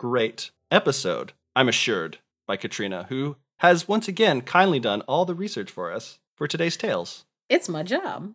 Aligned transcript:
great 0.00 0.50
episode. 0.70 1.34
I'm 1.54 1.68
assured 1.68 2.20
by 2.46 2.56
Katrina, 2.56 3.04
who 3.10 3.36
has 3.58 3.86
once 3.86 4.08
again 4.08 4.40
kindly 4.40 4.80
done 4.80 5.02
all 5.02 5.26
the 5.26 5.34
research 5.34 5.70
for 5.70 5.92
us 5.92 6.18
for 6.34 6.48
today's 6.48 6.78
tales. 6.78 7.26
It's 7.50 7.68
my 7.68 7.82
job. 7.82 8.32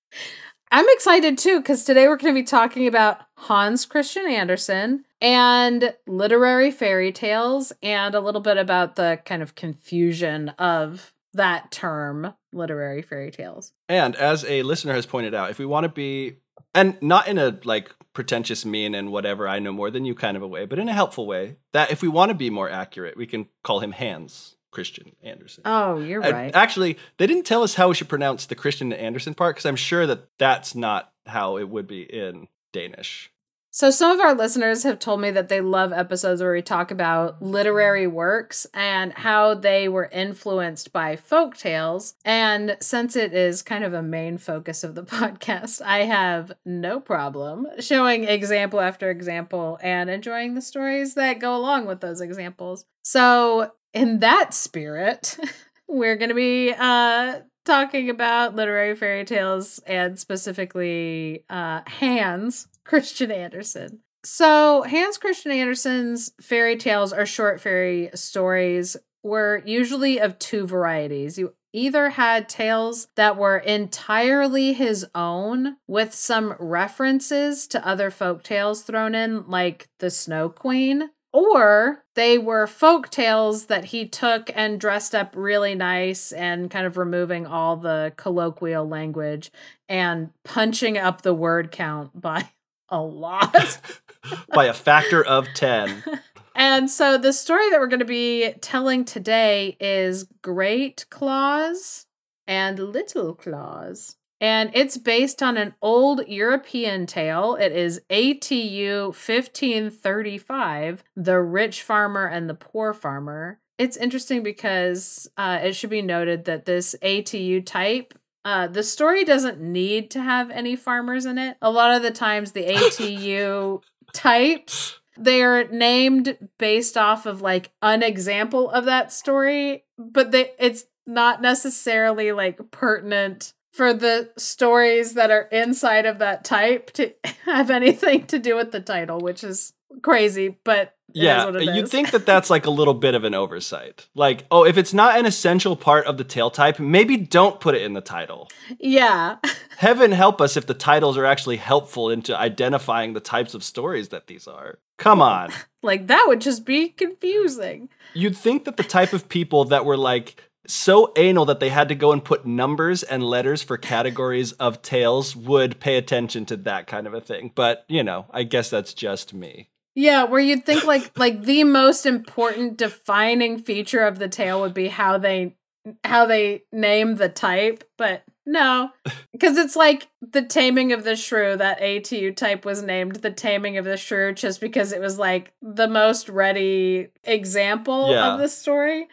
I'm 0.72 0.86
excited 0.88 1.38
too 1.38 1.60
because 1.60 1.84
today 1.84 2.08
we're 2.08 2.16
going 2.16 2.34
to 2.34 2.40
be 2.40 2.44
talking 2.44 2.88
about 2.88 3.20
Hans 3.36 3.86
Christian 3.86 4.26
Andersen 4.26 5.04
and 5.20 5.94
literary 6.08 6.72
fairy 6.72 7.12
tales 7.12 7.72
and 7.80 8.16
a 8.16 8.20
little 8.20 8.40
bit 8.40 8.56
about 8.56 8.96
the 8.96 9.20
kind 9.24 9.40
of 9.40 9.54
confusion 9.54 10.48
of 10.58 11.14
that 11.32 11.70
term, 11.70 12.34
literary 12.52 13.02
fairy 13.02 13.30
tales. 13.30 13.72
And 13.88 14.16
as 14.16 14.44
a 14.46 14.64
listener 14.64 14.94
has 14.94 15.06
pointed 15.06 15.32
out, 15.32 15.50
if 15.50 15.60
we 15.60 15.64
want 15.64 15.84
to 15.84 15.90
be, 15.90 16.38
and 16.74 17.00
not 17.00 17.28
in 17.28 17.38
a 17.38 17.58
like 17.64 17.94
pretentious, 18.12 18.64
mean, 18.64 18.94
and 18.94 19.12
whatever, 19.12 19.46
I 19.46 19.58
know 19.58 19.72
more 19.72 19.90
than 19.90 20.04
you 20.04 20.14
kind 20.14 20.36
of 20.36 20.42
a 20.42 20.48
way, 20.48 20.66
but 20.66 20.78
in 20.78 20.88
a 20.88 20.92
helpful 20.92 21.26
way, 21.26 21.56
that 21.72 21.90
if 21.90 22.02
we 22.02 22.08
want 22.08 22.30
to 22.30 22.34
be 22.34 22.50
more 22.50 22.68
accurate, 22.68 23.16
we 23.16 23.26
can 23.26 23.48
call 23.62 23.80
him 23.80 23.92
Hans 23.92 24.56
Christian 24.70 25.12
Andersen. 25.22 25.62
Oh, 25.64 25.98
you're 25.98 26.22
And 26.22 26.32
right. 26.32 26.54
Actually, 26.54 26.98
they 27.16 27.26
didn't 27.26 27.46
tell 27.46 27.62
us 27.62 27.74
how 27.74 27.88
we 27.88 27.94
should 27.94 28.08
pronounce 28.08 28.46
the 28.46 28.54
Christian 28.54 28.92
Andersen 28.92 29.34
part 29.34 29.56
because 29.56 29.66
I'm 29.66 29.76
sure 29.76 30.06
that 30.06 30.28
that's 30.38 30.74
not 30.74 31.12
how 31.26 31.58
it 31.58 31.68
would 31.68 31.86
be 31.86 32.02
in 32.02 32.48
Danish. 32.72 33.30
So, 33.78 33.90
some 33.90 34.10
of 34.10 34.18
our 34.18 34.34
listeners 34.34 34.82
have 34.82 34.98
told 34.98 35.20
me 35.20 35.30
that 35.30 35.48
they 35.48 35.60
love 35.60 35.92
episodes 35.92 36.42
where 36.42 36.52
we 36.52 36.62
talk 36.62 36.90
about 36.90 37.40
literary 37.40 38.08
works 38.08 38.66
and 38.74 39.12
how 39.12 39.54
they 39.54 39.88
were 39.88 40.08
influenced 40.10 40.92
by 40.92 41.14
folk 41.14 41.56
tales. 41.56 42.14
And 42.24 42.76
since 42.80 43.14
it 43.14 43.32
is 43.32 43.62
kind 43.62 43.84
of 43.84 43.94
a 43.94 44.02
main 44.02 44.36
focus 44.36 44.82
of 44.82 44.96
the 44.96 45.04
podcast, 45.04 45.80
I 45.80 46.06
have 46.06 46.50
no 46.64 46.98
problem 46.98 47.68
showing 47.78 48.24
example 48.24 48.80
after 48.80 49.12
example 49.12 49.78
and 49.80 50.10
enjoying 50.10 50.56
the 50.56 50.60
stories 50.60 51.14
that 51.14 51.38
go 51.38 51.54
along 51.54 51.86
with 51.86 52.00
those 52.00 52.20
examples. 52.20 52.84
So, 53.04 53.70
in 53.94 54.18
that 54.18 54.54
spirit, 54.54 55.38
we're 55.86 56.16
going 56.16 56.30
to 56.30 56.34
be 56.34 56.74
uh, 56.76 57.42
talking 57.64 58.10
about 58.10 58.56
literary 58.56 58.96
fairy 58.96 59.24
tales 59.24 59.78
and 59.86 60.18
specifically 60.18 61.44
uh, 61.48 61.82
Hans 61.86 62.66
Christian 62.88 63.30
Andersen. 63.30 64.00
So, 64.24 64.82
Hans 64.82 65.18
Christian 65.18 65.52
Andersen's 65.52 66.32
fairy 66.40 66.76
tales 66.76 67.12
or 67.12 67.26
short 67.26 67.60
fairy 67.60 68.10
stories 68.14 68.96
were 69.22 69.62
usually 69.64 70.18
of 70.18 70.38
two 70.38 70.66
varieties. 70.66 71.38
You 71.38 71.54
either 71.72 72.10
had 72.10 72.48
tales 72.48 73.08
that 73.14 73.36
were 73.36 73.58
entirely 73.58 74.72
his 74.72 75.06
own 75.14 75.76
with 75.86 76.14
some 76.14 76.54
references 76.58 77.66
to 77.68 77.86
other 77.86 78.10
folk 78.10 78.42
tales 78.42 78.82
thrown 78.82 79.14
in, 79.14 79.46
like 79.48 79.88
the 79.98 80.10
Snow 80.10 80.48
Queen, 80.48 81.10
or 81.30 82.04
they 82.14 82.38
were 82.38 82.66
folk 82.66 83.10
tales 83.10 83.66
that 83.66 83.86
he 83.86 84.08
took 84.08 84.50
and 84.54 84.80
dressed 84.80 85.14
up 85.14 85.34
really 85.36 85.74
nice 85.74 86.32
and 86.32 86.70
kind 86.70 86.86
of 86.86 86.96
removing 86.96 87.46
all 87.46 87.76
the 87.76 88.14
colloquial 88.16 88.88
language 88.88 89.52
and 89.90 90.30
punching 90.42 90.96
up 90.96 91.20
the 91.20 91.34
word 91.34 91.70
count 91.70 92.10
by 92.20 92.48
a 92.88 93.00
lot. 93.00 93.80
By 94.54 94.66
a 94.66 94.74
factor 94.74 95.24
of 95.24 95.48
10. 95.54 96.02
and 96.54 96.90
so 96.90 97.18
the 97.18 97.32
story 97.32 97.70
that 97.70 97.80
we're 97.80 97.86
going 97.86 97.98
to 98.00 98.04
be 98.04 98.52
telling 98.60 99.04
today 99.04 99.76
is 99.80 100.26
Great 100.42 101.06
Claus 101.10 102.06
and 102.46 102.78
Little 102.78 103.34
Claus. 103.34 104.16
And 104.40 104.70
it's 104.72 104.96
based 104.96 105.42
on 105.42 105.56
an 105.56 105.74
old 105.82 106.26
European 106.28 107.06
tale. 107.06 107.56
It 107.56 107.72
is 107.72 108.00
ATU 108.08 109.06
1535, 109.06 111.02
The 111.16 111.40
Rich 111.40 111.82
Farmer 111.82 112.26
and 112.26 112.48
the 112.48 112.54
Poor 112.54 112.94
Farmer. 112.94 113.60
It's 113.78 113.96
interesting 113.96 114.42
because 114.42 115.28
uh, 115.36 115.60
it 115.62 115.74
should 115.74 115.90
be 115.90 116.02
noted 116.02 116.44
that 116.44 116.66
this 116.66 116.94
ATU 117.02 117.64
type 117.64 118.17
uh, 118.44 118.66
the 118.66 118.82
story 118.82 119.24
doesn't 119.24 119.60
need 119.60 120.10
to 120.12 120.22
have 120.22 120.50
any 120.50 120.76
farmers 120.76 121.26
in 121.26 121.38
it. 121.38 121.56
A 121.60 121.70
lot 121.70 121.94
of 121.94 122.02
the 122.02 122.10
times, 122.10 122.52
the 122.52 122.66
ATU 122.66 123.82
types 124.12 124.98
they 125.18 125.42
are 125.42 125.64
named 125.64 126.38
based 126.58 126.96
off 126.96 127.26
of 127.26 127.42
like 127.42 127.70
an 127.82 128.02
example 128.02 128.70
of 128.70 128.84
that 128.84 129.12
story, 129.12 129.84
but 129.98 130.30
they 130.30 130.52
it's 130.58 130.84
not 131.06 131.42
necessarily 131.42 132.32
like 132.32 132.70
pertinent 132.70 133.52
for 133.72 133.92
the 133.92 134.30
stories 134.36 135.14
that 135.14 135.30
are 135.30 135.48
inside 135.52 136.06
of 136.06 136.18
that 136.18 136.44
type 136.44 136.92
to 136.92 137.12
have 137.44 137.70
anything 137.70 138.26
to 138.26 138.38
do 138.38 138.56
with 138.56 138.72
the 138.72 138.80
title, 138.80 139.18
which 139.18 139.42
is 139.42 139.72
crazy, 140.02 140.56
but 140.64 140.94
yeah, 141.12 141.50
you'd 141.50 141.88
think 141.88 142.10
that 142.10 142.26
that's 142.26 142.50
like 142.50 142.66
a 142.66 142.70
little 142.70 142.94
bit 142.94 143.14
of 143.14 143.24
an 143.24 143.34
oversight. 143.34 144.06
Like, 144.14 144.44
oh, 144.50 144.64
if 144.64 144.76
it's 144.76 144.92
not 144.92 145.18
an 145.18 145.26
essential 145.26 145.76
part 145.76 146.06
of 146.06 146.18
the 146.18 146.24
tale 146.24 146.50
type, 146.50 146.78
maybe 146.78 147.16
don't 147.16 147.60
put 147.60 147.74
it 147.74 147.82
in 147.82 147.94
the 147.94 148.00
title. 148.00 148.48
yeah. 148.78 149.36
Heaven 149.78 150.12
help 150.12 150.40
us 150.40 150.56
if 150.56 150.66
the 150.66 150.74
titles 150.74 151.16
are 151.16 151.24
actually 151.24 151.56
helpful 151.56 152.10
into 152.10 152.36
identifying 152.36 153.12
the 153.12 153.20
types 153.20 153.54
of 153.54 153.62
stories 153.62 154.08
that 154.08 154.26
these 154.26 154.48
are. 154.48 154.78
Come 154.96 155.22
on. 155.22 155.50
like 155.82 156.08
that 156.08 156.24
would 156.26 156.40
just 156.40 156.64
be 156.64 156.88
confusing. 156.88 157.88
You'd 158.12 158.36
think 158.36 158.64
that 158.64 158.76
the 158.76 158.82
type 158.82 159.12
of 159.12 159.28
people 159.28 159.64
that 159.66 159.84
were 159.84 159.96
like 159.96 160.42
so 160.66 161.12
anal 161.16 161.46
that 161.46 161.60
they 161.60 161.70
had 161.70 161.88
to 161.88 161.94
go 161.94 162.12
and 162.12 162.22
put 162.22 162.44
numbers 162.44 163.02
and 163.02 163.22
letters 163.22 163.62
for 163.62 163.78
categories 163.78 164.52
of 164.52 164.82
tales 164.82 165.34
would 165.34 165.80
pay 165.80 165.96
attention 165.96 166.44
to 166.46 166.56
that 166.58 166.86
kind 166.86 167.06
of 167.06 167.14
a 167.14 167.20
thing. 167.20 167.52
But, 167.54 167.84
you 167.88 168.02
know, 168.02 168.26
I 168.30 168.42
guess 168.42 168.68
that's 168.68 168.92
just 168.92 169.32
me. 169.32 169.70
Yeah, 169.98 170.24
where 170.24 170.40
you'd 170.40 170.64
think 170.64 170.84
like 170.84 171.10
like 171.18 171.42
the 171.42 171.64
most 171.64 172.06
important 172.06 172.76
defining 172.76 173.58
feature 173.58 174.06
of 174.06 174.20
the 174.20 174.28
tale 174.28 174.60
would 174.60 174.72
be 174.72 174.86
how 174.86 175.18
they 175.18 175.56
how 176.04 176.24
they 176.24 176.62
name 176.72 177.16
the 177.16 177.28
type, 177.28 177.82
but 177.98 178.22
no. 178.46 178.90
Because 179.32 179.58
it's 179.58 179.76
like 179.76 180.08
the 180.20 180.42
taming 180.42 180.92
of 180.92 181.04
the 181.04 181.14
shrew, 181.14 181.56
that 181.56 181.80
ATU 181.80 182.34
type 182.34 182.64
was 182.64 182.82
named 182.82 183.16
the 183.16 183.30
taming 183.30 183.76
of 183.76 183.84
the 183.84 183.96
shrew 183.96 184.32
just 184.32 184.60
because 184.60 184.92
it 184.92 185.00
was 185.00 185.18
like 185.18 185.52
the 185.62 185.86
most 185.86 186.28
ready 186.28 187.08
example 187.24 188.10
Yeah. 188.10 188.32
of 188.34 188.40
the 188.40 188.48
story. 188.48 189.06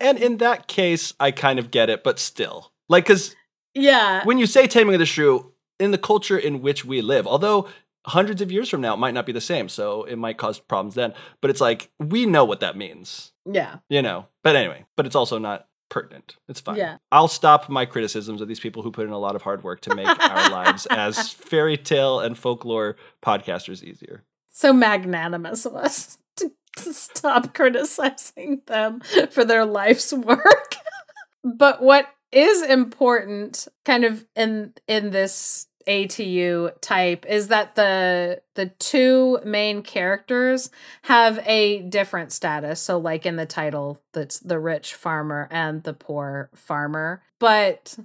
And 0.00 0.16
in 0.18 0.36
that 0.38 0.68
case, 0.68 1.12
I 1.18 1.32
kind 1.32 1.58
of 1.58 1.70
get 1.70 1.90
it, 1.90 2.04
but 2.04 2.18
still. 2.18 2.72
Like, 2.88 3.04
because 3.04 3.34
Yeah. 3.74 4.24
when 4.24 4.38
you 4.38 4.46
say 4.46 4.66
taming 4.66 4.94
of 4.94 5.00
the 5.00 5.06
shrew, 5.06 5.52
in 5.80 5.90
the 5.90 5.98
culture 5.98 6.38
in 6.38 6.60
which 6.62 6.84
we 6.84 7.00
live, 7.02 7.26
although 7.26 7.68
hundreds 8.08 8.42
of 8.42 8.50
years 8.50 8.68
from 8.68 8.80
now 8.80 8.94
it 8.94 8.98
might 8.98 9.14
not 9.14 9.26
be 9.26 9.32
the 9.32 9.40
same, 9.40 9.68
so 9.68 10.04
it 10.04 10.16
might 10.16 10.38
cause 10.38 10.58
problems 10.58 10.94
then, 10.94 11.14
but 11.40 11.50
it's 11.50 11.60
like, 11.60 11.90
we 11.98 12.26
know 12.26 12.44
what 12.44 12.60
that 12.60 12.76
means, 12.76 13.32
yeah. 13.44 13.76
you 13.88 14.02
know? 14.02 14.26
But 14.42 14.56
anyway, 14.56 14.86
but 14.96 15.06
it's 15.06 15.14
also 15.14 15.38
not 15.38 15.68
pertinent. 15.88 16.36
It's 16.48 16.60
fine. 16.60 16.76
Yeah. 16.76 16.98
I'll 17.12 17.28
stop 17.28 17.68
my 17.68 17.86
criticisms 17.86 18.40
of 18.40 18.48
these 18.48 18.60
people 18.60 18.82
who 18.82 18.90
put 18.90 19.06
in 19.06 19.12
a 19.12 19.18
lot 19.18 19.36
of 19.36 19.42
hard 19.42 19.62
work 19.62 19.80
to 19.82 19.94
make 19.94 20.06
our 20.06 20.50
lives 20.50 20.86
as 20.86 21.32
fairy 21.32 21.76
tale 21.76 22.20
and 22.20 22.36
folklore 22.36 22.96
podcasters 23.22 23.82
easier. 23.82 24.24
So 24.50 24.72
magnanimous 24.72 25.66
of 25.66 25.76
us 25.76 26.18
to, 26.36 26.50
to 26.78 26.92
stop 26.92 27.54
criticizing 27.54 28.62
them 28.66 29.00
for 29.30 29.44
their 29.44 29.64
life's 29.64 30.12
work. 30.12 30.74
but 31.44 31.82
what 31.82 32.06
is 32.30 32.62
important 32.62 33.68
kind 33.86 34.04
of 34.04 34.26
in 34.36 34.74
in 34.86 35.10
this 35.10 35.67
ATU 35.88 36.70
type 36.80 37.24
is 37.26 37.48
that 37.48 37.74
the 37.74 38.42
the 38.54 38.66
two 38.66 39.40
main 39.44 39.82
characters 39.82 40.70
have 41.02 41.40
a 41.46 41.82
different 41.82 42.32
status. 42.32 42.80
So 42.80 42.98
like 42.98 43.24
in 43.26 43.36
the 43.36 43.46
title 43.46 44.02
that's 44.12 44.38
the 44.38 44.58
rich 44.58 44.94
farmer 44.94 45.48
and 45.50 45.82
the 45.82 45.94
poor 45.94 46.50
farmer. 46.54 47.22
But 47.40 47.98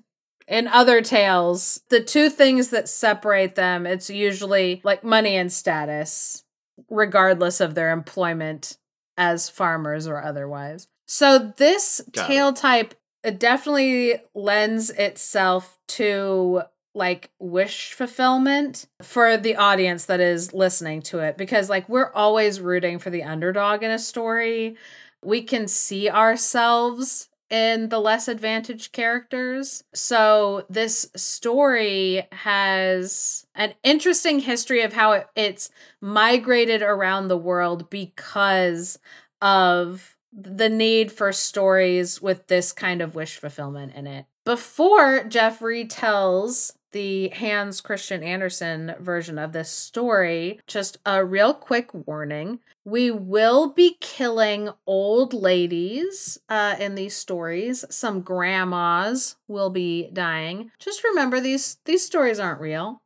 in 0.47 0.67
other 0.67 1.01
tales, 1.01 1.81
the 1.89 2.01
two 2.01 2.29
things 2.29 2.69
that 2.69 2.89
separate 2.89 3.55
them, 3.55 3.85
it's 3.85 4.09
usually 4.09 4.81
like 4.83 5.03
money 5.03 5.35
and 5.35 5.51
status, 5.51 6.43
regardless 6.89 7.59
of 7.59 7.75
their 7.75 7.91
employment 7.91 8.77
as 9.17 9.49
farmers 9.49 10.07
or 10.07 10.23
otherwise. 10.23 10.87
So 11.05 11.53
this 11.57 12.01
Got 12.11 12.23
it. 12.23 12.27
tale 12.27 12.53
type 12.53 12.95
it 13.23 13.39
definitely 13.39 14.15
lends 14.35 14.89
itself 14.89 15.79
to 15.87 16.63
like 16.95 17.31
wish 17.39 17.93
fulfillment 17.93 18.87
for 19.01 19.37
the 19.37 19.55
audience 19.55 20.05
that 20.05 20.19
is 20.19 20.53
listening 20.53 21.01
to 21.01 21.19
it 21.19 21.37
because 21.37 21.69
like 21.69 21.89
we're 21.89 22.11
always 22.13 22.61
rooting 22.61 22.99
for 22.99 23.09
the 23.09 23.23
underdog 23.23 23.83
in 23.83 23.91
a 23.91 23.99
story. 23.99 24.75
We 25.23 25.41
can 25.41 25.67
see 25.67 26.09
ourselves 26.09 27.29
in 27.49 27.89
the 27.89 27.99
less 27.99 28.27
advantaged 28.27 28.91
characters. 28.91 29.83
So 29.93 30.65
this 30.69 31.09
story 31.15 32.27
has 32.31 33.45
an 33.53 33.75
interesting 33.83 34.39
history 34.39 34.81
of 34.81 34.93
how 34.93 35.11
it, 35.13 35.27
it's 35.35 35.69
migrated 36.01 36.81
around 36.81 37.27
the 37.27 37.37
world 37.37 37.89
because 37.89 38.97
of 39.41 40.15
the 40.31 40.69
need 40.69 41.11
for 41.11 41.31
stories 41.31 42.21
with 42.21 42.47
this 42.47 42.71
kind 42.71 43.01
of 43.01 43.13
wish 43.13 43.37
fulfillment 43.37 43.93
in 43.93 44.07
it. 44.07 44.25
Before 44.45 45.23
Geoff 45.23 45.59
retells 45.59 46.73
the 46.93 47.29
Hans 47.29 47.81
Christian 47.81 48.23
Andersen 48.23 48.95
version 48.99 49.37
of 49.37 49.51
this 49.51 49.69
story, 49.69 50.59
just 50.65 50.97
a 51.05 51.25
real 51.25 51.53
quick 51.53 51.89
warning. 51.93 52.59
We 52.85 53.11
will 53.11 53.69
be 53.69 53.97
killing 53.99 54.69
old 54.87 55.33
ladies 55.33 56.39
uh, 56.49 56.75
in 56.79 56.95
these 56.95 57.15
stories. 57.15 57.83
Some 57.89 58.21
grandmas 58.21 59.35
will 59.47 59.69
be 59.69 60.09
dying. 60.13 60.71
Just 60.79 61.03
remember 61.03 61.39
these 61.39 61.77
these 61.85 62.05
stories 62.05 62.39
aren't 62.39 62.61
real. 62.61 63.01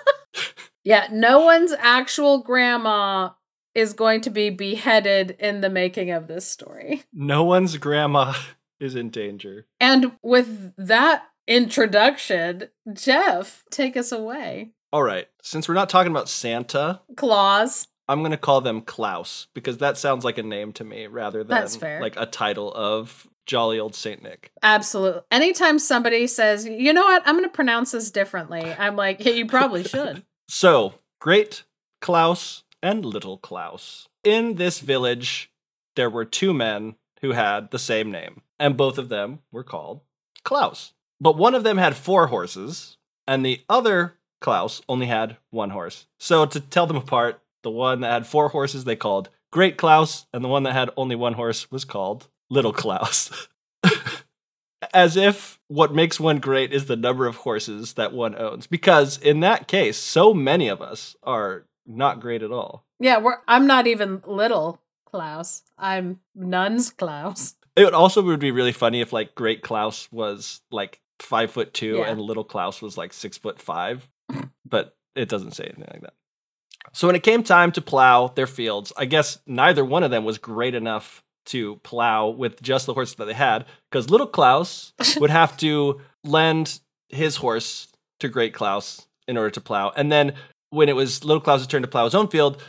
yeah, 0.84 1.08
no 1.10 1.40
one's 1.40 1.72
actual 1.72 2.38
grandma 2.38 3.30
is 3.74 3.92
going 3.92 4.20
to 4.22 4.30
be 4.30 4.50
beheaded 4.50 5.36
in 5.38 5.60
the 5.60 5.70
making 5.70 6.10
of 6.10 6.26
this 6.26 6.46
story. 6.46 7.04
No 7.12 7.44
one's 7.44 7.76
grandma 7.76 8.34
is 8.80 8.94
in 8.94 9.10
danger. 9.10 9.66
And 9.80 10.12
with 10.22 10.74
that 10.76 11.24
introduction, 11.48 12.68
Geoff, 12.92 13.64
take 13.70 13.96
us 13.96 14.12
away. 14.12 14.70
All 14.92 15.02
right. 15.02 15.26
Since 15.42 15.68
we're 15.68 15.74
not 15.74 15.88
talking 15.88 16.12
about 16.12 16.28
Santa, 16.28 17.00
Claus. 17.16 17.88
I'm 18.08 18.20
going 18.20 18.30
to 18.30 18.36
call 18.38 18.60
them 18.60 18.80
Klaus 18.80 19.48
because 19.52 19.78
that 19.78 19.98
sounds 19.98 20.24
like 20.24 20.38
a 20.38 20.42
name 20.42 20.72
to 20.74 20.84
me 20.84 21.06
rather 21.06 21.44
than 21.44 21.48
That's 21.48 21.76
fair. 21.76 22.00
like 22.00 22.14
a 22.16 22.24
title 22.24 22.72
of 22.72 23.26
jolly 23.44 23.78
old 23.78 23.94
Saint 23.94 24.22
Nick. 24.22 24.50
Absolutely. 24.62 25.22
Anytime 25.30 25.78
somebody 25.78 26.26
says, 26.26 26.66
you 26.66 26.92
know 26.92 27.04
what, 27.04 27.22
I'm 27.26 27.34
going 27.34 27.48
to 27.48 27.54
pronounce 27.54 27.90
this 27.92 28.10
differently, 28.10 28.62
I'm 28.62 28.96
like, 28.96 29.24
yeah, 29.24 29.32
you 29.32 29.46
probably 29.46 29.84
should. 29.84 30.22
So, 30.48 30.94
great 31.20 31.64
Klaus 32.00 32.64
and 32.82 33.04
little 33.04 33.36
Klaus. 33.36 34.08
In 34.24 34.54
this 34.54 34.80
village, 34.80 35.50
there 35.96 36.10
were 36.10 36.24
two 36.24 36.54
men 36.54 36.96
who 37.20 37.32
had 37.32 37.70
the 37.70 37.78
same 37.78 38.10
name, 38.10 38.42
and 38.58 38.76
both 38.76 38.96
of 38.96 39.08
them 39.10 39.40
were 39.52 39.64
called 39.64 40.00
Klaus. 40.44 40.92
But 41.20 41.36
one 41.36 41.54
of 41.54 41.64
them 41.64 41.78
had 41.78 41.96
four 41.96 42.28
horses, 42.28 42.96
and 43.26 43.44
the 43.44 43.62
other 43.68 44.14
Klaus 44.40 44.80
only 44.88 45.06
had 45.06 45.36
one 45.50 45.70
horse. 45.70 46.06
So, 46.18 46.46
to 46.46 46.60
tell 46.60 46.86
them 46.86 46.96
apart, 46.96 47.40
the 47.62 47.70
one 47.70 48.00
that 48.00 48.12
had 48.12 48.26
four 48.26 48.50
horses 48.50 48.84
they 48.84 48.96
called 48.96 49.30
Great 49.50 49.76
Klaus, 49.76 50.26
and 50.32 50.44
the 50.44 50.48
one 50.48 50.62
that 50.62 50.74
had 50.74 50.90
only 50.96 51.16
one 51.16 51.34
horse 51.34 51.70
was 51.70 51.84
called 51.84 52.28
Little 52.50 52.72
Klaus. 52.72 53.48
As 54.94 55.16
if 55.16 55.58
what 55.66 55.94
makes 55.94 56.20
one 56.20 56.38
great 56.38 56.72
is 56.72 56.86
the 56.86 56.96
number 56.96 57.26
of 57.26 57.36
horses 57.36 57.94
that 57.94 58.12
one 58.12 58.36
owns. 58.36 58.66
Because 58.66 59.18
in 59.18 59.40
that 59.40 59.66
case, 59.66 59.96
so 59.96 60.32
many 60.32 60.68
of 60.68 60.80
us 60.80 61.16
are 61.24 61.64
not 61.84 62.20
great 62.20 62.42
at 62.42 62.52
all. 62.52 62.84
Yeah, 63.00 63.18
we're, 63.18 63.38
I'm 63.48 63.66
not 63.66 63.86
even 63.86 64.22
little 64.26 64.80
Klaus. 65.04 65.62
I'm 65.76 66.20
Nuns 66.34 66.90
Klaus. 66.90 67.56
It 67.76 67.92
also 67.92 68.22
would 68.22 68.40
be 68.40 68.50
really 68.50 68.72
funny 68.72 69.00
if 69.00 69.12
like 69.12 69.34
Great 69.34 69.62
Klaus 69.62 70.08
was 70.12 70.60
like 70.70 71.00
five 71.20 71.50
foot 71.50 71.72
two 71.74 71.98
Yeah. 71.98 72.10
and 72.10 72.20
Little 72.20 72.44
Klaus 72.44 72.80
was 72.82 72.96
like 72.96 73.12
six 73.12 73.36
foot 73.38 73.60
five, 73.60 74.08
but 74.68 74.96
it 75.14 75.28
doesn't 75.28 75.52
say 75.52 75.64
anything 75.64 75.88
like 75.92 76.02
that. 76.02 76.14
So 76.92 77.06
when 77.06 77.16
it 77.16 77.22
came 77.22 77.42
time 77.42 77.72
to 77.72 77.82
plow 77.82 78.28
their 78.28 78.46
fields, 78.46 78.92
I 78.96 79.04
guess 79.04 79.38
neither 79.46 79.84
one 79.84 80.02
of 80.02 80.10
them 80.10 80.24
was 80.24 80.38
great 80.38 80.74
enough 80.74 81.22
to 81.46 81.76
plow 81.76 82.28
with 82.28 82.62
just 82.62 82.86
the 82.86 82.94
horses 82.94 83.16
that 83.16 83.24
they 83.24 83.32
had, 83.34 83.64
because 83.90 84.10
Little 84.10 84.26
Klaus 84.26 84.92
would 85.20 85.30
have 85.30 85.56
to 85.58 86.00
lend 86.24 86.80
his 87.08 87.36
horse 87.36 87.88
to 88.20 88.28
Great 88.28 88.52
Klaus 88.54 89.06
in 89.26 89.36
order 89.36 89.50
to 89.50 89.60
plow, 89.60 89.92
and 89.96 90.10
then 90.10 90.34
when 90.70 90.88
it 90.88 90.96
was 90.96 91.24
Little 91.24 91.40
Klaus's 91.40 91.66
turn 91.66 91.82
to 91.82 91.88
plow 91.88 92.04
his 92.04 92.14
own 92.14 92.28
field, 92.28 92.62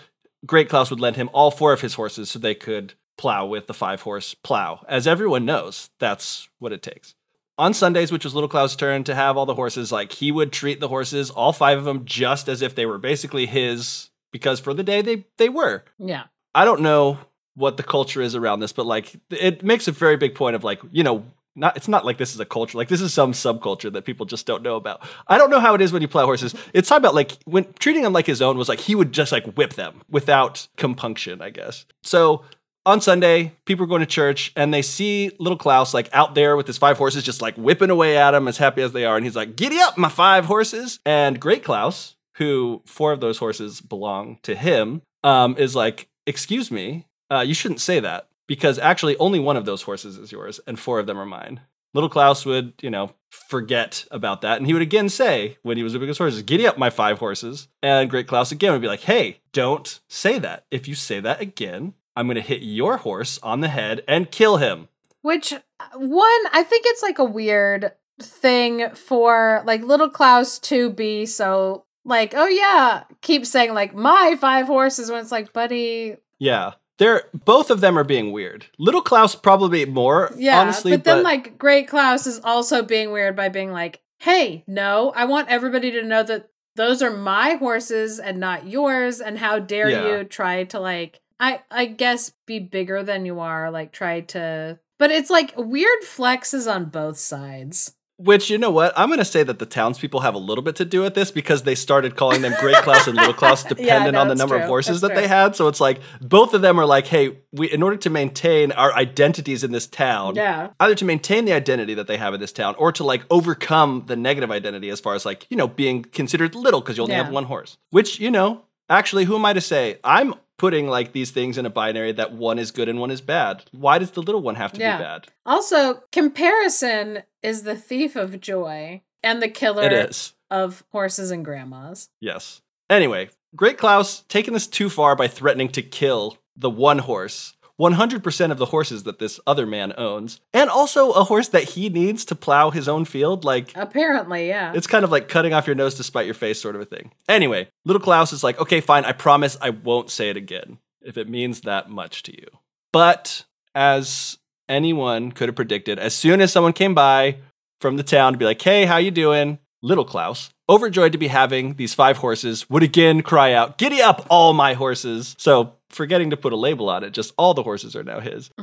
Great 0.45 0.69
Klaus 0.69 0.89
would 0.89 0.99
lend 1.01 1.17
him 1.17 1.29
all 1.33 1.51
four 1.51 1.73
of 1.73 1.81
his 1.81 1.95
horses 1.95 2.29
so 2.29 2.39
they 2.39 2.55
could 2.55 2.93
plow 3.17 3.45
with 3.45 3.67
the 3.67 3.73
five 3.73 4.01
horse 4.03 4.33
plow. 4.33 4.85
As 4.87 5.05
everyone 5.05 5.43
knows, 5.45 5.89
that's 5.99 6.47
what 6.59 6.71
it 6.71 6.81
takes. 6.81 7.13
On 7.59 7.73
Sundays, 7.73 8.09
which 8.09 8.23
was 8.23 8.33
Little 8.33 8.47
Klaus' 8.47 8.73
turn 8.73 9.03
to 9.03 9.13
have 9.13 9.35
all 9.35 9.45
the 9.45 9.53
horses, 9.53 9.91
like 9.91 10.13
he 10.13 10.31
would 10.31 10.53
treat 10.53 10.79
the 10.79 10.87
horses, 10.87 11.29
all 11.29 11.51
five 11.51 11.77
of 11.77 11.83
them, 11.83 12.05
just 12.05 12.47
as 12.47 12.61
if 12.61 12.73
they 12.73 12.85
were 12.85 12.97
basically 12.97 13.47
his, 13.47 14.09
because 14.31 14.61
for 14.61 14.73
the 14.73 14.81
day 14.81 15.01
they 15.01 15.25
they 15.35 15.49
were. 15.49 15.83
Yeah. 15.97 16.23
I 16.55 16.63
don't 16.63 16.79
know 16.79 17.17
what 17.55 17.75
the 17.75 17.83
culture 17.83 18.21
is 18.21 18.33
around 18.33 18.61
this, 18.61 18.71
but 18.71 18.85
like 18.85 19.13
it 19.29 19.61
makes 19.61 19.89
a 19.89 19.91
very 19.91 20.15
big 20.15 20.35
point 20.35 20.55
of 20.55 20.63
like, 20.63 20.79
you 20.91 21.03
know, 21.03 21.25
not 21.53 21.75
it's 21.75 21.89
not 21.89 22.05
like 22.05 22.17
this 22.17 22.33
is 22.33 22.39
a 22.39 22.45
culture. 22.45 22.77
Like 22.77 22.87
this 22.87 23.01
is 23.01 23.13
some 23.13 23.33
subculture 23.33 23.91
that 23.91 24.05
people 24.05 24.25
just 24.25 24.45
don't 24.45 24.63
know 24.63 24.77
about. 24.77 25.05
I 25.27 25.37
don't 25.37 25.49
know 25.49 25.59
how 25.59 25.73
it 25.75 25.81
is 25.81 25.91
when 25.91 26.01
you 26.01 26.07
plow 26.07 26.23
horses. 26.25 26.53
Mm-hmm. 26.53 26.69
It's 26.73 26.87
talking 26.87 27.01
about 27.01 27.15
like 27.15 27.37
when 27.43 27.65
treating 27.73 28.03
them 28.03 28.13
like 28.13 28.25
his 28.25 28.41
own 28.41 28.57
was 28.57 28.69
like 28.69 28.79
he 28.79 28.95
would 28.95 29.11
just 29.11 29.33
like 29.33 29.45
whip 29.57 29.73
them 29.73 30.01
without 30.09 30.67
compunction, 30.77 31.41
I 31.41 31.49
guess. 31.49 31.85
So 32.03 32.45
on 32.85 33.01
Sunday, 33.01 33.53
people 33.65 33.83
are 33.83 33.87
going 33.87 34.01
to 34.01 34.05
church 34.05 34.51
and 34.55 34.73
they 34.73 34.81
see 34.81 35.31
little 35.39 35.57
Klaus 35.57 35.93
like 35.93 36.09
out 36.13 36.35
there 36.35 36.55
with 36.55 36.67
his 36.67 36.77
five 36.77 36.97
horses, 36.97 37.23
just 37.23 37.41
like 37.41 37.55
whipping 37.55 37.89
away 37.89 38.17
at 38.17 38.33
him 38.33 38.47
as 38.47 38.57
happy 38.57 38.81
as 38.81 38.93
they 38.93 39.05
are. 39.05 39.15
And 39.15 39.25
he's 39.25 39.35
like, 39.35 39.55
Giddy 39.55 39.79
up, 39.79 39.97
my 39.97 40.09
five 40.09 40.45
horses. 40.45 40.99
And 41.05 41.39
Great 41.39 41.63
Klaus, 41.63 42.15
who 42.35 42.81
four 42.85 43.11
of 43.11 43.19
those 43.19 43.37
horses 43.37 43.81
belong 43.81 44.39
to 44.43 44.55
him, 44.55 45.01
um, 45.23 45.55
is 45.57 45.75
like, 45.75 46.07
Excuse 46.25 46.69
me, 46.71 47.07
uh, 47.31 47.41
you 47.41 47.53
shouldn't 47.53 47.81
say 47.81 47.99
that 47.99 48.27
because 48.47 48.79
actually 48.79 49.17
only 49.17 49.39
one 49.39 49.57
of 49.57 49.65
those 49.65 49.83
horses 49.83 50.17
is 50.17 50.31
yours 50.31 50.59
and 50.67 50.79
four 50.79 50.99
of 50.99 51.07
them 51.07 51.17
are 51.17 51.25
mine. 51.25 51.61
Little 51.93 52.09
Klaus 52.09 52.45
would, 52.45 52.73
you 52.81 52.89
know, 52.89 53.11
forget 53.31 54.05
about 54.11 54.41
that. 54.41 54.57
And 54.57 54.67
he 54.67 54.73
would 54.73 54.81
again 54.81 55.09
say, 55.09 55.57
when 55.63 55.75
he 55.75 55.81
was 55.83 55.93
whipping 55.93 56.07
his 56.07 56.19
horses, 56.19 56.43
Giddy 56.43 56.67
up, 56.67 56.77
my 56.77 56.89
five 56.89 57.19
horses. 57.19 57.67
And 57.81 58.09
Great 58.09 58.27
Klaus 58.27 58.51
again 58.51 58.73
would 58.73 58.81
be 58.81 58.87
like, 58.87 59.01
Hey, 59.01 59.41
don't 59.53 59.99
say 60.07 60.39
that. 60.39 60.65
If 60.71 60.87
you 60.87 60.95
say 60.95 61.19
that 61.19 61.41
again, 61.41 61.93
I'm 62.19 62.27
going 62.27 62.35
to 62.35 62.41
hit 62.41 62.61
your 62.61 62.97
horse 62.97 63.39
on 63.41 63.61
the 63.61 63.69
head 63.69 64.03
and 64.07 64.29
kill 64.29 64.57
him. 64.57 64.89
Which 65.21 65.53
one, 65.95 66.41
I 66.51 66.63
think 66.67 66.83
it's 66.85 67.01
like 67.01 67.17
a 67.17 67.23
weird 67.23 67.93
thing 68.21 68.89
for 68.89 69.63
like 69.65 69.81
little 69.83 70.09
Klaus 70.09 70.59
to 70.59 70.89
be 70.89 71.25
so 71.25 71.85
like, 72.03 72.33
oh 72.35 72.47
yeah, 72.47 73.03
keep 73.21 73.45
saying 73.45 73.73
like 73.73 73.95
my 73.95 74.35
five 74.39 74.67
horses 74.67 75.09
when 75.09 75.21
it's 75.21 75.31
like, 75.31 75.53
buddy, 75.53 76.17
Yeah. 76.39 76.73
They're 76.97 77.23
both 77.45 77.71
of 77.71 77.79
them 77.79 77.97
are 77.97 78.03
being 78.03 78.33
weird. 78.33 78.65
Little 78.77 79.01
Klaus 79.01 79.33
probably 79.33 79.85
more, 79.85 80.33
yeah. 80.35 80.59
honestly, 80.59 80.91
but 80.91 81.05
then 81.05 81.23
like 81.23 81.57
Great 81.57 81.87
Klaus 81.87 82.27
is 82.27 82.41
also 82.43 82.83
being 82.83 83.13
weird 83.13 83.37
by 83.37 83.47
being 83.47 83.71
like, 83.71 84.01
hey, 84.17 84.65
no, 84.67 85.13
I 85.15 85.23
want 85.23 85.47
everybody 85.47 85.91
to 85.91 86.03
know 86.03 86.23
that 86.23 86.49
those 86.75 87.01
are 87.01 87.11
my 87.11 87.53
horses 87.53 88.19
and 88.19 88.37
not 88.37 88.67
yours, 88.67 89.21
and 89.21 89.37
how 89.37 89.59
dare 89.59 89.89
Yeah. 89.89 90.17
you 90.17 90.23
try 90.25 90.65
to 90.65 90.79
like 90.81 91.21
I 91.39 91.61
I 91.71 91.85
guess 91.85 92.31
be 92.45 92.59
bigger 92.59 93.03
than 93.03 93.25
you 93.25 93.39
are, 93.39 93.71
like 93.71 93.91
try 93.91 94.21
to 94.21 94.79
but 94.97 95.11
it's 95.11 95.29
like 95.29 95.53
weird 95.55 96.01
flexes 96.03 96.69
on 96.71 96.85
both 96.85 97.17
sides. 97.17 97.95
Which 98.17 98.49
you 98.49 98.57
know 98.57 98.69
what? 98.69 98.91
I'm 98.97 99.07
going 99.07 99.19
to 99.19 99.23
say 99.23 99.43
that 99.43 99.59
the 99.59 99.65
townspeople 99.65 100.19
have 100.19 100.35
a 100.35 100.39
little 100.39 100.61
bit 100.61 100.75
to 100.75 100.83
do 100.83 101.03
with 101.03 101.13
this 101.13 101.31
because 101.31 101.63
they 101.63 101.73
started 101.73 102.17
calling 102.17 102.41
them 102.41 102.53
Great 102.59 102.75
Klaus 102.83 103.07
and 103.07 103.15
Little 103.15 103.33
Klaus 103.33 103.63
dependent 103.63 104.15
no, 104.15 104.19
on 104.19 104.27
the 104.27 104.35
number 104.35 104.57
of 104.57 104.63
horses 104.63 104.99
That's 104.99 105.13
that 105.13 105.21
they 105.21 105.25
had. 105.25 105.55
So 105.55 105.69
it's 105.69 105.79
like 105.79 106.01
both 106.19 106.53
of 106.53 106.61
them 106.61 106.77
are 106.81 106.85
like, 106.85 107.07
hey, 107.07 107.37
we 107.53 107.71
in 107.71 107.81
order 107.81 107.95
to 107.95 108.09
maintain 108.09 108.73
our 108.73 108.93
identities 108.93 109.63
in 109.63 109.71
this 109.71 109.87
town, 109.87 110.35
Yeah. 110.35 110.71
either 110.81 110.95
to 110.95 111.05
maintain 111.05 111.45
the 111.45 111.53
identity 111.53 111.93
that 111.93 112.07
they 112.07 112.17
have 112.17 112.33
in 112.33 112.41
this 112.41 112.51
town 112.51 112.75
or 112.77 112.91
to 112.91 113.05
like 113.05 113.23
overcome 113.29 114.03
the 114.07 114.17
negative 114.17 114.51
identity 114.51 114.89
as 114.89 114.99
far 114.99 115.15
as 115.15 115.25
like, 115.25 115.47
you 115.49 115.55
know, 115.55 115.69
being 115.69 116.03
considered 116.03 116.55
little 116.55 116.81
because 116.81 116.97
you 116.97 117.03
only 117.03 117.15
Yeah. 117.15 117.23
have 117.23 117.31
one 117.31 117.45
horse. 117.45 117.77
Which, 117.91 118.19
you 118.19 118.31
know, 118.31 118.63
actually, 118.89 119.23
who 119.23 119.35
am 119.37 119.45
I 119.45 119.53
to 119.53 119.61
say? 119.61 119.97
I'm 120.03 120.33
putting 120.59 120.87
like 120.87 121.11
these 121.13 121.31
things 121.31 121.57
in 121.57 121.65
a 121.65 121.69
binary 121.71 122.11
that 122.11 122.33
one 122.33 122.59
is 122.59 122.69
good 122.69 122.87
and 122.87 122.99
one 122.99 123.09
is 123.09 123.21
bad. 123.21 123.63
Why 123.71 123.97
does 123.97 124.11
the 124.11 124.21
little 124.21 124.41
one 124.41 124.55
have 124.55 124.73
to 124.73 124.79
Yeah. 124.79 124.97
be 124.97 125.03
bad? 125.03 125.27
Also, 125.47 126.03
comparison 126.11 127.23
is 127.41 127.63
the 127.63 127.75
thief 127.75 128.15
of 128.15 128.39
joy 128.39 129.01
and 129.23 129.41
the 129.41 129.47
killer 129.49 129.83
It 129.83 129.93
is. 129.93 130.33
of 130.51 130.83
horses 130.91 131.31
and 131.31 131.43
grandmas. 131.43 132.09
Yes. 132.21 132.61
Anyway, 132.89 133.29
Great 133.55 133.77
Klaus 133.79 134.23
taking 134.29 134.53
this 134.53 134.67
too 134.67 134.89
far 134.89 135.15
by 135.15 135.27
threatening 135.27 135.69
to 135.69 135.81
kill 135.81 136.37
the 136.55 136.69
one 136.69 136.99
horse, 136.99 137.53
100% 137.79 138.51
of 138.51 138.57
the 138.57 138.65
horses 138.67 139.03
that 139.03 139.19
this 139.19 139.39
other 139.47 139.65
man 139.65 139.93
owns, 139.97 140.41
and 140.53 140.69
also 140.69 141.11
a 141.11 141.23
horse 141.23 141.47
that 141.49 141.63
he 141.63 141.89
needs 141.89 142.25
to 142.25 142.35
plow 142.35 142.69
his 142.71 142.87
own 142.87 143.05
field. 143.05 143.45
Like, 143.45 143.71
Apparently, 143.75 144.47
yeah. 144.47 144.73
it's 144.75 144.87
kind 144.87 145.05
of 145.05 145.11
like 145.11 145.29
cutting 145.29 145.53
off 145.53 145.65
your 145.67 145.75
nose 145.75 145.95
to 145.95 146.03
spite 146.03 146.25
your 146.25 146.35
face, 146.35 146.61
sort 146.61 146.75
of 146.75 146.81
a 146.81 146.85
thing. 146.85 147.11
Anyway, 147.27 147.69
little 147.85 148.01
Klaus 148.01 148.33
is 148.33 148.43
like, 148.43 148.59
okay, 148.59 148.81
fine, 148.81 149.05
I 149.05 149.13
promise 149.13 149.57
I 149.61 149.69
won't 149.69 150.09
say 150.11 150.29
it 150.29 150.37
again 150.37 150.77
if 151.01 151.17
it 151.17 151.29
means 151.29 151.61
that 151.61 151.89
much 151.89 152.23
to 152.23 152.33
you. 152.33 152.47
But 152.91 153.45
as 153.73 154.37
anyone 154.67 155.31
could 155.31 155.47
have 155.49 155.55
predicted, 155.55 155.99
as 155.99 156.13
soon 156.13 156.41
as 156.41 156.51
someone 156.51 156.73
came 156.73 156.93
by 156.93 157.37
from 157.79 157.95
the 157.95 158.03
town 158.03 158.33
to 158.33 158.39
be 158.39 158.45
like, 158.45 158.61
hey, 158.61 158.85
how 158.85 158.97
you 158.97 159.11
doing? 159.11 159.59
Little 159.81 160.03
Klaus, 160.03 160.49
overjoyed 160.69 161.11
to 161.11 161.17
be 161.17 161.27
having 161.27 161.73
these 161.73 161.93
five 161.93 162.17
horses, 162.17 162.69
would 162.69 162.83
again 162.83 163.21
cry 163.21 163.53
out, 163.53 163.77
Giddy 163.77 164.01
up, 164.01 164.25
all 164.29 164.53
my 164.53 164.75
horses! 164.75 165.35
So, 165.37 165.73
forgetting 165.89 166.29
to 166.29 166.37
put 166.37 166.53
a 166.53 166.57
label 166.57 166.89
on 166.89 167.03
it, 167.03 167.11
just 167.11 167.33
all 167.37 167.53
the 167.53 167.63
horses 167.63 167.95
are 167.95 168.03
now 168.03 168.19
his. 168.19 168.51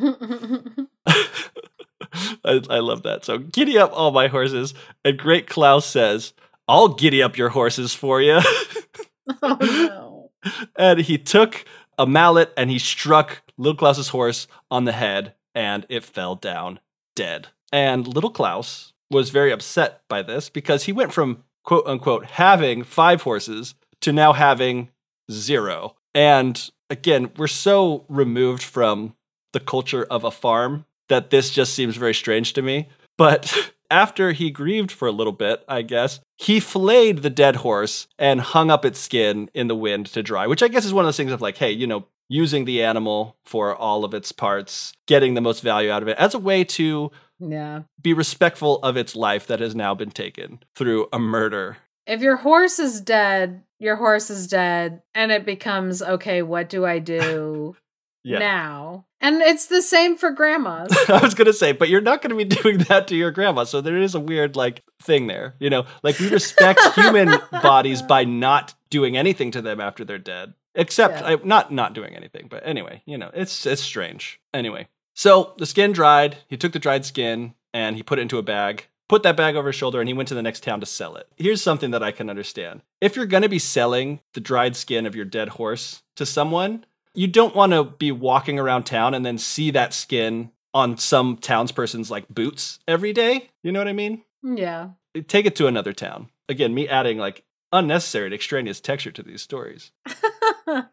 I, 2.45 2.63
I 2.71 2.79
love 2.79 3.03
that. 3.03 3.25
So, 3.25 3.39
giddy 3.39 3.79
up, 3.79 3.93
all 3.93 4.11
my 4.11 4.29
horses. 4.29 4.75
And 5.05 5.19
Great 5.19 5.47
Klaus 5.49 5.85
says, 5.85 6.33
I'll 6.69 6.89
giddy 6.89 7.23
up 7.23 7.37
your 7.37 7.51
horses 7.51 7.95
for 7.95 8.21
you. 8.21 8.41
oh 9.43 9.59
no. 9.61 10.31
and 10.77 11.01
he 11.01 11.19
took 11.19 11.65
a 11.99 12.07
mallet 12.07 12.53
and 12.57 12.71
he 12.71 12.79
struck 12.79 13.43
Little 13.57 13.77
Klaus's 13.77 14.09
horse 14.09 14.47
on 14.71 14.85
the 14.85 14.93
head 14.93 15.35
and 15.55 15.87
it 15.89 16.05
fell 16.05 16.35
down 16.35 16.81
dead. 17.15 17.49
And 17.73 18.07
Little 18.07 18.31
Klaus 18.31 18.93
was 19.11 19.31
very 19.31 19.53
upset 19.53 20.03
by 20.09 20.23
this 20.23 20.51
because 20.51 20.85
he 20.85 20.93
went 20.93 21.13
from 21.13 21.45
quote 21.67 21.87
unquote 21.87 22.25
having 22.25 22.83
five 22.83 23.23
horses 23.23 23.75
to 24.01 24.13
now 24.13 24.33
having 24.33 24.89
zero. 25.31 25.97
And 26.15 26.71
again, 26.89 27.31
we're 27.37 27.47
so 27.49 28.07
removed 28.09 28.63
from 28.63 29.15
the 29.53 29.61
culture 29.61 30.05
of 30.05 30.25
a 30.25 30.31
farm 30.31 30.87
that 31.09 31.31
this 31.31 31.51
just 31.51 31.75
seems 31.75 31.97
very 31.97 32.15
strange 32.15 32.53
to 32.55 32.63
me. 32.63 32.89
But 33.19 33.73
after 33.91 34.33
he 34.33 34.51
grieved 34.51 34.91
for 34.91 35.09
a 35.09 35.13
little 35.13 35.33
bit, 35.33 35.63
I 35.69 35.83
guess, 35.83 36.21
he 36.37 36.61
filleted 36.61 37.23
the 37.23 37.31
dead 37.31 37.57
horse 37.57 38.07
and 38.19 38.41
hung 38.41 38.71
up 38.71 38.85
its 38.85 38.99
skin 38.99 39.51
in 39.55 39.69
the 39.69 39.77
wind 39.77 40.07
to 40.07 40.23
dry, 40.23 40.47
which 40.47 40.63
I 40.63 40.69
guess 40.69 40.85
is 40.85 40.93
one 40.93 41.05
of 41.05 41.09
those 41.09 41.17
things 41.17 41.33
of 41.33 41.41
like, 41.41 41.59
hey, 41.59 41.71
you 41.71 41.87
know, 41.87 42.07
using 42.29 42.65
the 42.65 42.83
animal 42.83 43.37
for 43.45 43.75
all 43.75 44.05
of 44.05 44.13
its 44.13 44.33
parts, 44.33 44.93
getting 45.07 45.35
the 45.35 45.41
most 45.41 45.63
value 45.63 45.91
out 45.91 46.03
of 46.03 46.09
it 46.09 46.19
as 46.19 46.35
a 46.35 46.39
way 46.39 46.65
to 46.65 47.11
Yeah. 47.39 47.83
be 48.01 48.13
respectful 48.13 48.79
of 48.83 48.97
its 48.97 49.15
life 49.17 49.47
that 49.49 49.61
has 49.61 49.75
now 49.75 49.95
been 49.95 50.11
taken 50.11 50.61
through 50.75 51.09
a 51.13 51.19
murder. 51.19 51.79
If 52.07 52.21
your 52.23 52.37
horse 52.37 52.79
is 52.79 53.01
dead, 53.01 53.63
your 53.79 53.97
horse 53.97 54.31
is 54.31 54.47
dead, 54.47 55.03
and 55.15 55.31
it 55.33 55.45
becomes 55.45 56.01
okay, 56.03 56.41
what 56.43 56.69
do 56.69 56.87
I 56.87 56.99
do 56.99 57.77
Yeah. 58.25 58.39
now? 58.39 59.05
And 59.21 59.41
it's 59.43 59.67
the 59.67 59.83
same 59.83 60.17
for 60.17 60.31
grandmas. 60.31 60.97
I 61.09 61.21
was 61.23 61.35
gonna 61.35 61.53
say, 61.53 61.73
but 61.73 61.89
you're 61.89 62.01
not 62.01 62.23
gonna 62.23 62.37
be 62.37 62.45
doing 62.63 62.79
that 62.79 63.09
to 63.09 63.17
your 63.17 63.31
grandma. 63.33 63.65
So 63.65 63.81
there 63.81 63.97
is 63.99 64.15
a 64.15 64.21
weird 64.21 64.55
like 64.57 64.83
thing 65.03 65.27
there. 65.27 65.55
You 65.59 65.69
know, 65.71 65.87
like 66.03 66.19
we 66.19 66.29
respect 66.31 66.81
human 66.95 67.39
bodies 67.51 68.03
by 68.03 68.25
not 68.25 68.75
doing 68.91 69.17
anything 69.17 69.51
to 69.53 69.61
them 69.63 69.81
after 69.81 70.05
they're 70.05 70.19
dead. 70.19 70.55
Except 70.75 71.21
Yeah. 71.21 71.27
I, 71.27 71.37
not 71.45 71.73
not 71.73 71.95
doing 71.95 72.15
anything. 72.15 72.47
But 72.49 72.63
anyway, 72.67 73.03
you 73.07 73.19
know, 73.19 73.31
it's 73.35 73.65
it's 73.67 73.83
strange. 73.83 74.39
Anyway, 74.55 74.87
so 75.17 75.55
the 75.59 75.67
skin 75.67 75.93
dried. 75.93 76.37
He 76.47 76.57
took 76.57 76.73
the 76.73 76.79
dried 76.79 77.05
skin 77.05 77.55
and 77.73 77.97
he 77.97 78.03
put 78.03 78.19
it 78.19 78.23
into 78.23 78.39
a 78.39 78.43
bag. 78.43 78.87
Put 79.09 79.23
that 79.23 79.37
bag 79.37 79.57
over 79.57 79.69
his 79.69 79.77
shoulder 79.77 79.99
and 80.01 80.09
he 80.09 80.15
went 80.15 80.29
to 80.29 80.35
the 80.35 80.43
next 80.43 80.63
town 80.63 80.79
to 80.81 80.87
sell 80.87 81.17
it. 81.17 81.27
Here's 81.37 81.63
something 81.63 81.91
that 81.93 82.03
I 82.03 82.11
can 82.13 82.29
understand. 82.29 82.83
If 83.01 83.17
you're 83.17 83.25
going 83.27 83.43
to 83.43 83.49
be 83.49 83.59
selling 83.59 84.21
the 84.35 84.41
dried 84.41 84.77
skin 84.77 85.07
of 85.07 85.15
your 85.15 85.25
dead 85.25 85.51
horse 85.51 86.03
to 86.17 86.27
someone, 86.27 86.85
you 87.15 87.27
don't 87.27 87.55
want 87.57 87.73
to 87.73 87.83
be 87.85 88.13
walking 88.13 88.59
around 88.59 88.85
town 88.85 89.15
and 89.15 89.25
then 89.25 89.39
see 89.39 89.71
that 89.71 89.95
skin 89.95 90.51
on 90.75 90.99
some 90.99 91.39
townsperson's 91.39 92.11
like 92.11 92.29
boots 92.29 92.79
every 92.87 93.13
day. 93.13 93.51
You 93.63 93.73
know 93.73 93.81
what 93.81 93.89
I 93.89 93.95
mean? 93.95 94.23
yeah. 94.43 94.91
Take 95.29 95.47
it 95.47 95.57
to 95.57 95.67
another 95.67 95.95
town. 95.95 96.29
Again, 96.47 96.75
me 96.75 96.87
adding 96.87 97.17
like 97.17 97.43
unnecessary 97.73 98.27
and 98.27 98.35
extraneous 98.35 98.81
texture 98.81 99.11
to 99.13 99.23
these 99.23 99.41
stories. 99.41 99.93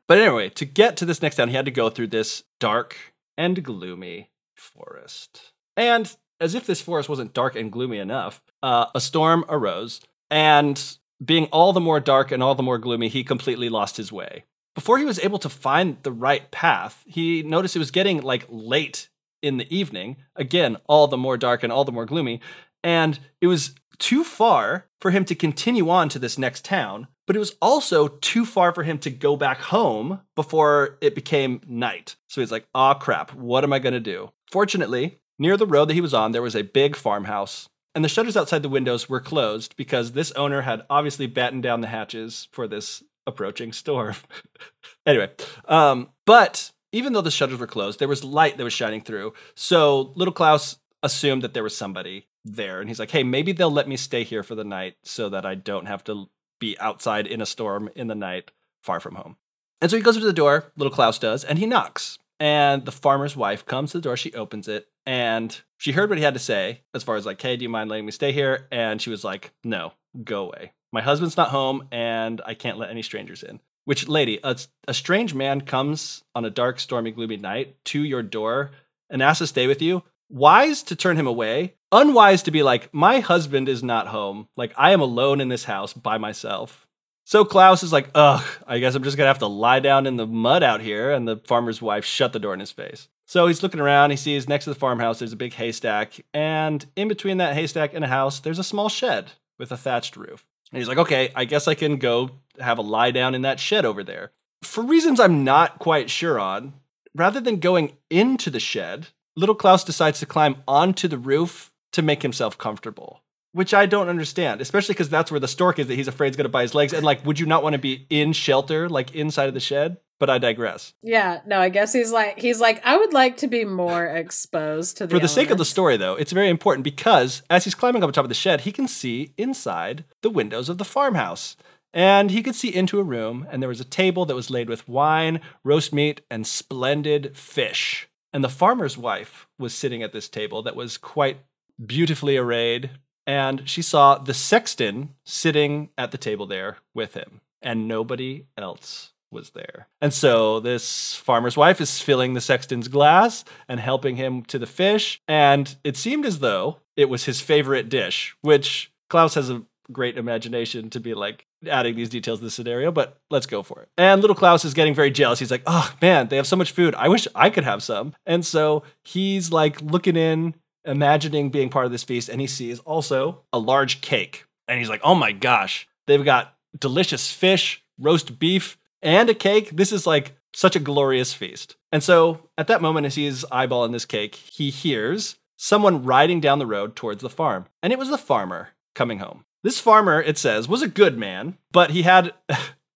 But 0.08 0.20
anyway, 0.20 0.50
to 0.50 0.66
get 0.66 0.98
to 0.98 1.06
this 1.06 1.22
next 1.22 1.38
town, 1.38 1.50
he 1.50 1.56
had 1.56 1.66
to 1.66 1.72
go 1.72 1.90
through 1.90 2.08
this 2.08 2.44
dark 2.60 2.96
and 3.38 3.64
gloomy 3.64 4.30
forest. 4.56 5.54
And 5.76 6.16
as 6.40 6.56
if 6.56 6.66
this 6.66 6.82
forest 6.82 7.10
wasn't 7.10 7.34
dark 7.34 7.56
and 7.56 7.72
gloomy 7.72 7.98
enough, 7.98 8.42
uh, 8.62 8.88
a 8.94 9.02
storm 9.02 9.46
arose, 9.48 10.02
and 10.30 10.98
being 11.24 11.46
all 11.46 11.74
the 11.74 11.80
more 11.80 12.00
dark 12.00 12.32
and 12.32 12.44
all 12.44 12.56
the 12.56 12.64
more 12.64 12.78
gloomy, 12.78 13.08
he 13.08 13.24
completely 13.24 13.70
lost 13.70 13.98
his 13.98 14.12
way. 14.12 14.44
Before 14.76 14.98
he 14.98 15.06
was 15.06 15.20
able 15.20 15.40
to 15.40 15.50
find 15.50 15.98
the 16.04 16.12
right 16.12 16.50
path, 16.52 17.04
he 17.06 17.44
noticed 17.44 17.76
it 17.76 17.80
was 17.80 17.92
getting 17.92 18.22
like 18.22 18.46
late 18.50 19.10
in 19.42 19.58
the 19.58 19.76
evening. 19.76 20.18
Again, 20.36 20.78
all 20.88 21.08
the 21.08 21.18
more 21.18 21.38
dark 21.38 21.64
and 21.64 21.72
all 21.72 21.86
the 21.86 21.92
more 21.92 22.06
gloomy. 22.06 22.42
And 22.84 23.20
it 23.40 23.48
was 23.48 23.76
too 24.04 24.26
far 24.26 24.86
for 25.00 25.12
him 25.12 25.24
to 25.24 25.34
continue 25.34 25.90
on 25.90 26.10
to 26.10 26.20
this 26.20 26.38
next 26.38 26.66
town, 26.66 27.08
but 27.26 27.38
it 27.38 27.40
was 27.40 27.56
also 27.62 28.10
too 28.10 28.46
far 28.46 28.74
for 28.74 28.84
him 28.84 29.00
to 29.00 29.10
go 29.10 29.38
back 29.38 29.60
home 29.62 30.20
before 30.36 30.98
it 31.00 31.16
became 31.16 31.62
night. 31.66 32.18
So 32.28 32.42
he's 32.42 32.52
like, 32.52 32.68
aw, 32.76 32.96
crap, 32.96 33.34
what 33.34 33.64
am 33.64 33.72
I 33.72 33.80
going 33.80 33.94
to 33.94 34.02
do? 34.02 34.32
Fortunately, 34.52 35.20
near 35.40 35.56
the 35.56 35.66
road 35.66 35.86
that 35.86 35.94
he 35.94 36.02
was 36.02 36.14
on, 36.14 36.34
there 36.34 36.42
was 36.42 36.54
a 36.54 36.64
big 36.64 36.98
farmhouse, 36.98 37.70
and 37.96 38.04
the 38.04 38.10
shutters 38.10 38.36
outside 38.36 38.62
the 38.62 38.68
windows 38.68 39.08
were 39.08 39.22
closed 39.22 39.74
because 39.78 40.12
this 40.12 40.34
owner 40.34 40.64
had 40.64 40.84
obviously 40.90 41.26
battened 41.26 41.64
down 41.64 41.80
the 41.80 41.88
hatches 41.88 42.50
for 42.52 42.68
this 42.68 43.04
approaching 43.26 43.72
storm. 43.72 44.16
anyway, 45.06 45.32
um, 45.70 46.10
but 46.26 46.72
even 46.92 47.14
though 47.14 47.22
the 47.22 47.32
shutters 47.32 47.58
were 47.58 47.68
closed, 47.68 48.00
there 48.00 48.10
was 48.10 48.26
light 48.26 48.58
that 48.58 48.66
was 48.66 48.74
shining 48.74 49.00
through. 49.00 49.34
So 49.56 50.12
little 50.16 50.34
Klaus 50.34 50.78
assumed 51.02 51.42
that 51.44 51.54
there 51.54 51.64
was 51.64 51.78
somebody 51.78 52.28
there, 52.46 52.80
and 52.80 52.90
he's 52.90 53.00
like, 53.00 53.12
"Hey, 53.12 53.24
maybe 53.24 53.52
they'll 53.52 53.72
let 53.72 53.88
me 53.88 53.98
stay 53.98 54.24
here 54.24 54.44
for 54.44 54.56
the 54.56 54.64
night 54.64 54.98
so 55.04 55.30
that 55.30 55.46
I 55.46 55.56
don't 55.56 55.86
have 55.86 56.04
to 56.06 56.30
be 56.60 56.78
outside 56.80 57.28
in 57.28 57.42
a 57.42 57.46
storm 57.46 57.90
in 57.96 58.08
the 58.08 58.16
night, 58.16 58.52
far 58.82 59.00
from 59.00 59.16
home." 59.16 59.38
And 59.82 59.90
so 59.90 59.98
he 59.98 60.04
goes 60.04 60.16
up 60.16 60.22
to 60.22 60.28
the 60.28 60.34
door, 60.34 60.72
little 60.78 60.94
Klaus 60.94 61.20
does, 61.20 61.44
and 61.44 61.60
he 61.60 61.66
knocks. 61.66 62.20
And 62.40 62.86
the 62.86 62.92
farmer's 62.92 63.36
wife 63.36 63.66
comes 63.66 63.92
to 63.92 63.98
the 63.98 64.02
door, 64.02 64.18
she 64.18 64.34
opens 64.34 64.68
it, 64.68 64.88
and 65.06 65.62
she 65.78 65.92
heard 65.92 66.10
what 66.10 66.18
he 66.18 66.24
had 66.24 66.34
to 66.34 66.40
say 66.40 66.82
as 66.94 67.04
far 67.04 67.16
as 67.16 67.26
like, 67.26 67.42
"Hey, 67.42 67.58
do 67.58 67.64
you 67.64 67.70
mind 67.70 67.90
letting 67.90 68.06
me 68.06 68.12
stay 68.12 68.32
here?" 68.32 68.68
And 68.72 69.02
she 69.02 69.10
was 69.10 69.24
like, 69.24 69.52
"No, 69.64 69.94
go 70.24 70.46
away. 70.46 70.74
My 70.92 71.02
husband's 71.02 71.38
not 71.38 71.50
home, 71.50 71.88
and 71.92 72.42
I 72.46 72.54
can't 72.54 72.78
let 72.78 72.90
any 72.90 73.02
strangers 73.02 73.44
in." 73.44 73.60
Which, 73.86 74.08
lady, 74.08 74.40
a, 74.44 74.58
a 74.88 74.94
strange 74.94 75.34
man 75.34 75.62
comes 75.62 76.24
on 76.34 76.46
a 76.46 76.50
dark, 76.50 76.80
stormy, 76.80 77.12
gloomy 77.12 77.36
night 77.38 77.76
to 77.86 78.02
your 78.02 78.24
door 78.24 78.72
and 79.10 79.22
asks 79.22 79.40
to 79.40 79.48
stay 79.48 79.68
with 79.68 79.82
you. 79.82 80.04
Wise 80.34 80.82
to 80.82 80.96
turn 80.96 81.16
him 81.16 81.28
away, 81.28 81.76
unwise 81.92 82.42
to 82.42 82.50
be 82.50 82.64
like, 82.64 82.92
my 82.92 83.20
husband 83.20 83.70
is 83.70 83.84
not 83.84 84.08
home. 84.08 84.48
Like, 84.58 84.74
I 84.76 84.90
am 84.90 85.00
alone 85.00 85.40
in 85.40 85.50
this 85.50 85.66
house 85.66 85.94
by 85.94 86.18
myself. 86.18 86.88
So 87.24 87.46
Klaus 87.46 87.84
is 87.84 87.94
like, 87.94 88.10
ugh, 88.16 88.44
I 88.66 88.80
guess 88.80 88.96
I'm 88.96 89.04
just 89.04 89.16
gonna 89.16 89.28
have 89.28 89.38
to 89.38 89.48
lie 89.48 89.80
down 89.80 90.08
in 90.08 90.18
the 90.18 90.26
mud 90.26 90.64
out 90.64 90.82
here. 90.82 91.12
And 91.12 91.28
the 91.28 91.38
farmer's 91.38 91.84
wife 91.84 92.04
shut 92.04 92.34
the 92.34 92.40
door 92.40 92.56
in 92.56 92.60
his 92.60 92.72
face. 92.72 93.10
So 93.28 93.46
he's 93.46 93.62
looking 93.62 93.80
around. 93.80 94.10
He 94.10 94.18
sees 94.18 94.50
next 94.50 94.64
to 94.64 94.72
the 94.72 94.80
farmhouse, 94.80 95.20
there's 95.20 95.34
a 95.34 95.36
big 95.36 95.54
haystack. 95.54 96.26
And 96.34 96.84
in 96.96 97.08
between 97.10 97.38
that 97.38 97.54
haystack 97.54 97.94
and 97.94 98.04
a 98.04 98.08
house, 98.08 98.40
there's 98.40 98.58
a 98.58 98.64
small 98.64 98.90
shed 98.90 99.34
with 99.60 99.72
a 99.72 99.78
thatched 99.78 100.18
roof. 100.18 100.48
And 100.72 100.80
he's 100.80 100.88
like, 100.88 100.98
okay, 100.98 101.32
I 101.36 101.46
guess 101.46 101.68
I 101.68 101.76
can 101.76 101.98
go 101.98 102.32
have 102.60 102.80
a 102.80 102.82
lie 102.82 103.12
down 103.12 103.36
in 103.36 103.44
that 103.44 103.60
shed 103.60 103.86
over 103.86 104.04
there. 104.04 104.32
For 104.64 104.84
reasons 104.84 105.20
I'm 105.20 105.44
not 105.44 105.78
quite 105.78 106.10
sure 106.10 106.40
on, 106.40 106.74
rather 107.14 107.40
than 107.40 107.60
going 107.60 107.98
into 108.10 108.50
the 108.50 108.60
shed, 108.60 109.10
little 109.36 109.56
Klaus 109.56 109.84
decides 109.84 110.20
to 110.20 110.26
climb 110.26 110.58
onto 110.68 111.08
the 111.08 111.18
roof 111.18 111.72
to 111.94 112.02
make 112.02 112.22
himself 112.22 112.58
comfortable. 112.58 113.22
Which 113.52 113.74
I 113.74 113.86
don't 113.86 114.10
understand, 114.10 114.62
especially 114.62 114.94
because 114.94 115.10
that's 115.10 115.30
where 115.30 115.40
the 115.40 115.48
stork 115.48 115.78
is 115.78 115.86
that 115.86 115.96
he's 115.96 116.08
afraid 116.08 116.30
is 116.30 116.36
going 116.36 116.46
to 116.46 116.50
bite 116.50 116.64
his 116.64 116.74
legs. 116.74 116.92
And 116.92 117.06
like, 117.06 117.24
would 117.24 117.40
you 117.40 117.46
not 117.46 117.62
want 117.62 117.74
to 117.74 117.80
be 117.80 118.08
in 118.10 118.34
shelter, 118.34 118.90
like 118.90 119.14
inside 119.14 119.48
of 119.48 119.54
the 119.54 119.60
shed? 119.60 119.98
But 120.20 120.30
I 120.32 120.40
digress. 120.40 120.94
Yeah, 121.04 121.42
no, 121.46 121.60
I 121.60 121.70
guess 121.70 121.94
he's 121.94 122.12
like 122.12 122.40
he's 122.40 122.60
like 122.60 122.82
I 122.84 122.98
would 122.98 123.14
like 123.14 123.38
to 123.38 123.48
be 123.48 123.66
more 123.66 124.06
exposed 124.06 124.98
to 124.98 125.06
the 125.06 125.16
For 125.16 125.20
the 125.20 125.28
sake 125.28 125.52
of 125.52 125.58
the 125.58 125.66
story, 125.66 125.98
though, 125.98 126.16
it's 126.16 126.32
very 126.32 126.50
important 126.50 126.84
because 126.84 127.44
as 127.50 127.66
he's 127.66 127.76
climbing 127.76 128.02
up 128.04 128.08
on 128.08 128.14
top 128.14 128.26
of 128.26 128.30
the 128.30 128.36
shed, 128.36 128.62
he 128.62 128.72
can 128.72 128.88
see 128.88 129.34
inside 129.38 130.06
the 130.22 130.30
windows 130.30 130.70
of 130.70 130.78
the 130.78 130.86
farmhouse. 130.86 131.56
And 131.94 132.32
he 132.32 132.42
could 132.42 132.56
see 132.56 132.74
into 132.74 133.00
a 133.00 133.04
room, 133.04 133.46
and 133.52 133.62
there 133.62 133.70
was 133.70 133.80
a 133.80 133.86
table 133.86 134.26
that 134.26 134.36
was 134.36 134.50
laid 134.50 134.68
with 134.68 134.90
wine, 134.90 135.42
roast 135.64 135.94
meat, 135.94 136.22
and 136.32 136.48
splendid 136.48 137.38
fish. 137.38 138.08
And 138.34 138.44
the 138.44 138.50
farmer's 138.50 138.98
wife 138.98 139.48
was 139.60 139.76
sitting 139.76 140.02
at 140.02 140.12
this 140.12 140.28
table 140.28 140.64
that 140.64 140.76
was 140.76 140.98
quite 140.98 141.38
beautifully 141.84 142.36
arrayed, 142.36 142.90
and 143.28 143.70
she 143.70 143.82
saw 143.82 144.18
the 144.18 144.34
sexton 144.34 145.14
sitting 145.24 145.90
at 145.98 146.12
the 146.12 146.18
table 146.18 146.48
there 146.48 146.78
with 146.96 147.14
him, 147.14 147.42
and 147.62 147.88
nobody 147.88 148.46
else 148.58 149.12
was 149.32 149.52
there. 149.52 149.88
And 150.02 150.14
so 150.14 150.60
this 150.60 151.16
farmer's 151.16 151.58
wife 151.58 151.80
is 151.80 152.00
filling 152.00 152.34
the 152.34 152.42
sexton's 152.42 152.88
glass 152.88 153.44
and 153.68 153.80
helping 153.80 154.16
him 154.16 154.44
to 154.46 154.60
the 154.60 154.68
fish, 154.68 155.22
and 155.28 155.76
it 155.84 155.96
seemed 155.96 156.26
as 156.26 156.40
though 156.40 156.78
it 156.96 157.10
was 157.10 157.26
his 157.26 157.42
favorite 157.42 157.90
dish, 157.90 158.36
which 158.42 158.92
Klaus 159.10 159.36
has 159.36 159.50
a 159.50 159.64
great 159.92 160.18
imagination 160.18 160.90
to 160.90 161.00
be 161.00 161.14
like 161.14 161.46
adding 161.68 161.96
these 161.96 162.10
details 162.10 162.40
to 162.40 162.46
the 162.46 162.52
scenario, 162.52 162.92
but 162.92 163.20
let's 163.30 163.46
go 163.46 163.64
for 163.64 163.82
it. 163.82 163.90
And 163.98 164.22
little 164.22 164.36
Klaus 164.36 164.66
is 164.66 164.74
getting 164.74 164.94
very 164.94 165.12
jealous. 165.12 165.40
He's 165.40 165.52
like, 165.52 165.64
oh 165.66 165.94
man, 166.02 166.28
they 166.28 166.38
have 166.38 166.48
so 166.48 166.56
much 166.56 166.72
food. 166.72 166.96
I 166.96 167.08
wish 167.08 167.28
I 167.36 167.50
could 167.50 167.64
have 167.64 167.84
some. 167.84 168.16
And 168.26 168.46
so 168.46 168.84
he's 169.04 169.52
like 169.52 169.82
looking 169.82 170.16
in, 170.16 170.56
imagining 170.86 171.50
being 171.50 171.70
part 171.70 171.86
of 171.86 171.92
this 171.92 172.04
feast, 172.04 172.30
and 172.30 172.42
he 172.42 172.48
sees 172.48 172.80
also 172.80 173.44
a 173.52 173.60
large 173.60 174.02
cake. 174.02 174.46
And 174.68 174.80
he's 174.80 174.90
like, 174.90 175.02
oh 175.04 175.16
my 175.16 175.32
gosh, 175.32 175.88
they've 176.08 176.24
got 176.24 176.56
delicious 176.78 177.32
fish, 177.32 177.84
roast 178.00 178.40
beef, 178.40 178.78
and 179.02 179.30
a 179.30 179.34
cake. 179.34 179.72
This 179.72 179.92
is 179.92 180.08
like 180.08 180.36
such 180.54 180.76
a 180.76 180.80
glorious 180.80 181.34
feast. 181.34 181.76
And 181.92 182.04
so 182.04 182.50
at 182.58 182.68
that 182.68 182.82
moment, 182.82 183.06
as 183.06 183.16
he's 183.16 183.44
eyeballing 183.46 183.92
this 183.92 184.06
cake, 184.06 184.36
he 184.36 184.70
hears 184.70 185.38
someone 185.58 186.04
riding 186.04 186.40
down 186.40 186.60
the 186.60 186.66
road 186.66 186.96
towards 186.96 187.22
the 187.22 187.30
farm. 187.30 187.66
And 187.82 187.94
it 187.94 188.00
was 188.00 188.10
the 188.10 188.18
farmer 188.18 188.70
coming 188.96 189.20
home. 189.20 189.46
This 189.64 189.80
farmer, 189.80 190.22
it 190.22 190.38
says, 190.38 190.68
was 190.68 190.82
a 190.82 190.88
good 190.88 191.18
man, 191.18 191.58
but 191.72 191.92
he 191.92 192.02
had 192.04 192.34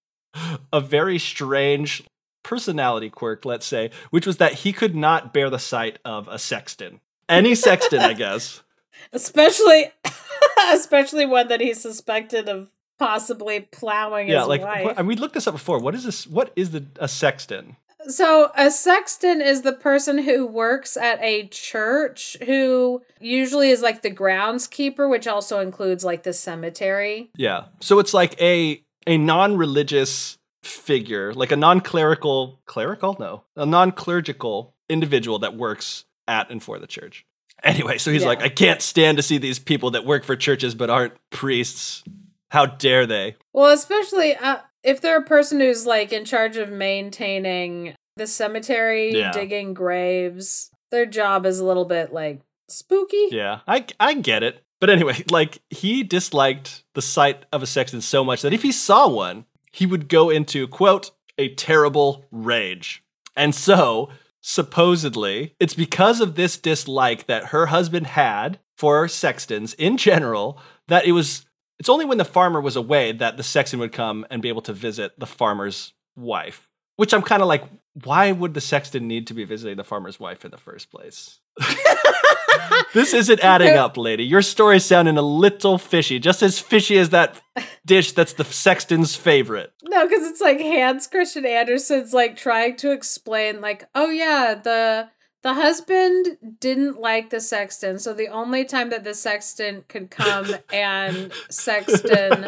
a 0.74 0.82
very 0.82 1.18
strange 1.18 2.04
personality 2.44 3.10
quirk, 3.10 3.46
let's 3.46 3.66
say, 3.66 3.90
which 4.10 4.26
was 4.28 4.38
that 4.38 4.54
he 4.54 4.74
could 4.74 4.96
not 4.96 5.34
bear 5.34 5.50
the 5.50 5.60
sight 5.60 6.00
of 6.06 6.28
a 6.28 6.38
sexton. 6.40 7.00
Any 7.30 7.56
sexton, 7.56 8.00
I 8.00 8.14
guess. 8.14 8.62
especially 9.14 9.92
especially 10.72 11.26
one 11.26 11.48
that 11.50 11.62
he's 11.62 11.82
suspected 11.82 12.50
of 12.50 12.70
possibly 13.00 13.62
plowing 13.62 14.28
Yeah, 14.28 14.40
his 14.40 14.48
like 14.48 14.62
wife. 14.62 14.84
what- 14.86 14.98
and 14.98 15.08
we 15.08 15.16
looked 15.16 15.34
this 15.36 15.48
up 15.48 15.54
before. 15.54 15.80
What 15.80 15.94
is 15.96 16.04
this? 16.04 16.26
What 16.28 16.52
is 16.56 16.72
the 16.72 16.86
a 17.00 17.08
sexton? 17.08 17.76
So, 18.08 18.52
a 18.56 18.72
sexton 18.72 19.42
is 19.42 19.62
the 19.64 19.74
person 19.74 20.18
who 20.20 20.46
works 20.48 20.96
at 20.96 21.22
a 21.22 21.48
church 21.48 22.38
who 22.46 23.02
usually 23.20 23.70
is 23.70 23.82
like 23.82 24.02
the 24.02 24.12
groundskeeper, 24.12 25.10
which 25.10 25.28
also 25.28 25.60
includes 25.60 26.06
like 26.06 26.24
the 26.24 26.34
cemetery. 26.34 27.30
Yeah. 27.36 27.66
So 27.82 28.00
it's 28.00 28.14
like 28.14 28.40
a 28.42 28.82
a 29.06 29.18
non-religious 29.18 30.38
figure, 30.64 31.34
like 31.34 31.52
a 31.52 31.56
non-clerical 31.56 32.60
clerical? 32.66 33.16
No. 33.20 33.44
A 33.56 33.66
non-clerical 33.66 34.74
individual 34.90 35.40
that 35.40 35.56
works 35.56 36.06
at 36.28 36.50
and 36.50 36.62
for 36.62 36.80
the 36.80 36.88
church. 36.88 37.26
Anyway, 37.64 37.98
so 37.98 38.12
he's 38.12 38.22
Yeah. 38.22 38.28
like, 38.28 38.42
I 38.42 38.50
can't 38.50 38.82
stand 38.82 39.18
to 39.18 39.24
see 39.24 39.38
these 39.38 39.60
people 39.60 39.92
that 39.92 40.06
work 40.06 40.24
for 40.24 40.36
churches 40.36 40.76
but 40.76 40.90
aren't 40.90 41.14
priests. 41.30 42.04
How 42.52 42.66
dare 42.66 43.06
they? 43.06 43.36
Well, 43.52 43.74
especially 43.74 44.36
uh, 44.36 44.58
if 44.84 45.02
they're 45.02 45.20
a 45.20 45.26
person 45.26 45.60
who's 45.60 45.86
like 45.86 46.12
in 46.14 46.26
charge 46.26 46.58
of 46.58 46.70
maintaining 46.70 47.94
the 48.16 48.28
cemetery, 48.28 49.14
Yeah. 49.14 49.32
digging 49.32 49.74
graves, 49.74 50.70
their 50.92 51.06
job 51.06 51.46
is 51.46 51.60
a 51.60 51.66
little 51.66 51.86
bit 51.86 52.14
like 52.14 52.42
spooky. 52.70 53.28
Yeah, 53.32 53.60
I 53.68 53.86
I 54.00 54.14
get 54.16 54.44
it. 54.44 54.64
But 54.80 54.90
anyway, 54.90 55.24
like 55.32 55.60
he 55.70 56.04
disliked 56.04 56.84
the 56.94 57.02
sight 57.02 57.46
of 57.52 57.64
a 57.64 57.68
sexton 57.68 58.02
so 58.02 58.24
much 58.24 58.42
that 58.42 58.54
if 58.54 58.62
he 58.64 58.72
saw 58.72 59.08
one, 59.08 59.46
he 59.72 59.86
would 59.86 60.08
go 60.10 60.30
into 60.30 60.68
quote 60.68 61.12
a 61.38 61.54
terrible 61.56 62.26
rage. 62.32 63.04
And 63.36 63.54
so, 63.54 64.10
supposedly, 64.42 65.56
it's 65.60 65.74
because 65.74 66.20
of 66.22 66.36
this 66.36 66.58
dislike 66.58 67.26
that 67.28 67.46
her 67.46 67.68
husband 67.68 68.08
had 68.08 68.60
for 68.76 69.08
sextons 69.08 69.74
in 69.76 69.98
general 69.98 70.60
that 70.88 71.06
it 71.06 71.12
was 71.14 71.46
it's 71.80 71.90
only 71.90 72.06
when 72.06 72.18
the 72.18 72.26
farmer 72.26 72.60
was 72.60 72.76
away 72.76 73.12
that 73.12 73.38
the 73.38 73.44
sexton 73.44 73.80
would 73.80 73.92
come 73.92 74.26
and 74.30 74.42
be 74.42 74.50
able 74.50 74.62
to 74.64 74.74
visit 74.74 75.18
the 75.20 75.28
farmer's 75.28 75.94
wife. 76.16 76.68
Which 76.96 77.14
I'm 77.14 77.22
kind 77.22 77.44
of 77.44 77.48
like, 77.48 77.64
why 78.04 78.32
would 78.32 78.56
the 78.56 78.62
sexton 78.62 79.08
need 79.08 79.28
to 79.28 79.36
be 79.36 79.44
visiting 79.44 79.78
the 79.78 79.84
farmer's 79.84 80.20
wife 80.20 80.44
in 80.44 80.50
the 80.50 80.58
first 80.58 80.90
place? 80.90 81.40
this 82.94 83.14
isn't 83.14 83.40
adding 83.42 83.76
up, 83.78 83.98
lady. 83.98 84.24
Your 84.24 84.42
story's 84.42 84.84
sounding 84.84 85.16
a 85.18 85.22
little 85.22 85.78
fishy, 85.78 86.18
just 86.18 86.42
as 86.42 86.58
fishy 86.58 86.98
as 86.98 87.10
that 87.12 87.40
dish 87.86 88.14
that's 88.14 88.34
the 88.34 88.44
sexton's 88.44 89.16
favorite. 89.16 89.74
No, 89.84 90.08
because 90.08 90.28
it's 90.28 90.42
like 90.42 90.60
Hans 90.60 91.06
Christian 91.06 91.46
Andersen's 91.46 92.14
like 92.14 92.36
trying 92.36 92.76
to 92.78 92.92
explain, 92.92 93.62
like, 93.62 93.88
oh 93.94 94.10
yeah, 94.10 94.56
the 94.56 95.10
the 95.48 95.54
husband 95.54 96.38
didn't 96.60 97.00
like 97.00 97.30
the 97.30 97.40
sexton, 97.40 98.00
so 98.00 98.14
the 98.14 98.28
only 98.28 98.66
time 98.66 98.90
that 98.90 99.06
the 99.06 99.14
sexton 99.14 99.86
could 99.88 100.12
come 100.12 100.46
and 100.74 101.32
sexton 101.50 102.42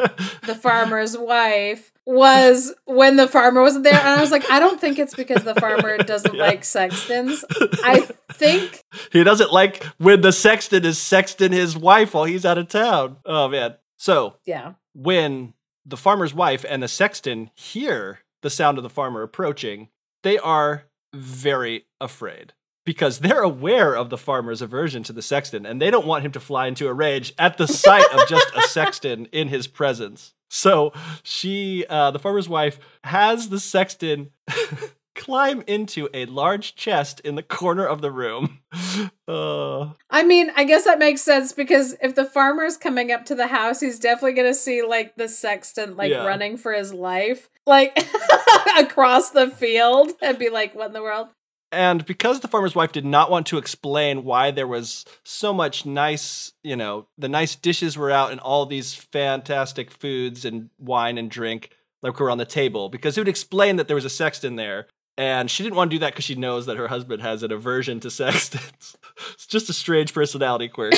the 0.46 0.56
farmer's 0.62 1.18
wife 1.18 1.92
was 2.06 2.74
when 2.86 3.16
the 3.16 3.28
farmer 3.28 3.62
wasn't 3.62 3.84
there. 3.84 3.94
And 3.94 4.08
I 4.08 4.20
was 4.20 4.32
like, 4.32 4.50
I 4.52 4.60
don't 4.60 4.82
think 4.82 5.00
it's 5.00 5.16
because 5.16 5.44
the 5.44 5.56
farmer 5.56 5.98
doesn't 6.12 6.34
Yeah. 6.36 6.42
like 6.42 6.64
sextons. 6.66 7.46
I 7.84 8.02
think 8.34 8.84
He 9.12 9.24
doesn't 9.24 9.54
like 9.54 9.84
when 9.98 10.20
the 10.22 10.32
sexton 10.34 10.84
is 10.86 10.98
sexting 10.98 11.52
his 11.54 11.78
wife 11.78 12.14
while 12.14 12.26
he's 12.26 12.46
out 12.46 12.58
of 12.58 12.68
town. 12.68 13.18
Oh 13.26 13.48
man. 13.48 13.76
So 13.98 14.36
yeah. 14.46 14.74
when 14.94 15.54
the 15.86 15.98
farmer's 15.98 16.34
wife 16.34 16.66
and 16.68 16.82
the 16.84 16.88
sexton 16.88 17.52
hear 17.56 18.20
the 18.42 18.50
sound 18.50 18.78
of 18.78 18.84
the 18.84 18.90
farmer 18.90 19.22
approaching, 19.22 19.90
they 20.24 20.38
are 20.40 20.86
very 21.14 21.86
afraid 22.02 22.54
because 22.90 23.20
they're 23.20 23.44
aware 23.44 23.94
of 23.96 24.10
the 24.10 24.18
farmer's 24.18 24.64
aversion 24.64 25.04
to 25.04 25.14
the 25.14 25.22
sexton 25.22 25.64
and 25.64 25.80
they 25.80 25.92
don't 25.92 26.08
want 26.08 26.26
him 26.26 26.32
to 26.32 26.40
fly 26.40 26.66
into 26.66 26.88
a 26.88 26.94
rage 26.94 27.36
at 27.38 27.56
the 27.60 27.68
sight 27.68 28.04
of 28.12 28.28
just 28.28 28.48
a 28.56 28.64
sexton 28.64 29.28
in 29.32 29.48
his 29.48 29.68
presence. 29.68 30.34
So 30.50 30.92
she, 31.22 31.86
uh, 31.88 32.10
the 32.10 32.18
farmer's 32.18 32.50
wife, 32.50 32.80
has 33.04 33.50
the 33.50 33.60
sexton 33.60 34.32
climb 35.16 35.64
into 35.68 36.10
a 36.16 36.26
large 36.26 36.74
chest 36.74 37.20
in 37.20 37.36
the 37.36 37.44
corner 37.44 37.86
of 37.86 38.02
the 38.02 38.12
room. 38.12 38.58
Uh, 39.28 39.92
I 40.10 40.24
mean, 40.24 40.50
I 40.56 40.64
guess 40.64 40.86
that 40.86 40.98
makes 40.98 41.22
sense 41.22 41.54
because 41.54 41.96
if 42.02 42.16
the 42.16 42.26
farmer's 42.26 42.78
coming 42.78 43.12
up 43.12 43.26
to 43.26 43.36
the 43.36 43.46
house, 43.46 43.80
he's 43.80 44.00
definitely 44.00 44.34
gonna 44.34 44.56
see 44.56 44.82
like 44.82 45.16
the 45.18 45.28
sexton 45.30 45.96
like 45.96 46.10
Yeah. 46.10 46.26
running 46.26 46.58
for 46.58 46.74
his 46.74 46.92
life, 46.92 47.48
like 47.68 47.96
across 48.80 49.30
the 49.30 49.52
field, 49.52 50.14
and 50.24 50.40
be 50.40 50.50
like, 50.50 50.74
"What 50.74 50.88
in 50.88 50.94
the 50.94 51.04
world?" 51.04 51.28
And 51.72 52.04
because 52.06 52.40
the 52.40 52.48
farmer's 52.48 52.74
wife 52.74 52.92
did 52.92 53.06
not 53.06 53.30
want 53.30 53.46
to 53.48 53.58
explain 53.58 54.24
why 54.24 54.50
there 54.52 54.68
was 54.68 55.06
so 55.24 55.54
much 55.54 55.86
nice, 55.86 56.54
you 56.64 56.76
know, 56.76 57.08
the 57.18 57.30
nice 57.30 57.56
dishes 57.56 57.98
were 57.98 58.10
out 58.10 58.32
and 58.32 58.40
all 58.40 58.66
these 58.66 58.96
fantastic 58.96 59.92
foods 59.92 60.46
and 60.46 60.70
wine 60.80 61.18
and 61.18 61.30
drink 61.30 61.70
like 62.02 62.20
were 62.20 62.32
on 62.32 62.38
the 62.38 62.46
table, 62.46 62.90
because 62.90 63.18
it 63.18 63.22
would 63.22 63.28
explain 63.28 63.76
that 63.76 63.88
there 63.88 63.96
was 63.96 64.06
a 64.06 64.10
sexton 64.10 64.56
there. 64.56 64.88
And 65.20 65.52
she 65.52 65.64
didn't 65.64 65.76
want 65.76 65.92
to 65.92 65.96
do 65.96 66.00
that 66.00 66.14
because 66.14 66.24
she 66.24 66.36
knows 66.36 66.66
that 66.68 66.78
her 66.78 66.88
husband 66.88 67.22
has 67.22 67.44
an 67.44 67.52
aversion 67.52 68.00
to 68.00 68.10
sex. 68.10 68.52
it's 69.34 69.46
just 69.46 69.70
a 69.70 69.74
strange 69.74 70.14
personality 70.14 70.70
quirk. 70.70 70.94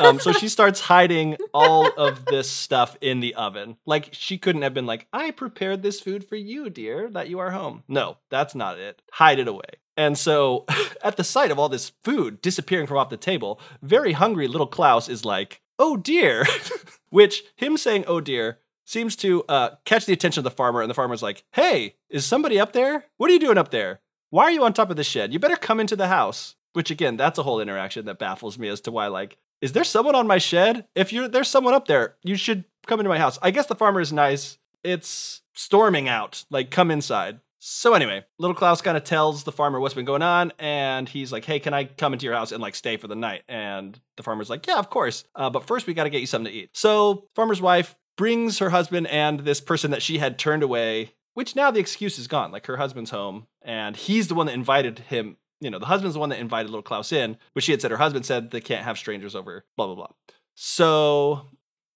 um, 0.00 0.18
so 0.18 0.32
she 0.32 0.48
starts 0.48 0.80
hiding 0.80 1.36
all 1.54 1.88
of 1.96 2.24
this 2.24 2.50
stuff 2.50 2.96
in 3.00 3.20
the 3.20 3.32
oven. 3.36 3.76
Like 3.86 4.08
she 4.10 4.38
couldn't 4.38 4.62
have 4.62 4.74
been 4.74 4.86
like, 4.86 5.06
I 5.12 5.30
prepared 5.30 5.84
this 5.84 6.00
food 6.00 6.24
for 6.24 6.34
you, 6.34 6.68
dear, 6.68 7.08
that 7.10 7.28
you 7.28 7.38
are 7.38 7.52
home. 7.52 7.84
No, 7.86 8.16
that's 8.28 8.56
not 8.56 8.76
it. 8.80 9.02
Hide 9.12 9.38
it 9.38 9.46
away. 9.46 9.78
And 9.96 10.18
so, 10.18 10.66
at 11.04 11.16
the 11.16 11.22
sight 11.22 11.52
of 11.52 11.58
all 11.60 11.68
this 11.68 11.92
food 12.02 12.42
disappearing 12.42 12.88
from 12.88 12.96
off 12.96 13.08
the 13.08 13.16
table, 13.16 13.60
very 13.82 14.14
hungry 14.14 14.48
little 14.48 14.66
Klaus 14.66 15.08
is 15.08 15.24
like, 15.24 15.60
oh 15.78 15.96
dear. 15.96 16.44
Which, 17.10 17.44
him 17.54 17.76
saying, 17.76 18.04
oh 18.08 18.20
dear, 18.20 18.58
seems 18.90 19.14
to 19.16 19.44
uh, 19.48 19.70
catch 19.84 20.04
the 20.04 20.12
attention 20.12 20.40
of 20.40 20.44
the 20.44 20.50
farmer. 20.50 20.82
And 20.82 20.90
the 20.90 20.94
farmer's 20.94 21.22
like, 21.22 21.44
hey, 21.52 21.94
is 22.08 22.26
somebody 22.26 22.58
up 22.58 22.72
there? 22.72 23.04
What 23.16 23.30
are 23.30 23.32
you 23.32 23.38
doing 23.38 23.58
up 23.58 23.70
there? 23.70 24.00
Why 24.30 24.44
are 24.44 24.50
you 24.50 24.64
on 24.64 24.72
top 24.72 24.90
of 24.90 24.96
the 24.96 25.04
shed? 25.04 25.32
You 25.32 25.38
better 25.38 25.56
come 25.56 25.80
into 25.80 25.96
the 25.96 26.08
house. 26.08 26.56
Which, 26.72 26.90
again, 26.90 27.16
that's 27.16 27.38
a 27.38 27.42
whole 27.42 27.60
interaction 27.60 28.04
that 28.04 28.20
baffles 28.20 28.56
me 28.56 28.68
as 28.68 28.80
to 28.82 28.92
why, 28.92 29.08
like, 29.08 29.38
is 29.60 29.72
there 29.72 29.82
someone 29.82 30.14
on 30.14 30.28
my 30.28 30.38
shed? 30.38 30.86
If 30.94 31.12
you're 31.12 31.26
there's 31.26 31.48
someone 31.48 31.74
up 31.74 31.88
there, 31.88 32.14
you 32.22 32.36
should 32.36 32.64
come 32.86 33.00
into 33.00 33.08
my 33.08 33.18
house. 33.18 33.40
I 33.42 33.50
guess 33.50 33.66
the 33.66 33.74
farmer 33.74 34.00
is 34.00 34.12
nice. 34.12 34.56
It's 34.84 35.42
storming 35.52 36.08
out. 36.08 36.44
Like, 36.48 36.70
come 36.70 36.92
inside. 36.92 37.40
So 37.58 37.92
anyway, 37.92 38.24
little 38.38 38.54
Klaus 38.54 38.80
kind 38.80 38.96
of 38.96 39.02
tells 39.02 39.42
the 39.42 39.52
farmer 39.52 39.80
what's 39.80 39.94
been 39.94 40.04
going 40.04 40.22
on, 40.22 40.52
and 40.60 41.08
he's 41.08 41.32
like, 41.32 41.44
"Hey, 41.44 41.58
can 41.58 41.74
I 41.74 41.84
come 41.84 42.12
into 42.12 42.24
your 42.24 42.34
house 42.34 42.52
and 42.52 42.62
like 42.62 42.76
stay 42.76 42.96
for 42.96 43.08
the 43.08 43.16
night?" 43.16 43.42
And 43.48 44.00
the 44.16 44.22
farmer's 44.22 44.48
like, 44.48 44.66
"Yeah, 44.66 44.78
of 44.78 44.90
course. 44.90 45.24
Uh, 45.34 45.50
but 45.50 45.66
first, 45.66 45.88
we 45.88 45.92
got 45.92 46.04
to 46.04 46.10
get 46.10 46.20
you 46.20 46.26
something 46.26 46.50
to 46.50 46.58
eat." 46.58 46.70
So, 46.72 47.26
farmer's 47.34 47.60
wife 47.60 47.96
brings 48.20 48.58
her 48.58 48.68
husband 48.68 49.06
and 49.06 49.40
this 49.40 49.62
person 49.62 49.90
that 49.92 50.02
she 50.02 50.18
had 50.18 50.38
turned 50.38 50.62
away. 50.62 51.14
Which 51.32 51.56
now 51.56 51.70
the 51.70 51.80
excuse 51.80 52.18
is 52.18 52.26
gone. 52.26 52.52
Like 52.52 52.66
her 52.66 52.76
husband's 52.76 53.12
home, 53.12 53.46
and 53.62 53.96
he's 53.96 54.28
the 54.28 54.34
one 54.34 54.44
that 54.44 54.52
invited 54.52 54.98
him. 54.98 55.38
You 55.58 55.70
know, 55.70 55.78
the 55.78 55.86
husband's 55.86 56.14
the 56.14 56.20
one 56.20 56.28
that 56.28 56.38
invited 56.38 56.68
little 56.68 56.82
Klaus 56.82 57.12
in, 57.12 57.38
but 57.54 57.62
she 57.62 57.72
had 57.72 57.80
said 57.80 57.90
her 57.90 57.96
husband 57.96 58.26
said 58.26 58.50
they 58.50 58.60
can't 58.60 58.84
have 58.84 58.98
strangers 58.98 59.34
over. 59.34 59.64
Blah 59.74 59.86
blah 59.86 59.94
blah. 59.94 60.08
So 60.54 61.46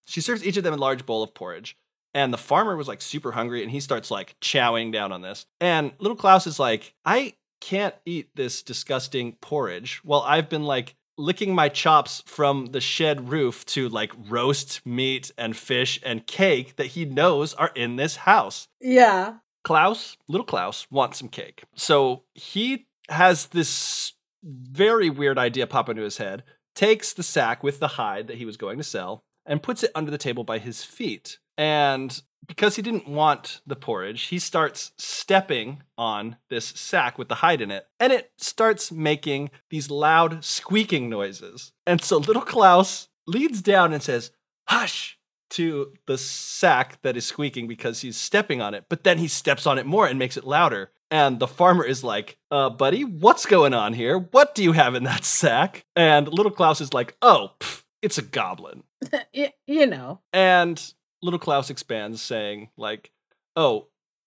she 0.07 0.23
serves 0.23 0.47
each 0.47 0.57
of 0.57 0.65
them 0.65 0.73
a 0.73 0.79
large 0.79 1.05
bowl 1.05 1.23
of 1.23 1.35
porridge. 1.35 1.77
And 2.15 2.33
the 2.33 2.39
farmer 2.39 2.75
was 2.75 2.89
like 2.89 3.03
super 3.03 3.33
hungry 3.33 3.63
and 3.63 3.71
he 3.71 3.81
starts 3.81 4.11
like 4.11 4.37
chowing 4.41 4.93
down 4.93 5.13
on 5.13 5.21
this. 5.21 5.45
And 5.61 5.93
little 5.99 6.17
Klaus 6.17 6.47
is 6.47 6.59
like, 6.59 6.95
I 7.05 7.35
can't 7.61 7.95
eat 8.07 8.31
this 8.35 8.63
disgusting 8.63 9.33
porridge 9.43 10.01
while 10.05 10.23
I've 10.23 10.49
been 10.49 10.65
like 10.65 10.95
licking 11.17 11.55
my 11.55 11.69
chops 11.69 12.23
from 12.27 12.67
the 12.67 12.81
shed 12.81 13.29
roof 13.31 13.65
to 13.67 13.89
like 13.89 14.13
roast 14.29 14.85
meat 14.85 15.31
and 15.39 15.57
fish 15.57 16.01
and 16.05 16.27
cake 16.27 16.77
that 16.77 16.89
he 16.89 17.05
knows 17.05 17.55
are 17.55 17.71
in 17.75 17.97
this 17.97 18.17
house. 18.17 18.69
Yeah. 18.81 19.35
Klaus, 19.63 20.17
little 20.29 20.47
Klaus, 20.47 20.87
wants 20.91 21.19
some 21.19 21.29
cake. 21.29 21.65
So 21.75 22.25
he 22.35 22.87
has 23.09 23.47
this 23.47 24.13
very 24.43 25.09
weird 25.09 25.39
idea 25.39 25.67
pop 25.67 25.89
into 25.89 26.03
his 26.03 26.19
head, 26.19 26.43
takes 26.75 27.13
the 27.13 27.23
sack 27.23 27.63
with 27.63 27.81
the 27.81 27.89
hide 27.89 28.27
that 28.27 28.37
he 28.37 28.45
was 28.45 28.57
going 28.57 28.77
to 28.79 28.85
sell, 28.85 29.25
and 29.47 29.63
puts 29.63 29.83
it 29.83 29.91
under 29.95 30.11
the 30.11 30.19
table 30.19 30.45
by 30.45 30.59
his 30.59 30.85
feet. 30.85 31.39
And 31.57 32.21
because 32.47 32.77
he 32.77 32.83
didn't 32.83 33.09
want 33.09 33.61
the 33.67 33.77
porridge, 33.77 34.23
he 34.25 34.39
starts 34.39 34.93
stepping 34.99 35.83
on 35.97 36.37
this 36.51 36.67
sack 36.67 37.19
with 37.19 37.29
the 37.29 37.37
hide 37.37 37.61
in 37.61 37.71
it, 37.71 37.87
and 37.99 38.13
it 38.13 38.33
starts 38.39 38.93
making 38.93 39.51
these 39.71 39.91
loud 39.91 40.45
squeaking 40.45 41.09
noises. 41.09 41.73
And 41.87 42.01
so 42.01 42.19
little 42.19 42.43
Klaus 42.43 43.09
leads 43.27 43.63
down 43.63 43.93
and 43.93 44.03
says, 44.03 44.31
Hush! 44.69 45.19
to 45.51 45.93
the 46.07 46.19
sack 46.19 47.01
that 47.03 47.17
is 47.17 47.25
squeaking 47.25 47.69
because 47.69 48.01
he's 48.01 48.17
stepping 48.17 48.61
on 48.61 48.75
it, 48.75 48.87
but 48.89 49.05
then 49.05 49.19
he 49.19 49.29
steps 49.29 49.69
on 49.69 49.79
it 49.79 49.87
more 49.87 50.05
and 50.05 50.19
makes 50.19 50.37
it 50.37 50.45
louder. 50.45 50.91
And 51.13 51.39
the 51.39 51.47
farmer 51.47 51.85
is 51.85 52.03
like, 52.03 52.39
uh, 52.51 52.71
buddy, 52.71 53.05
what's 53.05 53.47
going 53.47 53.73
on 53.73 53.93
here? 53.93 54.19
What 54.19 54.57
do 54.57 54.65
you 54.65 54.73
have 54.73 54.97
in 54.97 55.05
that 55.05 55.25
sack? 55.25 55.85
And 55.95 56.27
little 56.27 56.51
Klaus 56.51 56.81
is 56.81 56.93
like, 56.93 57.17
oh, 57.23 57.53
pff, 57.61 57.85
it's 58.03 58.19
a 58.19 58.23
goblin. 58.23 58.83
You 59.67 59.87
know. 59.87 60.21
And 60.33 60.83
little 61.25 61.39
Klaus 61.39 61.71
expands, 61.71 62.21
saying, 62.23 62.69
like, 62.77 63.11
oh, 63.57 63.87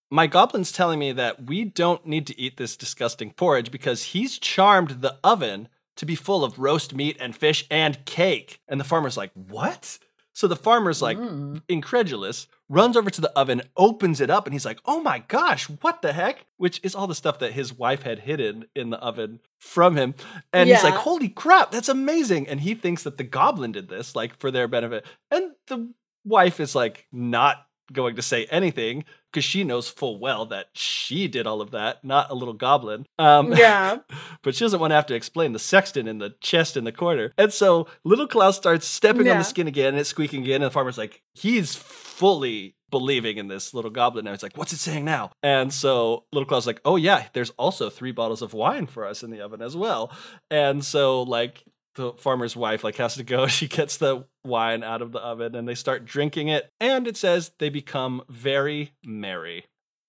my 0.10 0.26
goblin's 0.28 0.72
telling 0.72 1.00
me 1.00 1.12
that 1.12 1.46
we 1.48 1.64
don't 1.66 2.06
need 2.06 2.26
to 2.28 2.40
eat 2.40 2.58
this 2.58 2.78
disgusting 2.78 3.32
porridge 3.32 3.72
because 3.72 4.04
he's 4.04 4.38
charmed 4.40 5.02
the 5.02 5.18
oven 5.24 5.68
to 5.98 6.06
be 6.06 6.16
full 6.16 6.44
of 6.44 6.60
roast 6.60 6.94
meat 6.96 7.18
and 7.20 7.36
fish 7.36 7.66
and 7.70 8.04
cake. 8.06 8.62
And 8.68 8.80
the 8.80 8.86
farmer's 8.86 9.18
like, 9.18 9.32
what? 9.34 10.00
So 10.34 10.48
the 10.48 10.56
farmer's 10.56 11.02
like, 11.02 11.18
Mm. 11.18 11.64
incredulous, 11.68 12.48
runs 12.70 12.96
over 12.96 13.10
to 13.10 13.22
the 13.22 13.32
oven, 13.38 13.64
opens 13.76 14.22
it 14.22 14.30
up, 14.30 14.46
and 14.46 14.54
he's 14.54 14.66
like, 14.66 14.80
oh 14.86 15.02
my 15.02 15.20
gosh, 15.28 15.66
what 15.82 16.02
the 16.04 16.14
heck? 16.14 16.46
Which 16.58 16.80
is 16.84 16.94
all 16.94 17.08
the 17.08 17.16
stuff 17.16 17.40
that 17.40 17.54
his 17.54 17.74
wife 17.74 18.04
had 18.04 18.20
hidden 18.20 18.66
in 18.76 18.92
the 18.92 19.00
oven 19.00 19.40
from 19.58 19.98
him. 19.98 20.14
And 20.54 20.70
he's 20.70 20.84
like, 20.84 20.94
holy 20.94 21.30
crap, 21.30 21.72
that's 21.72 21.90
amazing. 21.90 22.48
And 22.48 22.60
he 22.62 22.76
thinks 22.76 23.02
that 23.04 23.18
the 23.18 23.24
goblin 23.24 23.72
did 23.72 23.90
this, 23.90 24.16
like 24.16 24.38
for 24.38 24.52
their 24.52 24.68
benefit. 24.68 25.06
And 25.32 25.54
the 25.66 25.92
wife 26.28 26.60
is 26.60 26.76
like, 26.76 27.08
not 27.12 27.68
going 27.94 28.16
to 28.16 28.22
say 28.22 28.46
anything 28.46 29.06
because 29.32 29.44
she 29.44 29.64
knows 29.64 29.90
full 29.90 30.20
well 30.20 30.46
that 30.48 30.68
she 30.74 31.28
did 31.28 31.46
all 31.46 31.62
of 31.62 31.72
that, 31.72 32.04
not 32.04 32.30
a 32.30 32.34
little 32.34 32.54
goblin. 32.54 33.06
Um, 33.20 33.54
Yeah. 33.54 34.00
but 34.42 34.56
she 34.56 34.64
doesn't 34.66 34.80
want 34.80 34.92
to 34.92 34.96
have 34.96 35.06
to 35.08 35.16
explain 35.16 35.54
the 35.54 35.60
sexton 35.60 36.08
in 36.08 36.18
the 36.20 36.36
chest 36.42 36.78
in 36.78 36.84
the 36.84 36.92
corner. 36.92 37.34
And 37.38 37.52
so 37.52 37.88
little 38.04 38.28
Klaus 38.28 38.58
starts 38.58 38.88
stepping 38.88 39.30
on 39.30 39.38
the 39.38 39.44
skin 39.44 39.68
again 39.68 39.90
and 39.90 40.00
it's 40.00 40.10
squeaking 40.10 40.44
again. 40.44 40.62
And 40.62 40.66
the 40.66 40.72
farmer's 40.72 40.98
like, 40.98 41.22
he's 41.34 41.76
fully 41.76 42.76
believing 42.90 43.38
in 43.38 43.48
this 43.48 43.74
little 43.74 43.92
goblin 43.92 44.26
now. 44.26 44.32
He's 44.32 44.44
like, 44.44 44.58
what's 44.58 44.72
it 44.74 44.78
saying 44.78 45.04
now? 45.06 45.32
And 45.44 45.74
so 45.74 46.24
little 46.32 46.48
Klaus 46.48 46.64
is 46.64 46.68
like, 46.68 46.82
oh 46.86 46.96
yeah, 46.96 47.26
there's 47.34 47.50
also 47.52 47.90
three 47.90 48.14
bottles 48.14 48.42
of 48.42 48.54
wine 48.54 48.88
for 48.88 49.06
us 49.06 49.24
in 49.24 49.30
the 49.30 49.42
oven 49.42 49.62
as 49.62 49.76
well. 49.76 50.12
And 50.50 50.84
so 50.84 51.24
like 51.24 51.64
the 51.98 52.14
farmer's 52.14 52.56
wife 52.56 52.84
like 52.84 52.96
has 52.96 53.16
to 53.16 53.24
go. 53.24 53.48
She 53.58 53.68
gets 53.68 53.98
the 53.98 54.26
wine 54.46 54.84
out 54.84 55.02
of 55.02 55.12
the 55.12 55.20
oven 55.20 55.56
and 55.56 55.68
they 55.68 55.76
start 55.76 56.06
drinking 56.06 56.48
it. 56.48 56.72
And 56.80 57.08
it 57.08 57.18
says 57.18 57.52
they 57.60 57.70
become 57.70 58.22
very 58.30 58.94
merry. 59.04 59.66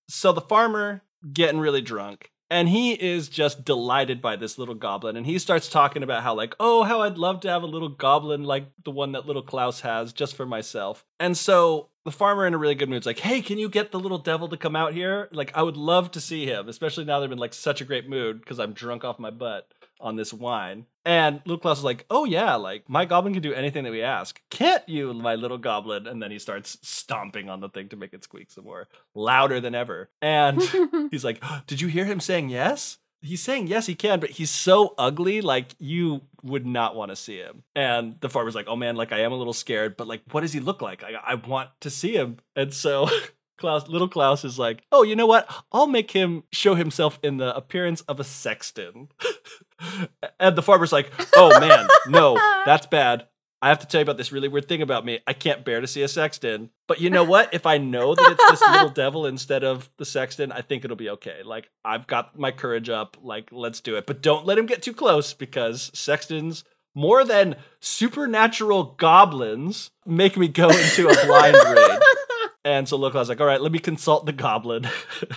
So 0.07 0.31
the 0.31 0.41
farmer 0.41 1.01
getting 1.33 1.59
really 1.59 1.81
drunk 1.81 2.31
and 2.49 2.69
he 2.69 2.93
is 2.93 3.29
just 3.29 3.63
delighted 3.63 4.21
by 4.21 4.35
this 4.35 4.57
little 4.57 4.75
goblin 4.75 5.17
and 5.17 5.25
he 5.25 5.37
starts 5.37 5.69
talking 5.69 6.03
about 6.03 6.23
how 6.23 6.33
like 6.33 6.55
oh 6.59 6.83
how 6.83 7.01
i'd 7.01 7.17
love 7.17 7.41
to 7.41 7.49
have 7.49 7.63
a 7.63 7.67
little 7.67 7.89
goblin 7.89 8.43
like 8.43 8.67
the 8.83 8.91
one 8.91 9.11
that 9.11 9.25
little 9.25 9.41
klaus 9.41 9.81
has 9.81 10.13
just 10.13 10.35
for 10.35 10.45
myself 10.45 11.05
and 11.19 11.37
so 11.37 11.89
the 12.05 12.11
farmer 12.11 12.47
in 12.47 12.53
a 12.53 12.57
really 12.57 12.75
good 12.75 12.89
mood 12.89 13.01
is 13.01 13.05
like 13.05 13.19
hey 13.19 13.41
can 13.41 13.57
you 13.57 13.69
get 13.69 13.91
the 13.91 13.99
little 13.99 14.17
devil 14.17 14.47
to 14.49 14.57
come 14.57 14.75
out 14.75 14.93
here? 14.93 15.27
Like 15.31 15.51
i 15.55 15.61
would 15.61 15.77
love 15.77 16.11
to 16.11 16.21
see 16.21 16.45
him 16.45 16.69
especially 16.69 17.05
now 17.05 17.19
they're 17.19 17.31
in 17.31 17.37
like 17.37 17.53
such 17.53 17.81
a 17.81 17.85
great 17.85 18.09
mood 18.09 18.39
because 18.39 18.59
i'm 18.59 18.73
drunk 18.73 19.03
off 19.03 19.19
my 19.19 19.29
butt 19.31 19.67
on 20.01 20.15
this 20.15 20.33
wine. 20.33 20.85
And 21.05 21.41
little 21.45 21.59
klaus 21.59 21.79
is 21.79 21.83
like 21.83 22.05
oh 22.09 22.25
yeah 22.25 22.55
like 22.55 22.89
my 22.89 23.05
goblin 23.05 23.33
can 23.33 23.41
do 23.41 23.53
anything 23.53 23.83
that 23.83 23.91
we 23.91 24.01
ask. 24.01 24.41
Can't 24.49 24.87
you 24.87 25.13
my 25.13 25.35
little 25.35 25.57
goblin? 25.57 26.07
And 26.07 26.21
then 26.21 26.31
he 26.31 26.39
starts 26.39 26.77
stomping 26.81 27.49
on 27.49 27.59
the 27.59 27.69
thing 27.69 27.89
to 27.89 27.95
make 27.95 28.13
it 28.13 28.23
squeak 28.23 28.51
some 28.51 28.63
more 28.65 28.87
louder 29.13 29.59
than 29.59 29.75
ever. 29.75 30.09
And 30.21 30.61
He's 31.11 31.25
like, 31.25 31.43
Did 31.67 31.81
you 31.81 31.87
hear 31.87 32.05
him 32.05 32.19
saying 32.19 32.49
yes? 32.49 32.97
He's 33.21 33.41
saying 33.41 33.67
yes, 33.67 33.85
he 33.85 33.95
can, 33.95 34.19
but 34.19 34.31
he's 34.31 34.49
so 34.49 34.93
ugly, 34.97 35.41
like 35.41 35.75
you 35.77 36.21
would 36.43 36.65
not 36.65 36.95
want 36.95 37.11
to 37.11 37.15
see 37.15 37.37
him. 37.37 37.63
And 37.75 38.15
the 38.21 38.29
farmer's 38.29 38.55
like, 38.55 38.67
Oh 38.67 38.75
man, 38.75 38.95
like 38.95 39.11
I 39.11 39.19
am 39.19 39.31
a 39.31 39.35
little 39.35 39.53
scared, 39.53 39.97
but 39.97 40.07
like, 40.07 40.21
what 40.31 40.41
does 40.41 40.53
he 40.53 40.59
look 40.59 40.81
like? 40.81 41.03
I, 41.03 41.13
I 41.25 41.35
want 41.35 41.69
to 41.81 41.89
see 41.89 42.13
him. 42.13 42.37
And 42.55 42.73
so 42.73 43.09
Klaus, 43.57 43.89
little 43.89 44.07
Klaus 44.07 44.45
is 44.45 44.57
like, 44.57 44.83
Oh, 44.91 45.03
you 45.03 45.15
know 45.15 45.25
what? 45.25 45.51
I'll 45.71 45.87
make 45.87 46.11
him 46.11 46.43
show 46.51 46.75
himself 46.75 47.19
in 47.21 47.37
the 47.37 47.55
appearance 47.55 48.01
of 48.01 48.19
a 48.19 48.23
sexton. 48.23 49.09
and 50.39 50.55
the 50.55 50.63
farmer's 50.63 50.93
like, 50.93 51.11
Oh 51.35 51.59
man, 51.59 51.87
no, 52.07 52.35
that's 52.65 52.87
bad. 52.87 53.27
I 53.61 53.69
have 53.69 53.79
to 53.79 53.87
tell 53.87 53.99
you 53.99 54.03
about 54.03 54.17
this 54.17 54.31
really 54.31 54.47
weird 54.47 54.69
thing 54.69 54.81
about 54.81 55.05
me. 55.05 55.19
I 55.27 55.33
can't 55.33 55.65
bear 55.65 55.81
to 55.81 55.87
see 55.87 56.01
a 56.01 56.07
sexton. 56.07 56.69
But 56.87 57.01
you 57.01 57.09
know 57.09 57.25
what? 57.25 57.53
If 57.53 57.65
I 57.65 57.77
know 57.77 58.15
that 58.15 58.31
it's 58.31 58.51
this 58.51 58.69
little 58.71 58.89
devil 58.89 59.25
instead 59.25 59.63
of 59.63 59.89
the 59.97 60.05
sexton, 60.05 60.51
I 60.51 60.61
think 60.61 60.85
it'll 60.85 60.95
be 60.95 61.09
okay. 61.09 61.43
Like, 61.43 61.69
I've 61.83 62.07
got 62.07 62.39
my 62.39 62.51
courage 62.51 62.89
up. 62.89 63.17
Like, 63.21 63.49
let's 63.51 63.81
do 63.81 63.97
it. 63.97 64.05
But 64.05 64.21
don't 64.21 64.45
let 64.45 64.57
him 64.57 64.65
get 64.65 64.81
too 64.81 64.93
close 64.93 65.33
because 65.33 65.91
sextons, 65.93 66.63
more 66.95 67.25
than 67.25 67.57
supernatural 67.81 68.95
goblins, 68.97 69.91
make 70.05 70.37
me 70.37 70.47
go 70.47 70.69
into 70.69 71.09
a 71.09 71.25
blind 71.25 71.57
rage. 71.65 71.99
And 72.63 72.87
so 72.87 72.97
Look, 72.97 73.15
I 73.15 73.19
was 73.19 73.29
like, 73.29 73.41
all 73.41 73.47
right, 73.47 73.61
let 73.61 73.71
me 73.73 73.79
consult 73.79 74.25
the 74.25 74.33
goblin. 74.33 74.87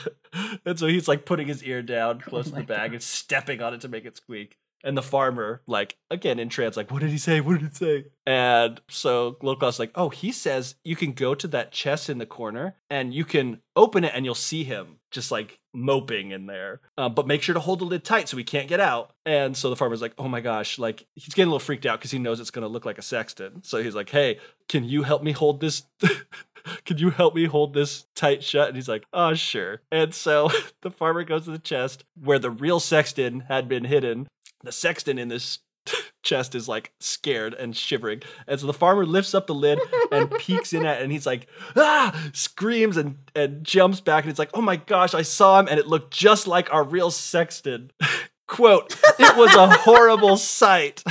and 0.65 0.79
so 0.79 0.87
he's 0.87 1.09
like 1.09 1.25
putting 1.25 1.49
his 1.49 1.65
ear 1.65 1.83
down 1.83 2.23
oh 2.25 2.31
close 2.31 2.51
to 2.51 2.55
the 2.55 2.63
bag 2.63 2.93
and 2.93 3.03
stepping 3.03 3.61
on 3.63 3.75
it 3.75 3.81
to 3.81 3.89
make 3.89 4.05
it 4.05 4.17
squeak. 4.17 4.59
And 4.85 4.97
the 4.97 5.03
farmer, 5.03 5.63
like, 5.67 5.97
again 6.11 6.39
in 6.39 6.49
trance, 6.49 6.77
like, 6.77 6.91
what 6.91 7.01
did 7.01 7.11
he 7.11 7.19
say? 7.19 7.41
What 7.41 7.61
did 7.61 7.69
he 7.69 7.75
say? 7.75 8.05
And 8.27 8.81
so 8.89 9.37
Little 9.43 9.57
Klaus's 9.57 9.79
like, 9.79 9.93
oh, 9.95 10.09
he 10.09 10.33
says 10.33 10.77
you 10.85 10.97
can 10.97 11.13
go 11.13 11.35
to 11.35 11.49
that 11.49 11.73
chest 11.73 12.11
in 12.11 12.19
the 12.19 12.27
corner 12.27 12.77
and 12.91 13.15
you 13.15 13.25
can 13.25 13.61
open 13.77 14.05
it 14.05 14.13
and 14.15 14.25
you'll 14.25 14.35
see 14.35 14.65
him 14.65 14.99
just 15.11 15.31
like 15.31 15.61
moping 15.75 16.31
in 16.31 16.47
there. 16.47 16.81
Uh, 16.99 17.09
but 17.09 17.27
make 17.27 17.43
sure 17.43 17.55
to 17.55 17.61
hold 17.61 17.81
the 17.81 17.85
lid 17.85 18.05
tight 18.05 18.29
so 18.29 18.37
he 18.37 18.45
can't 18.45 18.69
get 18.69 18.81
out. 18.81 19.13
And 19.25 19.57
so 19.57 19.71
the 19.71 19.77
farmer's 19.77 20.03
like, 20.03 20.15
oh 20.19 20.29
my 20.29 20.41
gosh, 20.41 20.79
like, 20.79 21.07
he's 21.15 21.35
getting 21.35 21.49
a 21.49 21.51
little 21.51 21.59
freaked 21.65 21.87
out 21.87 21.99
because 21.99 22.11
he 22.11 22.19
knows 22.19 22.41
it's 22.41 22.51
going 22.51 22.63
to 22.63 22.69
look 22.69 22.85
like 22.85 22.99
a 22.99 23.03
sexton. 23.03 23.63
So 23.63 23.83
he's 23.83 23.95
like, 23.95 24.11
hey, 24.11 24.39
can 24.69 24.85
you 24.85 25.03
help 25.03 25.23
me 25.23 25.33
hold 25.33 25.61
this? 25.61 25.85
can 26.85 26.99
you 26.99 27.11
help 27.11 27.35
me 27.35 27.47
hold 27.47 27.75
this 27.75 28.07
tight 28.15 28.43
shut? 28.43 28.69
And 28.69 28.77
he's 28.77 28.89
like, 28.89 29.05
oh, 29.13 29.35
sure. 29.35 29.81
And 29.91 30.15
so 30.15 30.51
the 30.83 30.91
farmer 30.91 31.25
goes 31.25 31.45
to 31.45 31.51
the 31.51 31.59
chest 31.59 32.05
where 32.21 32.39
the 32.39 32.51
real 32.51 32.81
sexton 32.81 33.41
had 33.49 33.69
been 33.69 33.85
hidden. 33.85 34.29
The 34.63 34.73
sexton 34.73 35.19
in 35.19 35.29
this 35.29 35.59
chest 36.23 36.55
is 36.55 36.69
like 36.69 36.93
scared 37.01 37.55
and 37.55 37.77
shivering. 37.77 38.23
And 38.47 38.61
so 38.61 38.67
the 38.67 38.73
farmer 38.73 39.05
lifts 39.05 39.35
up 39.35 39.47
the 39.47 39.55
lid 39.55 39.79
and 40.11 40.31
peeks 40.39 40.73
in 40.73 40.87
at 40.87 41.01
it 41.01 41.03
and 41.03 41.13
he's 41.13 41.27
like, 41.27 41.49
ah, 41.77 42.31
screams 42.33 42.97
and, 42.97 43.19
and 43.35 43.65
jumps 43.65 44.01
back. 44.01 44.25
And 44.25 44.31
it's 44.31 44.39
like, 44.39 44.51
oh 44.55 44.63
my 44.63 44.77
gosh, 44.77 45.15
I 45.15 45.23
saw 45.23 45.59
him 45.59 45.69
and 45.69 45.79
it 45.79 45.87
looked 45.87 46.13
just 46.13 46.47
like 46.47 46.73
our 46.73 46.85
real 46.85 47.11
sexton. 47.11 47.91
Quote, 48.47 48.95
it 49.19 49.37
was 49.37 49.55
a 49.55 49.71
horrible 49.71 50.37
sight. 50.37 51.03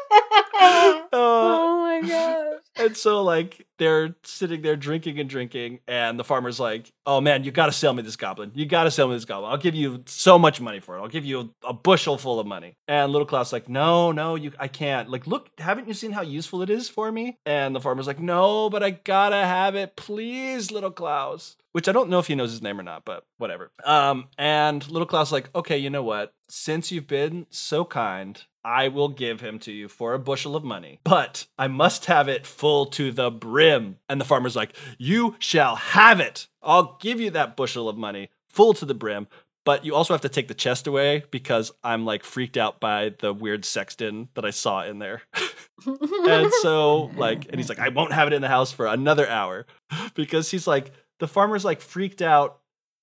Uh, 0.58 1.06
oh 1.12 2.00
my 2.02 2.08
gosh. 2.08 2.60
and 2.76 2.96
so 2.96 3.22
like 3.22 3.66
they're 3.78 4.16
sitting 4.24 4.62
there 4.62 4.74
drinking 4.74 5.20
and 5.20 5.28
drinking, 5.28 5.80
and 5.86 6.18
the 6.18 6.24
farmer's 6.24 6.58
like, 6.58 6.90
"Oh 7.04 7.20
man, 7.20 7.44
you 7.44 7.50
got 7.50 7.66
to 7.66 7.72
sell 7.72 7.92
me 7.92 8.02
this 8.02 8.16
goblin. 8.16 8.52
You 8.54 8.64
got 8.66 8.84
to 8.84 8.90
sell 8.90 9.06
me 9.06 9.14
this 9.14 9.24
goblin. 9.26 9.50
I'll 9.52 9.58
give 9.58 9.74
you 9.74 10.02
so 10.06 10.38
much 10.38 10.60
money 10.60 10.80
for 10.80 10.96
it. 10.96 11.00
I'll 11.00 11.08
give 11.08 11.24
you 11.26 11.52
a, 11.62 11.68
a 11.68 11.72
bushel 11.74 12.16
full 12.18 12.40
of 12.40 12.46
money." 12.46 12.74
And 12.88 13.12
little 13.12 13.26
Klaus 13.26 13.52
like, 13.52 13.68
"No, 13.68 14.12
no, 14.12 14.34
you, 14.34 14.52
I 14.58 14.68
can't. 14.68 15.10
Like, 15.10 15.26
look, 15.26 15.50
haven't 15.58 15.88
you 15.88 15.94
seen 15.94 16.12
how 16.12 16.22
useful 16.22 16.62
it 16.62 16.70
is 16.70 16.88
for 16.88 17.12
me?" 17.12 17.38
And 17.44 17.74
the 17.74 17.80
farmer's 17.80 18.06
like, 18.06 18.18
"No, 18.20 18.70
but 18.70 18.82
I 18.82 18.90
gotta 18.90 19.36
have 19.36 19.74
it, 19.74 19.94
please, 19.96 20.70
little 20.70 20.90
Klaus." 20.90 21.56
Which 21.76 21.88
I 21.88 21.92
don't 21.92 22.08
know 22.08 22.18
if 22.18 22.26
he 22.26 22.34
knows 22.34 22.52
his 22.52 22.62
name 22.62 22.80
or 22.80 22.82
not, 22.82 23.04
but 23.04 23.26
whatever. 23.36 23.70
Um, 23.84 24.28
and 24.38 24.90
little 24.90 25.04
Klaus 25.04 25.30
like, 25.30 25.54
"Okay, 25.54 25.76
you 25.76 25.90
know 25.90 26.02
what? 26.02 26.32
Since 26.48 26.90
you've 26.90 27.06
been 27.06 27.44
so 27.50 27.84
kind." 27.84 28.42
I 28.64 28.88
will 28.88 29.10
give 29.10 29.42
him 29.42 29.58
to 29.60 29.70
you 29.70 29.86
for 29.86 30.14
a 30.14 30.18
bushel 30.18 30.56
of 30.56 30.64
money, 30.64 31.00
but 31.04 31.46
I 31.58 31.68
must 31.68 32.06
have 32.06 32.28
it 32.28 32.46
full 32.46 32.86
to 32.86 33.12
the 33.12 33.30
brim. 33.30 33.98
And 34.08 34.18
the 34.18 34.24
farmer's 34.24 34.56
like, 34.56 34.74
You 34.98 35.36
shall 35.38 35.76
have 35.76 36.18
it. 36.18 36.48
I'll 36.62 36.96
give 36.98 37.20
you 37.20 37.30
that 37.30 37.56
bushel 37.56 37.90
of 37.90 37.98
money 37.98 38.30
full 38.48 38.72
to 38.72 38.86
the 38.86 38.94
brim, 38.94 39.28
but 39.66 39.84
you 39.84 39.94
also 39.94 40.14
have 40.14 40.22
to 40.22 40.28
take 40.28 40.48
the 40.48 40.54
chest 40.54 40.86
away 40.86 41.24
because 41.30 41.72
I'm 41.84 42.06
like 42.06 42.24
freaked 42.24 42.56
out 42.56 42.80
by 42.80 43.12
the 43.18 43.34
weird 43.34 43.64
sexton 43.64 44.30
that 44.34 44.46
I 44.46 44.50
saw 44.50 44.82
in 44.82 45.00
there. 45.00 45.22
and 45.86 46.52
so, 46.62 47.10
like, 47.16 47.46
and 47.46 47.56
he's 47.56 47.68
like, 47.68 47.80
I 47.80 47.90
won't 47.90 48.12
have 48.12 48.28
it 48.28 48.32
in 48.32 48.42
the 48.42 48.48
house 48.48 48.72
for 48.72 48.86
another 48.86 49.28
hour 49.28 49.66
because 50.14 50.50
he's 50.50 50.66
like, 50.66 50.92
the 51.18 51.28
farmer's 51.28 51.64
like 51.64 51.80
freaked 51.80 52.22
out. 52.22 52.58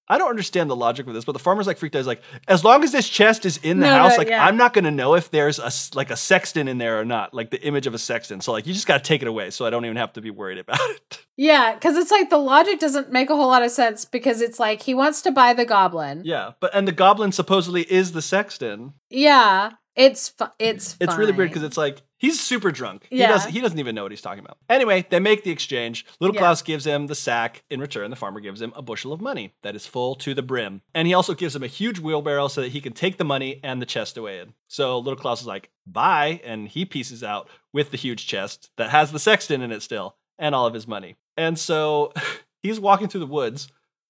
I 0.05 0.17
don't 0.17 0.29
understand 0.29 0.69
the 0.69 0.75
logic 0.75 1.07
of 1.07 1.13
this, 1.13 1.23
but 1.23 1.31
the 1.31 1.39
farmer's 1.39 1.65
like 1.65 1.77
freaked 1.77 1.95
out. 1.95 1.99
He's 1.99 2.07
like, 2.07 2.21
as 2.49 2.61
long 2.65 2.83
as 2.83 2.91
this 2.91 3.07
chest 3.07 3.45
is 3.45 3.55
in 3.63 3.79
the 3.79 3.85
No, 3.87 3.93
house, 3.93 4.11
no, 4.11 4.17
like 4.17 4.27
yeah. 4.27 4.45
I'm 4.45 4.57
not 4.57 4.73
gonna 4.73 4.91
know 4.91 5.15
if 5.15 5.31
there's 5.31 5.59
a 5.59 5.71
like 5.95 6.11
a 6.11 6.17
sexton 6.17 6.67
in 6.67 6.77
there 6.77 6.99
or 6.99 7.05
not, 7.05 7.33
like 7.33 7.51
the 7.51 7.61
image 7.63 7.87
of 7.87 7.93
a 7.93 7.97
sexton. 7.97 8.41
So 8.41 8.51
like 8.51 8.67
you 8.67 8.73
just 8.73 8.85
gotta 8.85 9.01
take 9.01 9.21
it 9.21 9.29
away, 9.29 9.49
so 9.49 9.65
I 9.65 9.69
don't 9.69 9.85
even 9.85 9.95
have 9.97 10.11
to 10.13 10.21
be 10.21 10.29
worried 10.29 10.57
about 10.57 10.77
it. 10.89 11.25
Yeah, 11.37 11.73
because 11.73 11.95
it's 11.95 12.11
like 12.11 12.29
the 12.29 12.37
logic 12.37 12.79
doesn't 12.79 13.13
make 13.13 13.29
a 13.29 13.35
whole 13.35 13.47
lot 13.47 13.63
of 13.63 13.71
sense 13.71 14.03
because 14.03 14.41
it's 14.41 14.59
like 14.59 14.81
he 14.81 14.93
wants 14.93 15.21
to 15.21 15.31
buy 15.31 15.53
the 15.53 15.65
goblin. 15.65 16.21
yeah, 16.25 16.51
but 16.59 16.75
and 16.75 16.85
the 16.85 16.91
goblin 16.91 17.31
supposedly 17.31 17.83
is 17.83 18.11
the 18.11 18.21
sexton. 18.21 18.93
Yeah, 19.09 19.71
it's 19.95 20.29
fu- 20.29 20.45
it's 20.59 20.97
It's 20.99 21.15
really 21.15 21.31
weird 21.31 21.49
because 21.49 21.63
it's 21.63 21.77
like 21.77 22.01
he's 22.17 22.39
super 22.39 22.71
drunk. 22.71 23.05
He 23.09 23.19
Yeah. 23.19 23.27
doesn't 23.27 23.51
he 23.51 23.61
doesn't 23.61 23.77
even 23.79 23.93
know 23.95 24.03
what 24.03 24.11
he's 24.11 24.21
talking 24.21 24.43
about. 24.43 24.57
Anyway, 24.69 25.05
they 25.09 25.19
make 25.19 25.43
the 25.43 25.51
exchange. 25.51 26.05
Little 26.19 26.33
Yeah. 26.35 26.41
Klaus 26.41 26.61
gives 26.61 26.85
him 26.85 27.07
the 27.07 27.15
sack. 27.15 27.63
In 27.69 27.79
return, 27.79 28.09
the 28.09 28.15
farmer 28.15 28.39
gives 28.39 28.61
him 28.61 28.73
a 28.75 28.81
bushel 28.81 29.13
of 29.13 29.21
money 29.21 29.53
that 29.61 29.75
is 29.75 29.85
full 29.85 30.15
to 30.15 30.33
the 30.33 30.41
brim. 30.41 30.81
And 30.95 31.07
he 31.07 31.13
also 31.13 31.33
gives 31.33 31.55
him 31.55 31.63
a 31.63 31.67
huge 31.67 31.99
wheelbarrow 31.99 32.47
so 32.47 32.61
that 32.61 32.71
he 32.71 32.81
can 32.81 32.93
take 32.93 33.17
the 33.17 33.23
money 33.23 33.59
and 33.63 33.81
the 33.81 33.85
chest 33.85 34.17
away 34.17 34.39
in. 34.39 34.53
So 34.67 34.97
little 34.97 35.15
Klaus 35.19 35.41
is 35.41 35.47
like, 35.47 35.69
bye, 35.85 36.41
and 36.43 36.67
he 36.67 36.85
pieces 36.85 37.23
out 37.23 37.47
with 37.71 37.91
the 37.91 37.97
huge 37.97 38.25
chest 38.25 38.71
that 38.77 38.89
has 38.89 39.11
the 39.11 39.19
sexton 39.19 39.61
in 39.61 39.71
it 39.71 39.81
still 39.83 40.15
and 40.39 40.55
all 40.55 40.65
of 40.65 40.73
his 40.73 40.87
money. 40.87 41.15
And 41.37 41.59
so 41.59 42.13
he's 42.63 42.79
walking 42.79 43.07
through 43.07 43.19
the 43.21 43.27
woods 43.27 43.67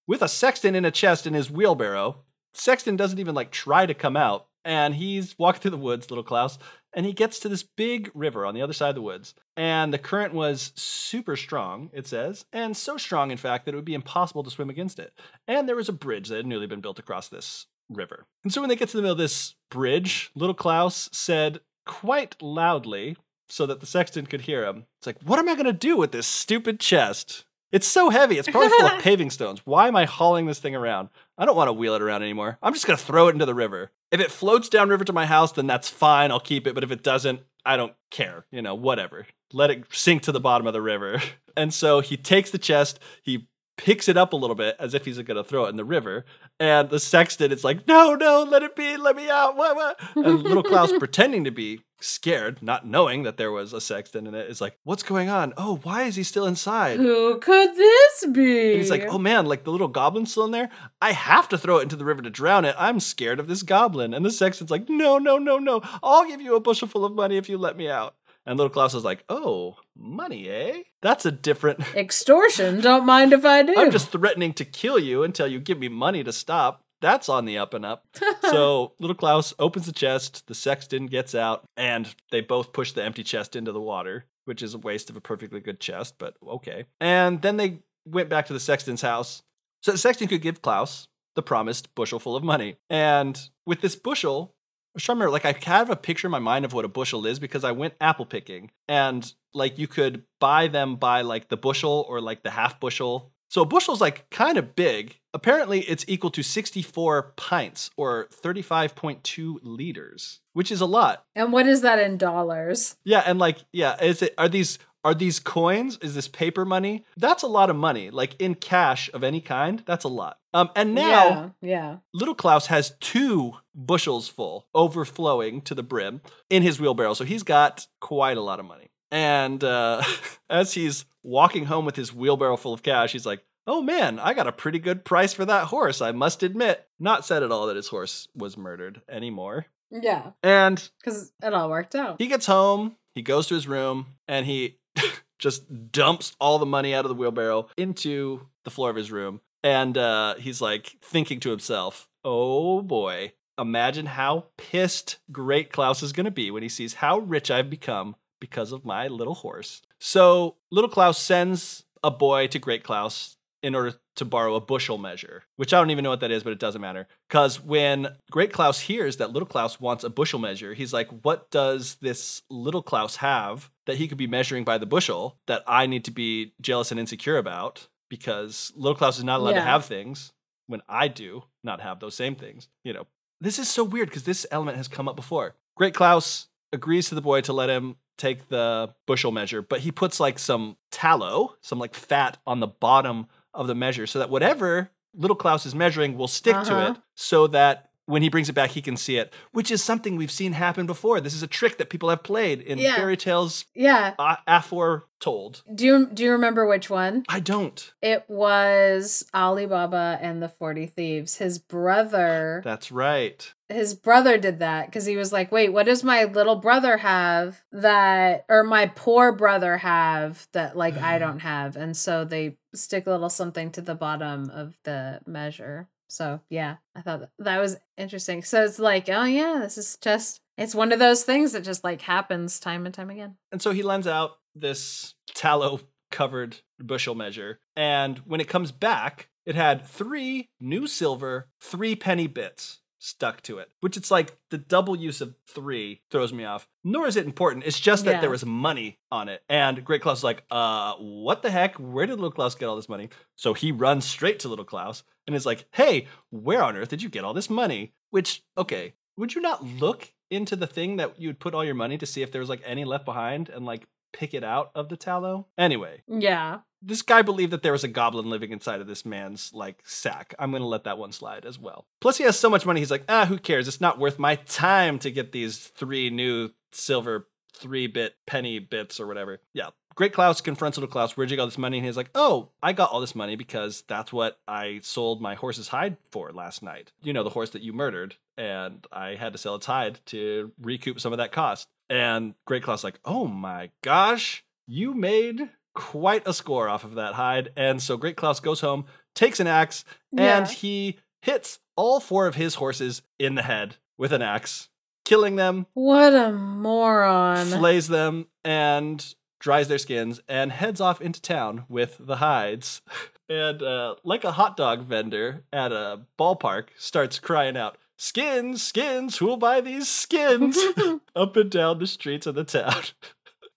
with 0.07 0.21
a 0.21 0.27
sexton 0.27 0.75
in 0.75 0.85
a 0.85 0.91
chest 0.91 1.25
in 1.27 1.33
his 1.33 1.49
wheelbarrow. 1.51 2.17
Sexton 2.53 2.95
doesn't 2.95 3.19
even 3.19 3.33
like 3.35 3.51
try 3.51 3.85
to 3.85 3.93
come 3.93 4.15
out. 4.15 4.47
And 4.63 4.95
he's 4.95 5.37
walking 5.37 5.61
through 5.61 5.71
the 5.71 5.77
woods, 5.77 6.09
little 6.09 6.23
Klaus, 6.23 6.57
and 6.93 7.05
he 7.05 7.13
gets 7.13 7.39
to 7.39 7.49
this 7.49 7.63
big 7.63 8.11
river 8.13 8.45
on 8.45 8.53
the 8.53 8.61
other 8.61 8.73
side 8.73 8.89
of 8.89 8.95
the 8.95 9.01
woods. 9.01 9.33
And 9.57 9.93
the 9.93 9.97
current 9.97 10.33
was 10.33 10.71
super 10.75 11.35
strong, 11.35 11.89
it 11.93 12.07
says, 12.07 12.45
and 12.53 12.77
so 12.77 12.97
strong, 12.97 13.31
in 13.31 13.37
fact, 13.37 13.65
that 13.65 13.73
it 13.73 13.75
would 13.75 13.85
be 13.85 13.93
impossible 13.93 14.43
to 14.43 14.51
swim 14.51 14.69
against 14.69 14.99
it. 14.99 15.13
And 15.47 15.67
there 15.67 15.75
was 15.75 15.89
a 15.89 15.93
bridge 15.93 16.29
that 16.29 16.37
had 16.37 16.47
newly 16.47 16.67
been 16.67 16.81
built 16.81 16.99
across 16.99 17.27
this 17.27 17.67
river. 17.89 18.25
And 18.43 18.53
so 18.53 18.61
when 18.61 18.69
they 18.69 18.75
get 18.75 18.89
to 18.89 18.97
the 18.97 19.01
middle 19.01 19.13
of 19.13 19.17
this 19.17 19.55
bridge, 19.69 20.31
little 20.35 20.55
Klaus 20.55 21.09
said 21.11 21.59
quite 21.85 22.41
loudly, 22.41 23.17
so 23.49 23.65
that 23.65 23.81
the 23.81 23.85
sexton 23.85 24.25
could 24.25 24.41
hear 24.41 24.65
him, 24.65 24.85
It's 24.97 25.05
like, 25.05 25.21
what 25.23 25.37
am 25.37 25.47
I 25.47 25.53
going 25.53 25.65
to 25.65 25.73
do 25.73 25.97
with 25.97 26.11
this 26.11 26.25
stupid 26.25 26.79
chest? 26.79 27.45
It's 27.73 27.87
so 27.87 28.11
heavy. 28.11 28.37
It's 28.37 28.47
probably 28.47 28.69
full 28.69 28.85
of 28.85 28.99
paving 29.01 29.31
stones. 29.31 29.61
Why 29.65 29.87
am 29.87 29.95
I 29.95 30.05
hauling 30.05 30.45
this 30.45 30.59
thing 30.59 30.75
around? 30.75 31.09
I 31.39 31.45
don't 31.45 31.55
want 31.55 31.69
to 31.69 31.73
wheel 31.73 31.95
it 31.95 32.03
around 32.03 32.21
anymore. 32.21 32.59
I'm 32.61 32.73
just 32.73 32.85
going 32.85 32.97
to 32.97 33.03
throw 33.03 33.27
it 33.29 33.33
into 33.33 33.47
the 33.47 33.55
river. 33.55 33.91
If 34.11 34.19
it 34.19 34.29
floats 34.29 34.69
downriver 34.69 35.03
to 35.03 35.11
my 35.11 35.25
house, 35.25 35.51
then 35.51 35.65
that's 35.65 35.89
fine. 35.89 36.29
I'll 36.29 36.39
keep 36.39 36.67
it. 36.67 36.75
But 36.75 36.83
if 36.83 36.91
it 36.91 37.01
doesn't, 37.01 37.41
I 37.65 37.75
don't 37.75 37.93
care. 38.11 38.45
You 38.51 38.61
know, 38.61 38.75
whatever. 38.75 39.25
Let 39.51 39.71
it 39.71 39.85
sink 39.91 40.21
to 40.23 40.31
the 40.31 40.39
bottom 40.39 40.67
of 40.67 40.73
the 40.73 40.81
river. 40.81 41.21
And 41.55 41.71
so 41.71 41.99
he 41.99 42.17
takes 42.17 42.49
the 42.49 42.57
chest, 42.57 42.97
he 43.21 43.47
picks 43.77 44.09
it 44.09 44.17
up 44.17 44.33
a 44.33 44.35
little 44.35 44.55
bit 44.55 44.75
as 44.79 44.95
if 44.95 45.05
he's 45.05 45.17
going 45.17 45.37
to 45.37 45.43
throw 45.43 45.65
it 45.65 45.69
in 45.69 45.75
the 45.75 45.85
river. 45.85 46.25
And 46.59 46.89
the 46.89 46.99
sexton 46.99 47.51
is 47.51 47.63
like, 47.63 47.87
no, 47.87 48.15
no, 48.15 48.41
let 48.41 48.63
it 48.63 48.75
be, 48.75 48.97
let 48.97 49.15
me 49.15 49.29
out. 49.29 49.55
What, 49.55 49.75
what? 49.75 49.99
And 50.15 50.41
little 50.41 50.63
Klaus, 50.63 50.91
pretending 50.97 51.43
to 51.43 51.51
be 51.51 51.81
scared, 52.03 52.61
not 52.61 52.85
knowing 52.85 53.23
that 53.23 53.37
there 53.37 53.51
was 53.51 53.73
a 53.73 53.81
sexton 53.81 54.27
in 54.27 54.35
it, 54.35 54.49
is 54.49 54.61
like, 54.61 54.77
what's 54.83 55.03
going 55.03 55.29
on? 55.29 55.53
Oh, 55.57 55.79
why 55.83 56.03
is 56.03 56.15
he 56.15 56.23
still 56.23 56.45
inside? 56.45 56.99
Who 56.99 57.39
could 57.39 57.75
this 57.75 58.25
be? 58.31 58.71
And 58.71 58.79
he's 58.79 58.89
like, 58.89 59.05
oh 59.07 59.17
man, 59.17 59.45
like 59.45 59.63
the 59.63 59.71
little 59.71 59.87
goblin's 59.87 60.31
still 60.31 60.45
in 60.45 60.51
there. 60.51 60.69
I 61.01 61.11
have 61.13 61.49
to 61.49 61.57
throw 61.57 61.77
it 61.77 61.83
into 61.83 61.95
the 61.95 62.05
river 62.05 62.21
to 62.21 62.29
drown 62.29 62.65
it. 62.65 62.75
I'm 62.77 62.99
scared 62.99 63.39
of 63.39 63.47
this 63.47 63.63
goblin. 63.63 64.13
And 64.13 64.25
the 64.25 64.31
sexton's 64.31 64.71
like, 64.71 64.89
no, 64.89 65.17
no, 65.17 65.37
no, 65.37 65.57
no. 65.57 65.81
I'll 66.01 66.27
give 66.27 66.41
you 66.41 66.55
a 66.55 66.59
bushel 66.59 66.87
full 66.87 67.05
of 67.05 67.13
money 67.13 67.37
if 67.37 67.49
you 67.49 67.57
let 67.57 67.77
me 67.77 67.89
out. 67.89 68.15
And 68.45 68.57
little 68.57 68.69
Klaus 68.69 68.93
is 68.93 69.05
like, 69.05 69.23
oh, 69.29 69.77
money, 69.95 70.49
eh? 70.49 70.83
That's 71.01 71.25
a 71.25 71.31
different. 71.31 71.79
Extortion. 71.95 72.81
Don't 72.81 73.05
mind 73.05 73.31
if 73.31 73.45
I 73.45 73.63
do. 73.63 73.73
I'm 73.77 73.91
just 73.91 74.11
threatening 74.11 74.53
to 74.53 74.65
kill 74.65 74.99
you 74.99 75.23
until 75.23 75.47
you 75.47 75.59
give 75.59 75.79
me 75.79 75.87
money 75.87 76.23
to 76.25 76.33
stop. 76.33 76.82
That's 77.03 77.27
on 77.27 77.43
the 77.43 77.57
up 77.57 77.73
and 77.73 77.85
up. 77.85 78.07
so 78.41 78.93
little 78.97 79.15
Klaus 79.15 79.53
opens 79.59 79.85
the 79.85 79.91
chest, 79.91 80.47
the 80.47 80.55
sexton 80.55 81.07
gets 81.07 81.35
out, 81.35 81.65
and 81.75 82.15
they 82.31 82.39
both 82.39 82.71
push 82.71 82.93
the 82.93 83.03
empty 83.03 83.23
chest 83.23 83.57
into 83.57 83.73
the 83.73 83.81
water, 83.81 84.25
which 84.45 84.63
is 84.63 84.73
a 84.73 84.77
waste 84.77 85.09
of 85.09 85.17
a 85.17 85.21
perfectly 85.21 85.59
good 85.59 85.81
chest, 85.81 86.15
but 86.17 86.35
okay. 86.47 86.85
And 87.01 87.41
then 87.41 87.57
they 87.57 87.79
went 88.05 88.29
back 88.29 88.45
to 88.47 88.53
the 88.53 88.59
sexton's 88.59 89.01
house 89.01 89.43
so 89.83 89.91
the 89.91 89.97
sexton 89.97 90.29
could 90.29 90.41
give 90.41 90.61
Klaus 90.61 91.09
the 91.35 91.41
promised 91.41 91.93
bushel 91.93 92.19
full 92.19 92.37
of 92.37 92.43
money. 92.43 92.77
And 92.89 93.39
with 93.65 93.81
this 93.81 93.95
bushel, 93.95 94.55
I 94.55 94.95
was 94.95 95.03
trying 95.03 95.17
to 95.17 95.25
remember, 95.25 95.31
like 95.31 95.45
I 95.45 95.69
have 95.69 95.89
a 95.89 95.95
picture 95.95 96.27
in 96.27 96.31
my 96.31 96.39
mind 96.39 96.63
of 96.63 96.71
what 96.71 96.85
a 96.85 96.89
bushel 96.89 97.25
is 97.25 97.39
because 97.39 97.63
I 97.63 97.73
went 97.73 97.95
apple 97.99 98.25
picking 98.25 98.71
and 98.87 99.31
like 99.53 99.77
you 99.77 99.87
could 99.87 100.23
buy 100.39 100.67
them 100.67 100.95
by 100.95 101.21
like 101.21 101.49
the 101.49 101.57
bushel 101.57 102.05
or 102.07 102.21
like 102.21 102.43
the 102.43 102.51
half 102.51 102.79
bushel. 102.79 103.32
So 103.53 103.61
a 103.61 103.67
bushel's 103.67 104.01
like 104.01 104.27
kind 104.31 104.57
of 104.57 104.75
big. 104.75 105.19
Apparently 105.31 105.81
it's 105.81 106.03
equal 106.07 106.31
to 106.31 106.41
64 106.41 107.33
pints 107.35 107.91
or 107.95 108.27
35.2 108.33 109.59
liters, 109.61 110.39
which 110.53 110.71
is 110.71 110.81
a 110.81 110.87
lot. 110.87 111.25
and 111.35 111.53
what 111.53 111.67
is 111.67 111.81
that 111.81 111.99
in 111.99 112.17
dollars? 112.17 112.95
Yeah, 113.03 113.21
and 113.23 113.37
like 113.37 113.59
yeah, 113.71 114.03
is 114.03 114.23
it 114.23 114.33
are 114.39 114.49
these 114.49 114.79
are 115.03 115.13
these 115.13 115.39
coins? 115.39 115.99
Is 116.01 116.15
this 116.15 116.27
paper 116.27 116.65
money? 116.65 117.05
That's 117.15 117.43
a 117.43 117.47
lot 117.47 117.69
of 117.69 117.75
money. 117.75 118.09
Like 118.09 118.41
in 118.41 118.55
cash 118.55 119.11
of 119.13 119.23
any 119.23 119.39
kind, 119.39 119.83
that's 119.85 120.03
a 120.03 120.09
lot. 120.09 120.39
Um 120.55 120.71
and 120.75 120.95
now 120.95 121.53
yeah, 121.61 121.69
yeah. 121.69 121.97
Little 122.11 122.33
Klaus 122.33 122.65
has 122.67 122.95
two 122.99 123.53
bushels 123.75 124.27
full, 124.27 124.65
overflowing 124.73 125.61
to 125.61 125.75
the 125.75 125.83
brim 125.83 126.21
in 126.49 126.63
his 126.63 126.79
wheelbarrow. 126.79 127.13
So 127.13 127.23
he's 127.23 127.43
got 127.43 127.85
quite 127.99 128.37
a 128.37 128.41
lot 128.41 128.59
of 128.59 128.65
money. 128.65 128.89
And 129.13 129.63
uh, 129.63 130.01
as 130.49 130.73
he's 130.73 131.05
walking 131.21 131.65
home 131.65 131.85
with 131.85 131.95
his 131.95 132.11
wheelbarrow 132.13 132.57
full 132.57 132.73
of 132.73 132.81
cash, 132.81 133.11
he's 133.13 133.27
like, 133.27 133.45
Oh 133.67 133.81
man, 133.81 134.19
I 134.19 134.33
got 134.33 134.47
a 134.47 134.51
pretty 134.51 134.79
good 134.79 135.05
price 135.05 135.31
for 135.33 135.45
that 135.45 135.67
horse, 135.67 136.01
I 136.01 136.11
must 136.11 136.43
admit. 136.43 136.85
Not 136.99 137.25
said 137.25 137.43
at 137.43 137.51
all 137.51 137.67
that 137.67 137.77
his 137.77 137.87
horse 137.87 138.27
was 138.35 138.57
murdered 138.57 139.01
anymore. 139.07 139.67
Yeah. 139.91 140.31
And 140.41 140.89
Because 140.99 141.31
it 141.41 141.53
all 141.53 141.69
worked 141.69 141.95
out. 141.95 142.19
he 142.19 142.27
gets 142.27 142.47
home, 142.47 142.97
he 143.13 143.21
goes 143.21 143.47
to 143.47 143.53
his 143.53 143.67
room, 143.67 144.07
and 144.27 144.45
he 144.47 144.79
just 145.39 145.91
dumps 145.91 146.35
all 146.41 146.57
the 146.57 146.65
money 146.65 146.93
out 146.93 147.05
of 147.05 147.09
the 147.09 147.15
wheelbarrow 147.15 147.69
into 147.77 148.47
the 148.63 148.71
floor 148.71 148.89
of 148.89 148.95
his 148.95 149.11
room. 149.11 149.39
And 149.63 149.97
uh, 149.97 150.35
he's 150.35 150.59
like 150.59 150.97
thinking 151.01 151.39
to 151.41 151.51
himself, 151.51 152.09
oh 152.25 152.81
boy, 152.81 153.33
imagine 153.57 154.07
how 154.07 154.47
pissed 154.57 155.19
Great 155.31 155.71
Klaus 155.71 156.01
is 156.03 156.11
going 156.13 156.25
to 156.25 156.31
be 156.31 156.49
when 156.51 156.63
he 156.63 156.69
sees 156.69 156.95
how 156.95 157.19
rich 157.19 157.49
I've 157.51 157.69
become 157.69 158.15
because 158.43 158.73
of 158.73 158.83
my 158.83 159.07
little 159.07 159.35
horse. 159.35 159.81
So 159.99 160.57
little 160.69 160.89
Klaus 160.89 161.17
sends 161.17 161.85
a 162.03 162.11
boy 162.11 162.47
to 162.47 162.59
Great 162.59 162.83
Klaus 162.83 163.37
in 163.61 163.73
order 163.73 163.93
to 164.17 164.25
borrow 164.25 164.55
a 164.55 164.59
bushel 164.59 164.97
measure, 164.97 165.43
which 165.55 165.73
I 165.73 165.79
don't 165.79 165.91
even 165.91 166.03
know 166.03 166.09
what 166.09 166.19
that 166.19 166.29
is, 166.29 166.43
but 166.43 166.51
it 166.51 166.59
doesn't 166.59 166.81
matter. 166.81 167.07
Because 167.29 167.63
when 167.63 168.09
Great 168.29 168.51
Klaus 168.51 168.81
hears 168.81 169.15
that 169.15 169.31
Little 169.31 169.47
Klaus 169.47 169.79
wants 169.79 170.03
a 170.03 170.09
bushel 170.09 170.39
measure, 170.39 170.73
he's 170.73 170.91
like, 170.91 171.07
What 171.23 171.51
does 171.51 171.95
this 172.01 172.41
Little 172.49 172.83
Klaus 172.83 173.15
have 173.15 173.71
that 173.85 173.95
he 173.95 174.09
could 174.09 174.17
be 174.17 174.27
measuring 174.27 174.65
by 174.65 174.77
the 174.77 174.85
bushel 174.85 175.37
that 175.47 175.63
I 175.65 175.85
need 175.85 176.03
to 176.03 176.11
be 176.11 176.51
jealous 176.59 176.91
and 176.91 176.99
insecure 176.99 177.37
about? 177.37 177.87
Because 178.09 178.73
Little 178.75 178.97
Klaus 178.97 179.17
is 179.17 179.23
not 179.23 179.39
allowed 179.39 179.53
to 179.53 179.61
have 179.61 179.85
things 179.85 180.33
when 180.67 180.81
I 180.89 181.07
do 181.07 181.45
not 181.63 181.79
have 181.79 182.01
those 182.01 182.13
same 182.13 182.35
things. 182.35 182.67
You 182.83 182.91
know, 182.91 183.07
this 183.39 183.57
is 183.57 183.69
so 183.69 183.85
weird 183.85 184.09
because 184.09 184.25
this 184.25 184.45
element 184.51 184.75
has 184.75 184.89
come 184.89 185.07
up 185.07 185.15
before. 185.15 185.55
Great 185.77 185.93
Klaus 185.93 186.47
agrees 186.73 187.07
to 187.07 187.15
the 187.15 187.21
boy 187.21 187.39
to 187.41 187.53
let 187.53 187.69
him 187.69 187.95
take 188.17 188.49
the 188.49 188.93
bushel 189.05 189.31
measure, 189.31 189.61
but 189.61 189.79
he 189.81 189.91
puts 189.91 190.19
like 190.19 190.37
some 190.39 190.77
tallow, 190.91 191.55
some 191.61 191.79
like 191.79 191.95
fat 191.95 192.37
on 192.45 192.59
the 192.59 192.67
bottom 192.67 193.27
of 193.53 193.67
the 193.67 193.75
measure 193.75 194.05
so 194.07 194.19
that 194.19 194.29
whatever 194.29 194.89
little 195.15 195.35
Klaus 195.35 195.65
is 195.65 195.75
measuring 195.75 196.17
will 196.17 196.27
stick 196.27 196.55
to 196.55 196.75
Uh-huh. 196.75 196.91
it 196.93 196.97
so 197.15 197.47
that 197.47 197.89
when 198.05 198.21
he 198.21 198.29
brings 198.29 198.49
it 198.49 198.53
back, 198.53 198.71
he 198.71 198.81
can 198.81 198.97
see 198.97 199.17
it, 199.17 199.33
which 199.51 199.71
is 199.71 199.83
something 199.83 200.15
we've 200.15 200.31
seen 200.31 200.53
happen 200.53 200.85
before. 200.85 201.21
This 201.21 201.33
is 201.33 201.43
a 201.43 201.47
trick 201.47 201.77
that 201.77 201.89
people 201.89 202.09
have 202.09 202.23
played 202.23 202.61
in 202.61 202.77
Yeah. 202.77 202.95
fairy 202.95 203.15
tales 203.17 203.65
Yeah. 203.73 204.13
uh, 204.19 204.35
afore. 204.47 205.05
Do 205.25 205.85
you 205.85 206.07
do 206.13 206.21
you 206.21 206.33
remember 206.33 206.67
which 206.67 206.89
one? 206.89 207.23
I 207.29 207.39
don't. 207.39 207.93
It 208.01 208.25
was 208.27 209.25
Ali 209.33 209.65
Baba 209.65 210.17
and 210.21 210.43
the 210.43 210.49
40 210.49 210.85
Thieves. 210.85 211.37
His 211.37 211.59
brother 211.59 212.61
That's 212.65 212.91
right. 212.91 213.53
his 213.69 213.93
brother 213.93 214.37
did 214.37 214.59
that 214.59 214.87
because 214.87 215.05
he 215.05 215.15
was 215.15 215.31
like, 215.31 215.49
wait, 215.49 215.69
what 215.69 215.85
does 215.85 216.03
my 216.03 216.25
little 216.25 216.57
brother 216.57 216.97
have 216.97 217.61
that, 217.71 218.43
or 218.49 218.65
my 218.65 218.87
poor 218.87 219.31
brother 219.31 219.77
have 219.77 220.45
that, 220.51 220.75
like, 220.75 220.97
I 220.97 221.19
don't 221.19 221.39
have? 221.39 221.77
And 221.77 221.95
so 221.95 222.25
they 222.25 222.57
stick 222.75 223.07
a 223.07 223.11
little 223.11 223.29
something 223.29 223.71
to 223.71 223.81
the 223.81 223.95
bottom 223.95 224.49
of 224.49 224.77
the 224.83 225.21
measure. 225.25 225.87
So, 226.13 226.41
yeah, 226.47 226.75
I 226.95 227.01
thought 227.01 227.27
that, 227.39 227.59
was 227.59 227.75
interesting. 227.97 228.43
So 228.43 228.63
it's 228.63 228.77
like, 228.77 229.09
oh, 229.09 229.23
yeah, 229.23 229.57
this 229.59 229.79
is 229.79 229.97
just, 229.99 230.41
it's 230.59 230.75
one 230.75 230.91
of 230.91 230.99
those 230.99 231.23
things 231.23 231.53
that 231.53 231.63
just 231.63 231.83
like 231.83 232.03
happens 232.03 232.59
time 232.59 232.85
and 232.85 232.93
time 232.93 233.09
again. 233.09 233.35
And 233.51 233.59
so 233.59 233.71
he 233.71 233.81
lends 233.81 234.05
out 234.05 234.33
this 234.53 235.15
tallow 235.33 235.79
covered 236.11 236.57
bushel 236.79 237.15
measure. 237.15 237.59
And 237.75 238.19
when 238.19 238.41
it 238.41 238.47
comes 238.47 238.71
back, 238.71 239.29
it 239.47 239.55
had 239.55 239.87
three 239.87 240.49
new 240.59 240.85
silver, 240.85 241.49
three 241.59 241.95
penny 241.95 242.27
bits 242.27 242.82
stuck 243.03 243.41
to 243.43 243.57
it, 243.57 243.69
which 243.81 243.97
it's 243.97 244.09
like 244.09 244.37
the 244.49 244.57
double 244.57 244.95
use 244.95 245.19
of 245.19 245.35
three 245.47 246.01
throws 246.09 246.31
me 246.31 246.45
off. 246.45 246.67
Nor 246.83 247.05
is 247.07 247.15
it 247.17 247.25
important. 247.25 247.65
It's 247.65 247.79
just 247.79 248.05
that 248.05 248.11
Yeah. 248.15 248.21
there 248.21 248.29
was 248.29 248.45
money 248.45 248.99
on 249.11 249.27
it. 249.29 249.43
And 249.49 249.83
Great 249.83 250.01
Klaus 250.01 250.19
is 250.19 250.23
like, 250.23 250.43
uh, 250.49 250.95
what 250.95 251.41
the 251.41 251.51
heck? 251.51 251.75
Where 251.75 252.05
did 252.05 252.15
Little 252.15 252.31
Klaus 252.31 252.55
get 252.55 252.67
all 252.67 252.75
this 252.77 252.87
money? 252.89 253.09
So 253.35 253.53
he 253.53 253.71
runs 253.71 254.05
straight 254.05 254.39
to 254.39 254.47
Little 254.47 254.63
Klaus 254.65 255.03
and 255.27 255.35
is 255.35 255.45
like, 255.45 255.65
hey, 255.73 256.07
where 256.29 256.63
on 256.63 256.77
earth 256.77 256.89
did 256.89 257.01
you 257.03 257.09
get 257.09 257.23
all 257.25 257.33
this 257.33 257.49
money? 257.49 257.93
Which, 258.09 258.43
okay, 258.57 258.93
would 259.17 259.35
you 259.35 259.41
not 259.41 259.63
look 259.65 260.13
into 260.31 260.55
the 260.55 260.67
thing 260.67 260.95
that 260.97 261.19
you 261.19 261.27
would 261.27 261.39
put 261.39 261.53
all 261.53 261.65
your 261.65 261.75
money 261.75 261.97
to 261.97 262.05
see 262.05 262.21
if 262.21 262.31
there 262.31 262.41
was 262.41 262.49
like 262.49 262.61
any 262.65 262.85
left 262.85 263.05
behind 263.05 263.49
and 263.49 263.65
like 263.65 263.85
pick 264.13 264.33
it 264.33 264.43
out 264.43 264.71
of 264.75 264.87
the 264.89 264.97
tallow? 264.97 265.47
Anyway, 265.57 266.03
Yeah. 266.07 266.59
This 266.83 267.01
guy 267.01 267.21
believed 267.21 267.51
that 267.53 267.63
there 267.63 267.71
was 267.71 267.83
a 267.83 267.87
goblin 267.87 268.29
living 268.29 268.51
inside 268.51 268.81
of 268.81 268.87
this 268.87 269.05
man's 269.05 269.53
like 269.53 269.79
sack. 269.85 270.35
I'm 270.37 270.51
gonna 270.51 270.67
let 270.67 270.83
that 270.83 270.97
one 270.97 271.11
slide 271.11 271.45
as 271.45 271.57
well. 271.57 271.85
Plus, 272.01 272.17
he 272.17 272.23
has 272.25 272.37
so 272.37 272.49
much 272.49 272.65
money. 272.65 272.81
He's 272.81 272.91
like, 272.91 273.05
ah, 273.07 273.25
who 273.25 273.37
cares? 273.37 273.67
It's 273.67 273.81
not 273.81 273.99
worth 273.99 274.19
my 274.19 274.35
time 274.35 274.99
to 274.99 275.11
get 275.11 275.31
these 275.31 275.57
three 275.57 276.09
new 276.09 276.49
silver 276.71 277.27
three 277.55 277.87
bit 277.87 278.15
penny 278.25 278.59
bits 278.59 278.99
or 278.99 279.07
whatever. 279.07 279.39
Yeah. 279.53 279.69
Great 279.95 280.11
Klaus 280.11 280.41
confronts 280.41 280.75
little 280.77 280.91
Klaus. 280.91 281.15
Where'd 281.15 281.29
you 281.29 281.37
get 281.37 281.41
all 281.41 281.47
this 281.47 281.57
money? 281.57 281.77
And 281.77 281.85
he's 281.85 281.97
like, 281.97 282.09
Oh, 282.15 282.49
I 282.61 282.73
got 282.73 282.91
all 282.91 282.99
this 282.99 283.15
money 283.15 283.35
because 283.35 283.83
that's 283.87 284.11
what 284.11 284.39
I 284.47 284.79
sold 284.83 285.21
my 285.21 285.35
horse's 285.35 285.67
hide 285.67 285.97
for 286.09 286.31
last 286.31 286.63
night. 286.63 286.91
You 287.03 287.13
know, 287.13 287.23
the 287.23 287.29
horse 287.29 287.51
that 287.51 287.61
you 287.61 287.73
murdered. 287.73 288.15
And 288.35 288.85
I 288.91 289.15
had 289.15 289.33
to 289.33 289.37
sell 289.37 289.55
its 289.55 289.67
hide 289.67 289.99
to 290.07 290.51
recoup 290.59 290.99
some 290.99 291.13
of 291.13 291.17
that 291.17 291.31
cost. 291.31 291.67
And 291.89 292.33
Great 292.45 292.63
Klaus 292.63 292.83
like, 292.83 292.99
Oh 293.05 293.27
my 293.27 293.69
gosh, 293.83 294.43
you 294.65 294.93
made 294.95 295.49
quite 295.73 296.27
a 296.27 296.33
score 296.33 296.69
off 296.69 296.83
of 296.83 296.95
that 296.95 297.13
hide. 297.13 297.51
And 297.55 297.81
so 297.81 297.97
Great 297.97 298.15
Klaus 298.15 298.39
goes 298.39 298.61
home, 298.61 298.85
takes 299.15 299.39
an 299.39 299.47
axe, 299.47 299.83
and 300.15 300.47
he 300.47 300.99
hits 301.21 301.59
all 301.75 301.99
four 301.99 302.27
of 302.27 302.35
his 302.35 302.55
horses 302.55 303.01
in 303.19 303.35
the 303.35 303.41
head 303.43 303.77
with 303.97 304.11
an 304.11 304.21
axe, 304.21 304.69
killing 305.05 305.35
them, 305.35 305.65
What 305.73 306.13
a 306.13 306.31
moron. 306.31 307.47
flays 307.47 307.87
them, 307.87 308.27
and 308.43 309.13
dries 309.39 309.67
their 309.67 309.77
skins, 309.77 310.21
and 310.27 310.51
heads 310.51 310.79
off 310.81 311.01
into 311.01 311.21
town 311.21 311.65
with 311.69 311.97
the 311.99 312.17
hides. 312.17 312.81
And 313.29 313.63
uh, 313.63 313.95
like 314.03 314.25
a 314.25 314.33
hot 314.33 314.57
dog 314.57 314.81
vendor 314.83 315.45
at 315.51 315.71
a 315.71 316.01
ballpark, 316.19 316.65
starts 316.77 317.19
crying 317.19 317.55
out, 317.55 317.77
Skins, 317.97 318.61
skins, 318.61 319.17
who'll 319.17 319.37
buy 319.37 319.61
these 319.61 319.87
skins? 319.87 320.59
Up 321.15 321.35
and 321.37 321.49
down 321.49 321.79
the 321.79 321.87
streets 321.87 322.27
of 322.27 322.35
the 322.35 322.43
town. 322.43 322.83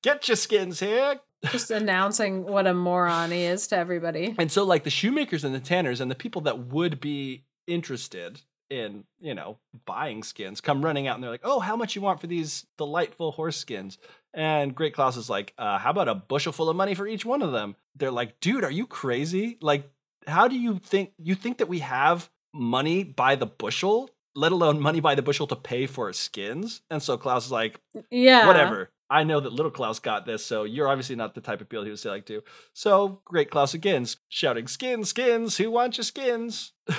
Get 0.05 0.29
your 0.29 0.37
skins 0.37 0.79
here. 0.79 1.21
Just 1.51 1.71
announcing 1.71 2.45
what 2.45 2.67
a 2.67 2.75
moron 2.75 3.31
he 3.31 3.45
is 3.45 3.67
to 3.69 3.77
everybody. 3.77 4.35
And 4.39 4.51
so, 4.51 4.65
like 4.65 4.85
the 4.85 4.91
shoemakers 4.91 5.45
and 5.45 5.55
the 5.55 5.61
tanners 5.61 6.01
and 6.01 6.11
the 6.11 6.15
people 6.15 6.43
that 6.43 6.59
would 6.59 7.01
be 7.01 7.45
interested 7.67 8.41
in, 8.71 9.05
you 9.21 9.35
know, 9.35 9.59
buying 9.85 10.23
skins 10.23 10.61
come 10.61 10.85
running 10.85 11.07
out 11.07 11.15
and 11.15 11.23
they're 11.23 11.31
like, 11.31 11.41
oh, 11.45 11.61
how 11.61 11.77
much 11.77 11.95
you 11.95 12.03
want 12.03 12.21
for 12.21 12.27
these 12.27 12.67
delightful 12.79 13.33
horse 13.33 13.57
skins? 13.57 13.99
And 14.35 14.75
Great 14.75 14.95
Klaus 14.95 15.17
is 15.17 15.31
like, 15.31 15.55
uh, 15.57 15.79
how 15.79 15.91
about 15.91 16.09
a 16.09 16.15
bushel 16.15 16.53
full 16.53 16.69
of 16.69 16.77
money 16.77 16.95
for 16.95 17.07
each 17.07 17.25
one 17.25 17.43
of 17.43 17.53
them? 17.53 17.77
They're 17.95 18.11
like, 18.11 18.41
dude, 18.41 18.65
are 18.65 18.71
you 18.71 18.87
crazy? 18.87 19.57
Like, 19.61 19.91
how 20.27 20.49
do 20.49 20.59
you 20.59 20.79
think 20.79 21.13
you 21.19 21.35
think 21.35 21.59
that 21.59 21.69
we 21.69 21.79
have 21.81 22.29
money 22.53 23.05
by 23.05 23.37
the 23.37 23.47
bushel, 23.47 24.11
let 24.37 24.53
alone 24.53 24.81
money 24.81 25.01
by 25.01 25.15
the 25.15 25.23
bushel 25.23 25.47
to 25.49 25.57
pay 25.57 25.87
for 25.87 26.13
skins? 26.13 26.83
And 26.91 27.03
so 27.03 27.17
Klaus 27.17 27.47
is 27.47 27.53
like, 27.53 27.81
Yeah. 28.11 28.47
whatever. 28.47 28.91
I 29.09 29.23
know 29.23 29.39
that 29.39 29.53
little 29.53 29.71
Klaus 29.71 30.01
got 30.01 30.27
this, 30.27 30.45
so 30.45 30.65
you're 30.65 30.89
obviously 30.89 31.15
not 31.15 31.35
the 31.35 31.41
type 31.41 31.61
of 31.61 31.69
people 31.69 31.85
he 31.85 31.91
was 31.93 32.01
selling 32.03 32.25
to. 32.25 32.43
So 32.73 33.21
great 33.25 33.51
Klaus 33.51 33.73
again, 33.73 34.05
shouting, 34.29 34.67
"Skins, 34.67 35.11
skins! 35.11 35.57
Who 35.59 35.71
wants 35.71 35.97
your 35.97 36.05
skins?" 36.05 36.73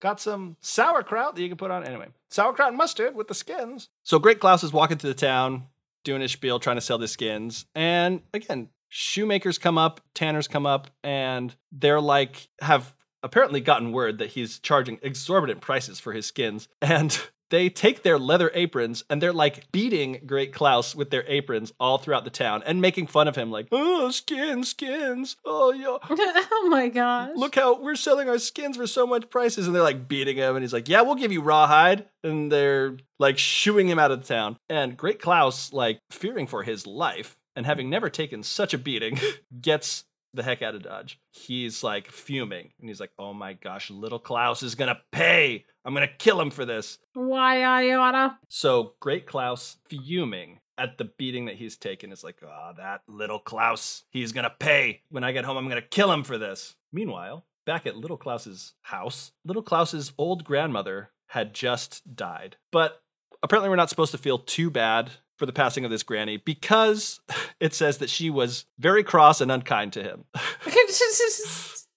Got 0.00 0.20
some 0.20 0.56
sauerkraut 0.60 1.34
that 1.36 1.42
you 1.42 1.48
can 1.48 1.56
put 1.56 1.70
on 1.70 1.84
anyway. 1.84 2.08
Sauerkraut 2.30 2.68
and 2.68 2.76
mustard 2.76 3.14
with 3.14 3.28
the 3.28 3.34
skins. 3.34 3.88
So 4.02 4.18
great 4.18 4.40
Klaus 4.40 4.62
is 4.64 4.72
walking 4.72 4.98
through 4.98 5.10
the 5.12 5.18
town, 5.18 5.68
doing 6.02 6.20
his 6.20 6.32
spiel, 6.32 6.58
trying 6.58 6.76
to 6.76 6.80
sell 6.82 6.98
the 6.98 7.08
skins, 7.08 7.66
and 7.74 8.22
again, 8.34 8.68
shoemakers 8.88 9.58
come 9.58 9.78
up, 9.78 10.00
tanners 10.14 10.48
come 10.48 10.66
up, 10.66 10.88
and 11.02 11.54
they're 11.72 12.00
like 12.00 12.48
have 12.60 12.94
apparently 13.24 13.60
gotten 13.60 13.90
word 13.90 14.18
that 14.18 14.30
he's 14.30 14.60
charging 14.60 15.00
exorbitant 15.02 15.60
prices 15.60 15.98
for 15.98 16.12
his 16.12 16.26
skins, 16.26 16.68
and 16.80 17.20
they 17.50 17.68
take 17.68 18.02
their 18.02 18.18
leather 18.18 18.50
aprons 18.54 19.04
and 19.08 19.22
they're 19.22 19.32
like 19.32 19.70
beating 19.70 20.20
Great 20.26 20.52
Klaus 20.52 20.94
with 20.94 21.10
their 21.10 21.24
aprons 21.28 21.72
all 21.78 21.98
throughout 21.98 22.24
the 22.24 22.30
town 22.30 22.62
and 22.66 22.80
making 22.80 23.06
fun 23.06 23.28
of 23.28 23.36
him, 23.36 23.50
like, 23.50 23.68
oh, 23.70 24.10
skins, 24.10 24.70
skins, 24.70 25.36
oh, 25.44 25.72
yo, 25.72 26.00
oh 26.10 26.68
my 26.68 26.88
gosh. 26.88 27.30
look 27.36 27.54
how 27.54 27.80
we're 27.80 27.94
selling 27.94 28.28
our 28.28 28.38
skins 28.38 28.76
for 28.76 28.86
so 28.86 29.06
much 29.06 29.30
prices. 29.30 29.66
And 29.66 29.74
they're 29.74 29.82
like 29.82 30.08
beating 30.08 30.36
him, 30.36 30.56
and 30.56 30.62
he's 30.64 30.72
like, 30.72 30.88
yeah, 30.88 31.02
we'll 31.02 31.14
give 31.14 31.32
you 31.32 31.42
rawhide. 31.42 32.06
And 32.22 32.50
they're 32.50 32.96
like 33.18 33.38
shooing 33.38 33.88
him 33.88 33.98
out 33.98 34.10
of 34.10 34.20
the 34.20 34.26
town. 34.26 34.56
And 34.68 34.96
Great 34.96 35.20
Klaus, 35.20 35.72
like 35.72 36.00
fearing 36.10 36.46
for 36.46 36.62
his 36.62 36.86
life 36.86 37.36
and 37.54 37.66
having 37.66 37.88
never 37.88 38.10
taken 38.10 38.42
such 38.42 38.74
a 38.74 38.78
beating, 38.78 39.20
gets 39.60 40.04
the 40.34 40.42
heck 40.42 40.62
out 40.62 40.74
of 40.74 40.82
Dodge. 40.82 41.18
He's 41.30 41.82
like 41.82 42.10
fuming 42.10 42.72
and 42.78 42.88
he's 42.88 43.00
like, 43.00 43.12
oh 43.18 43.32
my 43.32 43.54
gosh, 43.54 43.90
little 43.90 44.18
Klaus 44.18 44.62
is 44.62 44.74
gonna 44.74 45.00
pay. 45.12 45.64
I'm 45.84 45.94
gonna 45.94 46.08
kill 46.18 46.40
him 46.40 46.50
for 46.50 46.64
this. 46.64 46.98
Why 47.14 47.62
I 47.62 47.94
oughta? 47.94 48.38
So 48.48 48.94
Great 49.00 49.26
Klaus, 49.26 49.76
fuming 49.88 50.60
at 50.76 50.98
the 50.98 51.04
beating 51.04 51.44
that 51.46 51.54
he's 51.54 51.76
taken, 51.76 52.10
is 52.12 52.24
like, 52.24 52.42
oh, 52.42 52.72
that 52.76 53.02
little 53.06 53.38
Klaus, 53.38 54.04
he's 54.10 54.32
gonna 54.32 54.54
pay. 54.58 55.02
When 55.08 55.24
I 55.24 55.32
get 55.32 55.44
home, 55.44 55.56
I'm 55.56 55.68
gonna 55.68 55.82
kill 55.82 56.12
him 56.12 56.24
for 56.24 56.36
this. 56.36 56.74
Meanwhile, 56.92 57.46
back 57.64 57.86
at 57.86 57.96
little 57.96 58.16
Klaus's 58.16 58.74
house, 58.82 59.32
little 59.44 59.62
Klaus's 59.62 60.12
old 60.18 60.44
grandmother 60.44 61.10
had 61.28 61.54
just 61.54 62.14
died. 62.14 62.56
But 62.72 63.02
apparently, 63.42 63.68
we're 63.68 63.76
not 63.76 63.90
supposed 63.90 64.12
to 64.12 64.18
feel 64.18 64.38
too 64.38 64.70
bad 64.70 65.10
for 65.36 65.46
the 65.46 65.52
passing 65.52 65.84
of 65.84 65.90
this 65.90 66.02
granny 66.02 66.36
because 66.36 67.20
it 67.60 67.74
says 67.74 67.98
that 67.98 68.10
she 68.10 68.30
was 68.30 68.66
very 68.78 69.02
cross 69.02 69.40
and 69.40 69.50
unkind 69.50 69.92
to 69.94 70.02
him. 70.02 70.24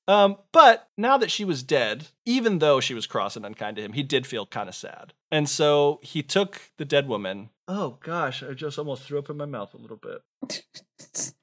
Um, 0.07 0.37
but 0.53 0.87
now 0.97 1.17
that 1.17 1.31
she 1.31 1.43
was 1.43 1.63
dead, 1.63 2.07
even 2.25 2.59
though 2.59 2.79
she 2.79 2.93
was 2.93 3.05
cross 3.05 3.35
and 3.35 3.45
unkind 3.45 3.75
to 3.75 3.81
him, 3.81 3.93
he 3.93 4.03
did 4.03 4.25
feel 4.25 4.45
kind 4.45 4.69
of 4.69 4.75
sad. 4.75 5.13
And 5.31 5.49
so 5.49 5.99
he 6.01 6.23
took 6.23 6.71
the 6.77 6.85
dead 6.85 7.07
woman. 7.07 7.49
Oh 7.67 7.97
gosh, 8.01 8.43
I 8.43 8.53
just 8.53 8.79
almost 8.79 9.03
threw 9.03 9.19
up 9.19 9.29
in 9.29 9.37
my 9.37 9.45
mouth 9.45 9.73
a 9.73 9.77
little 9.77 9.97
bit. 9.97 10.63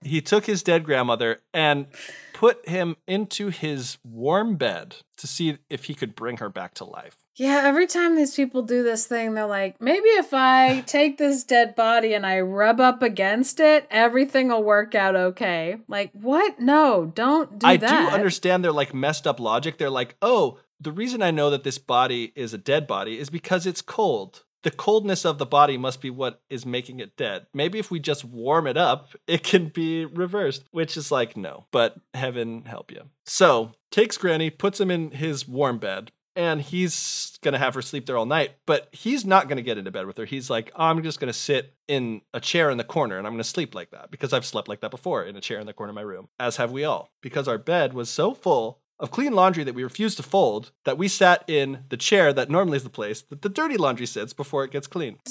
He 0.03 0.21
took 0.21 0.47
his 0.47 0.63
dead 0.63 0.85
grandmother 0.85 1.39
and 1.53 1.87
put 2.33 2.69
him 2.69 2.97
into 3.07 3.49
his 3.49 3.99
warm 4.05 4.57
bed 4.57 4.97
to 5.17 5.27
see 5.27 5.59
if 5.71 5.85
he 5.85 5.95
could 5.95 6.15
bring 6.15 6.37
her 6.37 6.49
back 6.49 6.75
to 6.75 6.85
life. 6.85 7.17
yeah, 7.37 7.63
every 7.65 7.87
time 7.87 8.15
these 8.15 8.35
people 8.35 8.63
do 8.63 8.83
this 8.83 9.07
thing, 9.07 9.35
they're 9.35 9.47
like, 9.47 9.81
maybe 9.81 10.09
if 10.11 10.35
I 10.35 10.81
take 10.87 11.19
this 11.19 11.43
dead 11.45 11.75
body 11.75 12.15
and 12.15 12.27
I 12.27 12.41
rub 12.41 12.81
up 12.81 13.03
against 13.03 13.59
it, 13.61 13.87
everything 13.91 14.49
will 14.49 14.63
work 14.63 14.95
out 14.95 15.17
okay. 15.17 15.79
Like, 15.89 16.11
what? 16.13 16.61
No, 16.61 17.11
don't 17.15 17.59
do 17.59 17.67
I 17.67 17.77
that. 17.79 18.07
I 18.07 18.11
do 18.11 18.15
understand 18.17 18.63
their 18.63 18.73
like 18.73 18.95
messed 18.95 19.27
up 19.27 19.41
logic. 19.41 19.79
They're 19.79 19.91
like, 19.91 20.17
oh, 20.21 20.59
the 20.81 20.93
reason 20.93 21.23
I 21.23 21.31
know 21.31 21.51
that 21.51 21.65
this 21.65 21.79
body 21.79 22.33
is 22.37 22.53
a 22.53 22.59
dead 22.59 22.87
body 22.87 23.19
is 23.19 23.31
because 23.31 23.67
it's 23.67 23.83
cold. 23.83 24.45
The 24.65 24.71
coldness 24.71 25.27
of 25.27 25.37
the 25.39 25.47
body 25.47 25.77
must 25.77 26.01
be 26.01 26.09
what 26.11 26.43
is 26.49 26.65
making 26.65 26.99
it 26.99 27.17
dead. 27.17 27.47
Maybe 27.53 27.79
if 27.79 27.91
we 27.91 28.01
just 28.01 28.25
warm 28.25 28.67
it 28.67 28.77
up, 28.77 29.11
it 29.27 29.43
can 29.43 29.69
be 29.69 30.05
reversed, 30.07 30.65
which 30.73 30.97
is 30.97 31.13
like, 31.13 31.37
no, 31.37 31.67
but 31.71 31.97
heaven 32.15 32.65
help 32.65 32.91
you. 32.91 33.03
So 33.27 33.73
takes 33.91 34.17
Granny, 34.17 34.51
puts 34.51 34.81
him 34.81 34.91
in 34.91 35.13
his 35.13 35.47
warm 35.47 35.79
bed, 35.79 36.11
and 36.37 36.61
he's 36.61 37.39
gonna 37.43 37.59
have 37.59 37.75
her 37.75 37.83
sleep 37.83 38.07
there 38.07 38.17
all 38.17 38.27
night, 38.27 38.53
but 38.67 38.89
he's 38.93 39.25
not 39.25 39.49
gonna 39.49 39.63
get 39.63 39.79
into 39.79 39.91
bed 39.91 40.07
with 40.07 40.17
her. 40.17 40.25
He's 40.25 40.51
like, 40.51 40.73
I'm 40.75 41.03
just 41.03 41.21
gonna 41.21 41.33
sit 41.33 41.75
in 41.87 42.23
a 42.33 42.41
chair 42.41 42.71
in 42.71 42.79
the 42.79 42.85
corner 42.85 43.19
and 43.19 43.27
I'm 43.27 43.35
gonna 43.35 43.45
sleep 43.45 43.75
like 43.75 43.91
that 43.91 44.11
because 44.11 44.33
I've 44.33 44.47
slept 44.47 44.69
like 44.69 44.81
that 44.81 44.91
before 44.91 45.25
in 45.25 45.37
a 45.37 45.41
chair 45.41 45.61
in 45.61 45.67
the 45.67 45.73
corner 45.73 45.91
of 45.91 45.95
my 45.95 46.01
room, 46.01 46.29
as 46.41 46.57
have 46.57 46.73
we 46.73 46.85
all, 46.85 47.11
because 47.21 47.47
our 47.47 47.59
bed 47.59 47.93
was 47.93 48.09
so 48.09 48.35
full 48.35 48.81
of 49.01 49.11
clean 49.11 49.33
laundry 49.33 49.65
that 49.65 49.75
we 49.75 49.83
refused 49.83 50.17
to 50.17 50.23
fold 50.23 50.73
that 50.85 50.99
we 50.99 51.09
sat 51.09 51.45
in 51.49 51.85
the 51.89 51.97
chair 51.97 52.33
that 52.33 52.51
normally 52.51 52.77
is 52.77 52.85
the 52.85 52.91
place 52.91 53.23
that 53.23 53.43
the 53.43 53.49
dirty 53.49 53.77
laundry 53.77 54.07
sits 54.07 54.33
before 54.33 54.65
it 54.65 54.71
gets 54.71 54.87
clean. 54.87 55.19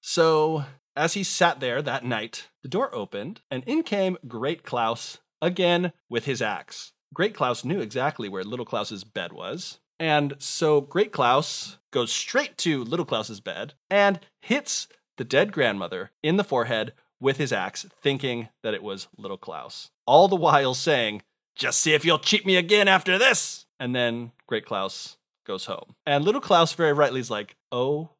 So, 0.00 0.64
as 0.96 1.12
he 1.12 1.22
sat 1.22 1.60
there 1.60 1.82
that 1.82 2.02
night, 2.02 2.48
the 2.62 2.68
door 2.68 2.92
opened 2.94 3.42
and 3.50 3.62
in 3.66 3.82
came 3.82 4.16
Great 4.26 4.62
Klaus 4.62 5.18
again 5.42 5.92
with 6.08 6.24
his 6.24 6.40
axe. 6.40 6.92
Great 7.12 7.34
Klaus 7.34 7.62
knew 7.62 7.80
exactly 7.80 8.26
where 8.26 8.42
Little 8.42 8.64
Klaus's 8.64 9.04
bed 9.04 9.34
was. 9.34 9.80
And 10.00 10.34
so 10.38 10.80
Great 10.80 11.12
Klaus 11.12 11.76
goes 11.90 12.10
straight 12.10 12.56
to 12.58 12.82
Little 12.84 13.04
Klaus's 13.04 13.40
bed 13.40 13.74
and 13.90 14.20
hits 14.40 14.88
the 15.18 15.24
dead 15.24 15.52
grandmother 15.52 16.10
in 16.22 16.36
the 16.36 16.44
forehead 16.44 16.94
with 17.20 17.36
his 17.36 17.52
axe, 17.52 17.86
thinking 18.00 18.48
that 18.62 18.74
it 18.74 18.82
was 18.82 19.08
Little 19.16 19.36
Klaus. 19.36 19.90
All 20.06 20.26
the 20.26 20.36
while 20.36 20.74
saying, 20.74 21.22
Just 21.58 21.80
see 21.80 21.92
if 21.92 22.04
you'll 22.04 22.20
cheat 22.20 22.46
me 22.46 22.56
again 22.56 22.86
after 22.88 23.18
this. 23.18 23.66
And 23.80 23.94
then 23.94 24.32
Great 24.46 24.64
Klaus 24.64 25.16
goes 25.44 25.66
home. 25.66 25.96
And 26.06 26.24
Little 26.24 26.40
Klaus 26.40 26.72
very 26.72 26.92
rightly 26.92 27.20
is 27.20 27.30
like, 27.30 27.56
OMG. 27.72 28.12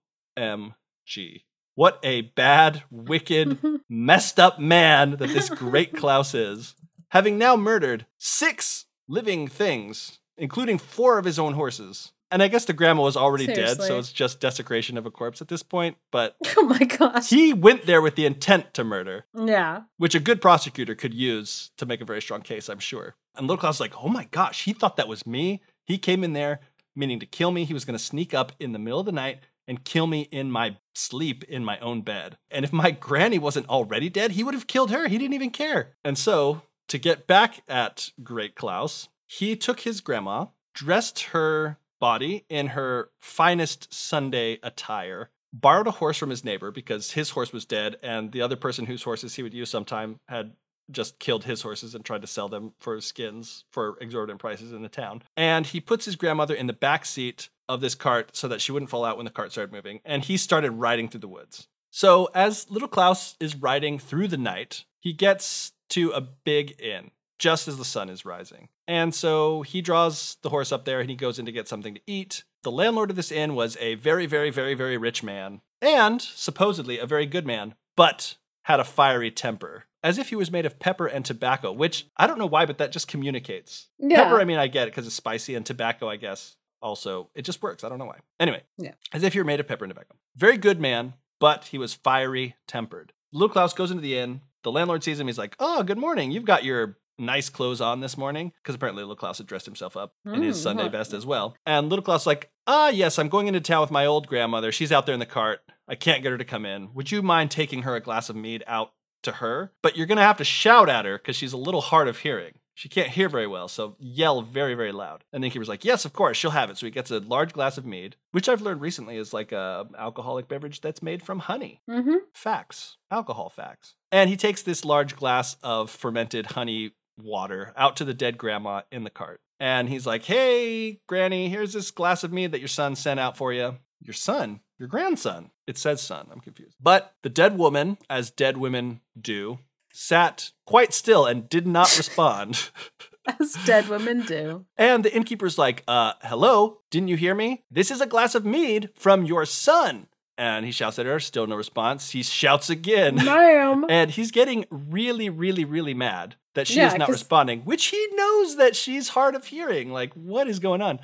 What 1.77 2.01
a 2.03 2.23
bad, 2.23 2.83
wicked, 2.91 3.59
messed 3.89 4.41
up 4.41 4.59
man 4.59 5.13
that 5.13 5.29
this 5.29 5.49
Great 5.49 5.95
Klaus 5.95 6.35
is. 6.35 6.75
Having 7.11 7.39
now 7.39 7.57
murdered 7.57 8.07
six 8.19 8.87
living 9.07 9.47
things, 9.47 10.19
including 10.37 10.79
four 10.79 11.19
of 11.19 11.25
his 11.25 11.39
own 11.39 11.55
horses. 11.55 12.13
And 12.31 12.43
I 12.43 12.49
guess 12.49 12.67
the 12.67 12.75
grandma 12.75 13.03
was 13.05 13.17
already 13.17 13.47
dead, 13.47 13.81
so 13.81 13.99
it's 13.99 14.13
just 14.13 14.41
desecration 14.41 14.99
of 14.99 15.07
a 15.07 15.11
corpse 15.11 15.41
at 15.41 15.49
this 15.49 15.63
point. 15.63 15.97
But 16.13 16.37
oh 16.59 16.65
my 16.65 16.79
gosh. 16.79 17.31
he 17.31 17.55
went 17.55 17.87
there 17.87 18.03
with 18.03 18.17
the 18.17 18.27
intent 18.27 18.75
to 18.75 18.85
murder, 18.85 19.25
yeah. 19.35 19.83
which 19.97 20.15
a 20.15 20.21
good 20.21 20.43
prosecutor 20.43 20.95
could 20.95 21.15
use 21.15 21.71
to 21.79 21.87
make 21.87 22.03
a 22.03 22.05
very 22.05 22.21
strong 22.21 22.43
case, 22.43 22.69
I'm 22.69 22.81
sure. 22.81 23.15
And 23.39 23.47
Little 23.47 23.61
Klaus 23.61 23.77
was 23.77 23.81
like, 23.81 24.05
oh 24.05 24.09
my 24.09 24.25
gosh, 24.31 24.65
he 24.65 24.73
thought 24.73 24.97
that 24.97 25.09
was 25.09 25.27
me. 25.27 25.63
He 25.87 25.97
came 25.97 26.23
in 26.23 26.35
there 26.35 26.61
meaning 26.99 27.21
to 27.21 27.27
kill 27.27 27.51
me. 27.51 27.65
He 27.65 27.73
was 27.73 27.85
going 27.85 27.97
to 27.97 28.05
sneak 28.05 28.35
up 28.35 28.53
in 28.59 28.73
the 28.73 28.79
middle 28.79 29.01
of 29.01 29.07
the 29.07 29.13
night 29.13 29.39
and 29.67 29.85
kill 29.85 30.07
me 30.07 30.23
in 30.33 30.51
my 30.51 30.77
sleep 30.95 31.45
in 31.45 31.65
my 31.65 31.79
own 31.79 32.03
bed. 32.03 32.37
And 32.51 32.65
if 32.65 32.73
my 32.73 32.91
granny 32.91 33.39
wasn't 33.39 33.69
already 33.69 34.09
dead, 34.09 34.33
he 34.33 34.43
would 34.43 34.55
have 34.55 34.67
killed 34.67 34.91
her. 34.91 35.09
He 35.09 35.19
didn't 35.19 35.35
even 35.35 35.51
care. 35.51 35.95
And 36.05 36.19
so, 36.19 36.63
to 36.89 36.99
get 36.99 37.27
back 37.27 37.63
at 37.69 38.11
Great 38.23 38.55
Klaus, 38.55 39.09
he 39.27 39.55
took 39.57 39.81
his 39.81 40.01
grandma, 40.01 40.47
dressed 40.75 41.21
her 41.21 41.79
body 42.01 42.45
in 42.49 42.69
her 42.69 43.11
finest 43.21 43.93
Sunday 43.93 44.59
attire, 44.63 45.31
borrowed 45.53 45.87
a 45.87 45.93
horse 45.93 46.17
from 46.17 46.31
his 46.31 46.45
neighbor 46.45 46.71
because 46.71 47.13
his 47.13 47.31
horse 47.31 47.53
was 47.53 47.65
dead, 47.65 47.97
and 48.03 48.33
the 48.33 48.41
other 48.41 48.57
person 48.57 48.87
whose 48.87 49.03
horses 49.03 49.35
he 49.35 49.43
would 49.43 49.55
use 49.55 49.71
sometime 49.71 50.19
had 50.29 50.53
just 50.91 51.19
killed 51.19 51.45
his 51.45 51.63
horses 51.63 51.95
and 51.95 52.05
tried 52.05 52.23
to 52.23 52.27
sell 52.27 52.49
them 52.49 52.73
for 52.79 53.01
skins 53.01 53.65
for 53.71 53.97
exorbitant 54.01 54.41
prices 54.41 54.73
in 54.73 54.83
the 54.83 54.89
town. 54.89 55.23
And 55.37 55.67
he 55.67 55.81
puts 55.81 56.05
his 56.05 56.17
grandmother 56.17 56.55
in 56.55 56.67
the 56.67 56.73
back 56.73 57.05
seat 57.05 57.49
of 57.69 57.81
this 57.81 57.95
cart 57.95 58.37
so 58.37 58.49
that 58.49 58.61
she 58.61 58.73
wouldn't 58.73 58.91
fall 58.91 59.05
out 59.05 59.17
when 59.17 59.25
the 59.27 59.31
cart 59.31 59.53
started 59.53 59.73
moving, 59.73 60.01
and 60.05 60.25
he 60.25 60.37
started 60.37 60.71
riding 60.73 61.09
through 61.09 61.21
the 61.21 61.29
woods. 61.29 61.69
So, 61.91 62.29
as 62.35 62.71
little 62.71 62.89
Klaus 62.89 63.37
is 63.41 63.57
riding 63.57 63.99
through 63.99 64.29
the 64.29 64.37
night, 64.37 64.85
he 65.01 65.13
gets 65.13 65.73
to 65.91 66.11
a 66.11 66.21
big 66.21 66.81
inn. 66.81 67.11
just 67.39 67.69
as 67.69 67.79
the 67.79 67.85
sun 67.85 68.09
is 68.09 68.25
rising. 68.25 68.69
And 68.87 69.15
so 69.15 69.63
he 69.63 69.81
draws 69.81 70.37
the 70.43 70.51
horse 70.51 70.73
up 70.73 70.85
there 70.85 71.01
and 71.01 71.09
he 71.09 71.17
goes 71.17 71.39
in 71.39 71.47
to 71.47 71.53
get 71.53 71.69
something 71.69 71.95
to 71.95 72.01
eat. 72.07 72.43
The 72.65 72.71
landlord 72.73 73.11
of 73.11 73.17
this 73.17 73.31
inn 73.31 73.55
was 73.55 73.77
a 73.81 73.95
very, 73.95 74.27
very, 74.27 74.51
very, 74.51 74.75
very 74.75 74.97
rich 74.97 75.23
man 75.23 75.61
and 75.81 76.21
supposedly 76.21 76.99
a 76.99 77.07
very 77.07 77.27
good 77.27 77.47
man, 77.47 77.75
but 77.97 78.37
had 78.65 78.81
a 78.81 78.85
fiery 78.85 79.31
temper, 79.31 79.85
as 80.03 80.19
if 80.19 80.29
he 80.29 80.37
was 80.37 80.51
made 80.51 80.67
of 80.67 80.79
pepper 80.79 81.07
and 81.07 81.25
tobacco, 81.25 81.73
which 81.73 82.07
I 82.17 82.27
don't 82.27 82.39
know 82.39 82.47
why, 82.47 82.67
but 82.67 82.79
that 82.79 82.93
just 82.93 83.09
communicates. 83.09 83.89
Yeah. 83.99 84.25
Pepper, 84.25 84.41
I 84.41 84.45
mean, 84.45 84.59
I 84.59 84.67
get 84.67 84.89
it 84.89 84.91
because 84.93 85.07
it's 85.07 85.17
spicy, 85.17 85.55
and 85.55 85.65
tobacco, 85.65 86.09
I 86.09 86.17
guess, 86.17 86.57
also, 86.83 87.31
it 87.35 87.43
just 87.43 87.63
works. 87.63 87.83
I 87.85 87.89
don't 87.89 87.99
know 87.99 88.05
why. 88.07 88.19
Anyway, 88.39 88.63
Yeah. 88.77 88.93
as 89.13 89.23
if 89.23 89.35
you're 89.35 89.45
made 89.45 89.61
of 89.61 89.67
pepper 89.69 89.85
and 89.85 89.91
tobacco. 89.91 90.15
Very 90.37 90.57
good 90.59 90.81
man, 90.81 91.15
but 91.41 91.65
he 91.65 91.79
was 91.79 91.95
fiery 91.95 92.57
tempered. 92.67 93.13
Little 93.33 93.49
Klaus 93.49 93.73
goes 93.75 93.91
into 93.91 94.03
the 94.03 94.17
inn. 94.19 94.43
The 94.65 94.73
landlord 94.73 95.03
sees 95.05 95.19
him. 95.21 95.27
He's 95.27 95.39
like, 95.39 95.57
Oh, 95.59 95.83
good 95.83 95.99
morning. 95.99 96.31
You've 96.31 96.45
got 96.45 96.65
your 96.65 96.99
nice 97.19 97.49
clothes 97.49 97.81
on 97.81 98.01
this 98.01 98.17
morning. 98.17 98.53
Because 98.63 98.75
apparently 98.77 99.03
Little 99.03 99.17
Klaus 99.17 99.39
had 99.39 99.47
dressed 99.47 99.67
himself 99.67 99.97
up 99.97 100.13
in 100.25 100.43
his 100.43 100.59
Mm, 100.59 100.63
Sunday 100.63 100.89
vest 100.89 101.13
as 101.13 101.27
well. 101.27 101.57
And 101.67 101.89
Little 101.89 102.05
Klaus 102.05 102.27
like, 102.27 102.51
Ah, 102.71 102.91
yes, 102.91 103.19
I'm 103.19 103.31
going 103.31 103.49
into 103.49 103.61
town 103.61 103.81
with 103.81 103.91
my 103.91 104.05
old 104.05 104.27
grandmother. 104.29 104.71
She's 104.71 104.93
out 104.93 105.07
there 105.07 105.15
in 105.15 105.21
the 105.21 105.27
cart. 105.27 105.61
I 105.89 105.95
can't 105.95 106.23
get 106.23 106.33
her 106.33 106.39
to 106.39 106.45
come 106.45 106.67
in. 106.67 106.93
Would 106.93 107.11
you 107.11 107.23
mind 107.23 107.51
taking 107.51 107.83
her 107.83 107.97
a 107.97 108.01
glass 108.01 108.29
of 108.29 108.37
mead 108.37 108.63
out 108.67 108.93
to 109.23 109.33
her? 109.33 109.73
But 109.83 109.97
you're 109.97 110.07
going 110.07 110.19
to 110.19 110.23
have 110.23 110.37
to 110.37 110.45
shout 110.45 110.91
at 110.91 111.07
her 111.07 111.17
because 111.17 111.35
she's 111.35 111.55
a 111.55 111.57
little 111.57 111.81
hard 111.81 112.09
of 112.09 112.19
hearing. 112.19 112.59
She 112.75 112.91
can't 112.91 113.09
hear 113.09 113.31
very 113.31 113.47
well, 113.47 113.69
so 113.69 113.97
yell 113.99 114.43
very, 114.43 114.75
very 114.75 114.93
loud. 114.93 115.25
And 115.33 115.43
the 115.43 115.47
innkeeper's 115.47 115.69
like, 115.69 115.85
Yes, 115.85 116.05
of 116.05 116.13
course, 116.13 116.37
she'll 116.37 116.51
have 116.51 116.69
it. 116.69 116.77
So 116.77 116.85
he 116.85 116.93
gets 116.93 117.11
a 117.11 117.21
large 117.21 117.55
glass 117.55 117.79
of 117.79 117.87
mead, 117.87 118.17
which 118.33 118.51
I've 118.51 118.61
learned 118.61 118.83
recently 118.83 119.17
is 119.17 119.33
like 119.33 119.51
a 119.51 119.89
alcoholic 119.99 120.47
beverage 120.47 120.83
that's 120.83 121.03
made 121.03 121.23
from 121.23 121.39
honey. 121.39 121.81
Mm-hmm. 121.89 122.17
Facts, 122.35 122.99
alcohol 123.11 123.49
facts. 123.49 123.95
And 124.13 124.29
he 124.29 124.37
takes 124.37 124.63
this 124.63 124.85
large 124.85 125.17
glass 125.17 125.57
of 125.63 125.91
fermented 125.91 126.47
honey 126.53 126.93
water 127.17 127.73
out 127.77 127.97
to 127.97 128.05
the 128.05 128.15
dead 128.15 128.37
grandma 128.37 128.83
in 128.93 129.05
the 129.05 129.11
cart. 129.11 129.41
And 129.61 129.89
he's 129.89 130.07
like, 130.07 130.25
Hey, 130.25 131.01
Granny, 131.07 131.49
here's 131.49 131.73
this 131.73 131.91
glass 131.91 132.25
of 132.25 132.33
mead 132.33 132.53
that 132.53 132.61
your 132.61 132.69
son 132.69 132.97
sent 132.97 133.21
out 133.21 133.37
for 133.37 133.53
you. 133.53 133.77
Your 134.01 134.15
son? 134.15 134.61
Your 134.79 134.89
grandson? 134.89 135.51
It 135.67 135.77
says 135.77 136.01
son. 136.01 136.29
I'm 136.31 136.41
confused. 136.41 136.77
But 136.81 137.15
the 137.23 137.29
dead 137.29 137.59
woman, 137.59 137.99
as 138.09 138.31
dead 138.31 138.57
women 138.57 139.01
do, 139.21 139.59
sat 139.93 140.53
quite 140.67 140.95
still 140.95 141.27
and 141.27 141.49
did 141.49 141.67
not 141.67 141.97
respond. 141.97 142.71
As 143.41 143.53
dead 143.67 143.89
women 143.89 144.23
do. 144.23 144.65
And 144.79 145.05
the 145.05 145.15
innkeeper's 145.15 145.59
like, 145.59 145.83
uh, 145.87 146.15
hello, 146.23 146.81
didn't 146.91 147.09
you 147.09 147.17
hear 147.17 147.35
me? 147.35 147.65
This 147.71 147.91
is 147.91 148.01
a 148.01 148.07
glass 148.07 148.35
of 148.35 148.47
mead 148.47 148.89
from 148.95 149.27
your 149.27 149.45
son. 149.45 150.07
And 150.39 150.65
he 150.65 150.71
shouts 150.73 150.99
at 150.99 151.05
her, 151.05 151.21
still 151.21 151.47
no 151.47 151.57
response. 151.57 152.13
He 152.13 152.23
shouts 152.23 152.71
again. 152.71 153.17
Ma'am. 153.17 153.85
And 153.91 154.13
he's 154.13 154.31
getting 154.31 154.65
really, 154.71 155.29
really, 155.29 155.65
really 155.65 155.93
mad 155.93 156.37
that 156.59 156.67
she 156.67 156.77
Yeah, 156.77 156.89
is 156.93 156.99
not 156.99 157.09
responding, 157.09 157.61
which 157.61 157.87
he 157.87 158.09
knows 158.15 158.57
that 158.57 158.77
she's 158.77 159.09
hard 159.11 159.35
of 159.35 159.47
hearing. 159.47 159.93
Like, 159.93 160.13
what 160.15 160.49
is 160.49 160.59
going 160.59 160.83
on? 160.83 161.01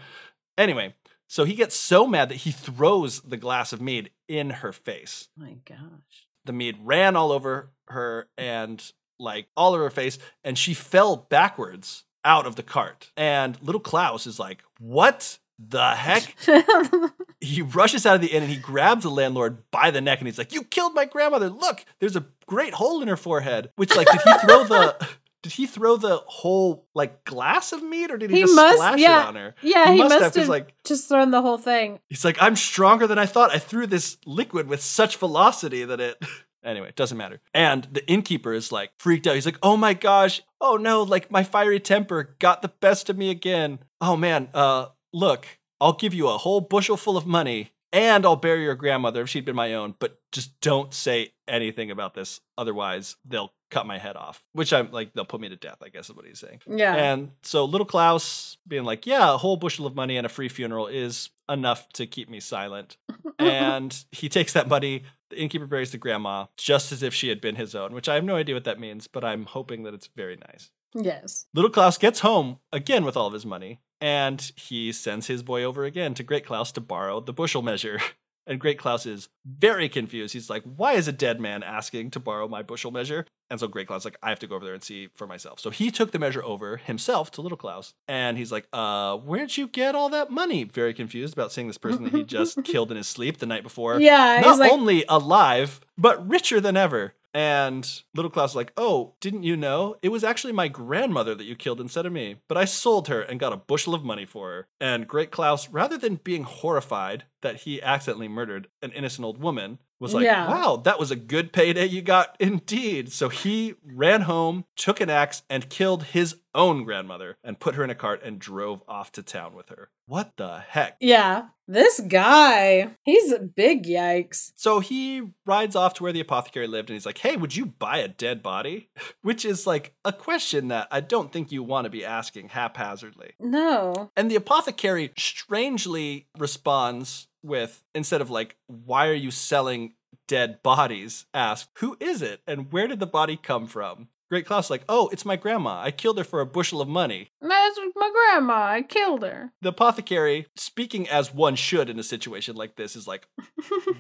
Anyway, 0.59 0.95
so 1.29 1.45
he 1.45 1.55
gets 1.55 1.75
so 1.75 2.07
mad 2.07 2.29
that 2.29 2.37
he 2.37 2.51
throws 2.51 3.21
the 3.23 3.37
glass 3.37 3.73
of 3.73 3.81
mead 3.81 4.11
in 4.29 4.51
her 4.51 4.73
face. 4.73 5.29
my 5.37 5.57
gosh. 5.65 6.29
The 6.45 6.53
mead 6.53 6.77
ran 6.83 7.17
all 7.17 7.33
over 7.33 7.71
her 7.89 8.29
and 8.37 8.85
like 9.19 9.47
all 9.57 9.75
over 9.75 9.85
her 9.85 9.91
face, 9.91 10.19
and 10.43 10.59
she 10.59 10.75
fell 10.75 11.17
backwards 11.17 12.05
out 12.25 12.47
of 12.47 12.57
the 12.57 12.63
cart. 12.63 13.11
And 13.17 13.57
little 13.63 13.81
Klaus 13.81 14.27
is 14.27 14.39
like, 14.39 14.63
What 14.79 15.39
the 15.59 15.91
heck? 15.91 16.35
he 17.41 17.63
rushes 17.63 18.05
out 18.07 18.17
of 18.17 18.21
the 18.21 18.29
inn 18.33 18.43
and 18.43 18.51
he 18.53 18.59
grabs 18.59 19.05
the 19.05 19.11
landlord 19.11 19.71
by 19.71 19.91
the 19.91 20.01
neck 20.01 20.19
and 20.19 20.27
he's 20.27 20.39
like, 20.39 20.53
"You 20.53 20.65
killed 20.65 20.95
my 20.95 21.05
grandmother! 21.05 21.49
Look, 21.49 21.85
there's 22.01 22.17
a 22.17 22.27
great 22.47 22.75
hole 22.75 23.03
in 23.03 23.09
her 23.09 23.17
forehead." 23.17 23.71
Which, 23.77 23.95
like, 23.97 24.09
did 24.11 24.21
he 24.21 24.33
throw 24.47 24.65
the? 24.65 25.09
Did 25.45 25.53
he 25.53 25.67
throw 25.67 25.97
the 25.97 26.17
whole 26.27 26.89
like 26.95 27.25
glass 27.25 27.73
of 27.73 27.81
meat, 27.83 28.11
or 28.11 28.17
did 28.17 28.31
he, 28.31 28.37
He 28.39 28.43
just 28.43 28.57
must- 28.57 28.79
splash 28.79 28.99
yeah. 28.99 29.23
it 29.23 29.29
on 29.29 29.35
her? 29.37 29.55
yeah, 29.63 29.93
he, 29.93 29.99
must, 29.99 30.19
'cause, 30.19 30.35
have 30.35 30.49
like 30.49 30.75
just 30.85 31.09
thrown 31.09 31.31
the 31.31 31.41
whole 31.43 31.59
thing. 31.59 32.01
he's 32.09 32.25
like, 32.25 32.37
"I'm 32.41 32.57
stronger 32.57 33.07
than 33.07 33.19
I 33.19 33.27
thought. 33.27 33.51
I 33.55 33.59
threw 33.61 33.87
this 33.87 34.17
liquid 34.27 34.67
with 34.67 34.83
such 34.83 35.17
velocity 35.17 35.85
that 35.85 36.01
it." 36.01 36.21
Anyway, 36.65 36.89
it 36.89 36.97
doesn't 36.97 37.19
matter. 37.19 37.43
And 37.53 37.87
the 37.93 38.03
innkeeper 38.09 38.55
is 38.55 38.73
like 38.73 38.91
freaked 38.99 39.27
out. 39.27 39.35
He's 39.35 39.45
like, 39.45 39.59
"Oh 39.63 39.77
my 39.77 39.93
gosh! 39.93 40.41
Oh 40.63 40.77
no! 40.79 41.03
Like 41.03 41.31
my 41.31 41.45
fiery 41.45 41.79
temper 41.79 42.35
got 42.39 42.63
the 42.63 42.69
best 42.81 43.11
of 43.11 43.19
me 43.19 43.29
again. 43.29 43.81
Oh 44.01 44.17
man! 44.17 44.49
Uh, 44.55 44.87
look, 45.13 45.47
I'll 45.79 45.93
give 45.93 46.15
you 46.15 46.27
a 46.27 46.39
whole 46.39 46.63
bushel 46.63 46.97
full 46.97 47.19
of 47.19 47.27
money, 47.27 47.73
and 47.93 48.25
I'll 48.25 48.37
bury 48.37 48.63
your 48.63 48.77
grandmother 48.77 49.21
if 49.21 49.29
she'd 49.29 49.45
been 49.45 49.55
my 49.55 49.75
own. 49.75 49.95
But 49.99 50.19
just 50.33 50.59
don't 50.63 50.95
say 50.95 51.34
anything 51.49 51.91
about 51.91 52.15
this, 52.15 52.41
otherwise 52.57 53.17
they'll 53.25 53.53
cut 53.71 53.87
my 53.87 53.99
head 53.99 54.17
off. 54.17 54.43
Which 54.53 54.73
I'm 54.73 54.91
like, 54.93 55.13
they'll 55.13 55.25
put 55.25 55.41
me 55.41 55.49
to 55.49 55.57
death. 55.57 55.79
I 55.83 55.89
guess 55.89 56.09
is 56.09 56.17
what 56.17 56.27
he's 56.27 56.39
saying. 56.39 56.61
Yeah. 56.69 56.95
And 56.95 57.33
so 57.43 57.65
little 57.65 57.87
Klaus 57.87 58.57
being 58.67 58.85
like, 58.85 59.07
yeah, 59.07 59.35
a 59.35 59.37
whole 59.37 59.57
bushel 59.57 59.87
of 59.87 59.95
money 59.95 60.17
and 60.17 60.27
a 60.27 60.31
free 60.31 60.49
funeral 60.49 60.87
is 60.87 61.31
enough 61.49 61.89
to 61.95 62.07
keep 62.07 62.29
me 62.31 62.41
silent. 62.41 62.97
and 63.39 64.05
he 64.13 64.29
takes 64.29 64.53
that 64.53 64.69
money. 64.69 65.05
The 65.31 65.41
innkeeper 65.41 65.67
buries 65.67 65.91
the 65.91 65.99
grandma 65.99 66.47
just 66.57 66.93
as 66.93 67.03
if 67.03 67.13
she 67.15 67.29
had 67.29 67.41
been 67.41 67.57
his 67.57 67.75
own, 67.75 67.93
which 67.93 68.09
I 68.09 68.15
have 68.15 68.25
no 68.25 68.37
idea 68.37 68.55
what 68.55 68.65
that 68.65 68.81
means, 68.81 69.07
but 69.07 69.25
I'm 69.25 69.47
hoping 69.47 69.83
that 69.83 69.95
it's 69.95 70.09
very 70.15 70.37
nice. 70.37 70.71
yes. 70.95 71.47
Little 71.55 71.71
Klaus 71.71 71.99
gets 71.99 72.21
home 72.21 72.59
again 72.73 73.05
with 73.05 73.17
all 73.17 73.27
of 73.27 73.33
his 73.33 73.47
money, 73.47 73.81
and 74.01 74.53
he 74.57 74.93
sends 74.93 75.27
his 75.27 75.43
boy 75.43 75.65
over 75.65 75.85
again 75.85 76.15
to 76.15 76.23
Great 76.23 76.47
Klaus 76.47 76.71
to 76.73 76.81
borrow 76.81 77.21
the 77.21 77.33
bushel 77.33 77.63
measure. 77.63 77.99
And 78.47 78.61
Great 78.61 78.79
Klaus 78.79 79.07
is 79.07 79.29
very 79.47 79.89
confused. 79.89 80.35
He's 80.35 80.51
like, 80.51 80.63
Why 80.65 80.93
is 80.95 81.09
a 81.09 81.13
dead 81.13 81.41
man 81.41 81.63
asking 81.63 82.11
to 82.13 82.21
borrow 82.21 82.47
my 82.47 82.63
bushel 82.63 82.91
measure? 82.91 83.25
And 83.51 83.59
so 83.61 83.69
Great 83.69 83.87
Klaus 83.87 84.03
is 84.03 84.05
like, 84.07 84.19
I 84.23 84.29
have 84.31 84.39
to 84.41 84.47
go 84.47 84.57
over 84.57 84.65
there 84.65 84.75
and 84.75 84.83
see 84.83 85.09
for 85.15 85.27
myself. 85.27 85.61
So 85.61 85.71
he 85.71 85.91
took 85.91 86.13
the 86.13 86.19
measure 86.19 86.43
over 86.43 86.77
himself 86.79 87.31
to 87.33 87.41
Little 87.41 87.57
Klaus. 87.59 87.95
And 88.09 88.37
he's 88.37 88.53
like, 88.53 88.67
Uh, 88.73 89.17
where'd 89.17 89.57
you 89.57 89.67
get 89.69 89.95
all 89.95 90.09
that 90.11 90.31
money? 90.31 90.65
Very 90.65 90.93
confused 90.93 91.33
about 91.35 91.53
seeing 91.53 91.69
this 91.69 91.79
person 91.79 92.05
that 92.05 92.13
he 92.13 92.23
just 92.23 92.63
killed 92.65 92.91
in 92.91 92.97
his 92.97 93.09
sleep 93.09 93.39
the 93.39 93.47
night 93.47 93.63
before 93.63 94.01
Yeah. 94.01 94.41
not 94.43 94.59
like, 94.59 94.71
only 94.73 95.05
alive, 95.09 95.81
but 95.97 96.27
richer 96.29 96.61
than 96.61 96.77
ever. 96.77 97.15
And 97.35 98.03
little 98.15 98.31
Klaus 98.31 98.53
is 98.53 98.57
like, 98.57 98.73
oh, 98.77 99.15
didn't 99.21 99.43
you 99.43 99.57
know? 99.57 99.97
It 100.03 100.11
was 100.11 100.23
actually 100.23 100.53
my 100.53 100.69
grandmother 100.69 101.35
that 101.35 101.45
you 101.45 101.57
killed 101.57 101.81
instead 101.81 102.07
of 102.07 102.13
me. 102.13 102.37
But 102.49 102.57
I 102.57 102.65
sold 102.65 103.09
her 103.09 103.21
and 103.21 103.41
got 103.41 103.53
a 103.53 103.57
bushel 103.57 103.93
of 103.93 104.05
money 104.05 104.25
for 104.25 104.51
her. 104.51 104.69
And 104.81 105.09
Great 105.09 105.33
Klaus, 105.33 105.69
rather 105.69 105.99
than 105.99 106.21
being 106.23 106.45
horrified 106.45 107.25
that 107.43 107.63
he 107.63 107.83
accidentally 107.83 108.29
murdered 108.29 108.69
an 108.83 108.93
innocent 108.93 109.25
old 109.25 109.39
woman, 109.39 109.81
was 110.05 110.15
like, 110.15 110.25
Yeah. 110.25 110.49
wow, 110.49 110.77
that 110.85 111.01
was 111.01 111.11
a 111.11 111.17
good 111.17 111.53
payday 111.53 111.87
you 111.87 112.03
got 112.03 112.37
indeed. 112.39 113.11
So 113.13 113.29
he 113.29 113.75
ran 113.85 114.23
home, 114.23 114.65
took 114.77 115.01
an 115.01 115.11
axe, 115.11 115.43
and 115.51 115.69
killed 115.69 116.05
his 116.05 116.37
own 116.55 116.85
grandmother 116.85 117.37
and 117.43 117.59
put 117.59 117.75
her 117.75 117.83
in 117.83 117.91
a 117.91 117.95
cart 117.97 118.23
and 118.23 118.39
drove 118.39 118.81
off 118.87 119.11
to 119.13 119.23
town 119.25 119.55
with 119.57 119.71
her. 119.71 119.91
What 120.07 120.37
the 120.37 120.59
heck? 120.69 120.97
yeah. 121.01 121.47
This 121.67 121.99
guy, 121.99 122.91
he's 123.05 123.33
a 123.33 123.39
big 123.41 123.85
yikes. 123.87 124.53
So 124.55 124.81
he 124.81 125.31
rides 125.47 125.75
off 125.75 125.95
to 125.95 126.03
where 126.03 126.13
the 126.13 126.21
apothecary 126.21 126.67
lived 126.67 126.91
and 126.91 126.95
he's 126.95 127.07
like, 127.07 127.17
Hey, 127.17 127.37
would 127.37 127.57
you 127.57 127.65
buy 127.65 127.99
a 127.99 128.09
dead 128.09 128.43
body? 128.43 128.91
Which 129.23 129.47
is 129.47 129.67
like 129.67 129.95
a 130.05 130.13
question 130.13 130.69
that 130.69 130.89
I 130.91 131.01
don't 131.01 131.33
think 131.33 131.51
you 131.51 131.63
want 131.63 131.87
to 131.87 131.91
be 131.91 132.05
asking 132.05 132.51
haphazardly. 132.51 133.31
No. 133.41 134.11
And 134.15 134.31
the 134.31 134.37
apothecary 134.37 135.15
strangely 135.17 136.27
responds 136.39 137.29
with, 137.45 137.85
instead 137.95 138.21
of 138.21 138.31
like, 138.31 138.57
Why 138.67 139.07
are 139.09 139.15
you 139.15 139.31
selling 139.31 139.95
dead 140.27 140.63
bodies? 140.63 141.27
Ask, 141.35 141.69
Who 141.79 141.97
is 142.01 142.23
it 142.23 142.41
and 142.47 142.73
where 142.73 142.89
did 142.89 143.01
the 143.01 143.07
body 143.07 143.37
come 143.37 143.67
from? 143.67 144.09
Great 144.31 144.47
Klaus, 144.47 144.71
like, 144.71 144.85
Oh, 144.89 145.09
it's 145.09 145.25
my 145.25 145.37
grandma. 145.37 145.81
I 145.81 145.91
killed 145.91 146.19
her 146.19 146.25
for 146.25 146.41
a 146.41 146.47
bushel 146.47 146.81
of 146.81 146.89
money. 146.89 147.31
That's 147.41 147.79
my 147.95 148.11
grandma. 148.11 148.55
I 148.55 148.83
killed 148.83 149.23
her. 149.23 149.53
The 149.63 149.69
apothecary, 149.69 150.47
speaking 150.57 151.09
as 151.09 151.33
one 151.33 151.57
should 151.57 151.89
in 151.91 151.99
a 151.99 152.03
situation 152.03 152.57
like 152.57 152.77
this, 152.77 152.97
is 152.97 153.07
like, 153.07 153.29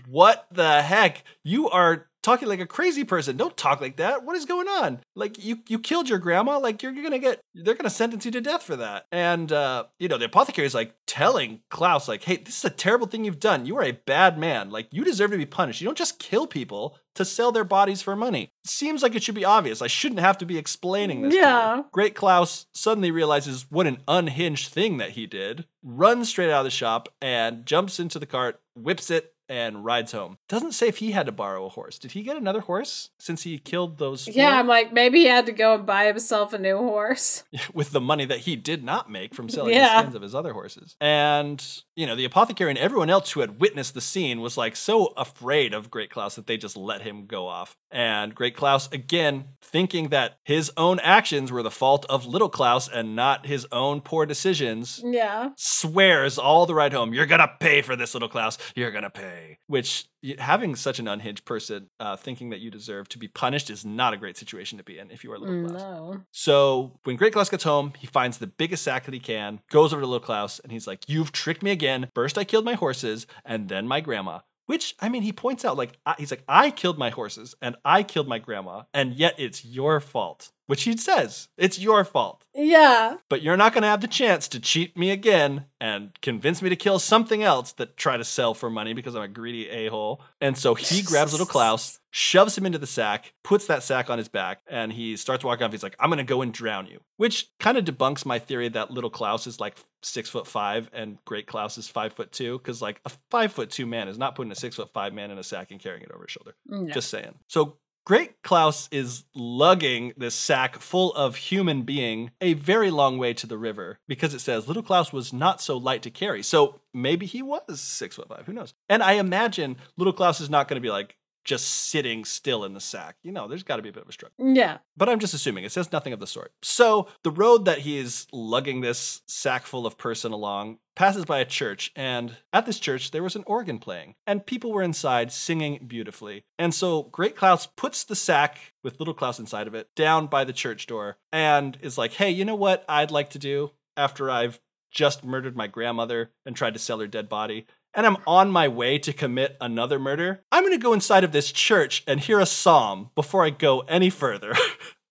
what 0.09 0.47
the 0.51 0.83
heck? 0.83 1.25
You 1.43 1.69
are 1.71 2.09
talking 2.25 2.49
like 2.49 2.61
a 2.61 2.66
crazy 2.66 3.05
person. 3.05 3.37
Don't 3.37 3.57
talk 3.57 3.81
like 3.81 3.97
that. 3.97 4.25
What 4.25 4.35
is 4.35 4.47
going 4.47 4.66
on? 4.66 5.01
Like 5.14 5.45
you 5.45 5.59
you 5.68 5.79
killed 5.79 6.09
your 6.09 6.18
grandma. 6.18 6.59
Like 6.59 6.83
you're 6.83 6.93
gonna 6.93 7.18
get 7.18 7.41
they're 7.55 7.75
gonna 7.75 7.91
sentence 7.91 8.25
you 8.25 8.33
to 8.33 8.41
death 8.41 8.62
for 8.62 8.77
that. 8.77 9.07
And 9.12 9.53
uh, 9.53 9.85
you 9.99 10.09
know, 10.09 10.18
the 10.18 10.25
apothecary 10.25 10.66
is 10.66 10.75
like 10.75 10.95
telling 11.07 11.61
Klaus, 11.70 12.09
like, 12.09 12.25
hey, 12.25 12.39
this 12.39 12.59
is 12.59 12.64
a 12.64 12.70
terrible 12.70 13.07
thing 13.07 13.25
you've 13.25 13.39
done. 13.39 13.66
You 13.66 13.77
are 13.77 13.85
a 13.85 13.93
bad 13.93 14.39
man. 14.39 14.70
Like 14.70 14.89
you 14.91 15.05
deserve 15.05 15.31
to 15.31 15.37
be 15.37 15.47
punished. 15.47 15.81
You 15.81 15.85
don't 15.87 15.99
just 15.99 16.18
kill 16.18 16.47
people 16.47 16.97
to 17.14 17.25
sell 17.25 17.53
their 17.53 17.64
bodies 17.64 18.03
for 18.03 18.16
money. 18.16 18.49
Seems 18.64 19.03
like 19.03 19.14
it 19.14 19.22
should 19.22 19.35
be 19.35 19.45
obvious. 19.45 19.81
I 19.81 19.87
shouldn't 19.87 20.20
have 20.20 20.39
to 20.39 20.47
be 20.47 20.59
explaining 20.59 21.22
this. 21.22 21.33
to 21.33 21.37
you. 21.37 21.43
Yeah. 21.43 21.83
Great 21.93 22.14
Klaus 22.14 22.66
suddenly 22.75 23.11
realizes 23.11 23.66
what 23.70 23.87
an 23.87 23.99
unhinged 24.09 24.72
thing 24.72 24.97
that 24.97 25.11
he 25.11 25.27
did, 25.27 25.66
runs 25.83 26.29
straight 26.29 26.51
out 26.51 26.61
of 26.61 26.64
the 26.64 26.70
shop 26.70 27.09
and 27.22 27.64
jumps 27.66 28.01
into 28.01 28.18
the 28.18 28.27
cart, 28.27 28.61
whips 28.75 29.11
it, 29.11 29.34
and 29.49 29.85
rides 29.85 30.13
home. 30.13 30.39
Doesn't 30.49 30.73
say 30.73 30.89
if 30.89 30.99
he 30.99 31.13
had 31.13 31.27
to 31.27 31.33
borrow 31.33 31.67
a 31.67 31.69
horse. 31.69 31.99
Did 31.99 32.13
he 32.13 32.23
get 32.23 32.37
another 32.37 32.61
horse 32.61 33.11
since 33.19 33.43
he 33.43 33.59
killed 33.59 33.99
those? 33.99 34.27
Yeah, 34.29 34.51
four? 34.51 34.61
I'm 34.61 34.67
like, 34.67 34.93
maybe 34.93 35.21
he 35.21 35.27
had 35.27 35.47
to 35.47 35.53
go 35.53 35.75
and 35.75 35.85
buy 35.87 36.07
himself 36.07 36.53
a 36.53 36.59
new 36.59 36.79
horse. 36.79 37.45
with 37.75 37.91
the 37.93 38.01
money 38.01 38.25
that 38.25 38.41
he 38.41 38.57
did 38.57 38.83
not 38.85 39.11
make 39.11 39.35
from 39.35 39.49
selling 39.49 39.75
Yeah. 39.75 39.95
the 39.97 40.01
skins 40.01 40.15
of 40.15 40.23
his 40.23 40.35
other 40.35 40.53
horses. 40.53 40.97
And, 41.01 41.65
you 41.97 42.07
know, 42.07 42.17
the 42.17 42.25
apothecary 42.25 42.71
and 42.71 42.79
everyone 42.79 43.11
else 43.11 43.33
who 43.33 43.41
had 43.41 43.61
witnessed 43.61 43.95
the 43.95 44.01
scene 44.01 44.41
was 44.41 44.57
like 44.57 44.77
so 44.77 45.13
afraid 45.17 45.75
of 45.75 45.91
Great 45.91 46.11
Klaus 46.11 46.35
that 46.37 46.47
they 46.47 46.57
just 46.57 46.77
let 46.77 47.03
him 47.03 47.27
go 47.27 47.47
off. 47.47 47.77
And 47.91 48.35
Great 48.35 48.57
Klaus, 48.57 48.91
again, 48.93 49.45
thinking 49.63 50.09
that 50.09 50.39
his 50.45 50.73
own 50.77 50.99
actions 51.01 51.53
were 51.53 51.63
the 51.63 51.71
fault 51.71 52.05
of 52.09 52.27
Little 52.27 52.49
Klaus 52.49 52.89
and 52.89 53.15
not 53.15 53.47
his 53.47 53.67
own 53.71 54.01
poor 54.01 54.27
decisions, 54.27 55.01
Yeah. 55.05 55.51
swears 55.57 56.39
all 56.39 56.67
the 56.67 56.75
ride 56.75 56.93
home, 56.93 57.13
You're 57.15 57.27
gonna 57.27 57.51
pay 57.61 57.83
for 57.83 57.95
this, 57.97 58.15
Little 58.15 58.29
Klaus. 58.29 58.59
You're 58.75 58.91
gonna 58.91 59.11
pay. 59.11 59.34
Which, 59.66 60.07
having 60.39 60.76
such 60.76 60.99
an 60.99 61.09
unhinged 61.09 61.45
person 61.45 61.91
uh, 62.01 62.16
thinking 62.16 62.51
that 62.51 62.61
you 62.61 62.70
deserve 62.70 63.09
to 63.11 63.18
be 63.18 63.28
punished 63.28 63.70
is 63.70 63.85
not 63.85 64.12
a 64.12 64.16
great 64.16 64.37
situation 64.37 64.78
to 64.78 64.85
be 64.85 64.99
in 64.99 65.11
if 65.11 65.24
you 65.24 65.32
are 65.32 65.39
Little 65.39 65.68
Klaus. 65.68 65.82
No. 65.82 66.22
So 66.30 66.99
when 67.05 67.16
Great 67.16 67.32
Klaus 67.32 67.49
gets 67.49 67.64
home, 67.64 67.93
he 67.99 68.07
finds 68.07 68.39
the 68.39 68.47
biggest 68.47 68.82
sack 68.82 69.05
that 69.05 69.14
he 69.14 69.20
can, 69.20 69.61
goes 69.70 69.93
over 69.93 70.03
to 70.03 70.07
Little 70.07 70.24
Klaus, 70.24 70.61
and 70.61 70.72
he's 70.72 70.87
like, 70.87 71.09
You've 71.09 71.32
tricked 71.32 71.62
me 71.62 71.70
again. 71.70 72.11
First, 72.14 72.39
I 72.39 72.45
killed 72.45 72.64
my 72.64 72.74
horses, 72.74 73.26
and 73.45 73.68
then 73.68 73.87
my 73.87 74.01
grandma. 74.01 74.41
Which, 74.67 74.95
I 75.01 75.09
mean, 75.09 75.23
he 75.23 75.33
points 75.33 75.65
out, 75.65 75.77
like, 75.77 75.99
I, 76.07 76.15
he's 76.19 76.31
like, 76.31 76.45
I 76.49 76.71
killed 76.71 76.99
my 76.99 77.11
horses, 77.11 77.55
and 77.61 77.77
I 77.85 78.03
killed 78.03 78.29
my 78.29 78.39
grandma, 78.39 78.85
and 78.95 79.15
yet 79.15 79.35
it's 79.39 79.65
your 79.65 80.01
fault. 80.01 80.53
Which 80.67 80.85
he 80.85 80.97
says, 80.97 81.49
it's 81.59 81.79
your 81.79 82.05
fault. 82.05 82.43
Yeah. 82.55 83.17
But 83.29 83.43
you're 83.43 83.57
not 83.59 83.75
going 83.75 83.83
to 83.83 83.89
have 83.89 84.01
the 84.01 84.09
chance 84.09 84.49
to 84.49 84.61
cheat 84.61 84.97
me 84.97 85.11
again 85.11 85.67
and 85.79 86.19
convince 86.23 86.62
me 86.62 86.71
to 86.71 86.77
kill 86.77 86.99
something 86.99 87.43
else 87.43 87.73
that 87.73 87.99
try 87.99 88.17
to 88.17 88.25
sell 88.25 88.55
for 88.55 88.71
money 88.71 88.95
because 88.95 89.15
I'm 89.15 89.23
a 89.23 89.29
greedy 89.29 89.69
a 89.69 89.89
hole. 89.89 90.23
And 90.41 90.57
so 90.57 90.75
he 90.75 91.03
grabs 91.03 91.33
little 91.33 91.47
Klaus, 91.55 92.01
shoves 92.17 92.57
him 92.57 92.65
into 92.65 92.79
the 92.79 92.87
sack, 92.87 93.35
puts 93.43 93.67
that 93.67 93.83
sack 93.83 94.09
on 94.09 94.19
his 94.19 94.29
back, 94.29 94.61
and 94.69 94.93
he 94.93 95.17
starts 95.17 95.43
walking 95.43 95.65
off. 95.65 95.73
He's 95.73 95.83
like, 95.83 95.97
I'm 95.99 96.11
going 96.11 96.19
to 96.19 96.25
go 96.25 96.43
and 96.43 96.55
drown 96.55 96.87
you, 96.87 97.01
which 97.17 97.49
kind 97.59 97.77
of 97.77 97.85
debunks 97.85 98.25
my 98.25 98.39
theory 98.39 98.69
that 98.69 98.93
little 98.93 99.11
Klaus 99.11 99.49
is 99.49 99.59
like 99.59 99.77
six 100.01 100.31
foot 100.31 100.47
five 100.47 100.89
and 100.93 101.19
great 101.25 101.49
Klaus 101.49 101.77
is 101.77 101.89
five 101.89 102.12
foot 102.12 102.31
two. 102.31 102.61
Cause 102.61 102.81
like 102.81 103.01
a 103.05 103.11
five 103.33 103.53
foot 103.53 103.69
two 103.69 103.85
man 103.85 104.07
is 104.07 104.17
not 104.17 104.37
putting 104.37 104.53
a 104.53 104.55
six 104.55 104.77
foot 104.77 104.93
five 104.93 105.12
man 105.12 105.33
in 105.33 105.39
a 105.39 105.43
sack 105.43 105.73
and 105.73 105.81
carrying 105.81 106.05
it 106.05 106.12
over 106.12 106.23
his 106.23 106.31
shoulder. 106.31 106.55
Mm, 106.71 106.87
no. 106.87 106.95
Just 106.95 107.11
saying. 107.11 107.35
So 107.49 107.79
Great 108.07 108.43
Klaus 108.43 108.89
is 108.93 109.25
lugging 109.35 110.12
this 110.17 110.35
sack 110.37 110.79
full 110.79 111.12
of 111.15 111.35
human 111.37 111.83
being 111.83 112.31
a 112.41 112.53
very 112.53 112.91
long 112.93 113.19
way 113.19 113.33
to 113.33 113.47
the 113.47 113.59
river 113.59 113.99
because 114.07 114.35
it 114.35 114.41
says 114.41 114.69
Little 114.69 114.83
Klaus 114.85 115.12
was 115.12 115.33
not 115.33 115.61
so 115.61 115.79
light 115.79 116.03
to 116.03 116.11
carry. 116.11 116.45
So 116.45 116.81
maybe 116.93 117.27
he 117.27 117.43
was 117.43 117.81
six 117.81 118.15
foot 118.15 118.29
five. 118.29 118.45
Who 118.47 118.53
knows? 118.53 118.75
And 118.89 119.03
I 119.03 119.15
imagine 119.15 119.79
Little 119.97 120.12
Klaus 120.12 120.41
is 120.41 120.51
not 120.51 120.69
going 120.69 120.77
to 120.77 120.87
be 120.87 120.91
like 120.91 121.17
just 121.45 121.69
sitting 121.69 122.25
still 122.25 122.65
in 122.65 122.73
the 122.75 122.81
sack. 122.81 123.17
You 123.23 123.33
know, 123.33 123.47
there's 123.47 123.63
got 123.63 123.77
to 123.77 123.83
be 123.83 123.91
a 123.91 123.93
bit 123.93 124.03
of 124.03 124.09
a 124.09 124.13
struggle. 124.13 124.35
yeah. 124.39 124.79
But 124.97 125.09
I'm 125.09 125.19
just 125.19 125.35
assuming 125.35 125.65
it 125.65 125.73
says 125.73 125.93
nothing 125.93 126.13
of 126.13 126.21
the 126.21 126.27
sort. 126.27 126.53
So 126.63 127.09
the 127.23 127.31
road 127.31 127.65
that 127.67 127.79
he 127.81 127.99
is 127.99 128.27
lugging 128.33 128.81
this 128.81 129.23
sack 129.27 129.67
full 129.67 129.87
of 129.87 129.99
person 129.99 130.33
along 130.33 130.79
passes 130.97 131.25
by 131.25 131.41
a 131.41 131.45
church, 131.45 131.91
and 131.97 132.37
at 132.53 132.67
this 132.67 132.79
church 132.79 133.11
there 133.11 133.23
was 133.23 133.35
an 133.35 133.45
organ 133.47 133.79
playing, 133.79 134.15
and 134.27 134.47
people 134.47 134.73
were 134.73 134.83
inside 134.83 135.33
singing 135.33 135.85
beautifully. 135.87 136.45
And 136.59 136.73
so 136.73 137.03
Great 137.05 137.35
Klaus 137.37 137.67
puts 137.67 138.05
the 138.05 138.15
sack 138.17 138.73
with 138.83 138.99
little 139.01 139.15
Klaus 139.15 139.39
inside 139.41 139.67
of 139.67 139.75
it 139.75 139.89
down 139.97 140.29
by 140.29 140.45
the 140.45 140.53
church 140.53 140.87
door 140.87 141.17
and 141.33 141.77
is 141.81 141.99
like, 141.99 142.13
hey, 142.13 142.31
you 142.31 142.45
know 142.45 142.55
what 142.55 142.85
I'd 142.89 143.11
like 143.11 143.31
to 143.31 143.39
do 143.39 143.73
after 143.97 144.31
I've 144.31 144.61
just 144.93 145.25
murdered 145.25 145.57
my 145.57 145.67
grandmother 145.67 146.31
and 146.47 146.55
tried 146.55 146.75
to 146.75 146.79
sell 146.81 147.01
her 147.01 147.09
dead 147.09 147.29
body? 147.29 147.67
And 147.95 148.07
I'm 148.07 148.17
on 148.27 148.51
my 148.51 148.67
way 148.69 148.99
to 148.99 149.13
commit 149.13 149.57
another 149.61 149.99
murder. 149.99 150.43
I'm 150.51 150.65
gonna 150.65 150.79
go 150.79 150.93
inside 150.93 151.25
of 151.25 151.33
this 151.33 151.53
church 151.53 152.03
and 152.07 152.21
hear 152.21 152.41
a 152.41 152.47
psalm 152.47 153.11
before 153.15 153.45
I 153.45 153.51
go 153.51 153.81
any 153.81 154.11
further. 154.11 154.55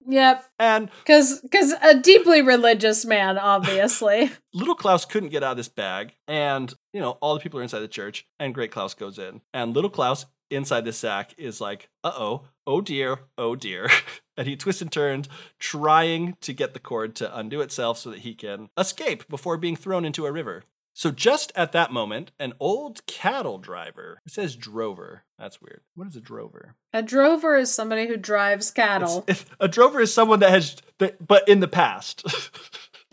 Yep. 0.05 0.43
and 0.59 0.89
Cause 1.05 1.45
cause 1.51 1.73
a 1.81 1.97
deeply 1.97 2.41
religious 2.41 3.05
man, 3.05 3.37
obviously. 3.37 4.31
little 4.53 4.75
Klaus 4.75 5.05
couldn't 5.05 5.29
get 5.29 5.43
out 5.43 5.51
of 5.51 5.57
this 5.57 5.69
bag, 5.69 6.15
and 6.27 6.73
you 6.91 6.99
know, 6.99 7.11
all 7.21 7.33
the 7.33 7.39
people 7.39 7.59
are 7.59 7.63
inside 7.63 7.79
the 7.79 7.87
church, 7.87 8.25
and 8.39 8.53
Great 8.53 8.71
Klaus 8.71 8.93
goes 8.93 9.17
in. 9.17 9.41
And 9.53 9.73
little 9.73 9.89
Klaus 9.89 10.25
inside 10.51 10.85
the 10.85 10.93
sack 10.93 11.33
is 11.37 11.61
like, 11.61 11.89
uh 12.03 12.11
oh, 12.15 12.43
oh 12.67 12.81
dear, 12.81 13.19
oh 13.37 13.55
dear. 13.55 13.89
and 14.37 14.47
he 14.47 14.55
twists 14.55 14.81
and 14.81 14.91
turns, 14.91 15.29
trying 15.59 16.35
to 16.41 16.53
get 16.53 16.73
the 16.73 16.79
cord 16.79 17.15
to 17.15 17.37
undo 17.37 17.61
itself 17.61 17.97
so 17.97 18.09
that 18.09 18.19
he 18.19 18.33
can 18.35 18.69
escape 18.77 19.27
before 19.27 19.57
being 19.57 19.75
thrown 19.75 20.05
into 20.05 20.25
a 20.25 20.31
river. 20.31 20.63
So 20.95 21.09
just 21.11 21.51
at 21.55 21.71
that 21.71 21.91
moment, 21.91 22.31
an 22.39 22.53
old 22.59 23.05
cattle 23.07 23.57
driver, 23.57 24.19
it 24.25 24.31
says 24.31 24.55
drover. 24.55 25.23
That's 25.39 25.59
weird. 25.61 25.81
What 25.95 26.07
is 26.07 26.15
a 26.15 26.21
drover? 26.21 26.75
a 26.93 27.01
drover 27.01 27.55
is 27.55 27.73
somebody 27.73 28.07
who 28.07 28.15
drives 28.17 28.69
cattle. 28.69 29.23
It's- 29.27 29.41
if- 29.41 29.55
a 29.59 29.67
drover 29.67 29.99
is 30.01 30.13
someone 30.13 30.39
that 30.39 30.51
has, 30.51 30.75
but 30.99 31.47
in 31.49 31.59
the 31.61 31.67
past. 31.67 32.23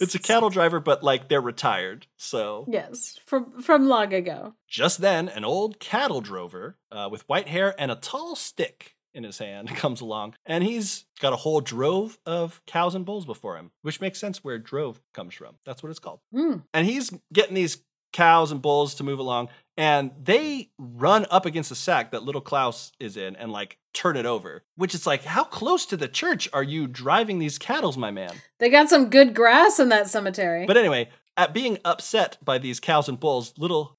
it's 0.00 0.14
a 0.14 0.18
cattle 0.18 0.50
driver, 0.50 0.80
but 0.80 1.02
like 1.02 1.28
they're 1.28 1.40
retired. 1.40 2.06
So 2.16 2.64
Yes, 2.68 3.18
from 3.26 3.60
from 3.60 3.88
long 3.88 4.12
ago. 4.14 4.54
just 4.68 5.00
then, 5.00 5.28
an 5.28 5.44
old 5.44 5.78
cattle 5.80 6.20
drover 6.20 6.78
uh, 6.90 7.08
with 7.10 7.28
white 7.28 7.48
hair 7.48 7.74
and 7.78 7.90
a 7.90 7.96
tall 7.96 8.36
stick 8.36 8.94
in 9.14 9.24
his 9.24 9.38
hand 9.38 9.68
comes 9.76 10.00
along, 10.00 10.34
and 10.46 10.64
he's 10.64 11.04
got 11.20 11.32
a 11.32 11.36
whole 11.36 11.60
drove 11.60 12.18
of 12.26 12.60
cows 12.66 12.94
and 12.94 13.04
bulls 13.04 13.26
before 13.26 13.56
him, 13.56 13.70
which 13.82 14.00
makes 14.00 14.18
sense 14.18 14.42
where 14.44 14.58
drove 14.58 15.00
comes 15.14 15.34
from. 15.34 15.56
That's 15.64 15.82
what 15.82 15.90
it's 15.90 15.98
called. 15.98 16.20
Hmm. 16.32 16.58
And 16.72 16.86
he's 16.86 17.12
getting 17.32 17.54
these 17.54 17.78
cows 18.12 18.50
and 18.50 18.62
bulls 18.62 18.94
to 18.96 19.04
move 19.04 19.18
along, 19.18 19.48
and 19.76 20.10
they 20.20 20.70
run 20.78 21.26
up 21.30 21.46
against 21.46 21.68
the 21.68 21.76
sack 21.76 22.10
that 22.10 22.22
little 22.22 22.40
Klaus 22.40 22.92
is 22.98 23.16
in 23.16 23.36
and 23.36 23.52
like 23.52 23.78
turn 23.94 24.16
it 24.16 24.26
over, 24.26 24.64
which 24.76 24.94
is 24.94 25.06
like, 25.06 25.24
how 25.24 25.44
close 25.44 25.86
to 25.86 25.96
the 25.96 26.08
church 26.08 26.48
are 26.52 26.62
you 26.62 26.86
driving 26.86 27.38
these 27.38 27.58
cattle, 27.58 27.92
my 27.98 28.10
man? 28.10 28.32
They 28.58 28.70
got 28.70 28.88
some 28.88 29.10
good 29.10 29.34
grass 29.34 29.78
in 29.78 29.88
that 29.88 30.08
cemetery. 30.08 30.66
But 30.66 30.76
anyway, 30.76 31.08
at 31.36 31.54
being 31.54 31.78
upset 31.84 32.36
by 32.44 32.58
these 32.58 32.80
cows 32.80 33.08
and 33.08 33.18
bulls, 33.18 33.54
little 33.56 33.96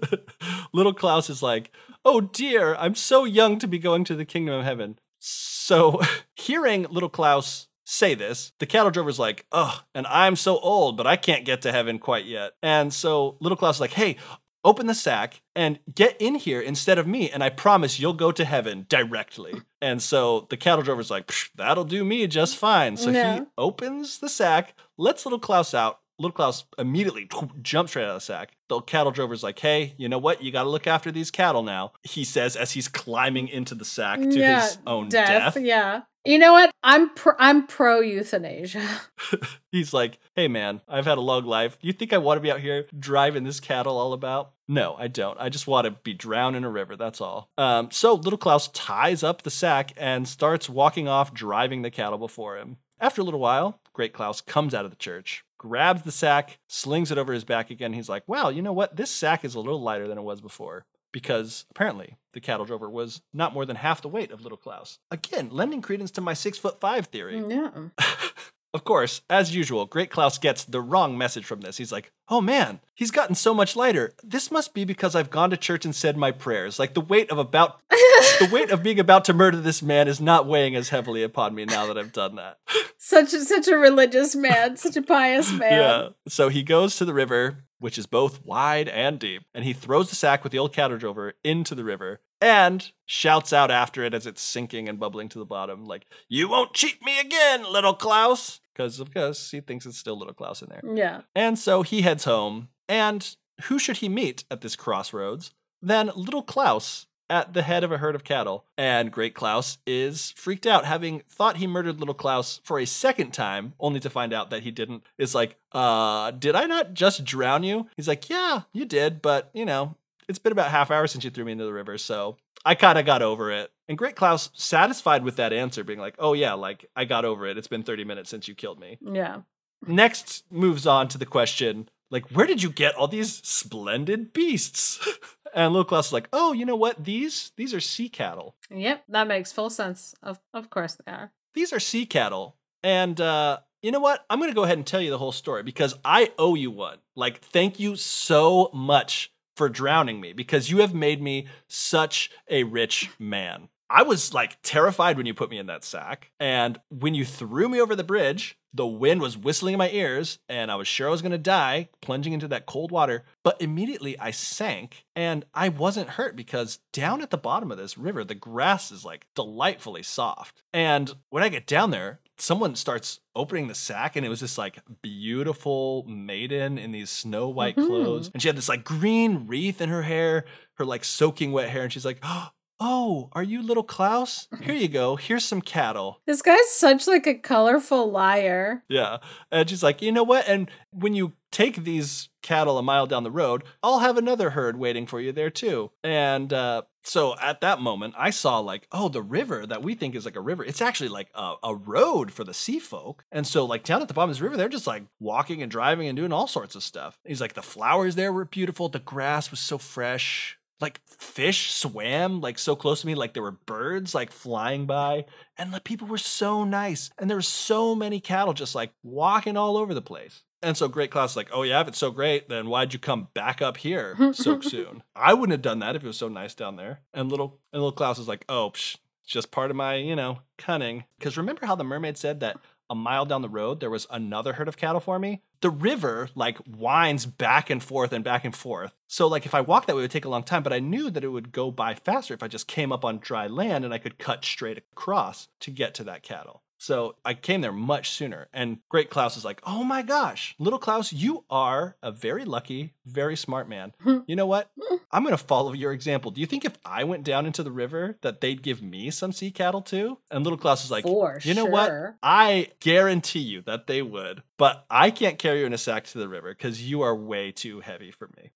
little 0.74 0.92
Klaus 0.92 1.30
is 1.30 1.42
like, 1.42 1.70
"Oh 2.06 2.20
dear, 2.22 2.76
I'm 2.76 2.94
so 2.94 3.24
young 3.24 3.58
to 3.58 3.66
be 3.66 3.78
going 3.78 4.04
to 4.04 4.14
the 4.14 4.24
kingdom 4.24 4.54
of 4.54 4.64
heaven." 4.64 4.98
So, 5.18 6.00
hearing 6.36 6.86
little 6.88 7.08
Klaus 7.08 7.66
say 7.84 8.14
this, 8.14 8.52
the 8.60 8.66
cattle 8.66 8.92
drover's 8.92 9.18
like, 9.18 9.44
"Oh, 9.50 9.82
and 9.92 10.06
I'm 10.06 10.36
so 10.36 10.58
old, 10.60 10.96
but 10.96 11.06
I 11.06 11.16
can't 11.16 11.44
get 11.44 11.62
to 11.62 11.72
heaven 11.72 11.98
quite 11.98 12.24
yet." 12.24 12.52
And 12.62 12.94
so 12.94 13.36
little 13.40 13.56
Klaus 13.56 13.76
is 13.76 13.80
like, 13.80 13.94
"Hey, 13.94 14.16
open 14.64 14.86
the 14.86 14.94
sack 14.94 15.42
and 15.54 15.78
get 15.94 16.16
in 16.20 16.36
here 16.36 16.60
instead 16.60 16.98
of 16.98 17.06
me, 17.08 17.28
and 17.30 17.42
I 17.42 17.50
promise 17.50 17.98
you'll 17.98 18.12
go 18.12 18.30
to 18.32 18.44
heaven 18.44 18.86
directly." 18.88 19.62
And 19.82 20.02
so 20.02 20.46
the 20.50 20.56
cattle 20.56 20.82
drover's 20.82 21.10
like, 21.10 21.26
"Psh, 21.26 21.50
"That'll 21.54 21.84
do 21.84 22.04
me 22.04 22.26
just 22.26 22.56
fine." 22.56 22.96
So 22.96 23.10
he 23.40 23.46
opens 23.58 24.18
the 24.18 24.28
sack, 24.28 24.74
lets 24.96 25.26
little 25.26 25.38
Klaus 25.38 25.74
out. 25.74 26.00
Little 26.18 26.34
Klaus 26.34 26.64
immediately 26.78 27.28
jumps 27.60 27.94
right 27.94 28.04
out 28.04 28.10
of 28.10 28.16
the 28.16 28.20
sack. 28.20 28.52
The 28.68 28.80
cattle 28.80 29.12
drover's 29.12 29.42
like, 29.42 29.58
"Hey, 29.58 29.94
you 29.98 30.08
know 30.08 30.18
what? 30.18 30.42
You 30.42 30.50
got 30.50 30.62
to 30.62 30.68
look 30.70 30.86
after 30.86 31.12
these 31.12 31.30
cattle 31.30 31.62
now." 31.62 31.92
He 32.02 32.24
says 32.24 32.56
as 32.56 32.72
he's 32.72 32.88
climbing 32.88 33.48
into 33.48 33.74
the 33.74 33.84
sack 33.84 34.20
to 34.20 34.38
Yeah, 34.38 34.62
his 34.62 34.78
own 34.86 35.08
death. 35.08 35.56
Yeah. 35.58 36.02
You 36.24 36.40
know 36.40 36.52
what? 36.52 36.72
I'm 36.82 37.10
pro- 37.10 37.36
I'm 37.38 37.66
pro 37.68 38.00
euthanasia. 38.00 38.84
He's 39.70 39.92
like, 39.92 40.18
"Hey, 40.34 40.48
man, 40.48 40.80
I've 40.88 41.06
had 41.06 41.18
a 41.18 41.20
long 41.20 41.44
life. 41.44 41.78
You 41.80 41.92
think 41.92 42.12
I 42.12 42.18
want 42.18 42.38
to 42.38 42.42
be 42.42 42.50
out 42.50 42.60
here 42.60 42.86
driving 42.98 43.44
this 43.44 43.60
cattle 43.60 43.96
all 43.96 44.12
about?" 44.12 44.52
No, 44.66 44.96
I 44.98 45.06
don't. 45.06 45.38
I 45.38 45.48
just 45.48 45.68
want 45.68 45.84
to 45.84 45.92
be 45.92 46.14
drowned 46.14 46.56
in 46.56 46.64
a 46.64 46.70
river. 46.70 46.96
That's 46.96 47.20
all. 47.20 47.50
Um, 47.56 47.90
so 47.92 48.14
little 48.14 48.38
Klaus 48.38 48.66
ties 48.68 49.22
up 49.22 49.42
the 49.42 49.50
sack 49.50 49.92
and 49.96 50.26
starts 50.26 50.68
walking 50.68 51.06
off, 51.06 51.32
driving 51.32 51.82
the 51.82 51.90
cattle 51.90 52.18
before 52.18 52.56
him. 52.56 52.78
After 52.98 53.20
a 53.20 53.24
little 53.24 53.38
while, 53.38 53.78
Great 53.92 54.12
Klaus 54.12 54.40
comes 54.40 54.74
out 54.74 54.84
of 54.84 54.90
the 54.90 54.96
church, 54.96 55.44
grabs 55.58 56.02
the 56.02 56.12
sack, 56.12 56.58
slings 56.68 57.10
it 57.10 57.18
over 57.18 57.32
his 57.32 57.44
back 57.44 57.70
again. 57.70 57.92
He's 57.92 58.08
like, 58.08 58.24
"Wow, 58.26 58.48
you 58.48 58.62
know 58.62 58.72
what? 58.72 58.96
This 58.96 59.10
sack 59.10 59.44
is 59.44 59.54
a 59.54 59.60
little 59.60 59.80
lighter 59.80 60.08
than 60.08 60.18
it 60.18 60.22
was 60.22 60.40
before." 60.40 60.86
Because 61.12 61.64
apparently 61.70 62.18
the 62.34 62.40
cattle 62.40 62.66
drover 62.66 62.90
was 62.90 63.22
not 63.32 63.54
more 63.54 63.64
than 63.64 63.76
half 63.76 64.02
the 64.02 64.08
weight 64.08 64.30
of 64.30 64.42
little 64.42 64.58
Klaus. 64.58 64.98
Again, 65.10 65.48
lending 65.50 65.80
credence 65.80 66.10
to 66.12 66.20
my 66.20 66.34
six 66.34 66.58
foot 66.58 66.78
five 66.80 67.06
theory. 67.06 67.40
Mm, 67.40 67.90
yeah. 67.98 68.06
Of 68.76 68.84
course, 68.84 69.22
as 69.30 69.56
usual, 69.56 69.86
Great 69.86 70.10
Klaus 70.10 70.36
gets 70.36 70.62
the 70.64 70.82
wrong 70.82 71.16
message 71.16 71.46
from 71.46 71.62
this. 71.62 71.78
He's 71.78 71.90
like, 71.90 72.12
oh 72.28 72.42
man, 72.42 72.80
he's 72.94 73.10
gotten 73.10 73.34
so 73.34 73.54
much 73.54 73.74
lighter. 73.74 74.12
This 74.22 74.50
must 74.50 74.74
be 74.74 74.84
because 74.84 75.14
I've 75.14 75.30
gone 75.30 75.48
to 75.48 75.56
church 75.56 75.86
and 75.86 75.94
said 75.94 76.18
my 76.18 76.30
prayers. 76.30 76.78
Like 76.78 76.92
the 76.92 77.00
weight 77.00 77.30
of 77.30 77.38
about 77.38 77.80
the 77.88 78.50
weight 78.52 78.70
of 78.70 78.82
being 78.82 79.00
about 79.00 79.24
to 79.24 79.32
murder 79.32 79.56
this 79.62 79.80
man 79.80 80.08
is 80.08 80.20
not 80.20 80.46
weighing 80.46 80.76
as 80.76 80.90
heavily 80.90 81.22
upon 81.22 81.54
me 81.54 81.64
now 81.64 81.86
that 81.86 81.96
I've 81.96 82.12
done 82.12 82.34
that. 82.34 82.58
Such 82.98 83.32
a, 83.32 83.46
such 83.46 83.66
a 83.66 83.78
religious 83.78 84.36
man, 84.36 84.76
such 84.76 84.98
a 84.98 85.02
pious 85.02 85.50
man. 85.58 85.72
Yeah. 85.72 86.08
So 86.28 86.50
he 86.50 86.62
goes 86.62 86.96
to 86.96 87.06
the 87.06 87.14
river, 87.14 87.64
which 87.78 87.96
is 87.96 88.04
both 88.04 88.44
wide 88.44 88.90
and 88.90 89.18
deep, 89.18 89.44
and 89.54 89.64
he 89.64 89.72
throws 89.72 90.10
the 90.10 90.16
sack 90.16 90.42
with 90.42 90.52
the 90.52 90.58
old 90.58 90.74
cattle 90.74 90.98
drover 90.98 91.32
into 91.42 91.74
the 91.74 91.84
river 91.84 92.20
and 92.40 92.90
shouts 93.06 93.52
out 93.52 93.70
after 93.70 94.04
it 94.04 94.14
as 94.14 94.26
it's 94.26 94.42
sinking 94.42 94.88
and 94.88 95.00
bubbling 95.00 95.28
to 95.30 95.38
the 95.38 95.44
bottom, 95.44 95.84
like, 95.86 96.06
You 96.28 96.48
won't 96.48 96.74
cheat 96.74 97.04
me 97.04 97.20
again, 97.20 97.64
little 97.70 97.94
Klaus. 97.94 98.60
Because 98.72 99.00
of 99.00 99.12
course 99.12 99.50
he 99.50 99.60
thinks 99.60 99.86
it's 99.86 99.98
still 99.98 100.18
little 100.18 100.34
Klaus 100.34 100.62
in 100.62 100.68
there. 100.68 100.82
Yeah. 100.94 101.22
And 101.34 101.58
so 101.58 101.82
he 101.82 102.02
heads 102.02 102.24
home. 102.24 102.68
And 102.88 103.36
who 103.64 103.78
should 103.78 103.98
he 103.98 104.08
meet 104.08 104.44
at 104.50 104.60
this 104.60 104.76
crossroads 104.76 105.52
than 105.82 106.10
little 106.14 106.42
Klaus 106.42 107.06
at 107.28 107.54
the 107.54 107.62
head 107.62 107.84
of 107.84 107.92
a 107.92 107.98
herd 107.98 108.14
of 108.14 108.24
cattle. 108.24 108.64
And 108.76 109.10
Great 109.10 109.34
Klaus 109.34 109.78
is 109.86 110.32
freaked 110.36 110.66
out, 110.66 110.84
having 110.84 111.22
thought 111.28 111.56
he 111.56 111.66
murdered 111.66 111.98
little 111.98 112.14
Klaus 112.14 112.60
for 112.64 112.78
a 112.78 112.86
second 112.86 113.32
time, 113.32 113.74
only 113.80 114.00
to 114.00 114.10
find 114.10 114.32
out 114.32 114.50
that 114.50 114.62
he 114.62 114.70
didn't. 114.70 115.04
Is 115.18 115.34
like, 115.34 115.56
uh, 115.72 116.30
did 116.32 116.54
I 116.54 116.66
not 116.66 116.94
just 116.94 117.24
drown 117.24 117.62
you? 117.62 117.88
He's 117.96 118.08
like, 118.08 118.30
yeah, 118.30 118.62
you 118.72 118.84
did, 118.84 119.22
but 119.22 119.50
you 119.52 119.64
know, 119.64 119.96
it's 120.28 120.38
been 120.38 120.52
about 120.52 120.70
half 120.70 120.90
hour 120.90 121.06
since 121.06 121.24
you 121.24 121.30
threw 121.30 121.44
me 121.44 121.52
into 121.52 121.64
the 121.64 121.72
river, 121.72 121.98
so 121.98 122.36
I 122.64 122.74
kind 122.74 122.98
of 122.98 123.06
got 123.06 123.22
over 123.22 123.50
it. 123.50 123.70
And 123.88 123.96
Great 123.96 124.16
Klaus, 124.16 124.50
satisfied 124.54 125.22
with 125.22 125.36
that 125.36 125.52
answer, 125.52 125.84
being 125.84 126.00
like, 126.00 126.16
oh 126.18 126.32
yeah, 126.32 126.54
like 126.54 126.86
I 126.96 127.04
got 127.04 127.24
over 127.24 127.46
it. 127.46 127.56
It's 127.56 127.68
been 127.68 127.82
30 127.82 128.04
minutes 128.04 128.30
since 128.30 128.48
you 128.48 128.54
killed 128.54 128.80
me. 128.80 128.98
Yeah. 129.00 129.42
Next 129.86 130.44
moves 130.50 130.86
on 130.86 131.08
to 131.08 131.18
the 131.18 131.26
question, 131.26 131.88
like, 132.10 132.28
where 132.30 132.46
did 132.46 132.62
you 132.62 132.70
get 132.70 132.94
all 132.94 133.08
these 133.08 133.34
splendid 133.46 134.32
beasts? 134.32 134.98
and 135.54 135.72
Little 135.72 135.84
Klaus 135.84 136.08
is 136.08 136.12
like, 136.12 136.28
oh, 136.32 136.52
you 136.52 136.64
know 136.64 136.76
what? 136.76 137.04
These 137.04 137.52
these 137.56 137.74
are 137.74 137.80
sea 137.80 138.08
cattle. 138.08 138.56
Yep, 138.70 139.04
that 139.08 139.28
makes 139.28 139.52
full 139.52 139.70
sense. 139.70 140.14
Of 140.22 140.40
of 140.52 140.70
course 140.70 140.94
they 140.94 141.12
are. 141.12 141.32
These 141.54 141.72
are 141.72 141.80
sea 141.80 142.06
cattle. 142.06 142.56
And 142.82 143.20
uh, 143.20 143.58
you 143.82 143.90
know 143.90 144.00
what? 144.00 144.24
I'm 144.28 144.40
gonna 144.40 144.54
go 144.54 144.64
ahead 144.64 144.78
and 144.78 144.86
tell 144.86 145.00
you 145.00 145.10
the 145.10 145.18
whole 145.18 145.32
story 145.32 145.62
because 145.62 145.94
I 146.04 146.32
owe 146.38 146.54
you 146.54 146.70
one. 146.70 146.98
Like, 147.14 147.40
thank 147.40 147.80
you 147.80 147.96
so 147.96 148.70
much 148.72 149.32
for 149.56 149.68
drowning 149.68 150.20
me 150.20 150.32
because 150.32 150.70
you 150.70 150.78
have 150.78 150.94
made 150.94 151.20
me 151.20 151.46
such 151.66 152.30
a 152.48 152.62
rich 152.64 153.10
man. 153.18 153.68
I 153.88 154.02
was 154.02 154.34
like 154.34 154.58
terrified 154.62 155.16
when 155.16 155.26
you 155.26 155.34
put 155.34 155.50
me 155.50 155.58
in 155.58 155.66
that 155.66 155.84
sack. 155.84 156.30
And 156.40 156.80
when 156.90 157.14
you 157.14 157.24
threw 157.24 157.68
me 157.68 157.80
over 157.80 157.94
the 157.94 158.04
bridge, 158.04 158.58
the 158.74 158.86
wind 158.86 159.22
was 159.22 159.38
whistling 159.38 159.72
in 159.72 159.78
my 159.78 159.88
ears, 159.88 160.38
and 160.50 160.70
I 160.70 160.74
was 160.74 160.86
sure 160.86 161.08
I 161.08 161.10
was 161.10 161.22
going 161.22 161.32
to 161.32 161.38
die 161.38 161.88
plunging 162.02 162.34
into 162.34 162.48
that 162.48 162.66
cold 162.66 162.90
water. 162.90 163.24
But 163.42 163.60
immediately 163.62 164.18
I 164.18 164.32
sank, 164.32 165.06
and 165.14 165.46
I 165.54 165.70
wasn't 165.70 166.10
hurt 166.10 166.36
because 166.36 166.80
down 166.92 167.22
at 167.22 167.30
the 167.30 167.38
bottom 167.38 167.72
of 167.72 167.78
this 167.78 167.96
river, 167.96 168.22
the 168.22 168.34
grass 168.34 168.90
is 168.90 169.04
like 169.04 169.26
delightfully 169.34 170.02
soft. 170.02 170.62
And 170.74 171.14
when 171.30 171.42
I 171.42 171.48
get 171.48 171.66
down 171.66 171.90
there, 171.90 172.20
someone 172.38 172.74
starts 172.74 173.20
opening 173.34 173.68
the 173.68 173.74
sack 173.74 174.16
and 174.16 174.24
it 174.26 174.28
was 174.28 174.40
this 174.40 174.58
like 174.58 174.78
beautiful 175.02 176.04
maiden 176.06 176.78
in 176.78 176.92
these 176.92 177.10
snow 177.10 177.48
white 177.48 177.76
Mhm. 177.76 177.86
clothes. 177.86 178.30
And 178.32 178.42
she 178.42 178.48
had 178.48 178.56
this 178.56 178.68
like 178.68 178.84
green 178.84 179.46
wreath 179.46 179.80
in 179.80 179.88
her 179.88 180.02
hair 180.02 180.44
her 180.74 180.84
like 180.84 181.04
soaking 181.04 181.52
wet 181.52 181.70
hair. 181.70 181.82
And 181.84 181.92
she's 181.92 182.04
like 182.04 182.22
oh 182.80 183.30
are 183.32 183.42
you 183.42 183.62
little 183.62 183.82
klaus? 183.82 184.48
Here 184.62 184.74
you 184.74 184.88
go. 184.88 185.16
Here's 185.16 185.44
some 185.44 185.62
cattle. 185.62 186.20
This 186.26 186.42
guy's 186.42 186.70
such 186.70 187.06
like 187.06 187.26
a 187.26 187.34
colorful 187.34 188.10
liar. 188.10 188.84
yeah. 188.88 189.18
And 189.50 189.68
she's 189.70 189.82
like 189.82 190.02
you 190.02 190.12
know 190.12 190.24
what? 190.24 190.46
And 190.46 190.70
when 190.90 191.14
you 191.14 191.32
take 191.52 191.84
these 191.84 192.28
cattle 192.42 192.76
a 192.78 192.82
mile 192.82 193.06
down 193.06 193.24
the 193.24 193.30
road 193.30 193.64
i'll 193.82 193.98
have 194.00 194.16
another 194.18 194.50
herd 194.50 194.76
waiting 194.78 195.06
for 195.06 195.20
you 195.20 195.32
there 195.32 195.50
too. 195.50 195.90
And 196.04 196.52
uh 196.52 196.82
so 197.06 197.34
at 197.40 197.60
that 197.60 197.80
moment 197.80 198.14
i 198.16 198.30
saw 198.30 198.58
like 198.58 198.86
oh 198.92 199.08
the 199.08 199.22
river 199.22 199.66
that 199.66 199.82
we 199.82 199.94
think 199.94 200.14
is 200.14 200.24
like 200.24 200.36
a 200.36 200.40
river 200.40 200.64
it's 200.64 200.82
actually 200.82 201.08
like 201.08 201.28
a, 201.34 201.54
a 201.62 201.74
road 201.74 202.32
for 202.32 202.44
the 202.44 202.54
sea 202.54 202.78
folk. 202.78 203.24
And 203.30 203.46
so 203.46 203.64
like 203.64 203.84
down 203.84 204.02
at 204.02 204.08
the 204.08 204.14
bottom 204.14 204.30
of 204.30 204.36
this 204.36 204.42
river 204.42 204.56
they're 204.56 204.68
just 204.68 204.86
like 204.86 205.04
walking 205.20 205.62
and 205.62 205.70
driving 205.70 206.08
and 206.08 206.16
doing 206.16 206.32
all 206.32 206.46
sorts 206.46 206.74
of 206.74 206.82
stuff. 206.82 207.18
He's 207.24 207.40
like 207.40 207.54
the 207.54 207.62
flowers 207.62 208.14
there 208.14 208.32
were 208.32 208.44
beautiful 208.44 208.88
the 208.88 208.98
grass 208.98 209.50
was 209.50 209.60
so 209.60 209.78
fresh 209.78 210.58
like 210.80 211.00
fish 211.06 211.72
swam 211.72 212.40
like 212.40 212.58
so 212.58 212.76
close 212.76 213.00
to 213.00 213.06
me 213.06 213.14
like 213.14 213.32
there 213.32 213.42
were 213.42 213.52
birds 213.52 214.14
like 214.14 214.30
flying 214.30 214.86
by. 214.86 215.24
And 215.56 215.72
the 215.72 215.80
people 215.80 216.06
were 216.06 216.18
so 216.18 216.64
nice. 216.64 217.10
And 217.18 217.30
there 217.30 217.36
were 217.36 217.42
so 217.42 217.94
many 217.94 218.20
cattle 218.20 218.54
just 218.54 218.74
like 218.74 218.92
walking 219.02 219.56
all 219.56 219.76
over 219.76 219.94
the 219.94 220.02
place 220.02 220.42
and 220.66 220.76
so 220.76 220.88
great 220.88 221.10
Klaus 221.10 221.30
is 221.30 221.36
like 221.36 221.48
oh 221.52 221.62
yeah 221.62 221.80
if 221.80 221.88
it's 221.88 221.98
so 221.98 222.10
great 222.10 222.48
then 222.48 222.68
why'd 222.68 222.92
you 222.92 222.98
come 222.98 223.28
back 223.34 223.62
up 223.62 223.76
here 223.78 224.16
so 224.32 224.60
soon? 224.60 225.02
I 225.14 225.32
wouldn't 225.32 225.52
have 225.52 225.62
done 225.62 225.78
that 225.78 225.96
if 225.96 226.02
it 226.02 226.06
was 226.06 226.18
so 226.18 226.28
nice 226.28 226.54
down 226.54 226.76
there. 226.76 227.00
And 227.14 227.30
little 227.30 227.60
and 227.72 227.80
little 227.80 227.92
klaus 227.92 228.18
is 228.18 228.28
like 228.28 228.44
oh 228.48 228.72
psh, 228.74 228.96
it's 229.22 229.32
just 229.32 229.50
part 229.50 229.70
of 229.70 229.76
my 229.76 229.94
you 229.94 230.16
know 230.16 230.40
cunning. 230.58 231.04
Because 231.18 231.38
remember 231.38 231.66
how 231.66 231.76
the 231.76 231.84
mermaid 231.84 232.18
said 232.18 232.40
that 232.40 232.58
a 232.90 232.94
mile 232.94 233.24
down 233.24 233.42
the 233.42 233.48
road 233.48 233.80
there 233.80 233.90
was 233.90 234.06
another 234.10 234.54
herd 234.54 234.68
of 234.68 234.76
cattle 234.76 235.00
for 235.00 235.18
me? 235.18 235.42
The 235.60 235.70
river 235.70 236.28
like 236.34 236.58
winds 236.66 237.26
back 237.26 237.70
and 237.70 237.82
forth 237.82 238.12
and 238.12 238.22
back 238.24 238.44
and 238.44 238.54
forth. 238.54 238.92
So 239.06 239.28
like 239.28 239.46
if 239.46 239.54
i 239.54 239.60
walked 239.60 239.86
that 239.86 239.94
way 239.94 240.00
it 240.00 240.04
would 240.04 240.10
take 240.10 240.24
a 240.24 240.28
long 240.30 240.42
time 240.42 240.64
but 240.64 240.72
i 240.72 240.80
knew 240.80 241.10
that 241.10 241.24
it 241.24 241.28
would 241.28 241.52
go 241.52 241.70
by 241.70 241.94
faster 241.94 242.34
if 242.34 242.42
i 242.42 242.48
just 242.48 242.66
came 242.66 242.90
up 242.90 243.04
on 243.04 243.18
dry 243.18 243.46
land 243.46 243.84
and 243.84 243.94
i 243.94 243.98
could 243.98 244.18
cut 244.18 244.44
straight 244.44 244.78
across 244.78 245.48
to 245.60 245.70
get 245.70 245.94
to 245.94 246.04
that 246.04 246.24
cattle 246.24 246.62
so 246.78 247.16
I 247.24 247.34
came 247.34 247.60
there 247.60 247.72
much 247.72 248.10
sooner. 248.10 248.48
And 248.52 248.78
Great 248.88 249.10
Klaus 249.10 249.36
is 249.36 249.44
like, 249.44 249.60
oh 249.64 249.84
my 249.84 250.02
gosh, 250.02 250.54
little 250.58 250.78
Klaus, 250.78 251.12
you 251.12 251.44
are 251.50 251.96
a 252.02 252.12
very 252.12 252.44
lucky, 252.44 252.94
very 253.04 253.36
smart 253.36 253.68
man. 253.68 253.92
You 254.26 254.34
know 254.34 254.46
what? 254.46 254.70
I'm 255.12 255.22
going 255.22 255.36
to 255.36 255.44
follow 255.44 255.72
your 255.72 255.92
example. 255.92 256.32
Do 256.32 256.40
you 256.40 256.48
think 256.48 256.64
if 256.64 256.76
I 256.84 257.04
went 257.04 257.22
down 257.22 257.46
into 257.46 257.62
the 257.62 257.70
river 257.70 258.18
that 258.22 258.40
they'd 258.40 258.60
give 258.60 258.82
me 258.82 259.10
some 259.10 259.30
sea 259.30 259.52
cattle 259.52 259.82
too? 259.82 260.18
And 260.32 260.42
little 260.42 260.58
Klaus 260.58 260.84
is 260.84 260.90
like, 260.90 261.04
For 261.04 261.38
you 261.42 261.54
know 261.54 261.66
what? 261.66 262.16
I 262.24 262.70
guarantee 262.80 263.40
you 263.40 263.62
that 263.62 263.86
they 263.86 264.02
would. 264.02 264.42
But 264.58 264.84
I 264.90 265.10
can't 265.10 265.38
carry 265.38 265.60
you 265.60 265.66
in 265.66 265.72
a 265.72 265.78
sack 265.78 266.04
to 266.06 266.18
the 266.18 266.28
river 266.28 266.48
because 266.48 266.82
you 266.82 267.02
are 267.02 267.14
way 267.14 267.52
too 267.52 267.80
heavy 267.80 268.10
for 268.10 268.28
me. 268.36 268.50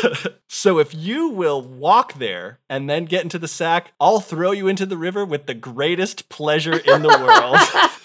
so 0.48 0.78
if 0.78 0.94
you 0.94 1.28
will 1.28 1.62
walk 1.62 2.14
there 2.14 2.60
and 2.68 2.88
then 2.88 3.06
get 3.06 3.24
into 3.24 3.38
the 3.38 3.48
sack, 3.48 3.92
I'll 4.00 4.20
throw 4.20 4.52
you 4.52 4.68
into 4.68 4.86
the 4.86 4.98
river 4.98 5.24
with 5.24 5.46
the 5.46 5.54
greatest 5.54 6.28
pleasure 6.28 6.76
in 6.76 7.02
the 7.02 7.08
world. 7.20 7.41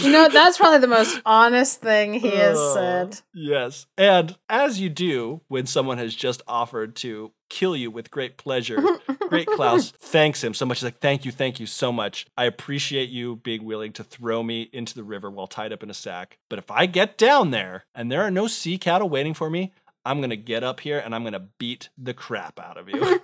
You 0.00 0.12
know, 0.12 0.28
that's 0.28 0.56
probably 0.56 0.78
the 0.78 0.86
most 0.86 1.20
honest 1.26 1.80
thing 1.80 2.14
he 2.14 2.30
has 2.30 2.56
Oh, 2.58 2.74
said. 2.74 3.20
Yes. 3.34 3.86
And 3.98 4.36
as 4.48 4.80
you 4.80 4.88
do 4.88 5.40
when 5.48 5.66
someone 5.66 5.98
has 5.98 6.14
just 6.14 6.42
offered 6.46 6.94
to 6.96 7.32
kill 7.50 7.74
you 7.74 7.90
with 7.90 8.10
great 8.10 8.36
pleasure, 8.38 8.80
Great 9.28 9.48
Klaus 9.48 9.90
thanks 9.90 10.42
him 10.44 10.54
so 10.54 10.64
much. 10.64 10.78
He's 10.78 10.84
like, 10.84 11.00
Thank 11.00 11.24
you, 11.24 11.32
thank 11.32 11.58
you 11.60 11.66
so 11.66 11.90
much. 11.92 12.26
I 12.38 12.44
appreciate 12.44 13.10
you 13.10 13.36
being 13.42 13.64
willing 13.64 13.92
to 13.94 14.04
throw 14.04 14.42
me 14.44 14.70
into 14.72 14.94
the 14.94 15.04
river 15.04 15.28
while 15.28 15.48
tied 15.48 15.72
up 15.72 15.82
in 15.82 15.90
a 15.90 15.94
sack. 15.94 16.38
But 16.48 16.60
if 16.60 16.70
I 16.70 16.86
get 16.86 17.18
down 17.18 17.50
there 17.50 17.84
and 17.94 18.10
there 18.12 18.22
are 18.22 18.30
no 18.30 18.46
sea 18.46 18.78
cattle 18.78 19.08
waiting 19.08 19.34
for 19.34 19.50
me, 19.50 19.72
I'm 20.04 20.18
going 20.18 20.30
to 20.30 20.36
get 20.36 20.62
up 20.64 20.80
here 20.80 20.98
and 21.00 21.14
I'm 21.14 21.24
going 21.24 21.32
to 21.34 21.48
beat 21.58 21.90
the 21.98 22.14
crap 22.14 22.58
out 22.60 22.78
of 22.78 22.88
you. 22.88 23.20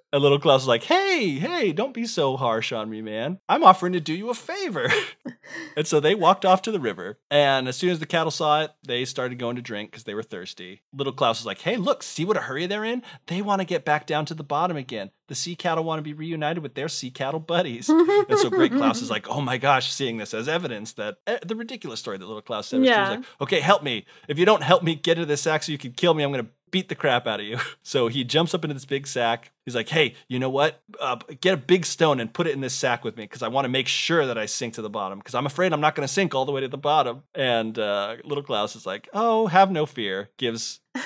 and 0.12 0.22
little 0.22 0.38
Klaus 0.38 0.62
is 0.62 0.68
like, 0.68 0.84
Hey, 0.84 1.30
hey, 1.38 1.72
don't 1.72 1.94
be 1.94 2.06
so 2.06 2.36
harsh 2.36 2.72
on 2.72 2.88
me, 2.90 3.02
man. 3.02 3.38
I'm 3.48 3.64
offering 3.64 3.92
to 3.94 4.00
do 4.00 4.12
you 4.14 4.30
a 4.30 4.34
favor. 4.34 4.88
and 5.76 5.86
so 5.86 6.00
they 6.00 6.14
walked 6.14 6.44
off 6.44 6.62
to 6.62 6.72
the 6.72 6.80
river. 6.80 7.18
And 7.30 7.68
as 7.68 7.76
soon 7.76 7.90
as 7.90 7.98
the 7.98 8.06
cattle 8.06 8.30
saw 8.30 8.62
it, 8.62 8.70
they 8.86 9.04
started 9.04 9.38
going 9.38 9.56
to 9.56 9.62
drink 9.62 9.90
because 9.90 10.04
they 10.04 10.14
were 10.14 10.22
thirsty. 10.22 10.82
Little 10.92 11.12
Klaus 11.12 11.40
was 11.40 11.46
like, 11.46 11.60
Hey, 11.60 11.76
look, 11.76 12.02
see 12.02 12.24
what 12.24 12.36
a 12.36 12.40
hurry 12.42 12.66
they're 12.66 12.84
in? 12.84 13.02
They 13.26 13.42
want 13.42 13.60
to 13.60 13.66
get 13.66 13.84
back 13.84 14.06
down 14.06 14.24
to 14.26 14.34
the 14.34 14.44
bottom 14.44 14.76
again. 14.76 15.10
The 15.28 15.34
sea 15.34 15.56
cattle 15.56 15.82
want 15.82 15.98
to 15.98 16.02
be 16.02 16.12
reunited 16.12 16.62
with 16.62 16.74
their 16.74 16.88
sea 16.88 17.10
cattle 17.10 17.40
buddies. 17.40 17.88
and 17.88 18.38
so 18.38 18.48
Great 18.48 18.70
Klaus 18.72 19.02
is 19.02 19.10
like, 19.16 19.28
Oh 19.28 19.40
my 19.40 19.58
gosh, 19.58 19.92
seeing 19.92 20.18
this 20.18 20.32
as 20.34 20.46
evidence 20.48 20.92
that 20.94 21.16
eh, 21.26 21.38
the 21.44 21.56
ridiculous 21.56 21.98
story 21.98 22.16
that 22.16 22.26
Little 22.26 22.42
Klaus 22.42 22.68
said. 22.68 22.80
was 22.80 22.88
true. 22.88 22.96
He's 22.96 23.08
Yeah. 23.08 23.16
like, 23.16 23.24
Okay, 23.40 23.60
help 23.60 23.82
me. 23.82 24.06
If 24.28 24.38
you 24.38 24.44
don't 24.44 24.62
help 24.62 24.82
me 24.84 24.94
get 24.94 25.18
into 25.18 25.26
this 25.26 25.42
sack 25.42 25.62
so 25.64 25.72
you 25.72 25.78
can 25.78 25.92
kill 25.92 26.14
me, 26.14 26.22
I'm 26.22 26.30
going 26.32 26.44
to 26.44 26.50
beat 26.70 26.88
the 26.88 26.94
crap 26.94 27.26
out 27.26 27.40
of 27.40 27.46
you. 27.46 27.58
So 27.82 28.08
he 28.08 28.24
jumps 28.24 28.52
up 28.52 28.64
into 28.64 28.74
this 28.74 28.84
big 28.84 29.06
sack. 29.06 29.52
He's 29.64 29.76
like, 29.76 29.88
hey, 29.88 30.14
you 30.26 30.40
know 30.40 30.50
what? 30.50 30.82
Uh, 30.98 31.16
get 31.40 31.54
a 31.54 31.56
big 31.56 31.86
stone 31.86 32.18
and 32.18 32.34
put 32.34 32.48
it 32.48 32.52
in 32.52 32.60
this 32.60 32.74
sack 32.74 33.04
with 33.04 33.16
me 33.16 33.22
because 33.24 33.44
I 33.44 33.48
want 33.48 33.64
to 33.64 33.68
make 33.68 33.86
sure 33.86 34.26
that 34.26 34.36
I 34.36 34.46
sink 34.46 34.74
to 34.74 34.82
the 34.82 34.90
bottom 34.90 35.20
because 35.20 35.36
I'm 35.36 35.46
afraid 35.46 35.72
I'm 35.72 35.80
not 35.80 35.94
going 35.94 36.06
to 36.06 36.12
sink 36.12 36.34
all 36.34 36.44
the 36.44 36.50
way 36.50 36.62
to 36.62 36.68
the 36.68 36.76
bottom. 36.76 37.22
And 37.32 37.78
uh, 37.78 38.16
little 38.24 38.42
Klaus 38.42 38.74
is 38.74 38.84
like, 38.84 39.08
oh, 39.12 39.46
have 39.46 39.70
no 39.70 39.86
fear. 39.86 40.30
Gives 40.36 40.80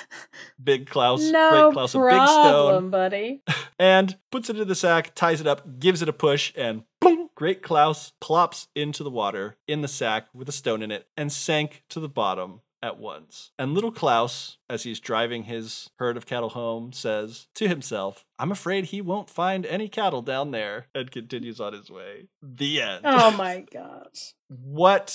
Big 0.62 0.88
Klaus, 0.88 1.20
no 1.20 1.50
Great 1.50 1.74
Klaus, 1.74 1.94
a 1.94 1.98
big 1.98 2.12
stone 2.12 2.22
problem, 2.24 2.90
buddy. 2.90 3.42
and 3.78 4.16
puts 4.30 4.48
it 4.48 4.54
into 4.54 4.64
the 4.64 4.74
sack, 4.74 5.14
ties 5.14 5.42
it 5.42 5.46
up, 5.46 5.78
gives 5.78 6.00
it 6.00 6.08
a 6.08 6.14
push, 6.14 6.52
and 6.56 6.84
boom, 7.00 7.28
Great 7.34 7.62
Klaus 7.62 8.12
plops 8.20 8.68
into 8.74 9.04
the 9.04 9.10
water 9.10 9.58
in 9.68 9.82
the 9.82 9.88
sack 9.88 10.28
with 10.32 10.48
a 10.48 10.52
stone 10.52 10.82
in 10.82 10.90
it 10.90 11.08
and 11.16 11.30
sank 11.30 11.84
to 11.90 12.00
the 12.00 12.08
bottom 12.08 12.62
at 12.82 12.98
once. 12.98 13.52
And 13.58 13.74
little 13.74 13.92
Klaus, 13.92 14.58
as 14.68 14.82
he's 14.84 15.00
driving 15.00 15.44
his 15.44 15.90
herd 15.96 16.16
of 16.16 16.26
cattle 16.26 16.50
home, 16.50 16.92
says 16.92 17.46
to 17.54 17.68
himself, 17.68 18.24
I'm 18.38 18.52
afraid 18.52 18.86
he 18.86 19.00
won't 19.00 19.30
find 19.30 19.66
any 19.66 19.88
cattle 19.88 20.22
down 20.22 20.50
there, 20.50 20.86
and 20.94 21.10
continues 21.10 21.60
on 21.60 21.72
his 21.72 21.90
way. 21.90 22.28
The 22.42 22.82
end. 22.82 23.02
Oh 23.04 23.30
my 23.32 23.64
gosh. 23.72 24.34
what 24.48 25.14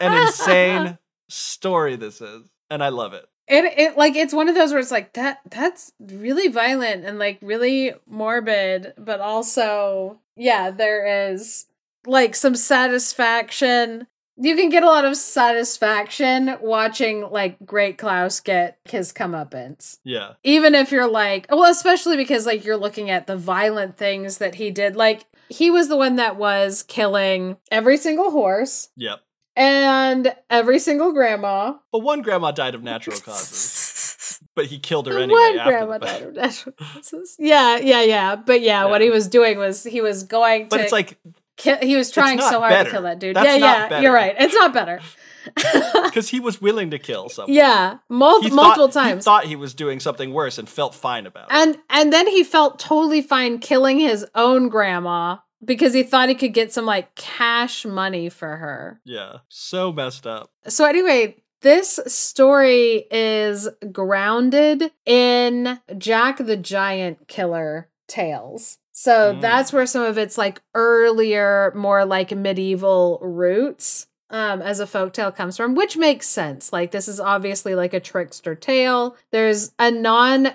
an 0.00 0.22
insane 0.22 0.98
story 1.28 1.96
this 1.96 2.20
is. 2.20 2.48
And 2.70 2.82
I 2.82 2.88
love 2.88 3.12
it. 3.12 3.26
It 3.46 3.64
it 3.78 3.98
like 3.98 4.16
it's 4.16 4.32
one 4.32 4.48
of 4.48 4.54
those 4.54 4.70
where 4.70 4.80
it's 4.80 4.90
like 4.90 5.12
that 5.12 5.40
that's 5.50 5.92
really 6.00 6.48
violent 6.48 7.04
and 7.04 7.18
like 7.18 7.38
really 7.42 7.92
morbid, 8.08 8.94
but 8.96 9.20
also 9.20 10.18
yeah, 10.34 10.70
there 10.70 11.30
is 11.30 11.66
like 12.06 12.34
some 12.34 12.54
satisfaction. 12.54 14.06
You 14.36 14.56
can 14.56 14.68
get 14.68 14.82
a 14.82 14.86
lot 14.86 15.04
of 15.04 15.16
satisfaction 15.16 16.56
watching 16.60 17.22
like 17.30 17.56
Great 17.64 17.98
Klaus 17.98 18.40
get 18.40 18.78
his 18.84 19.12
comeuppance. 19.12 19.98
Yeah. 20.04 20.32
Even 20.42 20.74
if 20.74 20.90
you're 20.90 21.08
like, 21.08 21.46
well, 21.50 21.70
especially 21.70 22.16
because 22.16 22.44
like 22.46 22.64
you're 22.64 22.76
looking 22.76 23.10
at 23.10 23.26
the 23.26 23.36
violent 23.36 23.96
things 23.96 24.38
that 24.38 24.56
he 24.56 24.70
did. 24.70 24.96
Like 24.96 25.26
he 25.48 25.70
was 25.70 25.88
the 25.88 25.96
one 25.96 26.16
that 26.16 26.36
was 26.36 26.82
killing 26.82 27.56
every 27.70 27.96
single 27.96 28.30
horse 28.30 28.88
Yep. 28.96 29.20
And 29.56 30.34
every 30.50 30.80
single 30.80 31.12
grandma. 31.12 31.74
But 31.92 32.00
one 32.00 32.22
grandma 32.22 32.50
died 32.50 32.74
of 32.74 32.82
natural 32.82 33.20
causes, 33.24 34.40
but 34.56 34.66
he 34.66 34.80
killed 34.80 35.06
her 35.06 35.16
anyway. 35.16 35.38
one 35.38 35.58
after 35.58 35.70
grandma 35.70 35.98
died 35.98 36.22
of 36.22 36.34
natural 36.34 36.72
causes. 36.78 37.36
Yeah, 37.38 37.76
yeah, 37.76 38.02
yeah. 38.02 38.34
But 38.34 38.62
yeah, 38.62 38.86
what 38.86 39.00
he 39.00 39.10
was 39.10 39.28
doing 39.28 39.58
was 39.58 39.84
he 39.84 40.00
was 40.00 40.24
going 40.24 40.64
to 40.64 40.68
But 40.70 40.78
to 40.78 40.82
it's 40.82 40.92
like 40.92 41.18
kill, 41.56 41.78
he 41.78 41.96
was 41.96 42.10
trying 42.10 42.40
so 42.40 42.60
hard 42.60 42.70
better. 42.70 42.84
to 42.84 42.90
kill 42.90 43.02
that 43.02 43.18
dude. 43.18 43.36
That's 43.36 43.46
yeah, 43.46 43.56
yeah. 43.56 43.88
better. 43.88 44.02
You're 44.02 44.12
right. 44.12 44.34
It's 44.38 44.54
not 44.54 44.72
better. 44.72 45.00
because 46.04 46.30
he 46.30 46.40
was 46.40 46.60
willing 46.60 46.90
to 46.90 46.98
kill 46.98 47.28
someone. 47.28 47.52
yeah, 47.52 47.98
mul- 48.08 48.42
multiple 48.48 48.88
times. 48.88 49.24
He 49.24 49.24
thought 49.24 49.44
he 49.44 49.56
was 49.56 49.74
doing 49.74 50.00
something 50.00 50.32
worse 50.32 50.56
and 50.58 50.68
felt 50.68 50.94
fine 50.94 51.26
about 51.26 51.50
it. 51.50 51.54
and 51.54 51.76
and 51.90 52.12
then 52.12 52.26
he 52.26 52.42
felt 52.44 52.78
totally 52.78 53.20
fine 53.20 53.58
killing 53.58 53.98
his 53.98 54.24
own 54.34 54.68
grandma 54.68 55.36
because 55.62 55.92
he 55.92 56.02
thought 56.02 56.28
he 56.28 56.34
could 56.34 56.54
get 56.54 56.72
some 56.72 56.86
like 56.86 57.14
cash 57.14 57.84
money 57.84 58.28
for 58.28 58.56
her. 58.56 59.00
Yeah, 59.04 59.38
so 59.48 59.92
messed 59.92 60.26
up. 60.26 60.50
So 60.66 60.86
anyway, 60.86 61.36
this 61.60 62.00
story 62.06 63.06
is 63.10 63.68
grounded 63.92 64.92
in 65.06 65.80
Jack 65.98 66.38
the 66.38 66.56
Giant 66.56 67.28
Killer 67.28 67.88
tales. 68.06 68.78
So 68.96 69.34
Mm. 69.34 69.40
that's 69.40 69.72
where 69.72 69.86
some 69.86 70.02
of 70.02 70.16
its 70.16 70.38
like 70.38 70.62
earlier, 70.74 71.72
more 71.74 72.04
like 72.04 72.30
medieval 72.30 73.18
roots 73.22 74.06
um, 74.30 74.62
as 74.62 74.80
a 74.80 74.86
folktale 74.86 75.34
comes 75.34 75.56
from, 75.56 75.74
which 75.74 75.96
makes 75.96 76.28
sense. 76.28 76.72
Like 76.72 76.90
this 76.92 77.08
is 77.08 77.20
obviously 77.20 77.74
like 77.74 77.92
a 77.92 78.00
trickster 78.00 78.54
tale. 78.54 79.16
There's 79.32 79.72
a 79.78 79.90
non 79.90 80.52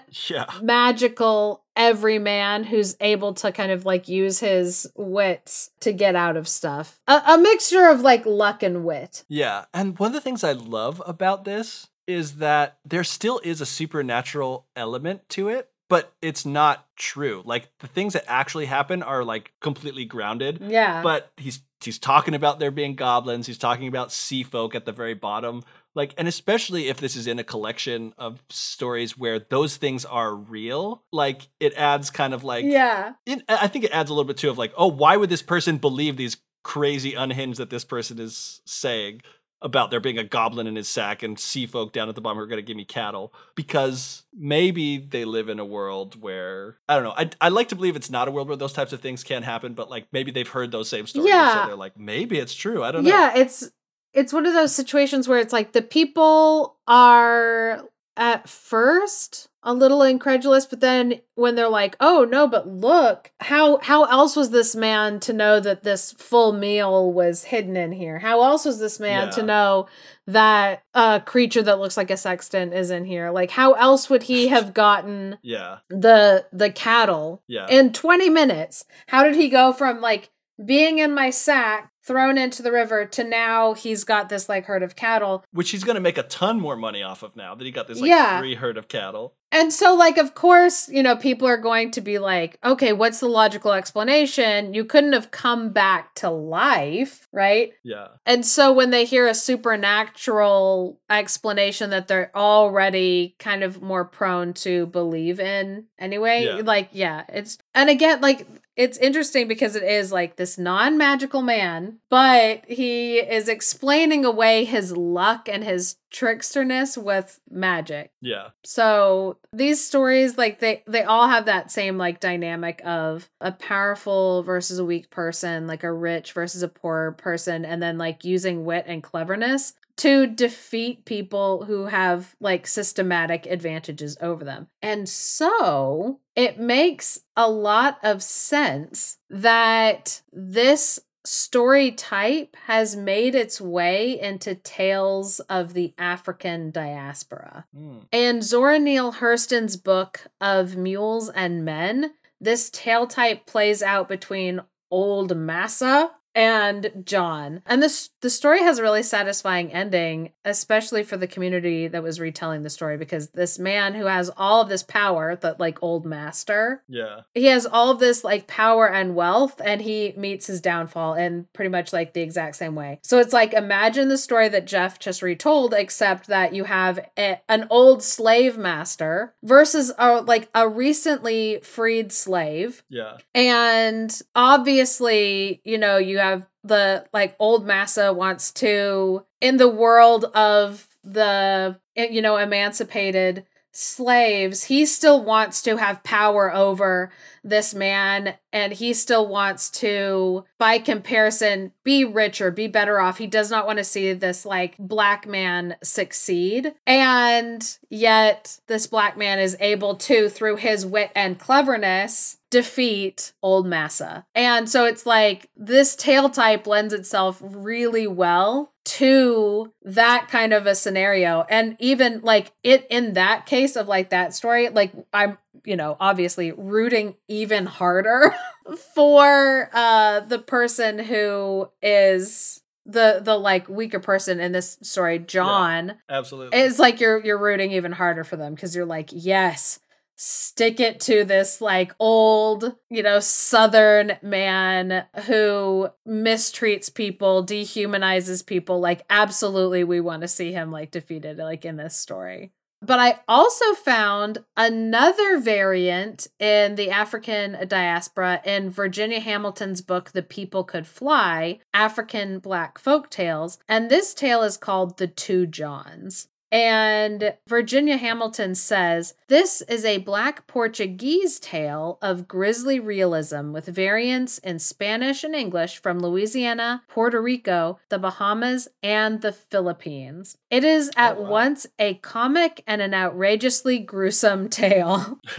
magical 0.62 1.64
everyman 1.76 2.64
who's 2.66 2.96
able 3.00 3.34
to 3.34 3.52
kind 3.52 3.72
of 3.72 3.86
like 3.86 4.08
use 4.08 4.40
his 4.40 4.88
wits 4.96 5.72
to 5.82 5.94
get 5.94 6.16
out 6.16 6.36
of 6.38 6.48
stuff. 6.48 7.00
A, 7.08 7.22
a 7.28 7.38
mixture 7.38 7.88
of 7.90 8.02
like 8.02 8.26
luck 8.26 8.64
and 8.64 8.84
wit. 8.86 9.24
yeah. 9.28 9.66
And 9.74 9.98
one 10.00 10.08
of 10.10 10.14
the 10.14 10.22
things 10.22 10.44
I 10.44 10.52
love 10.54 11.02
about 11.06 11.46
this 11.46 11.88
is 12.08 12.38
that 12.38 12.80
there 12.84 13.04
still 13.04 13.40
is 13.44 13.62
a 13.62 13.66
supernatural 13.66 14.66
element 14.76 15.28
to 15.30 15.48
it, 15.50 15.70
but 15.90 16.14
it's 16.22 16.46
not 16.46 16.86
true. 16.96 17.42
Like 17.46 17.70
the 17.80 17.88
things 17.88 18.14
that 18.14 18.24
actually 18.28 18.66
happen 18.66 19.04
are 19.04 19.24
like 19.24 19.52
completely 19.60 20.06
grounded. 20.06 20.62
Yeah. 20.62 21.02
but 21.02 21.32
he's 21.36 21.62
he's 21.84 22.00
talking 22.00 22.34
about 22.34 22.60
there 22.60 22.72
being 22.72 22.96
goblins 22.96 23.48
he's 23.48 23.58
talking 23.58 23.88
about 23.88 24.12
sea 24.12 24.44
folk 24.44 24.76
at 24.76 24.86
the 24.86 24.92
very 24.92 25.14
bottom 25.14 25.64
like 25.96 26.14
and 26.18 26.28
especially 26.28 26.88
if 26.88 26.98
this 26.98 27.16
is 27.16 27.28
in 27.28 27.40
a 27.40 27.44
collection 27.44 28.14
of 28.18 28.44
stories 28.50 29.18
where 29.18 29.40
those 29.40 29.78
things 29.78 30.06
are 30.06 30.36
real 30.36 31.04
like 31.12 31.48
it 31.60 31.74
adds 31.76 32.10
kind 32.10 32.34
of 32.34 32.44
like 32.44 32.66
yeah. 32.66 33.14
it, 33.26 33.44
i 33.48 33.68
think 33.68 33.86
it 33.86 33.92
adds 33.92 34.10
a 34.10 34.14
little 34.14 34.28
bit 34.28 34.38
too 34.38 34.50
of 34.50 34.58
like 34.58 34.74
oh 34.78 34.88
why 34.88 35.16
would 35.16 35.30
this 35.30 35.42
person 35.42 35.78
believe 35.78 36.18
these 36.18 36.38
crazy 36.64 37.14
unhinged 37.14 37.60
that 37.60 37.70
this 37.70 37.86
person 37.86 38.20
is 38.20 38.62
saying 38.66 39.22
about 39.62 39.91
there 39.91 39.99
being 39.99 40.18
a 40.18 40.24
goblin 40.24 40.68
in 40.68 40.76
his 40.78 40.88
sack 40.88 41.22
and 41.22 41.38
sea 41.38 41.66
folk 41.66 41.91
down 41.91 42.07
at 42.07 42.16
the 42.16 42.22
bottom 42.22 42.38
who 42.38 42.43
are 42.43 42.47
going 42.47 42.57
to 42.62 42.66
give 42.66 42.78
me 42.78 42.86
cattle 42.86 43.34
because 43.55 44.24
maybe 44.34 44.97
they 44.97 45.26
live 45.26 45.49
in 45.49 45.60
a 45.60 45.66
world 45.66 46.22
where 46.22 46.78
I 46.88 46.95
don't 46.95 47.03
know. 47.03 47.14
I 47.18 47.30
I 47.41 47.49
like 47.49 47.68
to 47.70 47.76
believe 47.76 47.97
it's 47.97 48.10
not 48.10 48.28
a 48.30 48.32
world 48.32 48.47
where 48.47 48.55
those 48.55 48.72
types 48.72 48.93
of 48.93 49.01
things 49.01 49.24
can 49.24 49.43
happen, 49.43 49.74
but 49.74 49.89
like 49.89 50.07
maybe 50.14 50.32
they've 50.32 50.47
heard 50.47 50.72
those 50.72 50.88
same 50.88 51.05
stories, 51.07 51.28
Yeah. 51.30 51.62
so 51.64 51.68
they're 51.68 51.76
like 51.76 51.99
maybe 51.99 52.39
it's 52.39 52.53
true. 52.55 52.84
I 52.84 52.91
don't 52.91 53.03
know. 53.03 53.10
Yeah, 53.10 53.36
it's 53.36 53.70
it's 54.14 54.32
one 54.32 54.45
of 54.45 54.53
those 54.53 54.74
situations 54.74 55.28
where 55.28 55.39
it's 55.39 55.51
like 55.53 55.74
the 55.74 55.82
people 55.82 56.78
are 56.88 57.84
at 58.16 58.47
first 58.47 59.49
a 59.64 59.74
little 59.74 60.01
incredulous 60.01 60.66
but 60.66 60.80
then 60.80 61.20
when 61.36 61.55
they're 61.55 61.68
like 61.68 61.95
oh 61.99 62.26
no 62.30 62.47
but 62.47 62.68
look 62.68 63.32
how 63.41 63.78
how 63.80 64.05
else 64.05 64.36
was 64.36 64.51
this 64.51 64.76
man 64.76 65.20
to 65.20 65.34
know 65.34 65.60
that 65.60 65.84
this 65.84 66.14
full 66.14 66.53
meal 66.53 67.12
was 67.12 67.43
hidden 67.45 67.76
in 67.76 67.91
here? 67.91 68.20
How 68.20 68.41
else 68.41 68.64
was 68.66 68.80
this 68.80 68.99
man 68.99 69.30
to 69.32 69.43
know 69.43 69.88
that 70.28 70.84
a 70.93 71.22
creature 71.26 71.64
that 71.64 71.80
looks 71.80 71.97
like 71.97 72.12
a 72.12 72.18
sexton 72.18 72.72
is 72.74 72.91
in 72.91 73.05
here? 73.05 73.32
Like 73.32 73.51
how 73.51 73.74
else 73.74 74.10
would 74.10 74.24
he 74.24 74.47
have 74.55 74.74
gotten 74.74 75.38
Yeah, 75.41 75.80
the 75.89 76.45
the 76.53 76.70
cattle 76.72 77.41
yeah, 77.47 77.68
in 77.70 77.91
20 77.93 78.30
minutes? 78.30 78.86
How 79.07 79.24
did 79.24 79.36
he 79.36 79.49
go 79.49 79.74
from 79.74 80.01
like 80.01 80.30
being 80.64 80.99
in 80.99 81.14
my 81.14 81.30
sack 81.30 81.91
thrown 82.05 82.38
into 82.38 82.62
the 82.64 82.72
river 82.72 83.05
to 83.05 83.24
now 83.24 83.74
he's 83.74 84.03
got 84.03 84.30
this 84.30 84.47
like 84.49 84.66
herd 84.66 84.84
of 84.84 84.95
cattle? 84.95 85.43
Which 85.51 85.72
he's 85.72 85.84
going 85.84 85.95
to 85.95 86.01
make 86.01 86.18
a 86.18 86.24
ton 86.24 86.60
more 86.60 86.76
money 86.76 87.01
off 87.03 87.24
of 87.24 87.36
now 87.36 87.55
that 87.55 87.64
he 87.64 87.72
got 87.72 87.88
this 87.88 87.99
like 87.99 88.10
Yeah. 88.10 88.39
free 88.39 88.55
herd 88.55 88.78
of 88.78 88.88
cattle. 88.88 89.36
And 89.52 89.74
so 89.74 89.95
like 89.95 90.18
of 90.18 90.36
course 90.36 90.88
you 90.89 91.02
know 91.02 91.16
people 91.16 91.47
are 91.47 91.58
going 91.58 91.89
to 91.91 92.02
be 92.02 92.20
like 92.20 92.58
okay 92.64 92.93
what's 92.93 93.20
the 93.20 93.28
logical 93.28 93.72
explanation 93.74 94.74
you 94.74 94.86
couldn't 94.86 95.14
have 95.14 95.32
come 95.32 95.72
back 95.72 96.14
to 96.16 96.30
life 96.30 97.28
right 97.34 97.74
Yeah, 97.84 98.08
and 98.26 98.45
so 98.45 98.72
when 98.74 98.89
they 98.91 99.06
hear 99.06 99.28
a 99.28 99.34
supernatural 99.34 101.00
explanation 101.10 101.89
that 101.89 102.08
they're 102.08 102.32
already 102.36 103.36
kind 103.39 103.64
of 103.64 103.82
more 103.82 104.06
prone 104.06 104.54
to 104.54 104.86
believe 104.88 105.39
in 105.39 105.86
anyway, 105.97 106.45
Yeah. 106.45 106.62
like, 106.64 106.89
yeah, 106.91 107.24
it's, 107.30 107.58
and 107.74 107.89
again, 107.89 108.22
like, 108.22 108.47
it's 108.76 108.97
interesting 108.97 109.47
because 109.50 109.76
it 109.76 109.84
is 109.84 110.12
like 110.12 110.38
this 110.38 110.58
non 110.58 110.97
magical 110.97 111.41
man, 111.41 112.00
but 112.10 112.64
he 112.66 113.18
is 113.18 113.50
explaining 113.50 114.24
away 114.24 114.64
his 114.64 114.95
luck 114.95 115.50
and 115.50 115.64
his 115.66 115.97
tricksterness 116.14 117.02
with 117.02 117.41
magic. 117.50 118.12
yeah, 118.22 118.50
So 118.64 119.38
these 119.52 119.84
stories, 119.84 120.38
like 120.38 120.60
they 120.60 120.84
they 120.86 121.04
all 121.04 121.28
have 121.28 121.46
that 121.46 121.72
same 121.72 121.98
like 121.98 122.20
dynamic 122.20 122.82
of 122.86 123.30
a 123.42 123.52
powerful 123.52 124.44
versus 124.44 124.80
a 124.80 124.86
weak 124.86 125.10
person, 125.10 125.68
like 125.68 125.84
a 125.84 125.92
rich 125.92 126.34
versus 126.34 126.62
a 126.62 126.68
poor 126.68 127.14
person, 127.14 127.66
and 127.66 127.82
then 127.82 127.98
like 127.98 128.24
using 128.24 128.66
wit 128.66 128.86
and 128.88 129.02
cleverness 129.02 129.74
to 129.98 130.28
defeat 130.28 131.04
people 131.04 131.66
who 131.66 131.88
have 131.88 132.34
like 132.40 132.66
systematic 132.66 133.46
advantages 133.46 134.18
over 134.22 134.46
them. 134.46 134.68
And 134.82 135.10
so 135.10 136.22
it 136.38 136.58
makes 136.58 137.20
a 137.36 137.50
lot 137.50 137.98
of 138.02 138.24
sense 138.24 139.18
that 139.30 140.22
this 140.32 141.02
story 141.30 141.91
type 141.91 142.55
has 142.65 142.95
made 142.95 143.36
its 143.36 143.61
way 143.61 144.19
into 144.19 144.55
tales 144.55 145.39
of 145.41 145.73
the 145.73 145.93
African 145.95 146.71
diaspora. 146.71 147.65
Mm. 147.77 148.05
In 148.11 148.41
Zora 148.41 148.80
Neale 148.80 149.13
Hurston's 149.13 149.77
book 149.77 150.21
of 150.41 150.75
Mules 150.75 151.30
and 151.30 151.63
Men, 151.63 152.13
this 152.41 152.71
tale 152.71 153.05
type 153.05 153.45
plays 153.45 153.84
out 153.84 154.09
between 154.09 154.61
Old 154.89 155.38
Massa 155.38 156.11
and 156.40 157.04
John. 157.04 157.62
And 157.66 157.84
this 157.84 158.12
the 158.22 158.30
story 158.30 158.62
has 158.62 158.80
a 158.80 158.82
really 158.82 159.04
satisfying 159.04 159.74
ending, 159.74 160.32
especially 160.46 161.04
for 161.04 161.18
the 161.18 161.28
community 161.28 161.90
that 161.90 162.02
was 162.02 162.18
retelling 162.18 162.64
the 162.64 162.70
story 162.70 162.96
because 162.96 163.32
this 163.32 163.60
man 163.60 163.94
who 163.94 164.06
has 164.06 164.32
all 164.38 164.62
of 164.62 164.70
this 164.70 164.82
power, 164.82 165.36
that 165.36 165.60
like 165.60 165.84
old 165.84 166.06
master, 166.06 166.82
yeah, 166.88 167.22
he 167.34 167.48
has 167.48 167.66
all 167.66 167.92
of 167.92 168.00
this 168.00 168.24
like 168.24 168.48
power 168.48 168.90
and 168.90 169.16
wealth 169.16 169.60
and 169.66 169.82
he 169.82 170.14
meets 170.16 170.48
his 170.48 170.62
downfall 170.62 171.16
in 171.16 171.46
pretty 171.52 171.70
much 171.70 171.92
like 171.92 172.14
the 172.14 172.22
exact 172.22 172.56
same 172.56 172.74
way. 172.74 173.02
So 173.04 173.20
it's 173.20 173.34
like 173.34 173.52
imagine 173.52 174.08
the 174.08 174.18
story 174.18 174.48
that 174.48 174.66
Geoff 174.66 174.98
just 174.98 175.22
retold 175.22 175.74
except 175.74 176.28
that 176.28 176.54
you 176.54 176.64
have 176.64 177.00
a, 177.18 177.42
an 177.50 177.68
old 177.70 178.02
slave 178.02 178.58
master 178.58 179.34
versus 179.44 179.92
a 179.98 180.22
like 180.22 180.48
a 180.56 180.70
recently 180.70 181.60
freed 181.64 182.14
slave. 182.14 182.82
Yeah, 182.88 183.18
and 183.36 184.18
obviously, 184.36 185.60
you 185.66 185.78
know, 185.78 185.98
you 185.98 186.20
have 186.20 186.28
the 186.64 187.05
like 187.14 187.36
old 187.39 187.66
Massa 187.66 188.14
wants 188.14 188.51
to, 188.53 189.26
in 189.41 189.57
the 189.57 189.70
world 189.70 190.26
of 190.34 190.88
the, 191.03 191.80
eh, 191.95 192.07
you 192.12 192.22
know, 192.22 192.38
emancipated 192.38 193.45
slaves, 193.72 194.66
he 194.66 194.86
still 194.86 195.24
wants 195.24 195.62
to 195.62 195.78
have 195.78 196.03
power 196.03 196.53
over 196.53 197.12
this 197.43 197.74
man 197.74 198.36
and 198.51 198.74
he 198.74 198.93
still 198.93 199.28
wants 199.28 199.70
to, 199.70 200.43
by 200.57 200.80
comparison, 200.80 201.72
be 201.84 202.03
richer, 202.03 202.51
be 202.51 202.68
better 202.68 202.99
off. 202.99 203.18
He 203.18 203.28
does 203.28 203.49
not 203.49 203.66
want 203.66 203.78
to 203.78 203.84
see 203.84 204.12
this 204.14 204.45
like 204.45 204.76
black 204.78 205.28
man 205.28 205.76
succeed. 205.84 206.74
And 206.86 207.78
yet, 207.89 208.60
this 208.68 208.88
black 208.88 209.18
man 209.18 209.39
is 209.39 209.55
able 209.60 209.95
to, 209.95 210.30
through 210.30 210.57
his 210.57 210.86
wit 210.86 211.12
and 211.16 211.39
cleverness, 211.39 212.38
defeat 212.50 213.34
old 213.43 213.68
Massa. 213.68 214.26
And 214.34 214.70
so 214.70 214.86
it's 214.86 215.06
like 215.06 215.50
this 215.56 215.95
tale 215.95 216.30
type 216.30 216.66
lends 216.66 216.93
itself 216.93 217.41
really 217.41 218.08
well 218.08 218.74
to 218.86 219.72
that 219.84 220.30
kind 220.30 220.54
of 220.54 220.66
a 220.66 220.74
scenario. 220.74 221.45
And 221.50 221.76
even 221.80 222.22
like 222.22 222.52
it 222.64 222.88
in 222.89 223.14
that 223.14 223.45
case 223.45 223.76
of 223.76 223.88
like 223.88 224.10
that 224.10 224.34
story, 224.34 224.70
like 224.70 224.91
I'm, 225.14 225.38
you 225.64 225.76
know, 225.76 225.95
obviously 226.00 226.52
rooting 226.52 227.16
even 227.28 227.66
harder 227.66 228.34
for 228.95 229.70
uh 229.74 230.22
the 230.22 230.39
person 230.39 230.97
who 231.00 231.70
is 231.84 232.62
the 232.86 233.20
the 233.24 233.38
like 233.38 233.70
weaker 233.70 234.00
person 234.00 234.39
in 234.39 234.52
this 234.52 234.80
story, 234.82 235.20
John 235.20 235.95
absolutely. 236.10 236.58
it's 236.58 236.80
like 236.80 237.00
you're 237.00 237.24
you're 237.24 237.38
rooting 237.38 237.74
even 237.74 237.91
harder 237.91 238.24
for 238.24 238.38
them 238.38 238.56
because 238.56 238.76
you're 238.76 238.86
like 238.86 239.10
yes 239.12 239.80
stick 240.22 240.82
it 240.82 240.99
to 240.99 241.24
this 241.24 241.61
like 241.61 241.95
old, 241.97 242.76
you 242.89 243.01
know, 243.01 243.22
southern 243.22 244.17
man 244.22 245.05
who 245.26 245.88
mistreats 246.05 246.93
people, 246.93 247.45
dehumanizes 247.45 248.45
people. 248.45 248.82
Like, 248.82 249.05
absolutely, 249.09 249.86
we 249.86 250.01
want 250.01 250.22
to 250.22 250.28
see 250.28 250.51
him 250.51 250.72
like 250.72 250.91
defeated, 250.91 251.38
like 251.38 251.63
in 251.63 251.78
this 251.78 251.95
story. 251.95 252.51
But 252.82 252.99
I 252.99 253.20
also 253.28 253.74
found 253.74 254.39
another 254.55 255.38
variant 255.38 256.28
in 256.39 256.76
the 256.76 256.89
African 256.89 257.67
diaspora 257.67 258.41
in 258.45 258.70
Virginia 258.70 259.20
Hamilton's 259.20 259.82
book, 259.82 260.11
The 260.11 260.24
People 260.24 260.63
Could 260.63 260.88
Fly 260.88 261.59
African 261.74 262.39
Black 262.39 262.78
Folk 262.80 263.09
Tales. 263.09 263.57
And 263.67 263.89
this 263.89 264.13
tale 264.13 264.43
is 264.43 264.55
called 264.55 264.97
The 264.97 265.07
Two 265.07 265.45
Johns. 265.45 266.28
And 266.52 267.36
Virginia 267.47 267.97
Hamilton 267.97 268.56
says 268.56 269.14
this 269.28 269.62
is 269.64 269.86
a 269.86 270.00
Black 270.00 270.47
Portuguese 270.47 271.39
tale 271.39 272.00
of 272.02 272.28
grisly 272.28 272.80
realism 272.80 273.52
with 273.52 273.68
variants 273.68 274.39
in 274.39 274.58
Spanish 274.58 275.24
and 275.24 275.36
English 275.36 275.80
from 275.80 276.00
Louisiana, 276.00 276.82
Puerto 276.88 277.22
Rico, 277.22 277.80
the 277.89 278.00
Bahamas, 278.00 278.68
and 278.82 279.22
the 279.22 279.32
Philippines. 279.32 280.38
It 280.50 280.64
is 280.64 280.89
at 280.97 281.18
Oh, 281.18 281.22
wow. 281.22 281.30
once 281.30 281.68
a 281.78 281.93
comic 281.95 282.64
and 282.66 282.82
an 282.82 282.93
outrageously 282.93 283.78
gruesome 283.80 284.50
tale. 284.50 285.20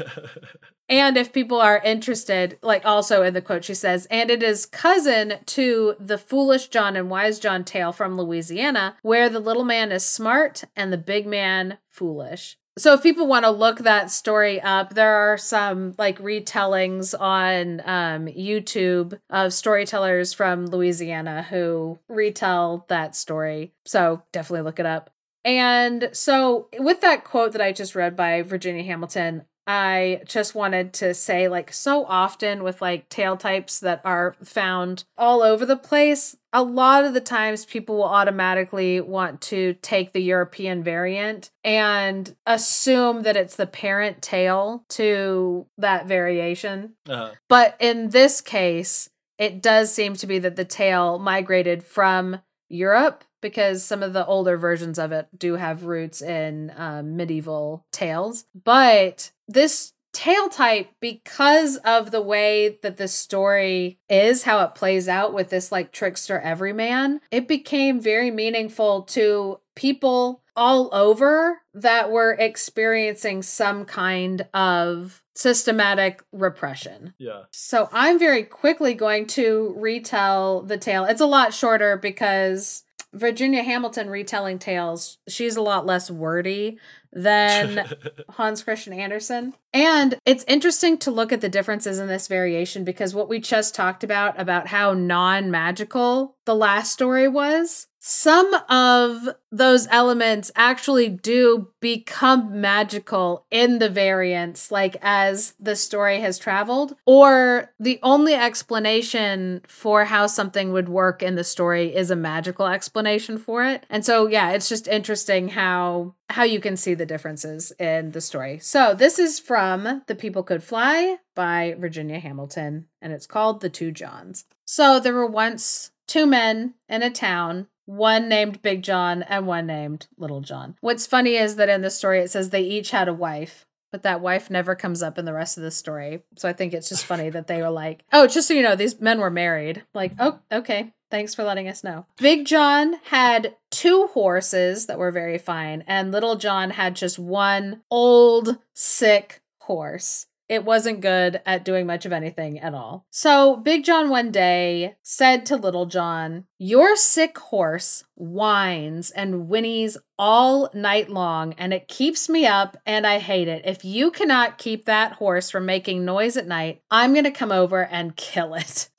And 0.91 1.16
if 1.16 1.32
people 1.32 1.61
are 1.61 1.80
interested, 1.84 2.59
like 2.62 2.84
also 2.84 3.22
in 3.22 3.32
the 3.32 3.41
quote, 3.41 3.64
she 3.64 3.74
says, 3.74 4.09
and 4.11 4.28
it 4.28 4.43
is 4.43 4.66
cousin 4.66 5.34
to 5.47 5.95
the 6.01 6.18
Foolish 6.18 6.66
John 6.66 6.97
and 6.97 7.09
Wise 7.09 7.38
John 7.38 7.62
tale 7.62 7.93
from 7.93 8.16
Louisiana, 8.18 8.97
where 9.03 9.28
the 9.28 9.38
little 9.38 9.64
man 9.64 9.93
is 9.93 10.05
smart 10.05 10.64
and 10.74 10.93
the 10.93 10.99
big 10.99 11.28
man 11.28 11.78
foolish. 11.88 12.57
So 12.76 12.95
if 12.95 13.03
people 13.03 13.28
want 13.28 13.45
to 13.45 13.51
look 13.51 13.80
that 13.80 14.11
story 14.11 14.61
up, 14.61 14.95
there 14.95 15.14
are 15.14 15.38
some 15.38 15.95
like 15.97 16.18
retellings 16.18 17.14
on 17.18 17.80
um, 17.84 18.26
YouTube 18.26 19.18
of 19.28 19.53
storytellers 19.53 20.32
from 20.32 20.66
Louisiana 20.66 21.43
who 21.43 22.01
retell 22.09 22.84
that 22.88 23.14
story. 23.14 23.74
So 23.84 24.22
definitely 24.32 24.64
look 24.64 24.80
it 24.80 24.86
up. 24.86 25.11
And 25.45 26.11
so, 26.12 26.68
with 26.78 27.01
that 27.01 27.24
quote 27.24 27.53
that 27.53 27.62
I 27.62 27.72
just 27.72 27.95
read 27.95 28.14
by 28.14 28.43
Virginia 28.43 28.82
Hamilton, 28.82 29.47
I 29.73 30.23
just 30.27 30.57
wanted 30.57 30.93
to 30.95 31.14
say, 31.14 31.47
like, 31.47 31.73
so 31.73 32.05
often 32.05 32.64
with 32.64 32.83
like 32.83 33.09
tale 33.09 33.37
types 33.37 33.79
that 33.79 34.01
are 34.05 34.35
found 34.43 35.05
all 35.16 35.43
over 35.43 35.64
the 35.64 35.77
place, 35.77 36.37
a 36.53 36.64
lot 36.64 37.05
of 37.05 37.14
the 37.14 37.21
times 37.21 37.64
people 37.64 37.99
will 37.99 38.03
automatically 38.03 39.01
want 39.01 39.41
to 39.43 39.75
take 39.75 40.12
the 40.12 40.23
European 40.23 40.83
variant 40.83 41.53
and 41.62 42.35
assume 42.47 43.23
that 43.23 43.37
it's 43.37 43.55
the 43.55 43.66
parent 43.66 44.23
tale 44.23 44.85
to 44.89 45.66
that 45.79 46.09
variation. 46.09 46.95
Uh-huh. 47.09 47.31
But 47.49 47.77
in 47.79 48.11
this 48.11 48.41
case, 48.41 49.09
it 49.39 49.62
does 49.62 49.95
seem 49.95 50.16
to 50.16 50.27
be 50.27 50.41
that 50.41 50.57
the 50.57 50.64
tale 50.64 51.21
migrated 51.21 51.85
from 51.85 52.41
Europe 52.68 53.23
because 53.41 53.85
some 53.85 54.03
of 54.03 54.12
the 54.12 54.27
older 54.27 54.57
versions 54.57 54.99
of 54.99 55.12
it 55.12 55.29
do 55.37 55.55
have 55.55 55.85
roots 55.85 56.23
in 56.23 56.73
um, 56.77 57.16
medieval 57.16 57.85
tales. 57.93 58.45
But 58.64 59.31
this 59.53 59.93
tale 60.13 60.49
type, 60.49 60.89
because 61.01 61.77
of 61.79 62.11
the 62.11 62.21
way 62.21 62.79
that 62.83 62.97
the 62.97 63.09
story 63.09 63.99
is, 64.09 64.43
how 64.43 64.65
it 64.65 64.75
plays 64.75 65.09
out 65.09 65.33
with 65.33 65.51
this 65.51 65.71
like 65.71 65.93
trickster 65.93 66.41
everyman, 66.41 67.21
it 67.31 67.47
became 67.47 68.01
very 68.01 68.31
meaningful 68.31 69.03
to 69.03 69.61
people 69.77 70.43
all 70.57 70.91
over 70.93 71.59
that 71.73 72.11
were 72.11 72.33
experiencing 72.39 73.41
some 73.43 73.85
kind 73.85 74.47
of 74.53 75.23
systematic 75.35 76.23
repression. 76.33 77.15
Yeah. 77.19 77.43
So 77.53 77.89
I'm 77.93 78.19
very 78.19 78.43
quickly 78.43 78.95
going 78.95 79.27
to 79.29 79.75
retell 79.79 80.63
the 80.63 80.77
tale. 80.77 81.05
It's 81.05 81.21
a 81.21 81.27
lot 81.27 81.55
shorter 81.55 81.97
because 81.97 82.83
Virginia 83.13 83.63
Hamilton 83.63 84.11
retelling 84.11 84.59
tales, 84.59 85.19
she's 85.29 85.57
a 85.57 85.63
lot 85.63 85.87
less 85.87 86.11
wordy 86.11 86.79
than 87.13 87.87
Hans 88.31 88.63
Christian 88.63 88.93
Andersen. 88.93 89.55
And 89.73 90.19
it's 90.25 90.45
interesting 90.47 90.99
to 90.99 91.11
look 91.11 91.33
at 91.33 91.41
the 91.41 91.49
differences 91.49 91.99
in 91.99 92.09
this 92.09 92.29
variation 92.29 92.85
because 92.85 93.15
what 93.15 93.29
we 93.29 93.41
just 93.41 93.75
talked 93.75 94.05
about, 94.05 94.41
about 94.41 94.69
how 94.69 94.95
non 94.95 95.51
magical 95.51 96.37
the 96.45 96.55
last 96.55 96.93
story 96.93 97.29
was, 97.29 97.87
some 98.01 98.53
of 98.71 99.29
those 99.53 99.87
elements 99.91 100.51
actually 100.57 101.11
do 101.11 101.69
become 101.81 102.61
magical 102.61 103.45
in 103.51 103.79
the 103.79 103.91
variants, 103.91 104.71
like 104.71 104.97
as 105.03 105.55
the 105.61 105.77
story 105.77 106.21
has 106.21 106.39
traveled, 106.39 106.97
or 107.05 107.73
the 107.79 108.01
only 108.03 108.33
explanation 108.35 109.61
for 109.69 110.07
how 110.07 110.27
something 110.27 110.73
would 110.73 110.89
work 110.89 111.23
in 111.23 111.35
the 111.35 111.45
story 111.45 111.95
is 111.95 112.11
a 112.11 112.17
magical 112.17 112.67
explanation 112.67 113.37
for 113.37 113.65
it. 113.65 113.85
And 113.91 114.05
so, 114.05 114.27
yeah, 114.27 114.51
it's 114.53 114.69
just 114.69 114.89
interesting 114.89 115.49
how 115.49 116.15
how 116.31 116.45
you 116.45 116.61
can 116.61 116.77
see 116.77 116.95
the 116.95 117.05
differences 117.05 117.73
in 117.79 118.13
the 118.13 118.21
story. 118.21 118.59
So, 118.61 118.95
this 118.95 119.19
is 119.19 119.39
from 119.39 120.03
The 120.07 120.15
People 120.15 120.43
Could 120.43 120.63
Fly 120.63 121.19
by 121.35 121.75
Virginia 121.79 122.21
Hamilton, 122.21 122.87
and 123.03 123.13
it's 123.13 123.27
called 123.27 123.61
The 123.61 123.69
Two 123.69 123.91
Johns. 123.91 124.47
So, 124.65 125.01
there 125.01 125.15
were 125.15 125.27
once 125.27 125.91
two 126.07 126.27
men 126.27 126.75
in 126.89 127.03
a 127.03 127.11
town, 127.11 127.67
one 127.91 128.28
named 128.28 128.62
Big 128.62 128.82
John 128.82 129.22
and 129.24 129.47
one 129.47 129.66
named 129.66 130.07
Little 130.16 130.41
John. 130.41 130.76
What's 130.80 131.07
funny 131.07 131.36
is 131.36 131.57
that 131.57 131.68
in 131.68 131.82
the 131.82 131.91
story 131.91 132.20
it 132.20 132.30
says 132.30 132.51
they 132.51 132.62
each 132.62 132.91
had 132.91 133.09
a 133.09 133.14
wife. 133.14 133.66
But 133.93 134.05
that 134.05 134.20
wife 134.20 134.51
never 134.51 134.76
comes 134.76 135.03
up 135.03 135.18
in 135.18 135.24
the 135.24 135.32
rest 135.32 135.57
of 135.57 135.64
the 135.64 135.72
story. 135.72 136.22
So 136.36 136.49
I 136.49 136.53
think 136.53 136.72
it's 136.72 136.88
just 136.88 137.05
funny 137.05 137.28
that 137.30 137.49
they 137.49 137.61
were 137.61 137.70
like, 137.70 138.05
oh, 138.12 138.28
just 138.28 138.47
so 138.47 138.55
you 138.55 138.62
know, 138.62 138.76
these 138.76 139.01
men 139.01 139.18
were 139.18 139.30
married. 139.30 139.82
Like, 139.95 140.12
oh, 140.20 140.38
okay. 140.53 140.93
Thanks 141.11 141.34
for 141.34 141.43
letting 141.43 141.66
us 141.66 141.82
know. 141.82 142.07
Big 142.18 142.47
John 142.47 143.01
had 143.07 143.57
two 143.72 144.07
horses 144.12 144.86
that 144.86 145.01
were 145.01 145.11
very 145.11 145.38
fine, 145.38 145.82
and 145.88 146.12
Little 146.12 146.36
John 146.36 146.70
had 146.70 146.95
just 146.95 147.18
one 147.18 147.82
old, 147.91 148.59
sick 148.74 149.43
horse. 149.59 150.26
It 150.51 150.65
wasn't 150.65 151.01
good 151.01 151.41
at 151.47 151.65
doing 151.65 151.87
much 151.87 152.05
of 152.05 152.13
anything 152.13 152.59
at 152.59 152.75
all. 152.75 153.07
So 153.09 153.55
Big 153.55 153.85
John 153.85 154.09
one 154.09 154.33
day 154.33 154.97
said 155.01 155.47
to 155.47 155.57
Little 155.57 155.87
John, 155.87 156.47
Your 156.59 156.97
sick 156.97 157.39
horse 157.39 158.03
whines 158.17 159.13
and 159.13 159.49
whinnies 159.49 159.97
all 160.19 160.69
night 160.75 161.09
long, 161.09 161.53
and 161.53 161.73
it 161.73 161.87
keeps 161.87 162.29
me 162.29 162.49
up, 162.49 162.77
and 162.85 163.07
I 163.07 163.21
hate 163.21 163.47
it. 163.47 163.63
If 163.65 163.85
you 163.85 164.11
cannot 164.11 164.59
keep 164.59 164.87
that 164.87 165.13
horse 165.13 165.51
from 165.51 165.67
making 165.67 166.05
noise 166.05 166.37
at 166.37 166.49
night, 166.49 166.83
I'm 166.91 167.13
going 167.13 167.25
to 167.25 167.31
come 167.31 167.53
over 167.53 167.85
and 167.85 168.17
kill 168.17 168.55
it. 168.55 168.91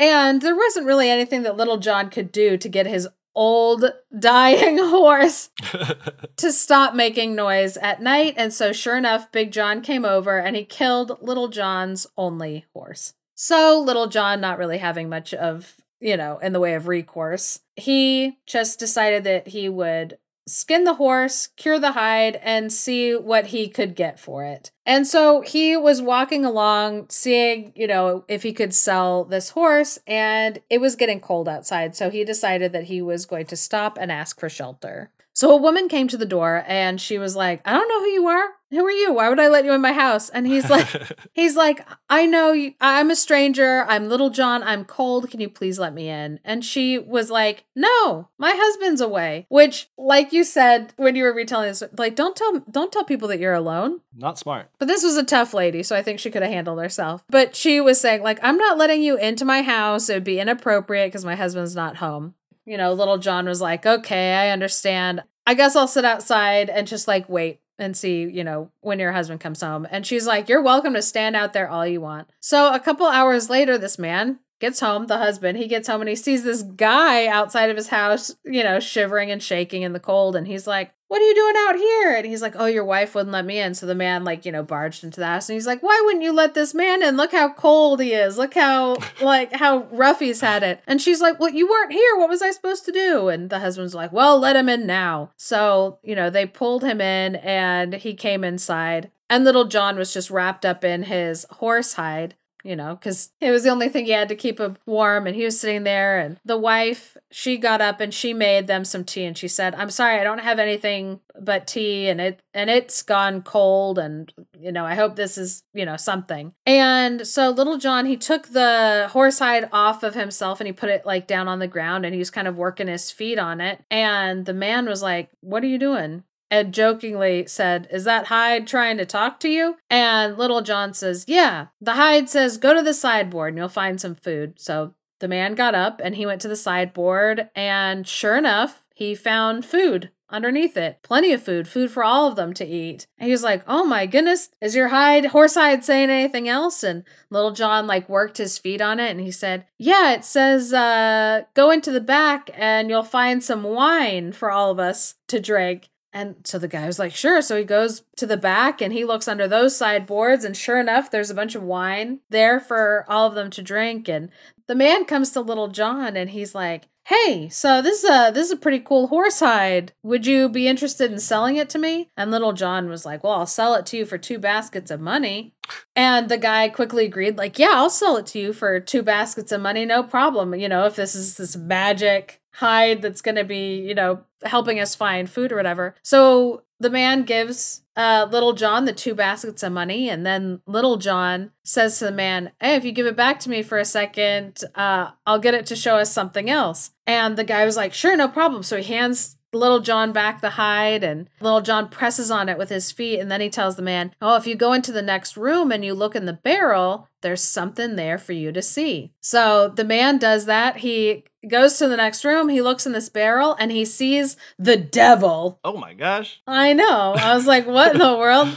And 0.00 0.40
there 0.40 0.56
wasn't 0.56 0.86
really 0.86 1.10
anything 1.10 1.42
that 1.42 1.58
Little 1.58 1.76
John 1.76 2.08
could 2.08 2.32
do 2.32 2.56
to 2.56 2.68
get 2.70 2.86
his 2.86 3.06
old 3.34 3.84
dying 4.18 4.78
horse 4.80 5.50
to 6.36 6.52
stop 6.52 6.94
making 6.94 7.34
noise 7.34 7.76
at 7.76 8.02
night. 8.02 8.34
And 8.36 8.52
so, 8.52 8.72
sure 8.72 8.96
enough, 8.96 9.30
Big 9.32 9.50
John 9.50 9.80
came 9.80 10.04
over 10.04 10.38
and 10.38 10.56
he 10.56 10.64
killed 10.64 11.18
Little 11.20 11.48
John's 11.48 12.06
only 12.16 12.66
horse. 12.74 13.14
So, 13.34 13.80
Little 13.80 14.06
John, 14.06 14.40
not 14.40 14.58
really 14.58 14.78
having 14.78 15.08
much 15.08 15.32
of, 15.32 15.76
you 15.98 16.16
know, 16.16 16.38
in 16.38 16.52
the 16.52 16.60
way 16.60 16.74
of 16.74 16.88
recourse, 16.88 17.60
he 17.76 18.38
just 18.46 18.78
decided 18.78 19.24
that 19.24 19.48
he 19.48 19.68
would 19.68 20.18
skin 20.50 20.84
the 20.84 20.94
horse, 20.94 21.46
cure 21.56 21.78
the 21.78 21.92
hide, 21.92 22.40
and 22.42 22.72
see 22.72 23.14
what 23.14 23.46
he 23.46 23.68
could 23.68 23.94
get 23.94 24.18
for 24.18 24.44
it. 24.44 24.70
And 24.84 25.06
so 25.06 25.40
he 25.40 25.76
was 25.76 26.02
walking 26.02 26.44
along, 26.44 27.06
seeing, 27.10 27.72
you 27.76 27.86
know, 27.86 28.24
if 28.28 28.42
he 28.42 28.52
could 28.52 28.74
sell 28.74 29.24
this 29.24 29.50
horse, 29.50 29.98
and 30.06 30.60
it 30.68 30.80
was 30.80 30.96
getting 30.96 31.20
cold 31.20 31.48
outside. 31.48 31.94
So 31.94 32.10
he 32.10 32.24
decided 32.24 32.72
that 32.72 32.84
he 32.84 33.00
was 33.00 33.26
going 33.26 33.46
to 33.46 33.56
stop 33.56 33.96
and 34.00 34.10
ask 34.10 34.40
for 34.40 34.48
shelter. 34.48 35.10
So 35.32 35.52
a 35.52 35.56
woman 35.56 35.88
came 35.88 36.08
to 36.08 36.18
the 36.18 36.26
door 36.26 36.64
and 36.66 37.00
she 37.00 37.16
was 37.16 37.36
like, 37.36 37.62
I 37.64 37.72
don't 37.72 37.88
know 37.88 38.00
who 38.00 38.10
you 38.10 38.26
are. 38.26 38.48
Who 38.70 38.84
are 38.84 38.90
you? 38.90 39.12
Why 39.12 39.28
would 39.28 39.40
I 39.40 39.48
let 39.48 39.64
you 39.64 39.72
in 39.72 39.80
my 39.80 39.92
house? 39.92 40.28
And 40.28 40.46
he's 40.46 40.70
like, 40.70 40.86
He's 41.32 41.56
like, 41.56 41.86
I 42.08 42.24
know 42.26 42.52
you, 42.52 42.74
I'm 42.80 43.10
a 43.10 43.16
stranger. 43.16 43.84
I'm 43.88 44.08
Little 44.08 44.30
John. 44.30 44.62
I'm 44.62 44.84
cold. 44.84 45.28
Can 45.28 45.40
you 45.40 45.48
please 45.48 45.78
let 45.78 45.92
me 45.92 46.08
in? 46.08 46.38
And 46.44 46.64
she 46.64 46.96
was 46.98 47.30
like, 47.30 47.64
No, 47.74 48.28
my 48.38 48.52
husband's 48.54 49.00
away. 49.00 49.46
Which, 49.48 49.88
like 49.98 50.32
you 50.32 50.44
said 50.44 50.92
when 50.96 51.16
you 51.16 51.24
were 51.24 51.32
retelling 51.32 51.68
this, 51.68 51.82
like 51.98 52.14
don't 52.14 52.36
tell 52.36 52.60
don't 52.70 52.92
tell 52.92 53.04
people 53.04 53.28
that 53.28 53.40
you're 53.40 53.54
alone. 53.54 54.00
Not 54.14 54.38
smart. 54.38 54.70
But 54.78 54.86
this 54.86 55.02
was 55.02 55.16
a 55.16 55.24
tough 55.24 55.52
lady, 55.52 55.82
so 55.82 55.96
I 55.96 56.02
think 56.02 56.20
she 56.20 56.30
could 56.30 56.42
have 56.42 56.52
handled 56.52 56.80
herself. 56.80 57.24
But 57.28 57.56
she 57.56 57.80
was 57.80 58.00
saying, 58.00 58.22
like, 58.22 58.38
I'm 58.42 58.56
not 58.56 58.78
letting 58.78 59.02
you 59.02 59.16
into 59.16 59.44
my 59.44 59.62
house. 59.62 60.08
It 60.08 60.14
would 60.14 60.24
be 60.24 60.40
inappropriate 60.40 61.08
because 61.08 61.24
my 61.24 61.36
husband's 61.36 61.74
not 61.74 61.96
home. 61.96 62.34
You 62.66 62.76
know, 62.76 62.92
Little 62.92 63.18
John 63.18 63.46
was 63.46 63.60
like, 63.60 63.84
Okay, 63.84 64.34
I 64.34 64.50
understand. 64.50 65.24
I 65.46 65.54
guess 65.54 65.74
I'll 65.74 65.88
sit 65.88 66.04
outside 66.04 66.70
and 66.70 66.86
just 66.86 67.08
like 67.08 67.28
wait 67.28 67.60
and 67.80 67.96
see, 67.96 68.22
you 68.22 68.44
know, 68.44 68.70
when 68.80 68.98
your 68.98 69.12
husband 69.12 69.40
comes 69.40 69.60
home. 69.60 69.86
And 69.90 70.06
she's 70.06 70.26
like, 70.26 70.48
You're 70.48 70.62
welcome 70.62 70.94
to 70.94 71.02
stand 71.02 71.34
out 71.34 71.52
there 71.52 71.68
all 71.68 71.86
you 71.86 72.00
want. 72.00 72.28
So 72.40 72.72
a 72.72 72.80
couple 72.80 73.06
hours 73.06 73.50
later, 73.50 73.78
this 73.78 73.98
man 73.98 74.38
gets 74.60 74.80
home, 74.80 75.06
the 75.06 75.18
husband, 75.18 75.58
he 75.58 75.66
gets 75.66 75.88
home 75.88 76.02
and 76.02 76.08
he 76.08 76.14
sees 76.14 76.44
this 76.44 76.62
guy 76.62 77.26
outside 77.26 77.70
of 77.70 77.76
his 77.76 77.88
house, 77.88 78.36
you 78.44 78.62
know, 78.62 78.78
shivering 78.78 79.30
and 79.30 79.42
shaking 79.42 79.82
in 79.82 79.94
the 79.94 79.98
cold. 79.98 80.36
And 80.36 80.46
he's 80.46 80.66
like, 80.66 80.92
What 81.08 81.20
are 81.20 81.24
you 81.24 81.34
doing 81.34 81.54
out 81.66 81.76
here? 81.76 82.14
And 82.14 82.26
he's 82.26 82.42
like, 82.42 82.54
Oh, 82.56 82.66
your 82.66 82.84
wife 82.84 83.14
wouldn't 83.14 83.32
let 83.32 83.46
me 83.46 83.58
in. 83.58 83.74
So 83.74 83.86
the 83.86 83.94
man, 83.94 84.22
like, 84.22 84.44
you 84.44 84.52
know, 84.52 84.62
barged 84.62 85.02
into 85.02 85.18
the 85.18 85.26
house 85.26 85.48
and 85.48 85.54
he's 85.54 85.66
like, 85.66 85.82
Why 85.82 86.00
wouldn't 86.04 86.22
you 86.22 86.32
let 86.32 86.54
this 86.54 86.74
man 86.74 87.02
in? 87.02 87.16
Look 87.16 87.32
how 87.32 87.52
cold 87.52 88.00
he 88.00 88.12
is. 88.12 88.36
Look 88.36 88.54
how, 88.54 88.96
like, 89.20 89.52
how 89.54 89.88
rough 89.90 90.20
he's 90.20 90.42
had 90.42 90.62
it. 90.62 90.82
And 90.86 91.00
she's 91.00 91.22
like, 91.22 91.40
Well, 91.40 91.50
you 91.50 91.68
weren't 91.68 91.92
here. 91.92 92.16
What 92.16 92.28
was 92.28 92.42
I 92.42 92.50
supposed 92.50 92.84
to 92.84 92.92
do? 92.92 93.28
And 93.28 93.48
the 93.48 93.60
husband's 93.60 93.94
like, 93.94 94.12
Well, 94.12 94.38
let 94.38 94.56
him 94.56 94.68
in 94.68 94.86
now. 94.86 95.32
So, 95.36 95.98
you 96.02 96.14
know, 96.14 96.28
they 96.28 96.46
pulled 96.46 96.84
him 96.84 97.00
in 97.00 97.36
and 97.36 97.94
he 97.94 98.14
came 98.14 98.44
inside. 98.44 99.10
And 99.30 99.44
little 99.44 99.66
John 99.66 99.96
was 99.96 100.12
just 100.12 100.28
wrapped 100.28 100.66
up 100.66 100.84
in 100.84 101.04
his 101.04 101.46
horse 101.50 101.94
hide 101.94 102.34
you 102.64 102.76
know, 102.76 102.94
because 102.94 103.30
it 103.40 103.50
was 103.50 103.62
the 103.62 103.70
only 103.70 103.88
thing 103.88 104.04
he 104.04 104.12
had 104.12 104.28
to 104.28 104.34
keep 104.34 104.60
him 104.60 104.76
warm. 104.86 105.26
And 105.26 105.36
he 105.36 105.44
was 105.44 105.58
sitting 105.58 105.84
there, 105.84 106.18
and 106.18 106.38
the 106.44 106.58
wife, 106.58 107.16
she 107.30 107.56
got 107.56 107.80
up 107.80 108.00
and 108.00 108.12
she 108.12 108.34
made 108.34 108.66
them 108.66 108.84
some 108.84 109.04
tea, 109.04 109.24
and 109.24 109.36
she 109.36 109.48
said, 109.48 109.74
"I'm 109.74 109.90
sorry, 109.90 110.18
I 110.18 110.24
don't 110.24 110.38
have 110.38 110.58
anything 110.58 111.20
but 111.40 111.66
tea, 111.66 112.08
and 112.08 112.20
it 112.20 112.40
and 112.54 112.68
it's 112.68 113.02
gone 113.02 113.42
cold, 113.42 113.98
and 113.98 114.32
you 114.58 114.72
know, 114.72 114.84
I 114.84 114.94
hope 114.94 115.16
this 115.16 115.38
is 115.38 115.62
you 115.72 115.84
know 115.84 115.96
something." 115.96 116.52
And 116.66 117.26
so 117.26 117.50
little 117.50 117.78
John, 117.78 118.06
he 118.06 118.16
took 118.16 118.48
the 118.48 119.08
horsehide 119.10 119.68
off 119.72 120.02
of 120.02 120.14
himself 120.14 120.60
and 120.60 120.66
he 120.66 120.72
put 120.72 120.90
it 120.90 121.06
like 121.06 121.26
down 121.26 121.48
on 121.48 121.58
the 121.58 121.66
ground, 121.66 122.04
and 122.04 122.14
he 122.14 122.18
was 122.18 122.30
kind 122.30 122.48
of 122.48 122.58
working 122.58 122.88
his 122.88 123.10
feet 123.10 123.38
on 123.38 123.60
it. 123.60 123.82
And 123.90 124.46
the 124.46 124.54
man 124.54 124.86
was 124.86 125.02
like, 125.02 125.30
"What 125.40 125.62
are 125.62 125.68
you 125.68 125.78
doing?" 125.78 126.24
And 126.50 126.74
jokingly 126.74 127.46
said, 127.46 127.86
Is 127.92 128.04
that 128.04 128.26
hide 128.26 128.66
trying 128.66 128.98
to 128.98 129.06
talk 129.06 129.38
to 129.40 129.48
you? 129.48 129.76
And 129.88 130.36
Little 130.36 130.62
John 130.62 130.94
says, 130.94 131.24
Yeah. 131.28 131.68
The 131.80 131.94
hide 131.94 132.28
says, 132.28 132.58
Go 132.58 132.74
to 132.74 132.82
the 132.82 132.94
sideboard 132.94 133.50
and 133.50 133.58
you'll 133.58 133.68
find 133.68 134.00
some 134.00 134.14
food. 134.14 134.54
So 134.58 134.94
the 135.20 135.28
man 135.28 135.54
got 135.54 135.74
up 135.74 136.00
and 136.02 136.16
he 136.16 136.26
went 136.26 136.40
to 136.42 136.48
the 136.48 136.56
sideboard, 136.56 137.50
and 137.54 138.08
sure 138.08 138.36
enough, 138.36 138.84
he 138.94 139.14
found 139.14 139.64
food 139.64 140.10
underneath 140.30 140.76
it. 140.76 140.98
Plenty 141.02 141.32
of 141.32 141.42
food, 141.42 141.68
food 141.68 141.90
for 141.90 142.04
all 142.04 142.28
of 142.28 142.36
them 142.36 142.54
to 142.54 142.64
eat. 142.64 143.06
And 143.18 143.26
he 143.26 143.32
was 143.32 143.42
like, 143.42 143.62
Oh 143.66 143.84
my 143.84 144.06
goodness, 144.06 144.50
is 144.60 144.74
your 144.74 144.88
hide, 144.88 145.26
horse 145.26 145.54
hide 145.54 145.84
saying 145.84 146.10
anything 146.10 146.48
else? 146.48 146.82
And 146.82 147.04
little 147.30 147.52
John 147.52 147.86
like 147.86 148.08
worked 148.08 148.38
his 148.38 148.58
feet 148.58 148.80
on 148.80 149.00
it 149.00 149.10
and 149.10 149.20
he 149.20 149.30
said, 149.30 149.66
Yeah, 149.78 150.12
it 150.12 150.24
says, 150.24 150.72
uh, 150.72 151.42
go 151.54 151.70
into 151.70 151.90
the 151.90 152.00
back 152.00 152.50
and 152.54 152.88
you'll 152.88 153.02
find 153.02 153.42
some 153.42 153.62
wine 153.62 154.32
for 154.32 154.50
all 154.50 154.70
of 154.70 154.78
us 154.78 155.14
to 155.28 155.40
drink. 155.40 155.88
And 156.12 156.36
so 156.44 156.58
the 156.58 156.68
guy 156.68 156.86
was 156.86 156.98
like, 156.98 157.14
sure. 157.14 157.40
So 157.40 157.56
he 157.56 157.64
goes 157.64 158.02
to 158.16 158.26
the 158.26 158.36
back 158.36 158.80
and 158.80 158.92
he 158.92 159.04
looks 159.04 159.28
under 159.28 159.46
those 159.46 159.76
sideboards. 159.76 160.44
And 160.44 160.56
sure 160.56 160.80
enough, 160.80 161.10
there's 161.10 161.30
a 161.30 161.34
bunch 161.34 161.54
of 161.54 161.62
wine 161.62 162.20
there 162.30 162.58
for 162.58 163.04
all 163.08 163.28
of 163.28 163.34
them 163.34 163.50
to 163.50 163.62
drink. 163.62 164.08
And 164.08 164.30
the 164.66 164.74
man 164.74 165.04
comes 165.04 165.30
to 165.32 165.40
little 165.40 165.68
John 165.68 166.16
and 166.16 166.30
he's 166.30 166.54
like, 166.54 166.88
hey, 167.04 167.48
so 167.48 167.82
this 167.82 168.04
is 168.04 168.10
a 168.10 168.30
this 168.32 168.46
is 168.46 168.52
a 168.52 168.56
pretty 168.56 168.78
cool 168.78 169.08
horse 169.08 169.40
hide. 169.40 169.92
Would 170.02 170.26
you 170.26 170.48
be 170.48 170.68
interested 170.68 171.10
in 171.10 171.18
selling 171.18 171.56
it 171.56 171.68
to 171.70 171.78
me? 171.78 172.08
And 172.16 172.30
little 172.30 172.52
John 172.52 172.88
was 172.88 173.04
like, 173.04 173.24
well, 173.24 173.32
I'll 173.34 173.46
sell 173.46 173.74
it 173.74 173.86
to 173.86 173.96
you 173.96 174.04
for 174.04 174.18
two 174.18 174.38
baskets 174.38 174.90
of 174.90 175.00
money. 175.00 175.52
And 175.96 176.28
the 176.28 176.38
guy 176.38 176.68
quickly 176.68 177.04
agreed, 177.04 177.36
like, 177.36 177.58
yeah, 177.58 177.72
I'll 177.74 177.90
sell 177.90 178.16
it 178.16 178.26
to 178.26 178.38
you 178.38 178.52
for 178.52 178.80
two 178.80 179.02
baskets 179.02 179.52
of 179.52 179.60
money, 179.60 179.84
no 179.84 180.02
problem. 180.02 180.54
You 180.54 180.68
know, 180.68 180.86
if 180.86 180.96
this 180.96 181.14
is 181.14 181.36
this 181.36 181.56
magic 181.56 182.40
hide 182.52 183.02
that's 183.02 183.22
going 183.22 183.36
to 183.36 183.44
be, 183.44 183.80
you 183.80 183.94
know, 183.94 184.24
helping 184.44 184.80
us 184.80 184.94
find 184.94 185.28
food 185.28 185.52
or 185.52 185.56
whatever. 185.56 185.94
So 186.02 186.62
the 186.80 186.90
man 186.90 187.24
gives 187.24 187.82
uh, 187.94 188.26
Little 188.30 188.54
John 188.54 188.86
the 188.86 188.92
two 188.94 189.14
baskets 189.14 189.62
of 189.62 189.72
money, 189.72 190.08
and 190.08 190.24
then 190.24 190.62
Little 190.66 190.96
John 190.96 191.50
says 191.62 191.98
to 191.98 192.06
the 192.06 192.12
man, 192.12 192.52
Hey, 192.60 192.74
if 192.74 192.84
you 192.84 192.92
give 192.92 193.06
it 193.06 193.16
back 193.16 193.38
to 193.40 193.50
me 193.50 193.62
for 193.62 193.76
a 193.76 193.84
second, 193.84 194.64
uh, 194.74 195.10
I'll 195.26 195.38
get 195.38 195.54
it 195.54 195.66
to 195.66 195.76
show 195.76 195.96
us 195.96 196.10
something 196.10 196.48
else. 196.48 196.92
And 197.06 197.36
the 197.36 197.44
guy 197.44 197.66
was 197.66 197.76
like, 197.76 197.92
Sure, 197.92 198.16
no 198.16 198.28
problem. 198.28 198.62
So 198.62 198.78
he 198.78 198.94
hands 198.94 199.36
Little 199.52 199.80
John 199.80 200.12
back 200.12 200.40
the 200.40 200.50
hide, 200.50 201.04
and 201.04 201.28
Little 201.40 201.60
John 201.60 201.88
presses 201.88 202.30
on 202.30 202.48
it 202.48 202.56
with 202.56 202.70
his 202.70 202.90
feet. 202.90 203.20
And 203.20 203.30
then 203.30 203.42
he 203.42 203.50
tells 203.50 203.76
the 203.76 203.82
man, 203.82 204.14
Oh, 204.22 204.36
if 204.36 204.46
you 204.46 204.54
go 204.54 204.72
into 204.72 204.92
the 204.92 205.02
next 205.02 205.36
room 205.36 205.70
and 205.70 205.84
you 205.84 205.92
look 205.92 206.16
in 206.16 206.24
the 206.24 206.32
barrel, 206.32 207.09
there's 207.22 207.42
something 207.42 207.96
there 207.96 208.18
for 208.18 208.32
you 208.32 208.52
to 208.52 208.62
see. 208.62 209.12
So 209.20 209.68
the 209.68 209.84
man 209.84 210.18
does 210.18 210.46
that. 210.46 210.78
He 210.78 211.24
goes 211.48 211.78
to 211.78 211.88
the 211.88 211.96
next 211.96 212.24
room, 212.24 212.48
he 212.48 212.60
looks 212.62 212.86
in 212.86 212.92
this 212.92 213.08
barrel, 213.08 213.56
and 213.58 213.70
he 213.72 213.84
sees 213.84 214.36
the 214.58 214.76
devil. 214.76 215.58
Oh 215.64 215.76
my 215.76 215.94
gosh. 215.94 216.40
I 216.46 216.72
know. 216.72 217.14
I 217.16 217.34
was 217.34 217.46
like, 217.46 217.66
What 217.66 217.92
in 217.92 217.98
the 217.98 218.16
world? 218.18 218.56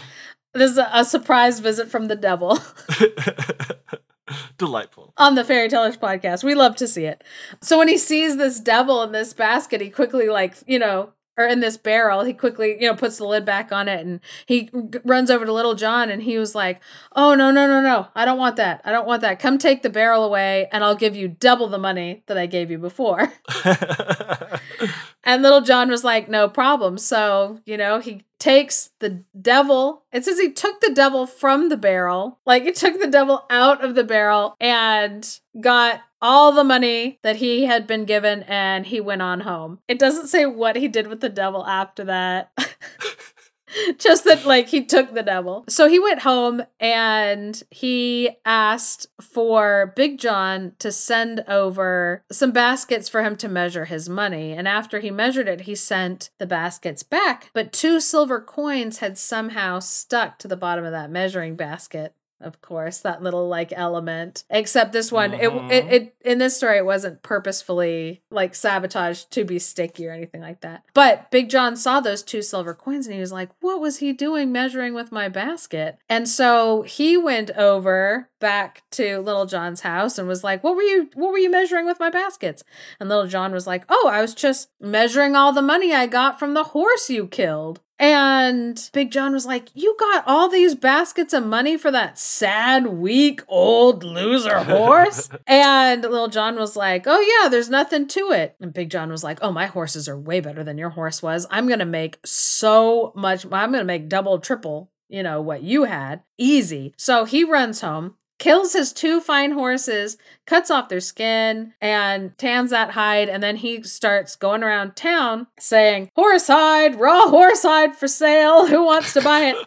This 0.54 0.72
is 0.72 0.78
a 0.78 1.04
surprise 1.04 1.60
visit 1.60 1.90
from 1.90 2.08
the 2.08 2.16
devil. 2.16 2.60
Delightful. 4.58 5.14
On 5.18 5.36
the 5.36 5.44
Fairy 5.44 5.68
Tellers 5.68 5.98
podcast. 5.98 6.44
We 6.44 6.56
love 6.56 6.76
to 6.78 6.88
see 6.88 7.06
it. 7.06 7.24
So 7.62 7.78
when 7.78 7.88
he 7.88 7.98
sees 7.98 8.38
this 8.38 8.60
devil 8.60 9.04
in 9.04 9.12
this 9.12 9.34
basket, 9.34 9.82
he 9.82 9.90
quickly, 9.90 10.30
like, 10.30 10.56
you 10.66 10.80
know, 10.80 11.12
or 11.38 11.46
in 11.46 11.60
this 11.60 11.78
barrel, 11.78 12.24
he 12.24 12.34
quickly, 12.34 12.78
you 12.80 12.88
know, 12.88 12.96
puts 12.96 13.18
the 13.18 13.26
lid 13.26 13.46
back 13.46 13.72
on 13.72 13.88
it 13.88 14.06
and 14.06 14.20
he 14.46 14.70
runs 15.04 15.32
over 15.32 15.46
to 15.46 15.54
Little 15.54 15.76
John 15.76 16.10
and 16.10 16.22
he 16.22 16.38
was 16.38 16.54
like, 16.54 16.80
Oh, 17.16 17.34
no, 17.34 17.52
no, 17.52 17.68
no, 17.68 17.82
no. 17.82 18.08
I 18.16 18.26
don't 18.26 18.38
want 18.38 18.56
that. 18.58 18.82
I 18.86 18.92
don't 18.92 19.08
want 19.08 19.22
that. 19.22 19.40
Come 19.40 19.58
take 19.58 19.82
the 19.82 19.90
barrel 19.90 20.24
away 20.24 20.68
and 20.72 20.84
I'll 20.84 20.96
give 20.96 21.16
you 21.16 21.28
double 21.28 21.68
the 21.68 21.78
money 21.78 22.24
that 22.28 22.38
I 22.38 22.46
gave 22.46 22.70
you 22.70 22.78
before. 22.78 23.34
and 25.24 25.42
Little 25.42 25.62
John 25.62 25.90
was 25.90 26.04
like, 26.04 26.30
No 26.30 26.48
problem. 26.48 26.98
So, 26.98 27.60
you 27.66 27.78
know, 27.78 28.00
he 28.00 28.24
takes 28.44 28.90
the 29.00 29.24
devil. 29.40 30.04
It 30.12 30.26
says 30.26 30.38
he 30.38 30.52
took 30.52 30.82
the 30.82 30.92
devil 30.94 31.26
from 31.26 31.70
the 31.70 31.78
barrel. 31.78 32.40
Like 32.46 32.64
he 32.64 32.74
took 32.74 33.00
the 33.00 33.08
devil 33.08 33.46
out 33.50 33.84
of 33.84 33.96
the 33.96 34.04
barrel 34.04 34.58
and 34.60 35.40
got 35.62 36.02
all 36.24 36.54
the 36.54 36.64
money 36.64 37.20
that 37.22 37.36
he 37.36 37.66
had 37.66 37.86
been 37.86 38.06
given 38.06 38.44
and 38.44 38.88
he 38.88 39.02
went 39.02 39.22
on 39.22 39.42
home. 39.42 39.80
It 39.88 40.00
doesn't 40.00 40.28
say 40.28 40.46
what 40.46 40.78
he 40.78 40.88
did 40.88 41.08
with 41.08 41.20
the 41.20 41.30
devil 41.30 41.66
after 41.68 42.06
that. 42.06 42.52
Just 43.98 44.24
that, 44.26 44.46
like, 44.46 44.70
he 44.70 44.86
took 44.86 45.14
the 45.14 45.24
devil. 45.24 45.66
So 45.68 45.90
he 45.90 46.00
went 46.00 46.22
home 46.22 46.62
and 46.80 47.62
he 47.72 48.30
asked 48.46 49.08
for 49.20 49.94
Big 49.96 50.20
John 50.20 50.74
to 50.78 50.92
send 50.92 51.44
over 51.48 52.24
some 52.32 52.52
baskets 52.52 53.10
for 53.10 53.24
him 53.24 53.36
to 53.38 53.50
measure 53.50 53.86
his 53.86 54.08
money. 54.08 54.54
And 54.54 54.68
after 54.68 55.00
he 55.00 55.10
measured 55.10 55.48
it, 55.48 55.62
he 55.62 55.74
sent 55.74 56.30
the 56.38 56.46
baskets 56.46 57.02
back. 57.02 57.50
But 57.54 57.74
two 57.74 58.00
silver 58.00 58.40
coins 58.40 59.00
had 59.00 59.18
somehow 59.18 59.80
stuck 59.80 60.38
to 60.40 60.48
the 60.48 60.56
bottom 60.56 60.86
of 60.86 60.92
that 60.92 61.10
measuring 61.10 61.56
basket 61.56 62.14
of 62.42 62.62
course 62.62 63.00
that 63.00 63.24
little 63.24 63.48
like 63.48 63.72
element 63.76 64.44
except 64.50 64.92
this 64.92 65.12
one 65.12 65.34
it, 65.34 65.44
it 65.44 65.54
uh-huh. 65.54 65.68
it 65.72 66.16
in 66.22 66.38
this 66.38 66.58
story 66.58 66.78
it 66.78 66.86
wasn't 66.86 67.22
purposefully 67.24 68.22
like 68.30 68.54
sabotaged 68.54 69.32
to 69.32 69.44
be 69.44 69.60
sticky 69.60 70.08
or 70.08 70.12
anything 70.12 70.42
like 70.42 70.62
that. 70.62 70.84
But 70.94 71.32
big 71.32 71.50
john 71.50 71.76
saw 71.76 72.00
those 72.00 72.24
two 72.24 72.42
silver 72.42 72.74
coins 72.74 73.08
and 73.08 73.14
he 73.14 73.20
was 73.20 73.32
like 73.32 73.50
what 73.60 73.80
was 73.80 73.98
he 73.98 74.14
doing 74.14 74.52
measuring 74.52 74.94
with 74.94 75.12
my 75.12 75.30
basket? 75.30 75.98
And 76.10 76.28
so 76.28 76.84
he 76.84 77.18
went 77.18 77.52
over 77.52 78.30
back 78.40 78.84
to 78.92 79.20
little 79.20 79.46
john's 79.46 79.82
house 79.82 80.18
and 80.18 80.28
was 80.28 80.44
like 80.44 80.64
what 80.64 80.76
were 80.76 80.82
you 80.82 81.10
what 81.14 81.32
were 81.32 81.38
you 81.38 81.52
measuring 81.52 81.86
with 81.86 82.00
my 82.00 82.10
baskets? 82.10 82.64
And 83.00 83.10
little 83.10 83.28
john 83.28 83.52
was 83.52 83.68
like 83.68 83.86
oh 83.90 84.10
i 84.12 84.22
was 84.22 84.34
just 84.34 84.70
measuring 84.80 85.36
all 85.36 85.54
the 85.54 85.62
money 85.62 85.94
i 85.94 86.08
got 86.08 86.40
from 86.40 86.54
the 86.54 86.64
horse 86.64 87.10
you 87.10 87.28
killed 87.28 87.80
and 88.00 88.90
Big 88.94 89.12
John 89.12 89.34
was 89.34 89.46
like, 89.46 89.70
You 89.74 89.96
got 90.00 90.24
all 90.28 90.50
these 90.50 90.76
baskets 90.76 91.34
of 91.34 91.46
money 91.46 91.78
for 91.78 91.92
that 91.92 92.18
sad, 92.18 92.88
weak, 92.88 93.42
old 93.48 94.04
loser 94.04 94.60
horse? 94.64 95.30
and 95.48 96.02
Little 96.02 96.28
John 96.28 96.56
was 96.56 96.76
like, 96.76 97.04
Oh, 97.06 97.20
yeah, 97.20 97.50
there's 97.50 97.70
nothing 97.70 98.08
to 98.10 98.32
it. 98.32 98.56
And 98.60 98.74
Big 98.74 98.90
John 98.90 99.10
was 99.10 99.24
like, 99.24 99.40
Oh, 99.42 99.52
my 99.52 99.68
horses 99.68 100.10
are 100.10 100.18
way 100.18 100.40
better 100.40 100.64
than 100.64 100.78
your 100.78 100.90
horse 100.92 101.22
was. 101.22 101.46
I'm 101.50 101.68
going 101.68 101.80
to 101.80 101.86
make 101.86 102.20
so 102.26 103.14
much, 103.16 103.46
I'm 103.46 103.72
going 103.72 103.82
to 103.82 103.84
make 103.84 104.10
double, 104.10 104.40
triple, 104.40 104.92
you 105.10 105.24
know, 105.24 105.42
what 105.42 105.64
you 105.64 105.84
had. 105.84 106.24
Easy. 106.38 106.94
So 106.98 107.26
he 107.26 107.44
runs 107.44 107.82
home. 107.82 108.16
Kills 108.44 108.74
his 108.74 108.92
two 108.92 109.22
fine 109.22 109.54
horses, 109.54 110.18
cuts 110.46 110.70
off 110.70 110.90
their 110.90 111.00
skin, 111.00 111.74
and 111.80 112.38
tans 112.38 112.72
that 112.72 112.92
hide. 112.92 113.30
And 113.30 113.42
then 113.42 113.56
he 113.56 113.84
starts 113.84 114.36
going 114.36 114.64
around 114.64 114.98
town 114.98 115.48
saying, 115.58 116.12
Horse 116.14 116.48
hide, 116.48 117.00
raw 117.00 117.30
horse 117.30 117.64
hide 117.64 117.96
for 117.96 118.10
sale. 118.10 118.68
Who 118.68 118.84
wants 118.84 119.14
to 119.14 119.22
buy 119.22 119.46
it? 119.46 119.56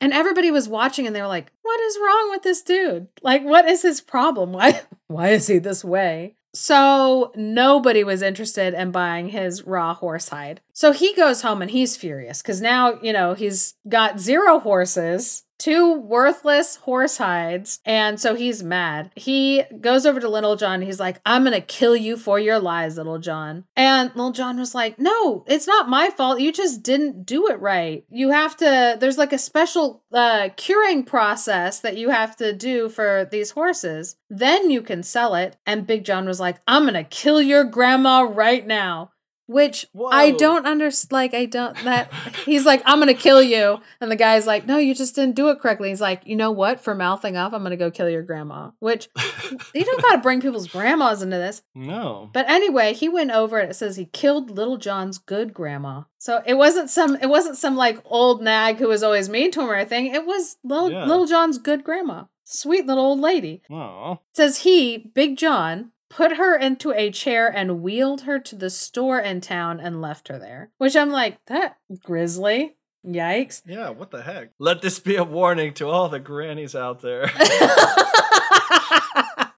And 0.00 0.12
everybody 0.12 0.52
was 0.52 0.68
watching 0.68 1.08
and 1.08 1.16
they 1.16 1.20
were 1.20 1.26
like, 1.26 1.50
what 1.62 1.80
is 1.80 1.98
wrong 1.98 2.30
with 2.30 2.42
this 2.42 2.62
dude? 2.62 3.08
Like, 3.20 3.42
what 3.42 3.68
is 3.68 3.82
his 3.82 4.00
problem? 4.00 4.52
Why, 4.52 4.82
why 5.08 5.30
is 5.30 5.48
he 5.48 5.58
this 5.58 5.84
way? 5.84 6.36
So 6.54 7.32
nobody 7.34 8.04
was 8.04 8.22
interested 8.22 8.74
in 8.74 8.92
buying 8.92 9.30
his 9.30 9.64
raw 9.64 9.94
horse 9.94 10.28
hide. 10.28 10.60
So 10.72 10.92
he 10.92 11.14
goes 11.14 11.42
home 11.42 11.62
and 11.62 11.70
he's 11.72 11.96
furious 11.96 12.42
because 12.42 12.60
now, 12.60 13.00
you 13.02 13.12
know, 13.12 13.34
he's 13.34 13.74
got 13.88 14.20
zero 14.20 14.60
horses 14.60 15.42
two 15.58 15.92
worthless 15.92 16.76
horse 16.76 17.18
hides. 17.18 17.80
And 17.84 18.20
so 18.20 18.34
he's 18.34 18.62
mad. 18.62 19.10
He 19.16 19.64
goes 19.80 20.06
over 20.06 20.20
to 20.20 20.28
Little 20.28 20.56
John. 20.56 20.82
He's 20.82 21.00
like, 21.00 21.20
I'm 21.26 21.42
going 21.42 21.52
to 21.52 21.60
kill 21.60 21.96
you 21.96 22.16
for 22.16 22.38
your 22.38 22.58
lies, 22.58 22.96
Little 22.96 23.18
John. 23.18 23.64
And 23.76 24.10
Little 24.14 24.32
John 24.32 24.58
was 24.58 24.74
like, 24.74 24.98
No, 24.98 25.44
it's 25.46 25.66
not 25.66 25.88
my 25.88 26.10
fault. 26.10 26.40
You 26.40 26.52
just 26.52 26.82
didn't 26.82 27.24
do 27.26 27.48
it 27.48 27.60
right. 27.60 28.04
You 28.10 28.30
have 28.30 28.56
to, 28.58 28.96
there's 28.98 29.18
like 29.18 29.32
a 29.32 29.38
special 29.38 30.04
uh, 30.12 30.50
curing 30.56 31.04
process 31.04 31.80
that 31.80 31.96
you 31.96 32.10
have 32.10 32.36
to 32.36 32.52
do 32.52 32.88
for 32.88 33.28
these 33.30 33.50
horses. 33.52 34.16
Then 34.30 34.70
you 34.70 34.82
can 34.82 35.02
sell 35.02 35.34
it. 35.34 35.56
And 35.66 35.86
Big 35.86 36.04
John 36.04 36.26
was 36.26 36.40
like, 36.40 36.60
I'm 36.66 36.82
going 36.82 36.94
to 36.94 37.04
kill 37.04 37.42
your 37.42 37.64
grandma 37.64 38.22
right 38.22 38.66
now 38.66 39.10
which 39.48 39.86
I 40.12 40.30
don't 40.32 40.66
understand. 40.66 41.10
Like, 41.10 41.32
I 41.34 41.46
don't, 41.46 41.74
that 41.84 42.12
he's 42.44 42.66
like, 42.66 42.82
I'm 42.84 42.98
going 43.00 43.08
to 43.14 43.20
kill 43.20 43.42
you. 43.42 43.78
And 44.00 44.10
the 44.10 44.16
guy's 44.16 44.46
like, 44.46 44.66
no, 44.66 44.76
you 44.76 44.94
just 44.94 45.14
didn't 45.14 45.34
do 45.36 45.48
it 45.48 45.58
correctly. 45.58 45.88
He's 45.88 46.02
like, 46.02 46.22
you 46.26 46.36
know 46.36 46.50
what? 46.52 46.80
For 46.80 46.94
mouthing 46.94 47.36
off, 47.38 47.54
I'm 47.54 47.62
going 47.62 47.70
to 47.70 47.76
go 47.76 47.90
kill 47.90 48.10
your 48.10 48.22
grandma, 48.22 48.70
which 48.78 49.08
you 49.74 49.84
don't 49.84 50.02
got 50.02 50.16
to 50.16 50.22
bring 50.22 50.40
people's 50.42 50.68
grandmas 50.68 51.22
into 51.22 51.38
this. 51.38 51.62
no. 51.74 52.28
But 52.34 52.48
anyway, 52.48 52.92
he 52.92 53.08
went 53.08 53.30
over 53.30 53.58
and 53.58 53.70
it 53.70 53.74
says 53.74 53.96
he 53.96 54.04
killed 54.04 54.50
little 54.50 54.76
John's 54.76 55.16
good 55.18 55.54
grandma. 55.54 56.02
So 56.18 56.42
it 56.44 56.54
wasn't 56.54 56.90
some, 56.90 57.16
it 57.16 57.28
wasn't 57.30 57.56
some 57.56 57.74
like 57.74 57.98
old 58.04 58.42
nag 58.42 58.76
who 58.76 58.88
was 58.88 59.02
always 59.02 59.28
mean 59.30 59.50
to 59.52 59.62
him 59.62 59.70
or 59.70 59.74
anything. 59.74 60.06
It 60.14 60.26
was 60.26 60.58
little, 60.62 60.90
Yeah. 60.90 61.06
little 61.06 61.26
John's 61.26 61.56
good 61.58 61.84
grandma. 61.84 62.24
Sweet 62.44 62.86
little 62.86 63.04
old 63.04 63.20
lady 63.20 63.62
Oh. 63.70 64.20
says 64.34 64.58
he, 64.58 64.98
Big 65.14 65.36
John, 65.36 65.92
put 66.08 66.36
her 66.36 66.56
into 66.56 66.92
a 66.92 67.10
chair 67.10 67.48
and 67.48 67.82
wheeled 67.82 68.22
her 68.22 68.38
to 68.38 68.56
the 68.56 68.70
store 68.70 69.18
in 69.18 69.40
town 69.40 69.80
and 69.80 70.00
left 70.00 70.28
her 70.28 70.38
there. 70.38 70.70
Which 70.78 70.96
I'm 70.96 71.10
like, 71.10 71.44
that 71.46 71.76
grisly. 72.02 72.76
Yikes. 73.06 73.62
Yeah, 73.64 73.90
what 73.90 74.10
the 74.10 74.22
heck? 74.22 74.50
Let 74.58 74.82
this 74.82 74.98
be 74.98 75.16
a 75.16 75.24
warning 75.24 75.72
to 75.74 75.88
all 75.88 76.08
the 76.08 76.18
grannies 76.18 76.74
out 76.74 77.00
there. 77.00 77.30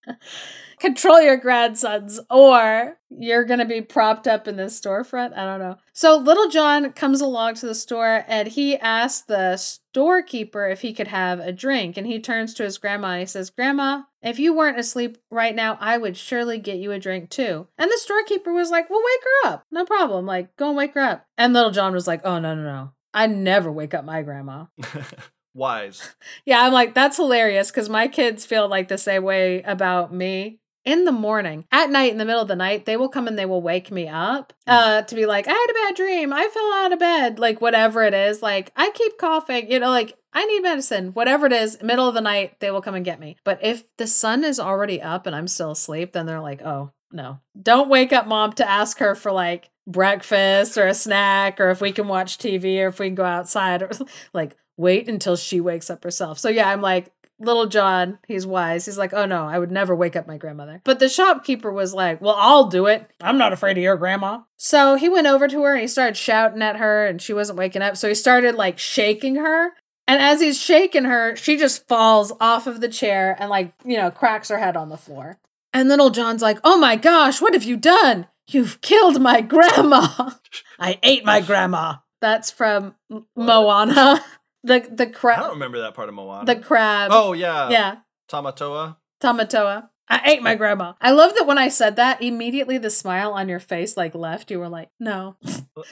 Control 0.78 1.20
your 1.20 1.36
grandsons, 1.36 2.20
or 2.30 2.98
you're 3.10 3.44
gonna 3.44 3.66
be 3.66 3.82
propped 3.82 4.26
up 4.26 4.46
in 4.48 4.56
this 4.56 4.80
storefront. 4.80 5.36
I 5.36 5.44
don't 5.44 5.58
know. 5.58 5.76
So 5.92 6.16
Little 6.16 6.48
John 6.48 6.92
comes 6.92 7.20
along 7.20 7.54
to 7.56 7.66
the 7.66 7.74
store 7.74 8.24
and 8.26 8.48
he 8.48 8.78
asks 8.78 9.20
the 9.26 9.56
storekeeper 9.56 10.68
if 10.68 10.80
he 10.80 10.94
could 10.94 11.08
have 11.08 11.38
a 11.38 11.52
drink. 11.52 11.96
And 11.96 12.06
he 12.06 12.18
turns 12.18 12.54
to 12.54 12.62
his 12.62 12.78
grandma 12.78 13.08
and 13.08 13.20
he 13.20 13.26
says, 13.26 13.50
Grandma, 13.50 14.02
if 14.22 14.38
you 14.38 14.54
weren't 14.54 14.78
asleep 14.78 15.18
right 15.30 15.54
now, 15.54 15.78
I 15.80 15.98
would 15.98 16.16
surely 16.16 16.58
get 16.58 16.78
you 16.78 16.92
a 16.92 16.98
drink 16.98 17.30
too. 17.30 17.68
And 17.78 17.90
the 17.90 17.98
storekeeper 17.98 18.52
was 18.52 18.70
like, 18.70 18.90
Well, 18.90 19.02
wake 19.04 19.24
her 19.24 19.50
up. 19.50 19.64
No 19.70 19.84
problem. 19.84 20.26
Like, 20.26 20.56
go 20.56 20.68
and 20.68 20.76
wake 20.76 20.94
her 20.94 21.00
up. 21.00 21.26
And 21.38 21.52
Little 21.52 21.70
John 21.70 21.92
was 21.92 22.06
like, 22.06 22.20
Oh, 22.24 22.38
no, 22.38 22.54
no, 22.54 22.62
no. 22.62 22.92
I 23.12 23.26
never 23.26 23.72
wake 23.72 23.94
up 23.94 24.04
my 24.04 24.22
grandma. 24.22 24.66
Wise. 25.54 26.14
Yeah, 26.44 26.60
I'm 26.62 26.72
like, 26.72 26.94
that's 26.94 27.16
hilarious 27.16 27.70
because 27.70 27.88
my 27.88 28.08
kids 28.08 28.46
feel 28.46 28.68
like 28.68 28.88
the 28.88 28.98
same 28.98 29.24
way 29.24 29.62
about 29.62 30.12
me. 30.12 30.58
In 30.86 31.04
the 31.04 31.12
morning, 31.12 31.66
at 31.70 31.90
night, 31.90 32.10
in 32.10 32.16
the 32.16 32.24
middle 32.24 32.40
of 32.40 32.48
the 32.48 32.56
night, 32.56 32.86
they 32.86 32.96
will 32.96 33.10
come 33.10 33.28
and 33.28 33.38
they 33.38 33.44
will 33.44 33.60
wake 33.60 33.90
me 33.90 34.08
up 34.08 34.54
uh, 34.66 35.02
to 35.02 35.14
be 35.14 35.26
like, 35.26 35.46
I 35.46 35.52
had 35.52 35.70
a 35.70 35.74
bad 35.74 35.94
dream. 35.94 36.32
I 36.32 36.48
fell 36.48 36.72
out 36.72 36.92
of 36.94 36.98
bed. 36.98 37.38
Like, 37.38 37.60
whatever 37.60 38.02
it 38.02 38.14
is. 38.14 38.40
Like, 38.40 38.72
I 38.74 38.90
keep 38.94 39.18
coughing. 39.18 39.70
You 39.70 39.78
know, 39.78 39.90
like, 39.90 40.16
I 40.32 40.44
need 40.44 40.62
medicine. 40.62 41.12
Whatever 41.12 41.46
it 41.46 41.52
is, 41.52 41.82
middle 41.82 42.08
of 42.08 42.14
the 42.14 42.20
night, 42.20 42.60
they 42.60 42.70
will 42.70 42.82
come 42.82 42.94
and 42.94 43.04
get 43.04 43.20
me. 43.20 43.36
But 43.44 43.60
if 43.62 43.84
the 43.96 44.06
sun 44.06 44.44
is 44.44 44.60
already 44.60 45.02
up 45.02 45.26
and 45.26 45.34
I'm 45.34 45.48
still 45.48 45.72
asleep, 45.72 46.12
then 46.12 46.26
they're 46.26 46.40
like, 46.40 46.62
oh, 46.62 46.92
no. 47.12 47.40
Don't 47.60 47.88
wake 47.88 48.12
up 48.12 48.26
mom 48.26 48.52
to 48.54 48.68
ask 48.68 48.98
her 48.98 49.14
for 49.14 49.32
like 49.32 49.70
breakfast 49.86 50.78
or 50.78 50.86
a 50.86 50.94
snack 50.94 51.60
or 51.60 51.70
if 51.70 51.80
we 51.80 51.92
can 51.92 52.06
watch 52.06 52.38
TV 52.38 52.78
or 52.80 52.88
if 52.88 53.00
we 53.00 53.06
can 53.06 53.14
go 53.14 53.24
outside 53.24 53.82
or 53.82 53.90
like 54.32 54.56
wait 54.76 55.08
until 55.08 55.36
she 55.36 55.60
wakes 55.60 55.90
up 55.90 56.04
herself. 56.04 56.38
So 56.38 56.48
yeah, 56.48 56.68
I'm 56.68 56.80
like, 56.80 57.12
little 57.40 57.66
John, 57.66 58.18
he's 58.28 58.46
wise. 58.46 58.86
He's 58.86 58.98
like, 58.98 59.12
oh 59.12 59.26
no, 59.26 59.46
I 59.46 59.58
would 59.58 59.70
never 59.70 59.96
wake 59.96 60.14
up 60.14 60.26
my 60.26 60.36
grandmother. 60.36 60.80
But 60.84 60.98
the 60.98 61.08
shopkeeper 61.08 61.72
was 61.72 61.94
like, 61.94 62.20
well, 62.20 62.36
I'll 62.38 62.68
do 62.68 62.86
it. 62.86 63.10
I'm 63.20 63.38
not 63.38 63.52
afraid 63.52 63.78
of 63.78 63.82
your 63.82 63.96
grandma. 63.96 64.40
So 64.56 64.94
he 64.94 65.08
went 65.08 65.26
over 65.26 65.48
to 65.48 65.62
her 65.62 65.72
and 65.72 65.80
he 65.80 65.88
started 65.88 66.16
shouting 66.16 66.62
at 66.62 66.76
her 66.76 67.06
and 67.06 67.20
she 67.20 67.32
wasn't 67.32 67.58
waking 67.58 67.82
up. 67.82 67.96
So 67.96 68.08
he 68.08 68.14
started 68.14 68.54
like 68.54 68.78
shaking 68.78 69.36
her. 69.36 69.72
And 70.10 70.20
as 70.20 70.40
he's 70.40 70.60
shaking 70.60 71.04
her, 71.04 71.36
she 71.36 71.56
just 71.56 71.86
falls 71.86 72.32
off 72.40 72.66
of 72.66 72.80
the 72.80 72.88
chair 72.88 73.36
and 73.38 73.48
like, 73.48 73.72
you 73.84 73.96
know, 73.96 74.10
cracks 74.10 74.48
her 74.48 74.58
head 74.58 74.76
on 74.76 74.88
the 74.88 74.96
floor. 74.96 75.38
And 75.72 75.88
little 75.88 76.10
John's 76.10 76.42
like, 76.42 76.58
oh 76.64 76.76
my 76.78 76.96
gosh, 76.96 77.40
what 77.40 77.54
have 77.54 77.62
you 77.62 77.76
done? 77.76 78.26
You've 78.48 78.80
killed 78.80 79.20
my 79.22 79.40
grandma. 79.40 80.30
I 80.80 80.98
ate 81.04 81.24
my 81.24 81.40
grandma. 81.40 81.98
That's 82.20 82.50
from 82.50 82.96
M- 83.10 83.26
Moana. 83.36 84.24
The 84.62 84.86
the 84.92 85.06
crab. 85.06 85.38
I 85.38 85.42
don't 85.44 85.52
remember 85.52 85.80
that 85.80 85.94
part 85.94 86.10
of 86.10 86.14
Moana. 86.14 86.44
the 86.44 86.60
crab. 86.60 87.10
oh 87.14 87.32
yeah. 87.32 87.70
yeah, 87.70 87.96
Tamatoa. 88.30 88.96
Tamatoa. 89.22 89.88
I 90.06 90.20
ate 90.26 90.42
my 90.42 90.54
grandma. 90.54 90.92
I 91.00 91.12
love 91.12 91.34
that 91.36 91.46
when 91.46 91.56
I 91.56 91.68
said 91.68 91.96
that, 91.96 92.20
immediately 92.20 92.76
the 92.76 92.90
smile 92.90 93.32
on 93.32 93.48
your 93.48 93.58
face 93.58 93.96
like 93.96 94.14
left. 94.14 94.50
You 94.50 94.58
were 94.58 94.68
like, 94.68 94.90
no, 95.00 95.36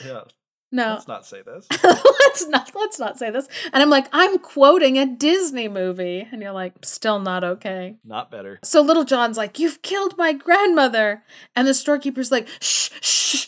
Yeah. 0.04 0.24
No. 0.70 0.94
Let's 0.94 1.08
not 1.08 1.26
say 1.26 1.42
this. 1.42 1.66
let's 1.82 2.46
not 2.48 2.70
let's 2.74 2.98
not 2.98 3.18
say 3.18 3.30
this. 3.30 3.48
And 3.72 3.82
I'm 3.82 3.90
like, 3.90 4.06
I'm 4.12 4.38
quoting 4.38 4.98
a 4.98 5.06
Disney 5.06 5.68
movie, 5.68 6.26
and 6.30 6.42
you're 6.42 6.52
like, 6.52 6.74
still 6.84 7.18
not 7.18 7.42
okay. 7.42 7.96
Not 8.04 8.30
better. 8.30 8.58
So 8.62 8.82
little 8.82 9.04
John's 9.04 9.36
like, 9.36 9.58
You've 9.58 9.82
killed 9.82 10.16
my 10.18 10.32
grandmother. 10.32 11.22
And 11.56 11.66
the 11.66 11.74
storekeeper's 11.74 12.30
like, 12.30 12.48
Shh, 12.60 12.90
shh, 13.00 13.36
shh, 13.36 13.47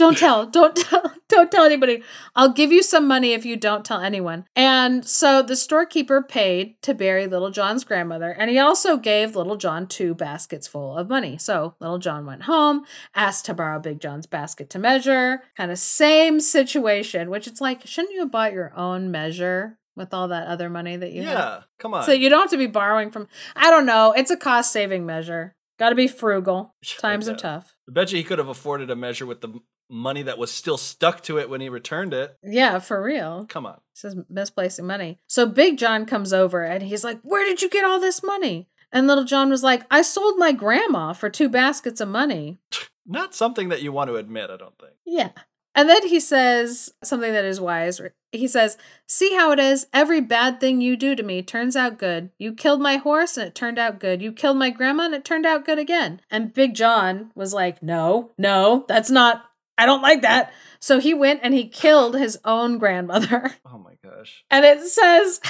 don't 0.00 0.18
tell, 0.18 0.46
don't 0.46 0.74
tell, 0.74 1.14
don't 1.28 1.50
tell 1.50 1.64
anybody. 1.64 2.02
I'll 2.34 2.52
give 2.52 2.72
you 2.72 2.82
some 2.82 3.06
money 3.06 3.32
if 3.34 3.44
you 3.44 3.56
don't 3.56 3.84
tell 3.84 4.00
anyone. 4.00 4.46
And 4.56 5.06
so 5.06 5.42
the 5.42 5.54
storekeeper 5.54 6.22
paid 6.22 6.80
to 6.82 6.94
bury 6.94 7.26
little 7.26 7.50
John's 7.50 7.84
grandmother. 7.84 8.30
And 8.30 8.50
he 8.50 8.58
also 8.58 8.96
gave 8.96 9.36
little 9.36 9.56
John 9.56 9.86
two 9.86 10.14
baskets 10.14 10.66
full 10.66 10.96
of 10.96 11.08
money. 11.08 11.38
So 11.38 11.74
little 11.80 11.98
John 11.98 12.26
went 12.26 12.42
home, 12.44 12.84
asked 13.14 13.44
to 13.46 13.54
borrow 13.54 13.78
Big 13.78 14.00
John's 14.00 14.26
basket 14.26 14.70
to 14.70 14.78
measure. 14.78 15.42
Kind 15.56 15.70
of 15.70 15.78
same 15.78 16.40
situation, 16.40 17.30
which 17.30 17.46
it's 17.46 17.60
like, 17.60 17.86
shouldn't 17.86 18.14
you 18.14 18.20
have 18.20 18.30
bought 18.32 18.52
your 18.52 18.72
own 18.76 19.10
measure? 19.10 19.76
With 19.96 20.14
all 20.14 20.28
that 20.28 20.46
other 20.46 20.70
money 20.70 20.96
that 20.96 21.12
you 21.12 21.22
Yeah. 21.22 21.30
have. 21.36 21.64
Come 21.78 21.92
on. 21.92 22.04
So 22.04 22.12
you 22.12 22.30
don't 22.30 22.42
have 22.42 22.50
to 22.50 22.56
be 22.56 22.68
borrowing 22.68 23.10
from. 23.10 23.28
I 23.54 23.70
don't 23.70 23.84
know. 23.84 24.14
It's 24.16 24.30
a 24.30 24.36
cost 24.36 24.72
saving 24.72 25.04
measure. 25.04 25.54
Got 25.78 25.90
to 25.90 25.94
be 25.94 26.06
frugal. 26.08 26.74
Times 26.98 27.28
are 27.28 27.36
tough. 27.36 27.74
I 27.88 27.92
bet 27.92 28.10
you 28.12 28.16
he 28.16 28.24
could 28.24 28.38
have 28.38 28.48
afforded 28.48 28.88
a 28.90 28.96
measure 28.96 29.26
with 29.26 29.40
the 29.42 29.48
money 29.90 30.22
that 30.22 30.38
was 30.38 30.50
still 30.50 30.76
stuck 30.76 31.22
to 31.24 31.38
it 31.38 31.50
when 31.50 31.60
he 31.60 31.68
returned 31.68 32.14
it. 32.14 32.36
Yeah, 32.42 32.78
for 32.78 33.02
real. 33.02 33.46
Come 33.48 33.66
on. 33.66 33.80
This 33.94 34.12
is 34.12 34.20
misplacing 34.28 34.86
money. 34.86 35.18
So 35.26 35.46
Big 35.46 35.78
John 35.78 36.06
comes 36.06 36.32
over 36.32 36.64
and 36.64 36.82
he's 36.82 37.04
like, 37.04 37.20
"Where 37.22 37.44
did 37.44 37.62
you 37.62 37.68
get 37.68 37.84
all 37.84 38.00
this 38.00 38.22
money?" 38.22 38.68
And 38.92 39.06
Little 39.06 39.24
John 39.24 39.50
was 39.50 39.62
like, 39.62 39.84
"I 39.90 40.02
sold 40.02 40.38
my 40.38 40.52
grandma 40.52 41.12
for 41.12 41.28
two 41.28 41.48
baskets 41.48 42.00
of 42.00 42.08
money." 42.08 42.58
Not 43.06 43.34
something 43.34 43.70
that 43.70 43.82
you 43.82 43.90
want 43.92 44.08
to 44.08 44.16
admit, 44.16 44.50
I 44.50 44.56
don't 44.56 44.78
think. 44.78 44.92
Yeah. 45.04 45.30
And 45.74 45.88
then 45.88 46.06
he 46.06 46.20
says 46.20 46.92
something 47.02 47.32
that 47.32 47.44
is 47.44 47.60
wise. 47.60 48.00
He 48.32 48.48
says, 48.48 48.76
See 49.06 49.34
how 49.34 49.52
it 49.52 49.58
is? 49.58 49.86
Every 49.92 50.20
bad 50.20 50.60
thing 50.60 50.80
you 50.80 50.96
do 50.96 51.14
to 51.14 51.22
me 51.22 51.42
turns 51.42 51.76
out 51.76 51.98
good. 51.98 52.30
You 52.38 52.52
killed 52.52 52.80
my 52.80 52.96
horse 52.96 53.36
and 53.36 53.48
it 53.48 53.54
turned 53.54 53.78
out 53.78 54.00
good. 54.00 54.20
You 54.20 54.32
killed 54.32 54.56
my 54.56 54.70
grandma 54.70 55.04
and 55.04 55.14
it 55.14 55.24
turned 55.24 55.46
out 55.46 55.64
good 55.64 55.78
again. 55.78 56.20
And 56.30 56.52
Big 56.52 56.74
John 56.74 57.30
was 57.34 57.54
like, 57.54 57.82
No, 57.82 58.32
no, 58.36 58.84
that's 58.88 59.10
not, 59.10 59.44
I 59.80 59.86
don't 59.86 60.02
like 60.02 60.22
that. 60.22 60.52
So 60.78 61.00
he 61.00 61.14
went 61.14 61.40
and 61.42 61.54
he 61.54 61.68
killed 61.68 62.14
his 62.16 62.38
own 62.44 62.78
grandmother. 62.78 63.54
Oh 63.72 63.78
my 63.78 63.94
gosh. 64.02 64.44
And 64.50 64.64
it 64.64 64.82
says, 64.82 65.40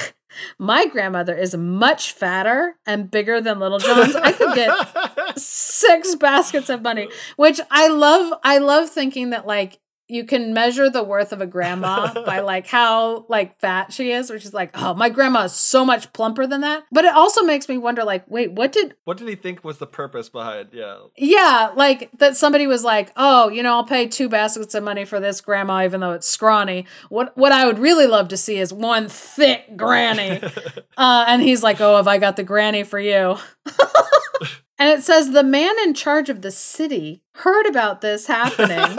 My 0.59 0.87
grandmother 0.87 1.35
is 1.35 1.57
much 1.57 2.13
fatter 2.13 2.77
and 2.87 3.11
bigger 3.11 3.41
than 3.41 3.59
Little 3.59 3.79
John's. 3.79 4.15
I 4.15 4.33
could 4.33 4.55
get 4.55 5.39
six 5.39 6.15
baskets 6.15 6.69
of 6.69 6.83
money 6.83 7.09
which 7.37 7.61
i 7.71 7.89
love 7.89 8.33
i 8.43 8.59
love 8.59 8.91
thinking 8.91 9.31
that 9.31 9.47
like 9.47 9.79
you 10.11 10.25
can 10.25 10.53
measure 10.53 10.91
the 10.91 11.03
worth 11.03 11.33
of 11.33 11.41
a 11.41 11.47
grandma 11.47 12.13
by 12.27 12.41
like 12.41 12.67
how 12.67 13.25
like 13.29 13.59
fat 13.61 13.93
she 13.93 14.11
is 14.13 14.31
which 14.31 14.45
is 14.45 14.53
like 14.53 14.71
oh 14.75 14.95
my 14.95 15.09
grandma 15.09 15.45
is 15.45 15.53
so 15.53 15.85
much 15.85 16.13
plumper 16.13 16.47
than 16.47 16.61
that 16.63 16.85
but 16.91 17.05
it 17.05 17.15
also 17.15 17.43
makes 17.43 17.69
me 17.69 17.79
wonder 17.79 18.05
like 18.05 18.25
wait 18.29 18.53
what 18.53 18.73
did 18.73 18.95
what 19.05 19.17
did 19.17 19.29
he 19.29 19.35
think 19.35 19.65
was 19.65 19.79
the 19.79 19.87
purpose 19.87 20.29
behind? 20.29 20.69
Yeah. 20.73 20.99
yeah 21.17 21.73
like 21.75 22.11
that 22.19 22.37
somebody 22.37 22.67
was 22.67 22.85
like 22.85 23.13
oh 23.17 23.49
you 23.49 23.63
know 23.63 23.75
i'll 23.75 23.85
pay 23.85 24.07
two 24.07 24.29
baskets 24.29 24.75
of 24.75 24.83
money 24.83 25.05
for 25.05 25.21
this 25.21 25.41
grandma 25.41 25.85
even 25.85 26.01
though 26.01 26.13
it's 26.13 26.29
scrawny 26.29 26.87
what 27.09 27.37
what 27.37 27.53
i 27.53 27.65
would 27.67 27.79
really 27.79 28.07
love 28.07 28.29
to 28.29 28.37
see 28.37 28.59
is 28.59 28.73
one 28.73 29.09
thick 29.09 29.77
granny 29.77 30.41
uh, 30.97 31.25
and 31.29 31.43
he's 31.43 31.63
like 31.63 31.81
oh 31.81 31.97
have 31.97 32.09
i 32.09 32.19
got 32.19 32.37
the 32.37 32.45
granny 32.45 32.83
for 32.83 32.99
you 32.99 33.37
and 34.79 34.89
it 34.99 35.03
says 35.03 35.31
the 35.31 35.43
man 35.45 35.75
in 35.85 35.95
charge 35.95 36.29
of 36.29 36.43
the 36.43 36.51
city 36.51 37.23
heard 37.35 37.67
about 37.67 38.01
this 38.01 38.27
happening 38.27 38.97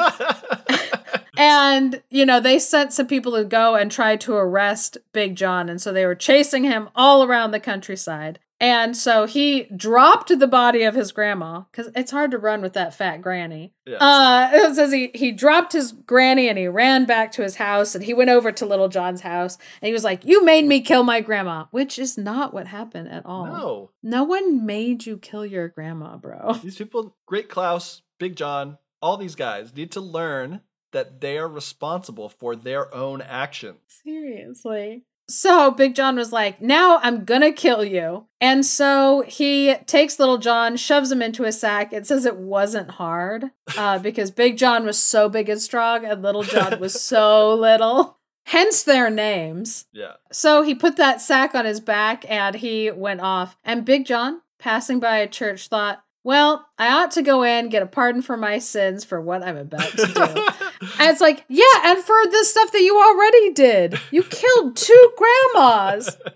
and 1.41 2.01
you 2.09 2.25
know 2.25 2.39
they 2.39 2.59
sent 2.59 2.93
some 2.93 3.07
people 3.07 3.33
to 3.33 3.43
go 3.43 3.75
and 3.75 3.91
try 3.91 4.15
to 4.15 4.33
arrest 4.35 4.97
big 5.13 5.35
john 5.35 5.69
and 5.69 5.81
so 5.81 5.91
they 5.91 6.05
were 6.05 6.15
chasing 6.15 6.63
him 6.63 6.89
all 6.95 7.23
around 7.23 7.51
the 7.51 7.59
countryside 7.59 8.39
And 8.59 8.95
so 8.95 9.25
he 9.25 9.63
dropped 9.75 10.29
the 10.37 10.47
body 10.47 10.83
of 10.83 10.93
his 10.93 11.11
grandma 11.11 11.61
because 11.71 11.91
it's 11.95 12.11
hard 12.11 12.29
to 12.29 12.37
run 12.37 12.61
with 12.61 12.73
that 12.73 12.93
fat 12.93 13.17
granny. 13.19 13.73
Yeah. 13.87 13.97
Uh, 13.97 14.49
it 14.53 14.75
says 14.75 14.91
he, 14.93 15.09
he 15.15 15.31
dropped 15.31 15.73
his 15.73 15.91
granny 15.93 16.47
and 16.47 16.59
he 16.59 16.67
ran 16.67 17.05
back 17.05 17.31
to 17.31 17.41
his 17.41 17.55
house 17.55 17.95
and 17.95 18.03
he 18.03 18.13
went 18.13 18.29
over 18.29 18.51
to 18.51 18.65
Little 18.67 18.87
John's 18.87 19.21
house 19.21 19.57
and 19.81 19.87
he 19.87 19.93
was 19.93 20.03
like, 20.03 20.23
You 20.25 20.45
made 20.45 20.65
me 20.67 20.79
kill 20.81 21.01
my 21.03 21.21
grandma, 21.21 21.65
which 21.71 21.97
is 21.97 22.19
not 22.19 22.53
what 22.53 22.67
happened 22.67 23.09
at 23.09 23.25
all. 23.25 23.47
no. 23.47 23.89
No 24.03 24.23
one 24.25 24.63
made 24.63 25.07
you 25.07 25.17
kill 25.17 25.45
your 25.45 25.67
grandma, 25.67 26.17
bro. 26.17 26.59
These 26.63 26.77
people, 26.77 27.15
Great 27.25 27.49
Klaus, 27.49 28.03
Big 28.19 28.35
John, 28.35 28.77
all 29.01 29.17
these 29.17 29.35
guys 29.35 29.73
need 29.75 29.91
to 29.93 30.01
learn 30.01 30.61
that 30.91 31.21
they 31.21 31.37
are 31.37 31.47
responsible 31.47 32.29
for 32.29 32.55
their 32.55 32.93
own 32.93 33.21
actions. 33.21 33.79
Seriously. 34.03 35.03
So 35.31 35.71
Big 35.71 35.95
John 35.95 36.17
was 36.17 36.33
like, 36.33 36.61
Now 36.61 36.99
I'm 37.01 37.23
gonna 37.23 37.53
kill 37.53 37.85
you. 37.85 38.25
And 38.41 38.65
so 38.65 39.23
he 39.25 39.75
takes 39.85 40.19
Little 40.19 40.37
John, 40.37 40.75
shoves 40.75 41.11
him 41.11 41.21
into 41.21 41.45
a 41.45 41.51
sack. 41.51 41.93
It 41.93 42.05
says 42.05 42.25
it 42.25 42.37
wasn't 42.37 42.91
hard 42.91 43.45
uh, 43.77 43.99
because 43.99 44.31
Big 44.31 44.57
John 44.57 44.85
was 44.85 44.99
so 44.99 45.29
big 45.29 45.47
and 45.49 45.61
strong 45.61 46.05
and 46.05 46.21
Little 46.21 46.43
John 46.43 46.79
was 46.79 47.01
so 47.01 47.53
little. 47.53 48.17
Hence 48.45 48.83
their 48.83 49.09
names. 49.09 49.85
Yeah. 49.93 50.13
So 50.31 50.63
he 50.63 50.75
put 50.75 50.97
that 50.97 51.21
sack 51.21 51.55
on 51.55 51.65
his 51.65 51.79
back 51.79 52.25
and 52.29 52.55
he 52.55 52.91
went 52.91 53.21
off. 53.21 53.55
And 53.63 53.85
Big 53.85 54.05
John, 54.05 54.41
passing 54.59 54.99
by 54.99 55.17
a 55.17 55.27
church, 55.27 55.67
thought, 55.67 56.03
Well, 56.23 56.67
I 56.77 56.91
ought 56.91 57.11
to 57.11 57.21
go 57.23 57.43
in, 57.43 57.69
get 57.69 57.81
a 57.81 57.87
pardon 57.87 58.21
for 58.21 58.37
my 58.37 58.59
sins 58.59 59.03
for 59.03 59.19
what 59.19 59.43
I'm 59.43 59.57
about 59.57 59.89
to 59.91 60.05
do. 60.07 60.47
And 60.99 61.11
it's 61.11 61.21
like, 61.21 61.45
yeah, 61.47 61.63
and 61.85 61.99
for 61.99 62.17
the 62.25 62.43
stuff 62.43 62.71
that 62.71 62.81
you 62.81 62.97
already 62.99 63.53
did. 63.53 63.99
You 64.09 64.23
killed 64.23 64.75
two 64.75 65.11
grandmas. 65.17 66.17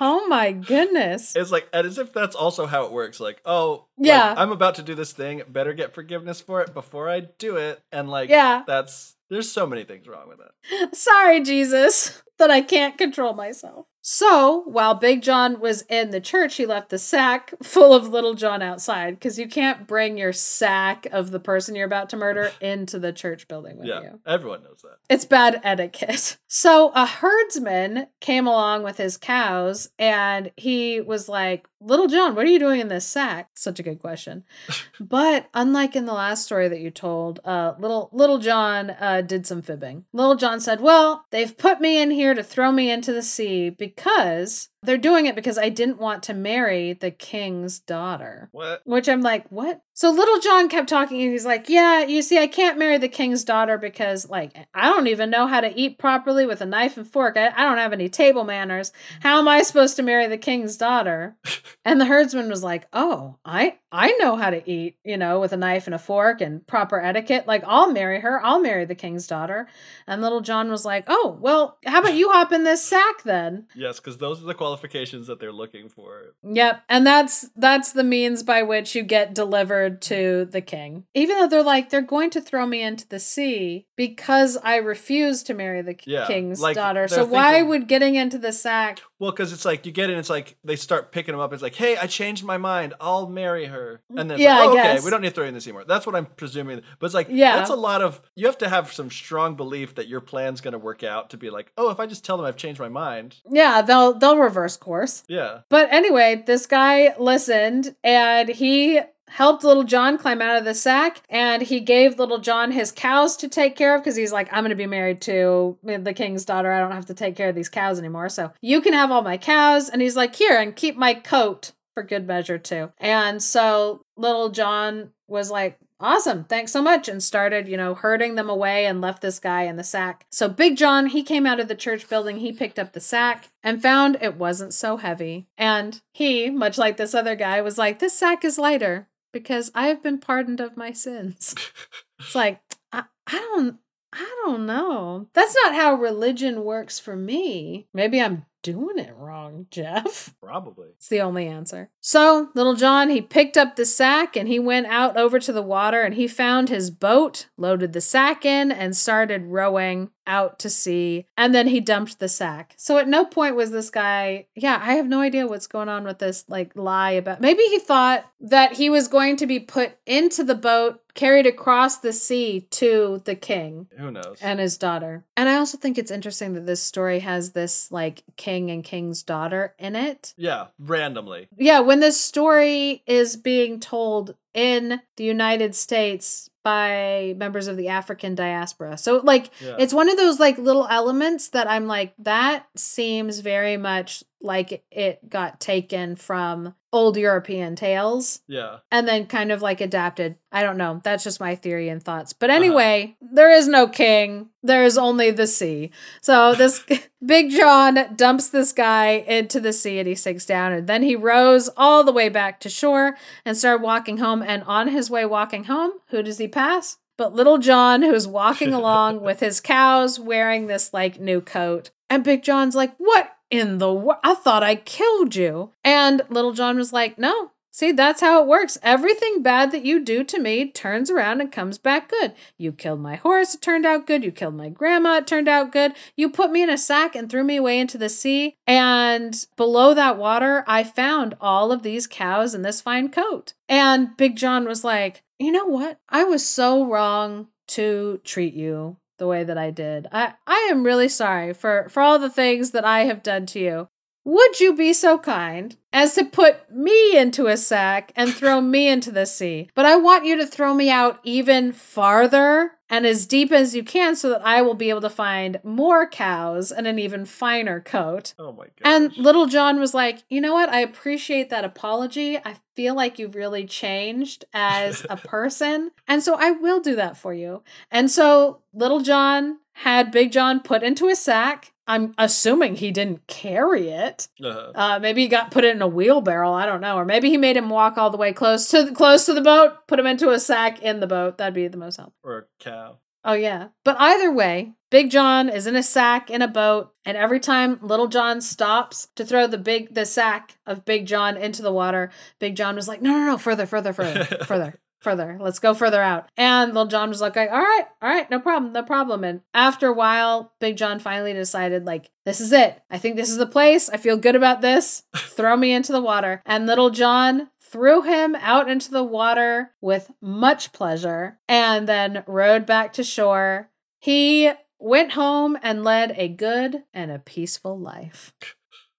Oh 0.00 0.28
my 0.28 0.52
goodness. 0.52 1.34
It's 1.34 1.50
like, 1.50 1.68
and 1.72 1.84
as 1.84 1.98
if 1.98 2.12
that's 2.12 2.36
also 2.36 2.64
how 2.64 2.84
it 2.84 2.92
works. 2.92 3.18
Like, 3.18 3.40
oh, 3.44 3.86
like, 3.98 4.06
Yeah. 4.06 4.34
I'm 4.36 4.52
about 4.52 4.76
to 4.76 4.82
do 4.82 4.94
this 4.94 5.12
thing. 5.12 5.42
Better 5.48 5.72
get 5.72 5.94
forgiveness 5.94 6.40
for 6.40 6.60
it 6.60 6.72
before 6.72 7.10
I 7.10 7.20
do 7.20 7.56
it. 7.56 7.82
And 7.90 8.08
like, 8.08 8.30
Yeah. 8.30 8.62
that's 8.68 9.16
there's 9.30 9.50
so 9.50 9.66
many 9.66 9.82
things 9.82 10.06
wrong 10.06 10.28
with 10.28 10.38
it. 10.40 10.94
Sorry, 10.96 11.40
Jesus, 11.42 12.22
that 12.38 12.52
I 12.52 12.60
can't 12.60 12.96
control 12.96 13.32
myself. 13.34 13.86
So, 14.06 14.64
while 14.66 14.94
Big 14.94 15.22
John 15.22 15.60
was 15.60 15.80
in 15.88 16.10
the 16.10 16.20
church, 16.20 16.56
he 16.56 16.66
left 16.66 16.90
the 16.90 16.98
sack 16.98 17.54
full 17.62 17.94
of 17.94 18.06
Little 18.06 18.34
John 18.34 18.60
outside 18.60 19.14
because 19.14 19.38
you 19.38 19.48
can't 19.48 19.86
bring 19.86 20.18
your 20.18 20.34
sack 20.34 21.06
of 21.10 21.30
the 21.30 21.40
person 21.40 21.74
you're 21.74 21.86
about 21.86 22.10
to 22.10 22.18
murder 22.18 22.52
into 22.60 22.98
the 22.98 23.14
church 23.14 23.48
building 23.48 23.78
with 23.78 23.86
yeah, 23.86 24.02
you. 24.02 24.20
everyone 24.26 24.62
knows 24.62 24.82
that. 24.82 24.98
It's 25.08 25.24
bad 25.24 25.58
etiquette. 25.64 26.36
So 26.46 26.92
a 26.94 27.04
herdsman 27.04 28.06
came 28.20 28.46
along 28.46 28.84
with 28.84 28.96
his 28.96 29.16
cows 29.16 29.88
and 29.98 30.52
he 30.56 31.00
was 31.00 31.28
like, 31.28 31.66
Little 31.80 32.06
John, 32.06 32.36
what 32.36 32.46
are 32.46 32.48
you 32.48 32.60
doing 32.60 32.78
in 32.78 32.86
this 32.86 33.04
sack? 33.04 33.50
Such 33.54 33.80
a 33.80 33.82
good 33.82 33.98
question. 33.98 34.44
but 35.00 35.48
unlike 35.52 35.96
in 35.96 36.06
the 36.06 36.12
last 36.12 36.44
story 36.44 36.68
that 36.68 36.78
you 36.78 36.92
told, 36.92 37.40
uh, 37.44 37.74
little 37.80 38.08
little 38.12 38.38
John 38.38 38.90
uh, 38.90 39.22
did 39.22 39.48
some 39.48 39.62
fibbing. 39.62 40.04
Little 40.12 40.36
John 40.36 40.60
said, 40.60 40.80
Well, 40.80 41.26
they've 41.30 41.58
put 41.58 41.80
me 41.80 42.00
in 42.00 42.12
here 42.12 42.34
to 42.34 42.44
throw 42.44 42.70
me 42.70 42.88
into 42.88 43.12
the 43.12 43.20
sea 43.20 43.68
because 43.68 43.93
because 43.96 44.68
they're 44.84 44.98
doing 44.98 45.26
it 45.26 45.34
because 45.34 45.58
I 45.58 45.68
didn't 45.68 45.98
want 45.98 46.22
to 46.24 46.34
marry 46.34 46.92
the 46.92 47.10
king's 47.10 47.78
daughter. 47.78 48.48
What? 48.52 48.82
Which 48.84 49.08
I'm 49.08 49.20
like, 49.20 49.48
what? 49.50 49.82
So 49.96 50.10
little 50.10 50.40
John 50.40 50.68
kept 50.68 50.88
talking 50.88 51.22
and 51.22 51.30
he's 51.30 51.46
like, 51.46 51.68
yeah, 51.68 52.02
you 52.04 52.20
see, 52.20 52.38
I 52.38 52.48
can't 52.48 52.78
marry 52.78 52.98
the 52.98 53.08
king's 53.08 53.44
daughter 53.44 53.78
because, 53.78 54.28
like, 54.28 54.52
I 54.74 54.88
don't 54.88 55.06
even 55.06 55.30
know 55.30 55.46
how 55.46 55.60
to 55.60 55.72
eat 55.78 55.98
properly 55.98 56.46
with 56.46 56.60
a 56.60 56.66
knife 56.66 56.96
and 56.96 57.06
fork. 57.06 57.36
I, 57.36 57.48
I 57.48 57.62
don't 57.62 57.78
have 57.78 57.92
any 57.92 58.08
table 58.08 58.42
manners. 58.42 58.92
How 59.20 59.38
am 59.38 59.46
I 59.46 59.62
supposed 59.62 59.94
to 59.96 60.02
marry 60.02 60.26
the 60.26 60.36
king's 60.36 60.76
daughter? 60.76 61.36
and 61.84 62.00
the 62.00 62.06
herdsman 62.06 62.48
was 62.48 62.64
like, 62.64 62.88
oh, 62.92 63.36
I, 63.44 63.78
I 63.92 64.10
know 64.18 64.34
how 64.34 64.50
to 64.50 64.68
eat, 64.68 64.96
you 65.04 65.16
know, 65.16 65.38
with 65.38 65.52
a 65.52 65.56
knife 65.56 65.86
and 65.86 65.94
a 65.94 65.98
fork 65.98 66.40
and 66.40 66.66
proper 66.66 67.00
etiquette. 67.00 67.46
Like, 67.46 67.62
I'll 67.64 67.92
marry 67.92 68.18
her. 68.18 68.44
I'll 68.44 68.60
marry 68.60 68.84
the 68.86 68.96
king's 68.96 69.28
daughter. 69.28 69.68
And 70.08 70.20
little 70.20 70.40
John 70.40 70.70
was 70.70 70.84
like, 70.84 71.04
oh, 71.06 71.38
well, 71.40 71.78
how 71.86 72.00
about 72.00 72.14
you 72.14 72.30
hop 72.30 72.50
in 72.50 72.64
this 72.64 72.84
sack 72.84 73.22
then? 73.22 73.68
Yes, 73.76 74.00
because 74.00 74.18
those 74.18 74.42
are 74.42 74.46
the 74.46 74.54
qualifications 74.54 74.73
that 74.82 75.40
they're 75.40 75.52
looking 75.52 75.88
for. 75.88 76.34
Yep, 76.42 76.82
and 76.88 77.06
that's 77.06 77.48
that's 77.56 77.92
the 77.92 78.04
means 78.04 78.42
by 78.42 78.62
which 78.62 78.94
you 78.94 79.02
get 79.02 79.34
delivered 79.34 80.00
to 80.02 80.44
the 80.46 80.60
king. 80.60 81.04
Even 81.14 81.38
though 81.38 81.48
they're 81.48 81.62
like 81.62 81.90
they're 81.90 82.02
going 82.02 82.30
to 82.30 82.40
throw 82.40 82.66
me 82.66 82.82
into 82.82 83.06
the 83.08 83.18
sea 83.20 83.86
because 83.96 84.56
I 84.62 84.76
refuse 84.76 85.42
to 85.44 85.54
marry 85.54 85.82
the 85.82 85.96
Yeah, 86.06 86.26
king's 86.26 86.60
like, 86.60 86.74
daughter. 86.76 87.08
So 87.08 87.24
why 87.24 87.62
would 87.62 87.88
getting 87.88 88.14
into 88.14 88.38
the 88.38 88.52
sack? 88.52 89.00
Well, 89.18 89.30
because 89.30 89.52
it's 89.52 89.64
like 89.64 89.86
you 89.86 89.92
get 89.92 90.10
in, 90.10 90.18
it's 90.18 90.28
like 90.30 90.56
they 90.64 90.76
start 90.76 91.12
picking 91.12 91.32
them 91.32 91.40
up. 91.40 91.52
It's 91.52 91.62
like, 91.62 91.74
hey, 91.76 91.96
I 91.96 92.06
changed 92.06 92.44
my 92.44 92.58
mind. 92.58 92.94
I'll 93.00 93.28
marry 93.28 93.66
her. 93.66 94.02
Mm, 94.12 94.20
and 94.20 94.30
then 94.30 94.34
it's 94.36 94.42
Yeah, 94.44 94.58
like, 94.58 94.68
oh, 94.68 94.72
okay, 94.72 94.82
guess. 94.94 95.04
we 95.04 95.10
don't 95.10 95.20
need 95.22 95.28
to 95.28 95.34
throw 95.34 95.44
you 95.44 95.48
in 95.48 95.54
the 95.54 95.60
sea 95.60 95.70
anymore. 95.70 95.84
That's 95.86 96.04
what 96.06 96.14
I'm 96.14 96.26
presuming. 96.26 96.82
But 96.98 97.06
it's 97.06 97.14
like, 97.14 97.28
Yeah. 97.30 97.56
that's 97.56 97.70
a 97.70 97.74
lot 97.76 98.02
of, 98.02 98.20
you 98.34 98.46
have 98.46 98.58
to 98.58 98.68
have 98.68 98.92
some 98.92 99.10
strong 99.10 99.54
belief 99.54 99.94
that 99.94 100.08
your 100.08 100.20
plan's 100.20 100.60
going 100.60 100.72
to 100.72 100.78
work 100.78 101.02
out 101.04 101.30
to 101.30 101.36
be 101.36 101.48
like, 101.48 101.72
oh, 101.78 101.90
if 101.90 102.00
I 102.00 102.06
just 102.06 102.24
tell 102.24 102.36
them 102.36 102.44
I've 102.44 102.56
changed 102.56 102.80
my 102.80 102.88
mind. 102.88 103.36
Yeah, 103.50 103.82
they'll 103.82 104.14
they'll 104.18 104.36
reverse 104.38 104.63
course. 104.68 105.24
Yeah. 105.28 105.60
But 105.68 105.92
anyway, 105.92 106.42
this 106.46 106.66
guy 106.66 107.14
listened 107.18 107.94
and 108.02 108.48
he 108.48 109.00
helped 109.34 109.64
little 109.64 109.82
John 109.82 110.16
climb 110.16 110.40
out 110.40 110.56
of 110.56 110.64
the 110.64 110.74
sack 110.74 111.22
and 111.28 111.62
he 111.62 111.80
gave 111.80 112.18
little 112.18 112.38
John 112.38 112.70
his 112.70 112.92
cows 112.92 113.36
to 113.38 113.48
take 113.48 113.74
care 113.74 113.94
of 113.94 114.00
because 114.00 114.14
he's 114.16 114.32
like, 114.32 114.48
I'm 114.52 114.62
going 114.62 114.70
to 114.70 114.76
be 114.76 114.86
married 114.86 115.20
to 115.22 115.76
the 115.82 116.14
king's 116.14 116.44
daughter. 116.44 116.70
I 116.70 116.78
don't 116.78 116.92
have 116.92 117.06
to 117.06 117.14
take 117.14 117.34
care 117.34 117.48
of 117.48 117.56
these 117.56 117.68
cows 117.68 117.98
anymore. 117.98 118.28
So 118.28 118.52
you 118.60 118.80
can 118.80 118.92
have 118.92 119.10
all 119.10 119.22
my 119.22 119.36
cows. 119.36 119.88
And 119.88 120.00
he's 120.00 120.16
like, 120.16 120.36
Here, 120.36 120.56
and 120.56 120.76
keep 120.76 120.96
my 120.96 121.14
coat 121.14 121.72
for 121.94 122.02
good 122.02 122.26
measure 122.26 122.58
too. 122.58 122.92
And 122.98 123.42
so 123.42 124.04
little 124.16 124.50
John 124.50 125.10
was 125.26 125.50
like, 125.50 125.78
Awesome. 126.04 126.44
Thanks 126.44 126.70
so 126.70 126.82
much. 126.82 127.08
And 127.08 127.22
started, 127.22 127.66
you 127.66 127.78
know, 127.78 127.94
herding 127.94 128.34
them 128.34 128.50
away 128.50 128.84
and 128.84 129.00
left 129.00 129.22
this 129.22 129.38
guy 129.38 129.62
in 129.62 129.76
the 129.76 129.82
sack. 129.82 130.26
So 130.30 130.50
Big 130.50 130.76
John, 130.76 131.06
he 131.06 131.22
came 131.22 131.46
out 131.46 131.60
of 131.60 131.68
the 131.68 131.74
church 131.74 132.10
building. 132.10 132.40
He 132.40 132.52
picked 132.52 132.78
up 132.78 132.92
the 132.92 133.00
sack 133.00 133.48
and 133.62 133.80
found 133.80 134.18
it 134.20 134.36
wasn't 134.36 134.74
so 134.74 134.98
heavy. 134.98 135.46
And 135.56 136.02
he, 136.12 136.50
much 136.50 136.76
like 136.76 136.98
this 136.98 137.14
other 137.14 137.34
guy, 137.34 137.62
was 137.62 137.78
like, 137.78 138.00
This 138.00 138.12
sack 138.12 138.44
is 138.44 138.58
lighter 138.58 139.08
because 139.32 139.72
I 139.74 139.86
have 139.86 140.02
been 140.02 140.18
pardoned 140.18 140.60
of 140.60 140.76
my 140.76 140.92
sins. 140.92 141.54
it's 142.20 142.34
like, 142.34 142.60
I, 142.92 143.04
I 143.26 143.38
don't. 143.38 143.78
I 144.12 144.42
don't 144.44 144.66
know. 144.66 145.28
That's 145.32 145.56
not 145.64 145.74
how 145.74 145.94
religion 145.94 146.64
works 146.64 147.00
for 147.00 147.16
me. 147.16 147.88
Maybe 147.92 148.20
I'm 148.20 148.44
doing 148.64 148.98
it 148.98 149.14
wrong, 149.16 149.66
Geoff. 149.70 150.34
Probably. 150.42 150.88
It's 150.96 151.08
the 151.08 151.20
only 151.20 151.46
answer. 151.46 151.90
So, 152.00 152.48
little 152.54 152.74
John, 152.74 153.10
he 153.10 153.20
picked 153.20 153.56
up 153.56 153.76
the 153.76 153.84
sack 153.84 154.34
and 154.36 154.48
he 154.48 154.58
went 154.58 154.86
out 154.86 155.16
over 155.16 155.38
to 155.38 155.52
the 155.52 155.62
water 155.62 156.02
and 156.02 156.14
he 156.14 156.26
found 156.26 156.68
his 156.68 156.90
boat, 156.90 157.46
loaded 157.56 157.92
the 157.92 158.00
sack 158.00 158.44
in, 158.44 158.72
and 158.72 158.96
started 158.96 159.44
rowing 159.46 160.10
out 160.26 160.58
to 160.58 160.70
sea. 160.70 161.26
And 161.36 161.54
then 161.54 161.68
he 161.68 161.80
dumped 161.80 162.18
the 162.18 162.28
sack. 162.28 162.74
So, 162.76 162.98
at 162.98 163.06
no 163.06 163.24
point 163.24 163.54
was 163.54 163.70
this 163.70 163.90
guy, 163.90 164.46
yeah, 164.56 164.80
I 164.82 164.94
have 164.94 165.06
no 165.06 165.20
idea 165.20 165.46
what's 165.46 165.66
going 165.68 165.88
on 165.88 166.04
with 166.04 166.18
this 166.18 166.44
like 166.48 166.72
lie 166.74 167.12
about. 167.12 167.40
Maybe 167.40 167.62
he 167.64 167.78
thought 167.78 168.24
that 168.40 168.72
he 168.72 168.88
was 168.88 169.06
going 169.08 169.36
to 169.36 169.46
be 169.46 169.60
put 169.60 169.92
into 170.06 170.42
the 170.42 170.54
boat, 170.54 171.00
carried 171.14 171.46
across 171.46 171.98
the 171.98 172.12
sea 172.12 172.62
to 172.70 173.22
the 173.24 173.34
king 173.34 173.86
Who 173.98 174.10
knows? 174.10 174.38
and 174.42 174.58
his 174.60 174.76
daughter. 174.76 175.24
And 175.36 175.48
I 175.48 175.56
also 175.56 175.78
think 175.78 175.96
it's 175.96 176.10
interesting 176.10 176.54
that 176.54 176.66
this 176.66 176.82
story 176.82 177.20
has 177.20 177.52
this 177.52 177.90
like 177.92 178.22
king 178.36 178.70
and 178.70 178.82
king's 178.84 179.22
daughter 179.22 179.74
in 179.78 179.94
it. 179.96 180.34
yeah, 180.36 180.66
randomly. 180.78 181.48
Yeah, 181.56 181.80
when 181.80 182.00
this 182.00 182.20
story 182.20 183.02
is 183.06 183.36
being 183.36 183.80
told 183.80 184.34
in 184.54 185.00
the 185.16 185.24
United 185.24 185.74
States 185.74 186.48
by 186.62 187.34
members 187.36 187.66
of 187.68 187.76
the 187.76 187.88
African 187.88 188.34
diaspora. 188.34 188.96
So 188.96 189.20
like 189.22 189.50
Yeah. 189.60 189.76
it's 189.78 189.92
one 189.92 190.08
of 190.08 190.16
those 190.16 190.40
like 190.40 190.56
little 190.58 190.86
elements 190.88 191.48
that 191.48 191.68
I'm 191.68 191.86
like 191.86 192.14
that 192.20 192.66
seems 192.74 193.40
very 193.40 193.76
much 193.76 194.24
like 194.44 194.84
it 194.90 195.28
got 195.28 195.58
taken 195.58 196.16
from 196.16 196.74
old 196.92 197.16
European 197.16 197.74
tales 197.74 198.40
yeah. 198.46 198.78
and 198.92 199.08
then 199.08 199.26
kind 199.26 199.50
of 199.50 199.62
like 199.62 199.80
adapted. 199.80 200.36
I 200.52 200.62
don't 200.62 200.76
know. 200.76 201.00
That's 201.02 201.24
just 201.24 201.40
my 201.40 201.56
theory 201.56 201.88
and 201.88 202.00
thoughts. 202.00 202.32
But 202.32 202.50
uh-huh. 202.50 202.56
anyway, 202.56 203.16
there 203.20 203.50
is 203.50 203.66
no 203.66 203.88
king. 203.88 204.50
There 204.62 204.84
is 204.84 204.96
only 204.96 205.32
the 205.32 205.48
sea. 205.48 205.90
So 206.20 206.54
this 206.54 206.84
Big 207.26 207.50
John 207.50 208.14
dumps 208.14 208.48
this 208.48 208.72
guy 208.72 209.24
into 209.26 209.58
the 209.58 209.72
sea 209.72 209.98
and 209.98 210.06
he 210.06 210.14
sinks 210.14 210.46
down. 210.46 210.72
And 210.72 210.86
then 210.86 211.02
he 211.02 211.16
rows 211.16 211.68
all 211.76 212.04
the 212.04 212.12
way 212.12 212.28
back 212.28 212.60
to 212.60 212.68
shore 212.68 213.16
and 213.44 213.56
started 213.56 213.82
walking 213.82 214.18
home. 214.18 214.42
And 214.42 214.62
on 214.64 214.88
his 214.88 215.10
way 215.10 215.26
walking 215.26 215.64
home, 215.64 215.92
who 216.08 216.22
does 216.22 216.38
he 216.38 216.46
pass? 216.46 216.98
But 217.16 217.34
little 217.34 217.58
John, 217.58 218.02
who's 218.02 218.28
walking 218.28 218.72
along 218.74 219.20
with 219.20 219.40
his 219.40 219.60
cows 219.60 220.20
wearing 220.20 220.66
this 220.66 220.92
like 220.92 221.18
new 221.18 221.40
coat. 221.40 221.90
And 222.08 222.22
Big 222.22 222.44
John's 222.44 222.76
like, 222.76 222.94
What 222.98 223.33
in 223.58 223.78
the 223.78 223.92
wo- 223.92 224.18
I 224.22 224.34
thought 224.34 224.62
I 224.62 224.76
killed 224.76 225.34
you. 225.34 225.72
And 225.82 226.22
Little 226.28 226.52
John 226.52 226.76
was 226.76 226.92
like, 226.92 227.18
No, 227.18 227.52
See, 227.74 227.90
that's 227.90 228.20
how 228.20 228.40
it 228.40 228.46
works. 228.46 228.78
Everything 228.84 229.42
bad 229.42 229.72
that 229.72 229.84
you 229.84 229.98
do 229.98 230.22
to 230.22 230.38
me 230.38 230.70
turns 230.70 231.10
around 231.10 231.40
and 231.40 231.50
comes 231.50 231.76
back 231.76 232.08
good. 232.08 232.32
You 232.56 232.70
killed 232.70 233.00
my 233.00 233.16
horse, 233.16 233.56
it 233.56 233.62
turned 233.62 233.84
out 233.84 234.06
good. 234.06 234.22
You 234.22 234.30
killed 234.30 234.54
my 234.54 234.68
grandma, 234.68 235.16
it 235.16 235.26
turned 235.26 235.48
out 235.48 235.72
good. 235.72 235.92
You 236.14 236.30
put 236.30 236.52
me 236.52 236.62
in 236.62 236.70
a 236.70 236.78
sack 236.78 237.16
and 237.16 237.28
threw 237.28 237.42
me 237.42 237.56
away 237.56 237.80
into 237.80 237.98
the 237.98 238.08
sea. 238.08 238.54
And 238.64 239.44
below 239.56 239.92
that 239.92 240.18
water, 240.18 240.62
I 240.68 240.84
found 240.84 241.34
all 241.40 241.72
of 241.72 241.82
these 241.82 242.06
cows 242.06 242.54
in 242.54 242.62
this 242.62 242.80
fine 242.80 243.08
coat. 243.08 243.54
And 243.68 244.16
Big 244.16 244.36
John 244.36 244.66
was 244.66 244.84
like, 244.84 245.24
You 245.40 245.50
know 245.50 245.66
what? 245.66 245.98
I 246.08 246.22
was 246.22 246.46
so 246.46 246.86
wrong 246.86 247.48
to 247.66 248.20
treat 248.22 248.54
you 248.54 248.98
the 249.18 249.26
way 249.26 249.44
that 249.44 249.58
I 249.58 249.70
did. 249.70 250.08
I, 250.12 250.34
I 250.46 250.68
am 250.70 250.84
really 250.84 251.08
sorry 251.08 251.52
for, 251.52 251.88
for 251.88 252.00
all 252.00 252.18
the 252.18 252.30
things 252.30 252.72
that 252.72 252.84
I 252.84 253.04
have 253.04 253.22
done 253.22 253.46
to 253.46 253.60
you. 253.60 253.88
Would 254.26 254.58
you 254.58 254.74
be 254.74 254.94
so 254.94 255.18
kind 255.18 255.76
as 255.92 256.14
to 256.14 256.24
put 256.24 256.70
me 256.70 257.16
into 257.16 257.46
a 257.46 257.58
sack 257.58 258.10
and 258.16 258.32
throw 258.32 258.60
me 258.60 258.88
into 258.88 259.10
the 259.10 259.26
sea? 259.26 259.68
But 259.74 259.84
I 259.84 259.96
want 259.96 260.24
you 260.24 260.36
to 260.38 260.46
throw 260.46 260.72
me 260.72 260.90
out 260.90 261.20
even 261.24 261.72
farther 261.72 262.72
and 262.94 263.04
as 263.06 263.26
deep 263.26 263.50
as 263.50 263.74
you 263.74 263.82
can 263.82 264.14
so 264.14 264.28
that 264.30 264.46
I 264.46 264.62
will 264.62 264.74
be 264.74 264.88
able 264.88 265.00
to 265.00 265.10
find 265.10 265.58
more 265.64 266.06
cows 266.06 266.70
and 266.70 266.86
an 266.86 267.00
even 267.00 267.24
finer 267.24 267.80
coat. 267.80 268.34
Oh 268.38 268.52
my 268.52 268.66
god. 268.66 268.84
And 268.84 269.16
Little 269.16 269.46
John 269.46 269.80
was 269.80 269.94
like, 269.94 270.22
you 270.28 270.40
know 270.40 270.52
what? 270.52 270.68
I 270.68 270.78
appreciate 270.78 271.50
that 271.50 271.64
apology. 271.64 272.38
I 272.38 272.54
feel 272.76 272.94
like 272.94 273.18
you've 273.18 273.34
really 273.34 273.64
changed 273.66 274.44
as 274.54 275.04
a 275.10 275.16
person. 275.34 275.90
and 276.06 276.22
so 276.22 276.36
I 276.38 276.52
will 276.52 276.80
do 276.80 276.94
that 276.94 277.16
for 277.16 277.34
you. 277.34 277.64
And 277.90 278.08
so 278.08 278.60
Little 278.72 279.00
John 279.00 279.58
had 279.74 280.10
Big 280.10 280.32
John 280.32 280.60
put 280.60 280.82
into 280.82 281.08
a 281.08 281.16
sack. 281.16 281.72
I'm 281.86 282.14
assuming 282.16 282.76
he 282.76 282.90
didn't 282.90 283.26
carry 283.26 283.88
it. 283.90 284.28
Uh-huh. 284.42 284.72
Uh, 284.74 284.98
maybe 285.00 285.20
he 285.22 285.28
got 285.28 285.50
put 285.50 285.64
it 285.64 285.76
in 285.76 285.82
a 285.82 285.86
wheelbarrow. 285.88 286.52
I 286.52 286.64
don't 286.64 286.80
know, 286.80 286.96
or 286.96 287.04
maybe 287.04 287.28
he 287.28 287.36
made 287.36 287.56
him 287.56 287.68
walk 287.68 287.98
all 287.98 288.08
the 288.10 288.16
way 288.16 288.32
close 288.32 288.68
to 288.70 288.84
the, 288.84 288.92
close 288.92 289.26
to 289.26 289.34
the 289.34 289.42
boat, 289.42 289.86
put 289.86 289.98
him 289.98 290.06
into 290.06 290.30
a 290.30 290.38
sack 290.40 290.80
in 290.80 291.00
the 291.00 291.06
boat. 291.06 291.36
That'd 291.36 291.54
be 291.54 291.68
the 291.68 291.76
most 291.76 291.96
helpful. 291.96 292.14
or 292.22 292.38
a 292.38 292.44
cow. 292.64 292.98
Oh 293.26 293.34
yeah. 293.34 293.68
But 293.84 293.96
either 293.98 294.30
way, 294.32 294.72
Big 294.90 295.10
John 295.10 295.48
is 295.48 295.66
in 295.66 295.76
a 295.76 295.82
sack 295.82 296.30
in 296.30 296.40
a 296.42 296.48
boat, 296.48 296.92
and 297.04 297.16
every 297.16 297.40
time 297.40 297.78
Little 297.82 298.06
John 298.06 298.40
stops 298.40 299.08
to 299.16 299.24
throw 299.24 299.46
the 299.46 299.58
big 299.58 299.94
the 299.94 300.06
sack 300.06 300.56
of 300.66 300.84
Big 300.84 301.06
John 301.06 301.36
into 301.36 301.62
the 301.62 301.72
water, 301.72 302.10
Big 302.38 302.54
John 302.54 302.76
was 302.76 302.86
like, 302.86 303.02
"No, 303.02 303.10
no, 303.10 303.24
no, 303.26 303.38
further, 303.38 303.66
further, 303.66 303.92
further, 303.92 304.24
further." 304.46 304.78
Further, 305.04 305.36
let's 305.38 305.58
go 305.58 305.74
further 305.74 306.00
out. 306.00 306.30
And 306.34 306.72
Little 306.72 306.86
John 306.86 307.10
was 307.10 307.20
like, 307.20 307.36
all 307.36 307.44
right, 307.44 307.84
all 308.00 308.08
right, 308.08 308.30
no 308.30 308.40
problem, 308.40 308.72
no 308.72 308.82
problem. 308.82 309.22
And 309.22 309.42
after 309.52 309.86
a 309.86 309.92
while, 309.92 310.54
Big 310.60 310.78
John 310.78 310.98
finally 310.98 311.34
decided, 311.34 311.84
like, 311.84 312.10
this 312.24 312.40
is 312.40 312.52
it. 312.52 312.80
I 312.90 312.96
think 312.96 313.16
this 313.16 313.28
is 313.28 313.36
the 313.36 313.44
place. 313.44 313.90
I 313.90 313.98
feel 313.98 314.16
good 314.16 314.34
about 314.34 314.62
this. 314.62 315.02
Throw 315.14 315.58
me 315.58 315.72
into 315.72 315.92
the 315.92 316.00
water. 316.00 316.42
And 316.46 316.64
Little 316.64 316.88
John 316.88 317.50
threw 317.60 318.00
him 318.00 318.34
out 318.36 318.70
into 318.70 318.90
the 318.90 319.04
water 319.04 319.72
with 319.82 320.10
much 320.22 320.72
pleasure 320.72 321.38
and 321.48 321.86
then 321.86 322.24
rowed 322.26 322.64
back 322.64 322.94
to 322.94 323.04
shore. 323.04 323.68
He 323.98 324.52
went 324.78 325.12
home 325.12 325.58
and 325.62 325.84
led 325.84 326.14
a 326.16 326.28
good 326.28 326.84
and 326.94 327.10
a 327.10 327.18
peaceful 327.18 327.78
life. 327.78 328.32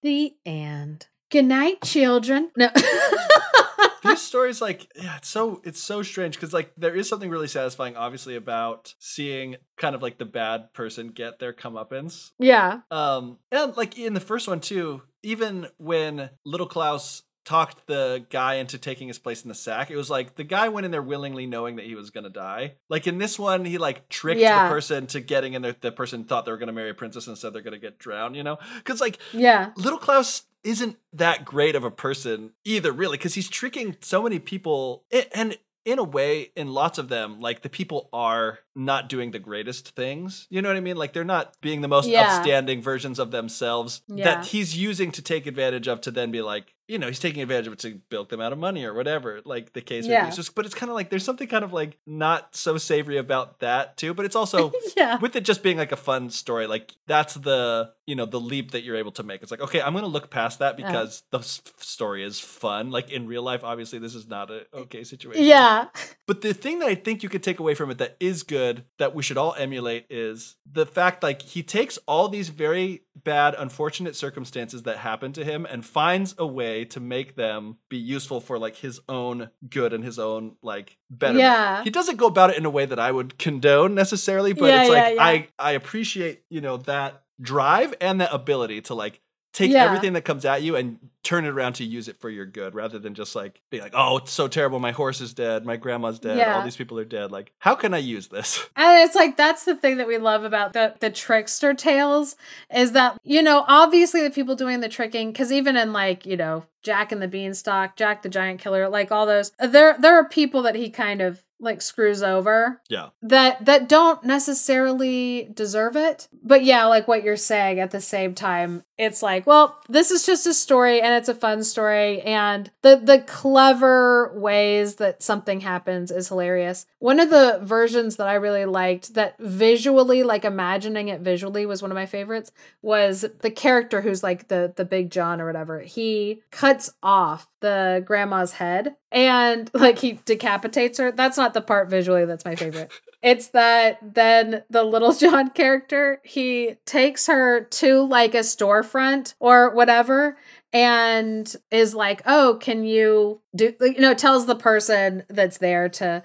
The 0.04 0.36
end. 0.46 1.08
Good 1.32 1.46
night, 1.46 1.82
children. 1.84 2.52
No. 2.56 2.70
These 4.04 4.22
stories, 4.22 4.62
like, 4.62 4.88
yeah, 4.96 5.18
it's 5.18 5.28
so 5.28 5.62
it's 5.64 5.82
so 5.82 6.04
strange 6.04 6.36
because 6.36 6.54
like 6.54 6.72
there 6.78 6.96
is 6.96 7.10
something 7.10 7.30
really 7.30 7.48
satisfying, 7.48 7.98
obviously, 7.98 8.36
about 8.36 8.94
seeing 9.00 9.56
kind 9.78 9.96
of 9.96 10.04
like 10.04 10.20
the 10.20 10.26
bad 10.26 10.74
person 10.74 11.08
get 11.10 11.40
their 11.40 11.54
comeuppance. 11.54 12.30
yeah. 12.38 12.82
Um, 12.92 13.40
and 13.52 13.76
like 13.76 13.98
in 13.98 14.14
the 14.14 14.20
first 14.20 14.48
one 14.48 14.60
too, 14.60 15.02
even 15.24 15.68
when 15.78 16.30
Little 16.46 16.68
Klaus 16.68 17.24
talked 17.46 17.88
the 17.88 18.26
guy 18.30 18.56
into 18.56 18.78
taking 18.78 19.08
his 19.08 19.20
place 19.20 19.44
in 19.44 19.50
the 19.50 19.56
sack, 19.56 19.90
it 19.92 19.96
was 19.96 20.10
like 20.10 20.36
the 20.36 20.44
guy 20.44 20.68
went 20.68 20.84
in 20.86 20.92
there 20.92 21.02
willingly 21.02 21.46
knowing 21.46 21.76
that 21.78 21.86
he 21.86 21.96
was 21.96 22.10
gonna 22.10 22.30
die. 22.30 22.74
Like 22.90 23.08
in 23.08 23.18
this 23.20 23.38
one, 23.40 23.64
he 23.66 23.78
like 23.78 24.10
tricked 24.10 24.42
Yeah. 24.42 24.64
the 24.68 24.70
person 24.74 25.08
to 25.08 25.22
getting 25.22 25.54
in 25.54 25.62
there. 25.62 25.76
The 25.80 25.92
person 25.92 26.24
thought 26.26 26.46
they 26.46 26.52
were 26.52 26.58
gonna 26.58 26.74
marry 26.74 26.90
a 26.90 26.94
princess 26.96 27.28
and 27.28 27.38
said 27.38 27.54
they're 27.54 27.62
gonna 27.62 27.78
get 27.80 28.00
drowned. 28.00 28.36
You 28.36 28.44
know, 28.44 28.58
because 28.78 29.00
like 29.00 29.20
Yeah. 29.32 29.72
Little 29.78 30.00
Klaus 30.00 30.44
isn't 30.64 30.98
that 31.14 31.46
great 31.46 31.76
of 31.76 31.84
a 31.84 31.92
person 31.92 32.52
either, 32.64 32.92
really, 32.92 33.18
because 33.18 33.36
he's 33.36 33.48
tricking 33.48 33.96
so 34.02 34.24
many 34.24 34.40
people. 34.40 35.04
And 35.34 35.58
in 35.86 36.00
a 36.00 36.04
way, 36.04 36.52
in 36.56 36.74
lots 36.74 36.98
of 36.98 37.10
them, 37.10 37.40
like 37.40 37.62
the 37.62 37.70
people 37.70 38.10
are 38.12 38.60
not 38.76 39.08
doing 39.10 39.32
the 39.32 39.40
greatest 39.40 39.96
things. 39.96 40.48
You 40.50 40.62
know 40.62 40.70
what 40.70 40.78
I 40.78 40.82
mean? 40.82 40.98
Like 40.98 41.14
they're 41.14 41.24
not 41.24 41.56
being 41.62 41.82
the 41.82 41.88
most 41.88 42.08
Yeah. 42.10 42.38
upstanding 42.38 42.82
versions 42.82 43.20
of 43.20 43.32
themselves 43.32 44.02
Yeah. 44.08 44.26
that 44.26 44.46
he's 44.48 44.78
using 44.78 45.12
to 45.14 45.22
take 45.22 45.48
advantage 45.48 45.88
of 45.88 46.02
to 46.02 46.12
then 46.12 46.32
be 46.32 46.42
like, 46.42 46.74
you 46.88 47.00
know, 47.00 47.08
he's 47.08 47.20
taking 47.20 47.42
advantage 47.42 47.66
of 47.66 47.74
it 47.74 47.80
to 47.80 48.00
bilk 48.10 48.30
them 48.30 48.40
out 48.40 48.52
of 48.54 48.60
money 48.60 48.84
or 48.86 48.94
whatever, 48.94 49.42
like 49.44 49.74
the 49.74 49.82
case 49.82 50.06
Yeah. 50.06 50.24
be. 50.24 50.28
It's 50.28 50.36
just, 50.36 50.54
but 50.54 50.66
it's 50.66 50.76
kind 50.76 50.90
of 50.92 50.96
like 50.96 51.10
there's 51.10 51.24
something 51.24 51.48
kind 51.48 51.64
of 51.64 51.74
like 51.74 51.98
not 52.06 52.56
so 52.56 52.78
savory 52.78 53.18
about 53.18 53.60
that 53.62 53.98
too. 53.98 54.14
But 54.14 54.26
it's 54.26 54.36
also 54.36 54.72
yeah. 54.98 55.18
with 55.20 55.36
it 55.36 55.46
just 55.46 55.64
being 55.64 55.78
like 55.78 55.92
a 55.92 55.96
fun 55.98 56.30
story 56.30 56.68
like 56.68 56.94
that's 57.08 57.34
the 57.36 57.92
you 58.06 58.16
know 58.16 58.26
the 58.28 58.40
leap 58.40 58.72
that 58.72 58.84
you're 58.84 58.96
able 58.98 59.12
to 59.12 59.24
make 59.24 59.42
it's 59.42 59.50
like 59.52 59.62
okay 59.62 59.82
i'm 59.82 59.94
gonna 59.96 60.06
look 60.06 60.30
past 60.30 60.60
that 60.60 60.78
because 60.78 61.24
the 61.32 61.40
s- 61.40 61.62
story 61.78 62.24
is 62.24 62.40
fun 62.40 62.92
like 62.92 63.10
in 63.12 63.26
real 63.28 63.42
life 63.42 63.64
obviously 63.64 63.98
this 63.98 64.14
is 64.14 64.28
not 64.28 64.52
a 64.52 64.66
okay 64.76 65.04
situation 65.04 65.44
Yeah. 65.44 65.88
but 66.28 66.42
the 66.42 66.54
thing 66.54 66.80
that 66.80 66.88
i 66.88 66.94
think 66.96 67.24
you 67.24 67.30
could 67.30 67.42
take 67.42 67.60
away 67.60 67.74
from 67.74 67.90
it 67.90 67.98
that 67.98 68.16
is 68.20 68.44
good 68.44 68.65
that 68.98 69.16
we 69.16 69.24
should 69.24 69.38
all 69.38 69.54
emulate 69.58 70.06
is 70.10 70.56
the 70.72 70.86
fact 70.86 71.24
like 71.24 71.42
he 71.42 71.64
takes 71.64 71.98
all 72.08 72.28
these 72.30 72.50
very 72.50 73.04
bad 73.24 73.56
unfortunate 73.58 74.16
circumstances 74.16 74.84
that 74.84 74.98
happen 74.98 75.34
to 75.34 75.44
him 75.44 75.66
and 75.66 75.86
finds 75.86 76.36
a 76.38 76.46
way 76.46 76.86
to 76.86 77.00
make 77.00 77.36
them 77.36 77.78
be 77.90 77.98
useful 77.98 78.40
for 78.40 78.60
like 78.60 78.76
his 78.78 79.00
own 79.08 79.50
good 79.70 79.94
and 79.94 80.04
his 80.04 80.20
own 80.20 80.56
like 80.62 80.98
better. 81.10 81.40
Yeah. 81.40 81.84
he 81.84 81.90
doesn't 81.90 82.18
go 82.18 82.28
about 82.28 82.50
it 82.52 82.58
in 82.58 82.66
a 82.66 82.70
way 82.70 82.86
that 82.86 83.00
I 83.00 83.12
would 83.12 83.38
condone 83.38 83.96
necessarily, 83.96 84.54
but 84.54 84.66
Yeah, 84.66 84.82
it's 84.82 84.90
yeah, 84.90 84.96
like 85.04 85.16
yeah. 85.16 85.24
I 85.24 85.48
I 85.60 85.72
appreciate 85.72 86.44
you 86.50 86.62
know 86.62 86.78
that 86.78 87.24
drive 87.42 87.94
and 88.00 88.22
that 88.22 88.34
ability 88.34 88.82
to 88.82 88.94
like 88.94 89.22
take 89.56 89.72
Yeah. 89.72 89.86
everything 89.86 90.14
that 90.14 90.22
comes 90.24 90.44
at 90.46 90.62
you 90.62 90.76
and 90.76 91.00
turn 91.24 91.46
it 91.46 91.50
around 91.50 91.74
to 91.74 91.84
use 91.84 92.08
it 92.08 92.20
for 92.20 92.30
your 92.30 92.46
good 92.46 92.76
rather 92.76 93.00
than 93.00 93.16
just 93.16 93.36
like 93.36 93.60
be 93.72 93.80
like 93.82 93.94
oh 93.96 94.18
it's 94.18 94.32
so 94.32 94.48
terrible. 94.48 94.80
My 94.80 94.92
horse 94.92 95.22
is 95.22 95.34
dead. 95.34 95.66
My 95.66 95.76
grandma's 95.78 96.20
dead. 96.20 96.48
All 96.50 96.62
these 96.64 96.76
people 96.76 97.00
are 97.00 97.06
dead. 97.06 97.32
Like 97.32 97.52
how 97.60 97.74
can 97.74 97.94
I 97.94 97.98
use 97.98 98.28
this? 98.28 98.64
And 98.78 99.04
it's 99.08 99.16
like 99.16 99.36
that's 99.38 99.64
the 99.66 99.76
thing 99.76 99.98
that 99.98 100.08
we 100.08 100.18
love 100.18 100.44
about 100.44 100.74
the 100.74 100.94
the 101.00 101.10
trickster 101.10 101.74
tales 101.74 102.36
is 102.74 102.92
that 102.92 103.18
you 103.24 103.42
know 103.42 103.64
obviously 103.68 104.22
the 104.22 104.30
people 104.30 104.56
doing 104.56 104.82
the 104.82 104.90
tricking 104.90 105.32
because 105.32 105.52
even 105.52 105.76
in 105.78 105.94
like 105.94 106.26
you 106.26 106.38
know 106.38 106.66
Jack 106.84 107.12
and 107.12 107.20
the 107.22 107.28
Beanstalk, 107.28 107.96
Jack 107.96 108.22
the 108.22 108.30
Giant 108.30 108.60
Killer, 108.60 108.88
like 108.90 109.12
all 109.12 109.26
those 109.26 109.52
there 109.60 109.96
there 109.98 110.16
are 110.16 110.28
people 110.30 110.62
that 110.64 110.76
he 110.76 110.90
kind 110.92 111.22
of 111.22 111.44
like 111.66 111.82
screws 111.82 112.24
over 112.24 112.82
yeah. 112.90 113.10
that 113.22 113.66
that 113.66 113.90
don't 113.90 114.24
necessarily 114.24 115.50
deserve 115.54 115.96
it. 115.96 116.28
But 116.42 116.64
yeah 116.64 116.86
like 116.86 117.08
what 117.08 117.24
you're 117.24 117.36
saying 117.36 117.80
at 117.80 117.92
the 117.92 118.02
same 118.02 118.34
time 118.34 118.84
it's 118.98 119.22
like 119.22 119.46
well 119.46 119.78
this 119.90 120.12
is 120.12 120.26
just 120.26 120.48
a 120.48 120.54
story 120.54 121.02
and 121.02 121.14
it's 121.14 121.28
a 121.28 121.36
fun 121.36 121.64
story. 121.64 122.22
And 122.22 122.72
the 122.82 122.96
the 123.04 123.20
clever 123.20 124.32
ways 124.36 124.96
that 124.96 125.22
something 125.22 125.62
happens 125.62 126.12
is 126.12 126.30
hilarious. 126.30 126.86
One 127.00 127.20
of 127.20 127.30
the 127.30 127.60
versions 127.64 128.16
that 128.16 128.28
i 128.28 128.36
really 128.36 128.66
liked 128.66 129.16
that 129.16 129.36
visually 129.40 130.24
like 130.24 130.46
imagining 130.46 131.08
it 131.08 131.22
visually 131.22 131.66
was 131.66 131.82
one 131.82 131.92
of 131.92 131.96
my 131.96 132.06
favorites 132.06 132.52
was 132.82 133.26
the 133.42 133.52
character 133.52 134.02
who's 134.02 134.24
like 134.24 134.48
the 134.48 134.72
the 134.76 134.86
big 134.86 135.10
john 135.10 135.42
or 135.42 135.46
whatever. 135.46 135.80
He 135.80 136.42
cuts 136.52 136.94
off 137.02 137.48
the 137.66 138.04
grandma's 138.06 138.54
head 138.54 138.96
and 139.12 139.72
like 139.74 139.98
he 140.00 140.20
decapitates 140.26 141.00
her. 141.00 141.12
That's 141.12 141.38
not 141.38 141.55
the 141.56 141.62
part 141.62 141.90
visually 141.90 142.26
that's 142.26 142.46
my 142.46 142.56
favorite. 142.56 142.92
It's 143.24 143.48
that 143.48 143.98
then 144.14 144.62
the 144.70 144.84
little 144.84 145.12
John 145.16 145.50
character, 145.50 146.22
he 146.24 146.76
takes 146.86 147.26
her 147.26 147.62
to 147.62 148.04
like 148.04 148.36
a 148.36 148.40
storefront 148.40 149.34
or 149.40 149.74
whatever 149.74 150.38
and 150.72 151.56
is 151.72 151.96
like, 151.96 152.22
"Oh, 152.28 152.60
can 152.62 152.84
you 152.84 153.42
do 153.56 153.74
you 153.82 154.00
know, 154.00 154.14
tells 154.14 154.46
the 154.46 154.56
person 154.56 155.24
that's 155.30 155.58
there 155.58 155.90
to 155.90 156.22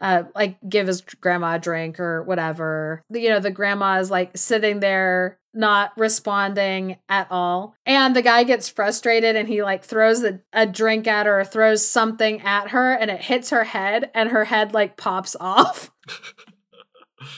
uh 0.00 0.24
like 0.34 0.56
give 0.68 0.86
his 0.86 1.00
grandma 1.00 1.54
a 1.54 1.58
drink 1.58 2.00
or 2.00 2.22
whatever. 2.24 3.02
You 3.10 3.30
know, 3.30 3.40
the 3.40 3.50
grandma 3.50 3.98
is 4.00 4.10
like 4.10 4.36
sitting 4.36 4.80
there 4.80 5.38
not 5.56 5.92
responding 5.96 6.96
at 7.08 7.28
all. 7.30 7.76
And 7.86 8.16
the 8.16 8.22
guy 8.22 8.42
gets 8.42 8.68
frustrated 8.68 9.36
and 9.36 9.46
he 9.48 9.62
like 9.62 9.84
throws 9.84 10.24
a, 10.24 10.40
a 10.52 10.66
drink 10.66 11.06
at 11.06 11.26
her 11.26 11.40
or 11.40 11.44
throws 11.44 11.86
something 11.86 12.40
at 12.42 12.70
her 12.70 12.92
and 12.92 13.08
it 13.10 13.20
hits 13.22 13.50
her 13.50 13.62
head 13.64 14.10
and 14.14 14.30
her 14.30 14.44
head 14.46 14.74
like 14.74 14.96
pops 14.96 15.36
off. 15.40 15.92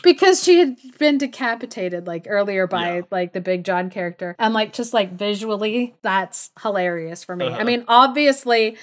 because 0.03 0.43
she 0.43 0.59
had 0.59 0.77
been 0.99 1.19
decapitated 1.19 2.07
like 2.07 2.27
earlier 2.29 2.67
by 2.67 2.97
Yeah. 2.97 3.03
like 3.11 3.33
the 3.33 3.41
big 3.41 3.65
john 3.65 3.89
character 3.91 4.35
and 4.39 4.53
like 4.53 4.73
just 4.73 4.93
like 4.93 5.13
visually 5.13 5.95
that's 6.03 6.51
hilarious 6.61 7.23
for 7.23 7.37
me 7.37 7.47
i 7.47 7.51
Uh-huh. 7.51 7.65
mean 7.65 7.85
obviously 7.87 8.77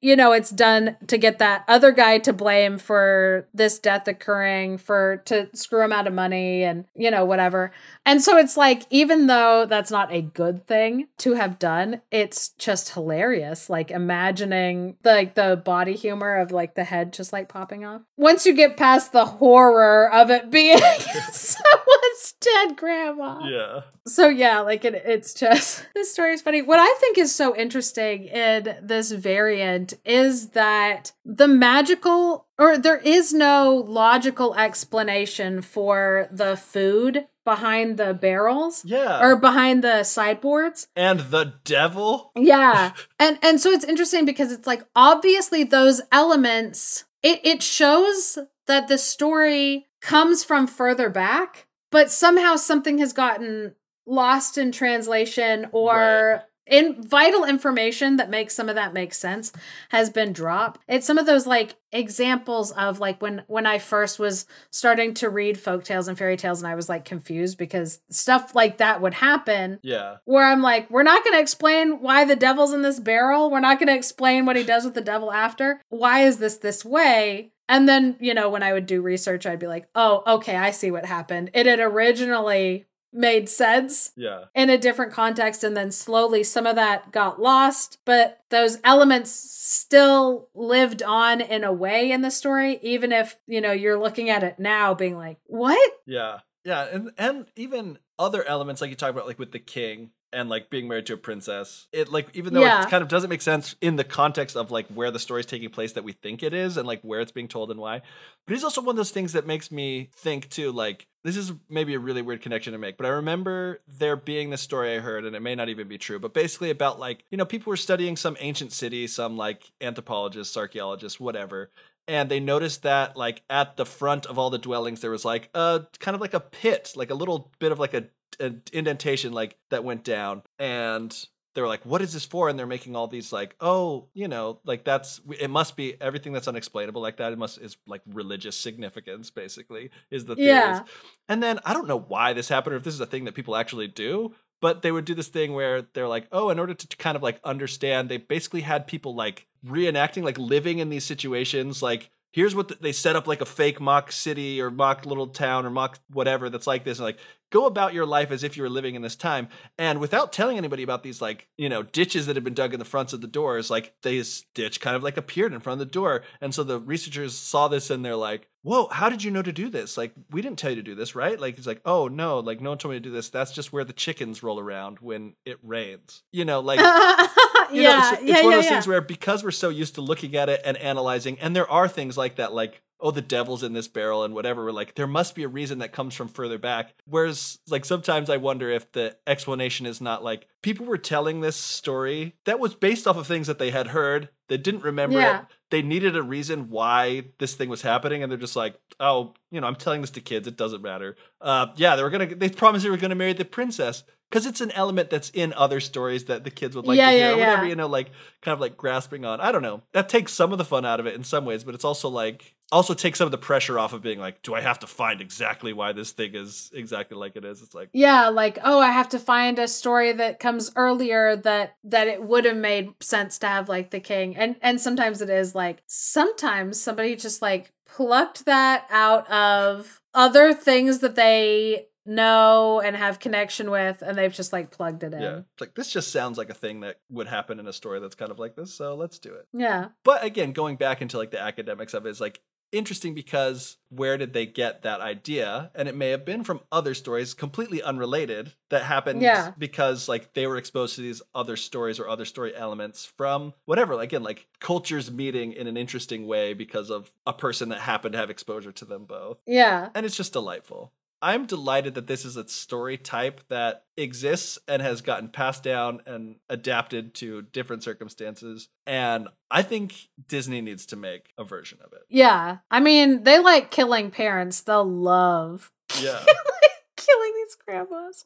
you 0.00 0.16
know, 0.16 0.32
it's 0.32 0.50
done 0.50 0.96
to 1.06 1.18
get 1.18 1.38
that 1.38 1.64
other 1.68 1.92
guy 1.92 2.18
to 2.18 2.32
blame 2.32 2.78
for 2.78 3.46
this 3.54 3.78
death 3.78 4.08
occurring, 4.08 4.78
for 4.78 5.22
to 5.26 5.48
screw 5.54 5.82
him 5.82 5.92
out 5.92 6.06
of 6.06 6.12
money 6.12 6.62
and, 6.62 6.84
you 6.94 7.10
know, 7.10 7.24
whatever. 7.24 7.72
And 8.04 8.22
so 8.22 8.36
it's 8.36 8.56
like, 8.56 8.82
even 8.90 9.26
though 9.26 9.66
that's 9.66 9.90
not 9.90 10.12
a 10.12 10.22
good 10.22 10.66
thing 10.66 11.08
to 11.18 11.34
have 11.34 11.58
done, 11.58 12.00
it's 12.10 12.50
just 12.50 12.94
hilarious. 12.94 13.70
Like 13.70 13.90
imagining 13.90 14.96
like 15.04 15.34
the 15.34 15.60
body 15.62 15.94
humor 15.94 16.36
of 16.36 16.50
like 16.50 16.74
the 16.74 16.84
head 16.84 17.12
just 17.12 17.32
like 17.32 17.48
popping 17.48 17.84
off. 17.84 18.02
Once 18.16 18.46
you 18.46 18.54
get 18.54 18.76
past 18.76 19.12
the 19.12 19.24
horror 19.24 20.12
of 20.12 20.30
it 20.30 20.50
being 20.50 20.78
someone's 21.32 22.34
dead 22.40 22.76
grandma. 22.76 23.40
Yeah. 23.44 23.80
So 24.06 24.28
yeah, 24.28 24.60
like 24.60 24.84
it, 24.84 24.94
it's 24.94 25.34
just 25.34 25.86
this 25.94 26.12
story 26.12 26.32
is 26.32 26.42
funny. 26.42 26.62
What 26.62 26.78
I 26.78 26.94
think 27.00 27.18
is 27.18 27.34
so 27.34 27.54
interesting 27.54 28.24
in 28.24 28.76
this 28.82 29.12
variant 29.12 29.69
is 30.04 30.50
that 30.50 31.12
the 31.24 31.48
magical 31.48 32.46
or 32.58 32.76
there 32.78 32.98
is 32.98 33.32
no 33.32 33.74
logical 33.86 34.54
explanation 34.54 35.62
for 35.62 36.28
the 36.30 36.56
food 36.56 37.26
behind 37.44 37.96
the 37.96 38.12
barrels 38.14 38.84
Yeah. 38.84 39.20
or 39.24 39.36
behind 39.36 39.82
the 39.82 40.04
sideboards. 40.04 40.88
and 40.94 41.20
the 41.20 41.54
devil. 41.64 42.32
Yeah. 42.36 42.92
and 43.18 43.38
and 43.42 43.60
so 43.60 43.70
it's 43.70 43.84
interesting 43.84 44.24
because 44.24 44.52
it's 44.52 44.66
like 44.66 44.84
obviously 44.94 45.64
those 45.64 46.00
elements 46.12 47.04
it 47.22 47.40
it 47.44 47.62
shows 47.62 48.38
that 48.66 48.88
the 48.88 48.98
story 48.98 49.86
comes 50.00 50.44
from 50.44 50.66
further 50.66 51.10
back, 51.10 51.66
but 51.90 52.10
somehow 52.10 52.56
something 52.56 52.98
has 52.98 53.12
gotten 53.12 53.74
lost 54.06 54.56
in 54.58 54.72
translation 54.72 55.66
or 55.72 56.42
in 56.70 57.02
vital 57.02 57.44
information 57.44 58.16
that 58.16 58.30
makes 58.30 58.54
some 58.54 58.68
of 58.68 58.76
that 58.76 58.94
make 58.94 59.12
sense 59.12 59.52
has 59.90 60.08
been 60.08 60.32
dropped. 60.32 60.80
It's 60.88 61.06
some 61.06 61.18
of 61.18 61.26
those 61.26 61.46
like 61.46 61.74
examples 61.92 62.70
of 62.72 63.00
like 63.00 63.20
when 63.20 63.42
when 63.48 63.66
I 63.66 63.78
first 63.78 64.18
was 64.18 64.46
starting 64.70 65.12
to 65.14 65.28
read 65.28 65.58
folk 65.58 65.84
tales 65.84 66.06
and 66.08 66.16
fairy 66.16 66.36
tales 66.36 66.62
and 66.62 66.70
I 66.70 66.74
was 66.76 66.88
like 66.88 67.04
confused 67.04 67.58
because 67.58 68.00
stuff 68.08 68.54
like 68.54 68.78
that 68.78 69.02
would 69.02 69.14
happen 69.14 69.80
Yeah. 69.82 70.16
where 70.24 70.44
I'm 70.44 70.62
like, 70.62 70.88
we're 70.90 71.02
not 71.02 71.24
going 71.24 71.34
to 71.34 71.40
explain 71.42 72.00
why 72.00 72.24
the 72.24 72.36
devil's 72.36 72.72
in 72.72 72.82
this 72.82 73.00
barrel. 73.00 73.50
We're 73.50 73.60
not 73.60 73.78
going 73.78 73.88
to 73.88 73.96
explain 73.96 74.46
what 74.46 74.56
he 74.56 74.62
does 74.62 74.84
with 74.84 74.94
the 74.94 75.00
devil 75.00 75.32
after. 75.32 75.82
Why 75.88 76.20
is 76.20 76.38
this 76.38 76.58
this 76.58 76.84
way? 76.84 77.52
And 77.68 77.88
then, 77.88 78.16
you 78.18 78.34
know, 78.34 78.48
when 78.50 78.64
I 78.64 78.72
would 78.72 78.86
do 78.86 79.00
research, 79.00 79.46
I'd 79.46 79.60
be 79.60 79.68
like, 79.68 79.86
oh, 79.94 80.24
okay, 80.26 80.56
I 80.56 80.72
see 80.72 80.90
what 80.90 81.06
happened. 81.06 81.50
It 81.54 81.66
had 81.66 81.78
originally 81.78 82.86
made 83.12 83.48
sense 83.48 84.12
Yeah. 84.16 84.44
in 84.54 84.70
a 84.70 84.78
different 84.78 85.12
context 85.12 85.64
and 85.64 85.76
then 85.76 85.90
slowly 85.90 86.42
some 86.44 86.66
of 86.66 86.76
that 86.76 87.10
got 87.12 87.40
lost 87.40 87.98
but 88.04 88.40
those 88.50 88.78
elements 88.84 89.30
still 89.32 90.48
lived 90.54 91.02
on 91.02 91.40
in 91.40 91.64
a 91.64 91.72
way 91.72 92.10
in 92.10 92.22
the 92.22 92.30
story 92.30 92.78
even 92.82 93.12
if 93.12 93.36
you 93.46 93.60
know 93.60 93.72
you're 93.72 93.98
looking 93.98 94.30
at 94.30 94.42
it 94.42 94.58
now 94.58 94.94
being 94.94 95.16
like 95.16 95.38
what 95.46 95.90
Yeah. 96.06 96.40
Yeah. 96.64 96.84
And 96.92 97.10
and 97.18 97.46
even 97.56 97.98
other 98.18 98.44
elements 98.44 98.80
like 98.80 98.90
you 98.90 98.96
talk 98.96 99.10
about 99.10 99.26
like 99.26 99.38
with 99.38 99.52
the 99.52 99.58
king 99.58 100.10
and 100.32 100.48
like 100.48 100.70
being 100.70 100.88
married 100.88 101.06
to 101.06 101.14
a 101.14 101.16
princess. 101.16 101.86
It 101.92 102.10
like 102.10 102.28
even 102.34 102.54
though 102.54 102.60
Yeah. 102.60 102.82
it 102.84 102.90
kind 102.90 103.02
of 103.02 103.08
doesn't 103.08 103.30
make 103.30 103.42
sense 103.42 103.74
in 103.80 103.96
the 103.96 104.04
context 104.04 104.56
of 104.56 104.70
like 104.70 104.86
where 104.88 105.10
the 105.10 105.18
story's 105.18 105.46
taking 105.46 105.70
place 105.70 105.92
that 105.94 106.04
we 106.04 106.12
think 106.12 106.42
it 106.42 106.54
is 106.54 106.76
and 106.76 106.86
like 106.86 107.00
where 107.02 107.20
it's 107.20 107.32
being 107.32 107.48
told 107.48 107.70
and 107.70 107.80
why. 107.80 108.02
But 108.46 108.54
it's 108.54 108.64
also 108.64 108.80
one 108.80 108.94
of 108.94 108.96
those 108.96 109.10
things 109.10 109.32
that 109.32 109.46
makes 109.46 109.70
me 109.70 110.10
think 110.16 110.48
too 110.48 110.72
like 110.72 111.06
this 111.22 111.36
is 111.36 111.52
maybe 111.68 111.94
a 111.94 111.98
really 111.98 112.22
weird 112.22 112.40
connection 112.40 112.72
to 112.72 112.78
make, 112.78 112.96
but 112.96 113.04
I 113.04 113.10
remember 113.10 113.80
there 113.86 114.16
being 114.16 114.48
this 114.48 114.62
story 114.62 114.96
I 114.96 115.00
heard, 115.00 115.26
and 115.26 115.36
it 115.36 115.40
may 115.40 115.54
not 115.54 115.68
even 115.68 115.86
be 115.86 115.98
true, 115.98 116.18
but 116.18 116.32
basically 116.32 116.70
about 116.70 116.98
like, 116.98 117.24
you 117.30 117.36
know, 117.36 117.44
people 117.44 117.70
were 117.70 117.76
studying 117.76 118.16
some 118.16 118.38
ancient 118.40 118.72
city, 118.72 119.06
some 119.06 119.36
like 119.36 119.70
anthropologists, 119.82 120.56
archaeologists, 120.56 121.20
whatever, 121.20 121.70
and 122.08 122.30
they 122.30 122.40
noticed 122.40 122.84
that 122.84 123.16
like 123.18 123.42
at 123.50 123.76
the 123.76 123.84
front 123.84 124.24
of 124.26 124.38
all 124.38 124.48
the 124.50 124.58
dwellings 124.58 125.00
there 125.02 125.10
was 125.10 125.24
like 125.24 125.50
a 125.54 125.82
kind 125.98 126.14
of 126.14 126.20
like 126.22 126.32
a 126.34 126.40
pit 126.40 126.92
like 126.96 127.10
a 127.10 127.14
little 127.14 127.52
bit 127.58 127.70
of 127.70 127.78
like 127.78 127.92
a, 127.94 128.04
a 128.38 128.52
indentation 128.72 129.32
like 129.32 129.56
that 129.70 129.84
went 129.84 130.04
down 130.04 130.42
and 130.58 131.26
they 131.54 131.60
were 131.60 131.68
like 131.68 131.84
what 131.84 132.00
is 132.00 132.12
this 132.12 132.24
for 132.24 132.48
and 132.48 132.58
they're 132.58 132.66
making 132.66 132.94
all 132.94 133.08
these 133.08 133.32
like 133.32 133.56
oh 133.60 134.08
you 134.14 134.28
know 134.28 134.60
like 134.64 134.84
that's 134.84 135.20
it 135.38 135.50
must 135.50 135.76
be 135.76 136.00
everything 136.00 136.32
that's 136.32 136.48
unexplainable 136.48 137.02
like 137.02 137.16
that 137.16 137.32
it 137.32 137.38
must 137.38 137.58
is 137.58 137.76
like 137.86 138.02
religious 138.06 138.56
significance 138.56 139.30
basically 139.30 139.90
is 140.10 140.24
the 140.26 140.36
theories. 140.36 140.48
Yeah. 140.48 140.82
and 141.28 141.42
then 141.42 141.58
i 141.64 141.72
don't 141.72 141.88
know 141.88 141.98
why 141.98 142.32
this 142.32 142.48
happened 142.48 142.74
or 142.74 142.76
if 142.76 142.84
this 142.84 142.94
is 142.94 143.00
a 143.00 143.06
thing 143.06 143.24
that 143.24 143.34
people 143.34 143.56
actually 143.56 143.88
do 143.88 144.32
but 144.60 144.82
they 144.82 144.92
would 144.92 145.04
do 145.04 145.14
this 145.14 145.28
thing 145.28 145.54
where 145.54 145.82
they're 145.94 146.08
like 146.08 146.26
oh 146.32 146.50
in 146.50 146.58
order 146.58 146.74
to 146.74 146.96
kind 146.96 147.16
of 147.16 147.22
like 147.22 147.40
understand 147.44 148.08
they 148.08 148.16
basically 148.18 148.60
had 148.60 148.86
people 148.86 149.14
like 149.14 149.46
reenacting 149.66 150.22
like 150.22 150.38
living 150.38 150.78
in 150.78 150.88
these 150.88 151.04
situations 151.04 151.82
like 151.82 152.10
here's 152.32 152.54
what 152.54 152.68
the, 152.68 152.76
they 152.80 152.92
set 152.92 153.16
up 153.16 153.26
like 153.26 153.40
a 153.40 153.46
fake 153.46 153.80
mock 153.80 154.12
city 154.12 154.60
or 154.60 154.70
mock 154.70 155.06
little 155.06 155.28
town 155.28 155.66
or 155.66 155.70
mock 155.70 155.98
whatever 156.10 156.48
that's 156.48 156.66
like 156.66 156.84
this 156.84 156.98
and 156.98 157.04
like 157.04 157.18
go 157.50 157.66
about 157.66 157.92
your 157.92 158.06
life 158.06 158.30
as 158.30 158.44
if 158.44 158.56
you 158.56 158.62
were 158.62 158.70
living 158.70 158.94
in 158.94 159.02
this 159.02 159.16
time. 159.16 159.48
And 159.76 160.00
without 160.00 160.32
telling 160.32 160.56
anybody 160.56 160.82
about 160.82 161.02
these 161.02 161.20
like 161.20 161.48
you 161.58 161.68
know 161.68 161.82
ditches 161.82 162.26
that 162.26 162.36
had 162.36 162.44
been 162.44 162.54
dug 162.54 162.72
in 162.72 162.78
the 162.78 162.84
fronts 162.84 163.12
of 163.12 163.20
the 163.20 163.26
doors 163.26 163.70
like 163.70 163.94
this 164.02 164.44
ditch 164.54 164.80
kind 164.80 164.96
of 164.96 165.02
like 165.02 165.16
appeared 165.16 165.52
in 165.52 165.60
front 165.60 165.80
of 165.80 165.86
the 165.86 165.92
door. 165.92 166.22
And 166.40 166.54
so 166.54 166.62
the 166.62 166.78
researchers 166.78 167.36
saw 167.36 167.68
this 167.68 167.90
and 167.90 168.04
they're 168.04 168.16
like 168.16 168.48
whoa 168.62 168.88
how 168.88 169.08
did 169.08 169.24
you 169.24 169.30
know 169.30 169.42
to 169.42 169.52
do 169.52 169.68
this? 169.68 169.96
Like 169.96 170.12
we 170.30 170.42
didn't 170.42 170.58
tell 170.58 170.70
you 170.70 170.76
to 170.76 170.82
do 170.82 170.94
this 170.94 171.14
right? 171.14 171.38
Like 171.38 171.58
it's 171.58 171.66
like 171.66 171.82
oh 171.84 172.08
no 172.08 172.38
like 172.38 172.60
no 172.60 172.70
one 172.70 172.78
told 172.78 172.92
me 172.92 172.98
to 172.98 173.08
do 173.08 173.12
this. 173.12 173.30
That's 173.30 173.52
just 173.52 173.72
where 173.72 173.84
the 173.84 173.92
chickens 173.92 174.42
roll 174.42 174.60
around 174.60 174.98
when 175.00 175.34
it 175.44 175.58
rains. 175.62 176.22
You 176.32 176.44
know 176.44 176.60
like 176.60 176.78
you 177.72 177.82
know, 177.82 177.88
yeah, 177.90 178.12
it's, 178.12 178.22
it's 178.22 178.30
yeah, 178.30 178.42
one 178.42 178.52
yeah, 178.52 178.58
of 178.58 178.64
those 178.64 178.68
things 178.70 178.86
where 178.86 179.00
because 179.00 179.44
we're 179.44 179.50
so 179.50 179.68
used 179.68 179.94
to 179.96 180.00
looking 180.00 180.36
at 180.36 180.48
it 180.48 180.60
and 180.64 180.76
analyzing, 180.76 181.38
and 181.40 181.54
there 181.54 181.70
are 181.70 181.88
things 181.88 182.16
like 182.16 182.36
that, 182.36 182.52
like 182.52 182.82
oh, 183.00 183.10
the 183.10 183.22
devil's 183.22 183.62
in 183.62 183.72
this 183.72 183.88
barrel 183.88 184.24
and 184.24 184.34
whatever. 184.34 184.64
We're 184.64 184.72
like, 184.72 184.94
there 184.94 185.06
must 185.06 185.34
be 185.34 185.42
a 185.42 185.48
reason 185.48 185.78
that 185.78 185.92
comes 185.92 186.14
from 186.14 186.28
further 186.28 186.58
back. 186.58 186.94
Whereas, 187.06 187.58
like 187.68 187.84
sometimes 187.84 188.28
I 188.28 188.36
wonder 188.36 188.68
if 188.70 188.92
the 188.92 189.16
explanation 189.26 189.86
is 189.86 190.00
not 190.00 190.22
like 190.22 190.46
people 190.62 190.86
were 190.86 190.98
telling 190.98 191.40
this 191.40 191.56
story 191.56 192.36
that 192.44 192.60
was 192.60 192.74
based 192.74 193.06
off 193.06 193.16
of 193.16 193.26
things 193.26 193.46
that 193.46 193.58
they 193.58 193.70
had 193.70 193.88
heard. 193.88 194.28
They 194.48 194.58
didn't 194.58 194.84
remember 194.84 195.18
Yeah. 195.18 195.40
it. 195.40 195.46
They 195.70 195.82
needed 195.82 196.16
a 196.16 196.22
reason 196.22 196.68
why 196.68 197.24
this 197.38 197.54
thing 197.54 197.68
was 197.68 197.82
happening, 197.82 198.22
and 198.22 198.30
they're 198.30 198.38
just 198.38 198.56
like, 198.56 198.74
oh, 198.98 199.34
you 199.50 199.60
know, 199.60 199.66
I'm 199.66 199.76
telling 199.76 200.00
this 200.00 200.10
to 200.10 200.20
kids. 200.20 200.46
It 200.48 200.56
doesn't 200.56 200.82
matter. 200.82 201.16
Uh, 201.40 201.68
yeah, 201.76 201.96
they 201.96 202.02
were 202.02 202.10
gonna. 202.10 202.34
They 202.34 202.48
promised 202.48 202.84
they 202.84 202.90
were 202.90 202.96
gonna 202.96 203.14
marry 203.14 203.32
the 203.32 203.44
princess 203.44 204.02
because 204.28 204.46
it's 204.46 204.60
an 204.60 204.70
element 204.72 205.10
that's 205.10 205.30
in 205.30 205.52
other 205.54 205.80
stories 205.80 206.26
that 206.26 206.44
the 206.44 206.50
kids 206.50 206.76
would 206.76 206.86
like 206.86 206.98
Yeah, 206.98 207.06
to 207.06 207.16
hear, 207.16 207.20
yeah, 207.20 207.34
or 207.34 207.36
whatever 207.38 207.62
yeah. 207.64 207.68
you 207.70 207.76
know, 207.76 207.88
like 207.88 208.10
kind 208.42 208.52
of 208.52 208.60
like 208.60 208.76
grasping 208.76 209.24
on. 209.24 209.40
I 209.40 209.52
don't 209.52 209.62
know. 209.62 209.82
That 209.92 210.08
takes 210.08 210.32
some 210.32 210.52
of 210.52 210.58
the 210.58 210.64
fun 210.64 210.84
out 210.84 211.00
of 211.00 211.06
it 211.06 211.14
in 211.14 211.24
some 211.24 211.44
ways, 211.44 211.64
but 211.64 211.74
it's 211.74 211.84
also 211.84 212.08
like 212.08 212.54
also 212.72 212.94
takes 212.94 213.18
some 213.18 213.26
of 213.26 213.32
the 213.32 213.38
pressure 213.38 213.78
off 213.78 213.92
of 213.92 214.02
being 214.02 214.18
like, 214.18 214.42
do 214.42 214.54
I 214.54 214.60
have 214.60 214.78
to 214.80 214.86
find 214.86 215.20
exactly 215.20 215.72
why 215.72 215.92
this 215.92 216.12
thing 216.12 216.34
is 216.34 216.70
exactly 216.74 217.16
like 217.16 217.36
it 217.36 217.44
is? 217.44 217.62
It's 217.62 217.74
like, 217.74 217.90
yeah 217.92 218.28
like 218.28 218.58
oh 218.62 218.80
i 218.80 218.90
have 218.90 219.08
to 219.08 219.18
find 219.18 219.58
a 219.58 219.66
story 219.66 220.12
that 220.12 220.38
comes 220.38 220.70
earlier 220.76 221.36
that 221.36 221.76
that 221.84 222.06
it 222.06 222.22
would 222.22 222.44
have 222.44 222.56
made 222.56 222.90
sense 223.00 223.38
to 223.38 223.46
have 223.46 223.68
like 223.68 223.90
the 223.90 224.00
king 224.00 224.36
and 224.36 224.56
and 224.62 224.80
sometimes 224.80 225.20
it 225.20 225.30
is 225.30 225.54
like 225.54 225.82
sometimes 225.86 226.80
somebody 226.80 227.16
just 227.16 227.42
like 227.42 227.72
plucked 227.86 228.44
that 228.44 228.86
out 228.90 229.28
of 229.30 230.00
other 230.14 230.52
things 230.52 231.00
that 231.00 231.16
they 231.16 231.86
know 232.06 232.80
and 232.80 232.96
have 232.96 233.18
connection 233.18 233.70
with 233.70 234.02
and 234.02 234.16
they've 234.16 234.32
just 234.32 234.52
like 234.52 234.70
plugged 234.70 235.02
it 235.02 235.12
in 235.12 235.20
yeah, 235.20 235.36
it's 235.38 235.60
like 235.60 235.74
this 235.74 235.90
just 235.90 236.10
sounds 236.10 236.38
like 236.38 236.50
a 236.50 236.54
thing 236.54 236.80
that 236.80 236.96
would 237.10 237.28
happen 237.28 237.60
in 237.60 237.66
a 237.66 237.72
story 237.72 238.00
that's 238.00 238.14
kind 238.14 238.30
of 238.30 238.38
like 238.38 238.56
this, 238.56 238.74
so 238.74 238.94
let's 238.94 239.18
do 239.18 239.32
it. 239.34 239.46
yeah 239.52 239.88
But 240.04 240.24
again, 240.24 240.52
going 240.52 240.76
back 240.76 241.02
into 241.02 241.18
like 241.18 241.30
the 241.30 241.40
academics 241.40 241.94
of 241.94 242.06
it 242.06 242.10
is 242.10 242.20
like 242.20 242.40
interesting 242.72 243.14
because 243.14 243.76
where 243.88 244.16
did 244.16 244.32
they 244.32 244.46
get 244.46 244.82
that 244.82 245.00
idea? 245.00 245.70
And 245.74 245.88
it 245.88 245.96
may 245.96 246.10
have 246.10 246.24
been 246.24 246.44
from 246.44 246.60
other 246.70 246.94
stories 246.94 247.34
completely 247.34 247.82
unrelated 247.82 248.54
that 248.70 248.82
happened 248.84 249.22
Yeah. 249.22 249.52
because 249.58 250.08
like 250.08 250.34
they 250.34 250.46
were 250.46 250.56
exposed 250.56 250.94
to 250.96 251.00
these 251.02 251.20
other 251.34 251.56
stories 251.56 251.98
or 251.98 252.08
other 252.08 252.24
story 252.24 252.54
elements 252.54 253.04
from 253.04 253.54
whatever. 253.64 253.96
Like, 253.96 254.10
Again, 254.10 254.22
like 254.22 254.46
cultures 254.60 255.10
meeting 255.10 255.52
in 255.52 255.66
an 255.66 255.76
interesting 255.76 256.26
way 256.26 256.54
because 256.54 256.90
of 256.90 257.12
a 257.26 257.32
person 257.32 257.68
that 257.70 257.80
happened 257.80 258.12
to 258.12 258.18
have 258.18 258.30
exposure 258.30 258.72
to 258.72 258.84
them 258.84 259.04
both. 259.04 259.38
yeah 259.46 259.88
And 259.94 260.04
it's 260.06 260.16
just 260.16 260.32
delightful. 260.32 260.92
I'm 261.22 261.44
delighted 261.46 261.94
that 261.94 262.06
this 262.06 262.24
is 262.24 262.36
a 262.36 262.48
story 262.48 262.96
type 262.96 263.42
that 263.48 263.84
exists 263.96 264.58
and 264.66 264.80
has 264.80 265.02
gotten 265.02 265.28
passed 265.28 265.62
down 265.62 266.00
and 266.06 266.36
adapted 266.48 267.14
to 267.16 267.42
different 267.42 267.82
circumstances. 267.82 268.68
And 268.86 269.28
I 269.50 269.62
think 269.62 270.08
Disney 270.28 270.60
needs 270.60 270.86
to 270.86 270.96
make 270.96 271.32
a 271.36 271.44
version 271.44 271.78
of 271.84 271.92
it. 271.92 272.02
yeah 272.08 272.58
i 272.70 272.80
mean 272.80 273.24
they 273.24 273.38
like 273.38 273.70
killing 273.70 274.10
parents 274.10 274.60
they'll 274.62 274.84
love 274.84 275.70
Yeah. 276.02 276.24
killing 276.96 277.32
these 277.36 277.56
grandmas. 277.66 278.24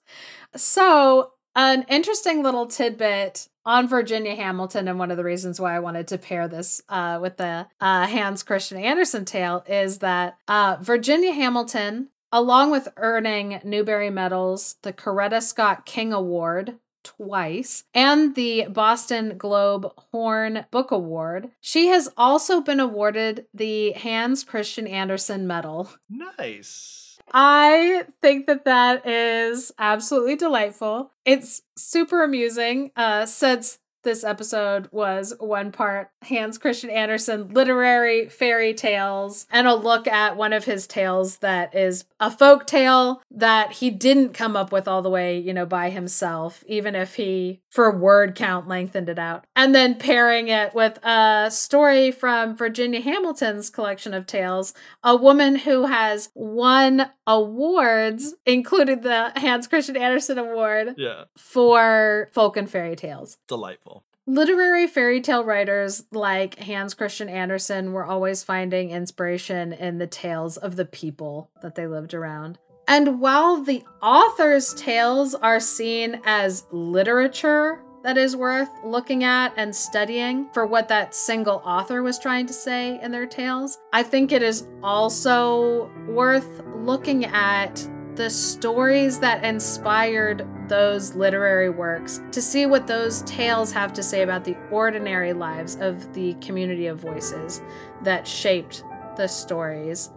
So, 0.57 1.33
an 1.57 1.85
interesting 1.89 2.43
little 2.43 2.67
tidbit 2.67 3.49
on 3.65 3.87
Virginia 3.89 4.35
Hamilton, 4.35 4.89
and 4.89 4.99
one 4.99 5.11
of 5.13 5.17
the 5.17 5.23
reasons 5.25 5.61
why 5.61 5.75
I 5.77 5.79
wanted 5.79 6.09
to 6.09 6.19
pair 6.19 6.49
this 6.49 6.83
uh, 6.89 7.19
with 7.23 7.37
the 7.37 7.67
uh, 7.81 8.07
Hans 8.07 8.43
Christian 8.43 8.77
Andersen 8.79 9.25
tale 9.25 9.65
is 9.69 9.99
that 9.99 10.37
uh, 10.49 10.77
Virginia 10.83 11.33
Hamilton, 11.33 12.09
along 12.35 12.73
with 12.73 12.89
earning 12.97 13.61
Newbery 13.63 14.11
medals, 14.11 14.75
the 14.83 14.93
Coretta 14.93 15.41
Scott 15.41 15.87
King 15.87 16.13
Award, 16.13 16.75
twice 17.05 17.85
and 17.95 18.35
the 18.35 18.67
Boston 18.69 19.37
Globe 19.39 19.93
Horn 20.11 20.65
Book 20.73 20.91
Award. 20.91 21.51
She 21.61 21.87
has 21.89 22.09
also 22.17 22.61
been 22.61 22.81
awarded 22.81 23.47
the 23.55 23.93
Hans 23.93 24.43
Christian 24.43 24.87
Andersen 24.89 25.47
Medal. 25.47 25.91
Nice. 26.11 27.19
I 27.33 28.05
think 28.21 28.47
that 28.47 28.65
that 28.65 29.07
is 29.07 29.73
absolutely 29.79 30.37
delightful. 30.37 31.13
It's 31.25 31.63
super 31.77 32.25
amusing 32.25 32.91
uh, 32.97 33.27
since 33.27 33.79
this 34.05 34.23
episode 34.25 34.89
was 34.93 35.35
one 35.41 35.73
part 35.73 36.11
Hans 36.23 36.59
Christian 36.59 36.91
Andersen 36.91 37.49
literary 37.49 38.29
fairy 38.29 38.73
tales 38.75 39.47
and 39.51 39.67
a 39.67 39.75
look 39.75 40.07
at 40.07 40.37
one 40.37 40.53
of 40.53 40.65
his 40.65 40.87
tales 40.87 41.39
that 41.39 41.75
is 41.75 42.05
a 42.21 42.31
folk 42.31 42.67
tale 42.67 43.23
that 43.31 43.73
he 43.73 43.91
didn't 43.91 44.35
come 44.35 44.57
up 44.57 44.71
with 44.73 44.87
all 44.87 45.03
the 45.03 45.11
way, 45.11 45.39
you 45.39 45.53
know, 45.53 45.67
by 45.67 45.91
himself, 45.91 46.63
even 46.67 46.95
if 46.95 47.17
he, 47.17 47.61
for 47.71 47.91
word 47.91 48.35
count, 48.35 48.69
lengthened 48.69 49.09
it 49.09 49.19
out. 49.19 49.45
And 49.57 49.75
then 49.75 49.97
pairing 49.97 50.49
it 50.49 50.75
with 50.75 50.99
a 51.05 51.49
story 51.51 52.11
from 52.11 52.57
Virginia 52.57 53.01
Hamilton's 53.01 53.71
collection 53.71 54.15
of 54.15 54.27
tales, 54.27 54.75
a 55.03 55.17
woman 55.17 55.57
who 55.57 55.87
has 55.87 56.31
won 56.35 57.11
awards, 57.27 58.35
including 58.47 59.01
the 59.01 59.33
Hans 59.37 59.67
Christian 59.67 59.97
Andersen 59.97 60.39
Award 60.39 60.95
Yeah. 60.99 61.25
for 61.37 62.29
folk 62.33 62.57
and 62.57 62.69
fairy 62.69 62.97
tales. 62.97 63.39
Delightful. 63.49 63.94
Literary 64.27 64.87
fairy 64.87 65.21
tale 65.21 65.45
writers 65.45 66.05
like 66.11 66.59
Hans 66.59 66.95
Christian 66.95 67.29
Andersen 67.29 67.93
were 67.93 68.07
always 68.07 68.43
finding 68.43 68.91
inspiration 68.91 69.75
in 69.75 69.99
the 69.99 70.07
tales 70.07 70.57
of 70.57 70.77
the 70.77 70.87
people 70.87 71.51
that 71.61 71.75
they 71.75 71.87
lived 71.87 72.15
around. 72.15 72.59
And 72.89 73.21
while 73.21 73.63
the 73.63 73.85
author's 74.01 74.73
tales 74.73 75.35
are 75.35 75.61
seen 75.61 76.23
as 76.25 76.65
literature 76.73 77.83
that 78.03 78.17
is 78.17 78.35
worth 78.35 78.71
looking 78.83 79.25
at 79.25 79.53
and 79.59 79.77
studying 79.77 80.49
for 80.55 80.67
what 80.67 80.89
that 80.89 81.15
single 81.15 81.61
author 81.63 82.03
was 82.03 82.19
trying 82.19 82.47
to 82.47 82.55
say 82.55 82.99
in 83.03 83.13
their 83.13 83.27
tales, 83.27 83.79
I 83.93 84.03
think 84.03 84.33
it 84.33 84.43
is 84.43 84.67
also 84.83 85.91
worth 86.09 86.63
looking 86.75 87.27
at 87.27 87.87
the 88.17 88.31
stories 88.31 89.19
that 89.19 89.45
inspired 89.45 90.47
those 90.69 91.15
literary 91.15 91.71
works 91.71 92.21
to 92.33 92.41
see 92.41 92.67
what 92.67 92.87
those 92.87 93.23
tales 93.23 93.73
have 93.73 93.93
to 93.93 94.03
say 94.03 94.23
about 94.23 94.45
the 94.45 94.57
ordinary 94.71 95.33
lives 95.33 95.77
of 95.77 96.13
the 96.15 96.35
community 96.35 96.87
of 96.87 96.99
voices 96.99 97.61
that 98.03 98.27
shaped 98.27 98.85
the 99.17 99.27
stories. 99.27 100.11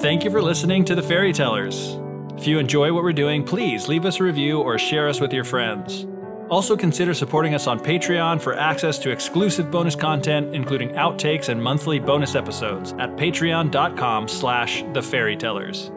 Thank 0.00 0.24
you 0.24 0.30
for 0.30 0.42
listening 0.42 0.84
to 0.86 0.94
the 0.94 1.02
Fairy 1.02 1.32
Tellers. 1.32 1.98
If 2.36 2.46
you 2.46 2.58
enjoy 2.58 2.92
what 2.92 3.02
we're 3.02 3.12
doing, 3.12 3.44
please 3.44 3.88
leave 3.88 4.04
us 4.04 4.20
a 4.20 4.24
review 4.24 4.60
or 4.60 4.78
share 4.78 5.08
us 5.08 5.20
with 5.20 5.32
your 5.32 5.44
friends. 5.44 6.06
Also 6.50 6.76
consider 6.76 7.14
supporting 7.14 7.54
us 7.54 7.66
on 7.66 7.80
Patreon 7.80 8.40
for 8.40 8.54
access 8.54 8.98
to 8.98 9.10
exclusive 9.10 9.70
bonus 9.70 9.96
content, 9.96 10.54
including 10.54 10.90
outtakes 10.90 11.48
and 11.48 11.62
monthly 11.62 11.98
bonus 11.98 12.34
episodes 12.34 12.92
at 12.98 13.16
patreon.com 13.16 14.28
slash 14.28 14.82
thefairytellers. 14.82 15.90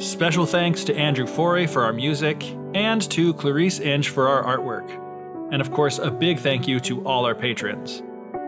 Special 0.00 0.46
thanks 0.46 0.84
to 0.84 0.96
Andrew 0.96 1.26
Forey 1.26 1.66
for 1.66 1.84
our 1.84 1.92
music 1.92 2.42
and 2.74 3.02
to 3.10 3.32
Clarice 3.34 3.78
Inch 3.78 4.08
for 4.08 4.26
our 4.26 4.58
artwork. 4.58 4.90
And 5.52 5.60
of 5.60 5.70
course, 5.70 5.98
a 5.98 6.10
big 6.10 6.40
thank 6.40 6.66
you 6.66 6.80
to 6.80 7.04
all 7.06 7.26
our 7.26 7.34
patrons. 7.34 8.02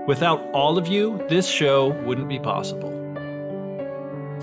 Without 0.09 0.41
all 0.53 0.79
of 0.79 0.89
you, 0.89 1.25
this 1.29 1.47
show 1.47 1.89
wouldn't 2.05 2.29
be 2.29 2.39
possible. 2.39 2.91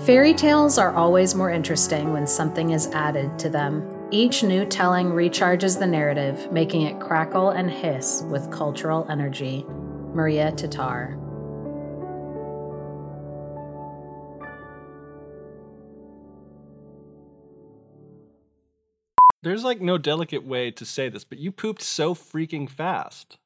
Fairy 0.06 0.34
tales 0.34 0.78
are 0.78 0.94
always 0.94 1.34
more 1.34 1.50
interesting 1.50 2.12
when 2.12 2.26
something 2.26 2.70
is 2.70 2.86
added 2.88 3.38
to 3.38 3.48
them. 3.48 3.93
Each 4.10 4.42
new 4.42 4.64
telling 4.66 5.08
recharges 5.08 5.78
the 5.78 5.86
narrative, 5.86 6.52
making 6.52 6.82
it 6.82 7.00
crackle 7.00 7.50
and 7.50 7.70
hiss 7.70 8.22
with 8.30 8.50
cultural 8.50 9.06
energy. 9.10 9.64
Maria 10.14 10.52
Tatar. 10.52 11.18
There's 19.42 19.64
like 19.64 19.80
no 19.80 19.98
delicate 19.98 20.46
way 20.46 20.70
to 20.70 20.86
say 20.86 21.08
this, 21.08 21.24
but 21.24 21.38
you 21.38 21.52
pooped 21.52 21.82
so 21.82 22.14
freaking 22.14 22.68
fast. 22.68 23.36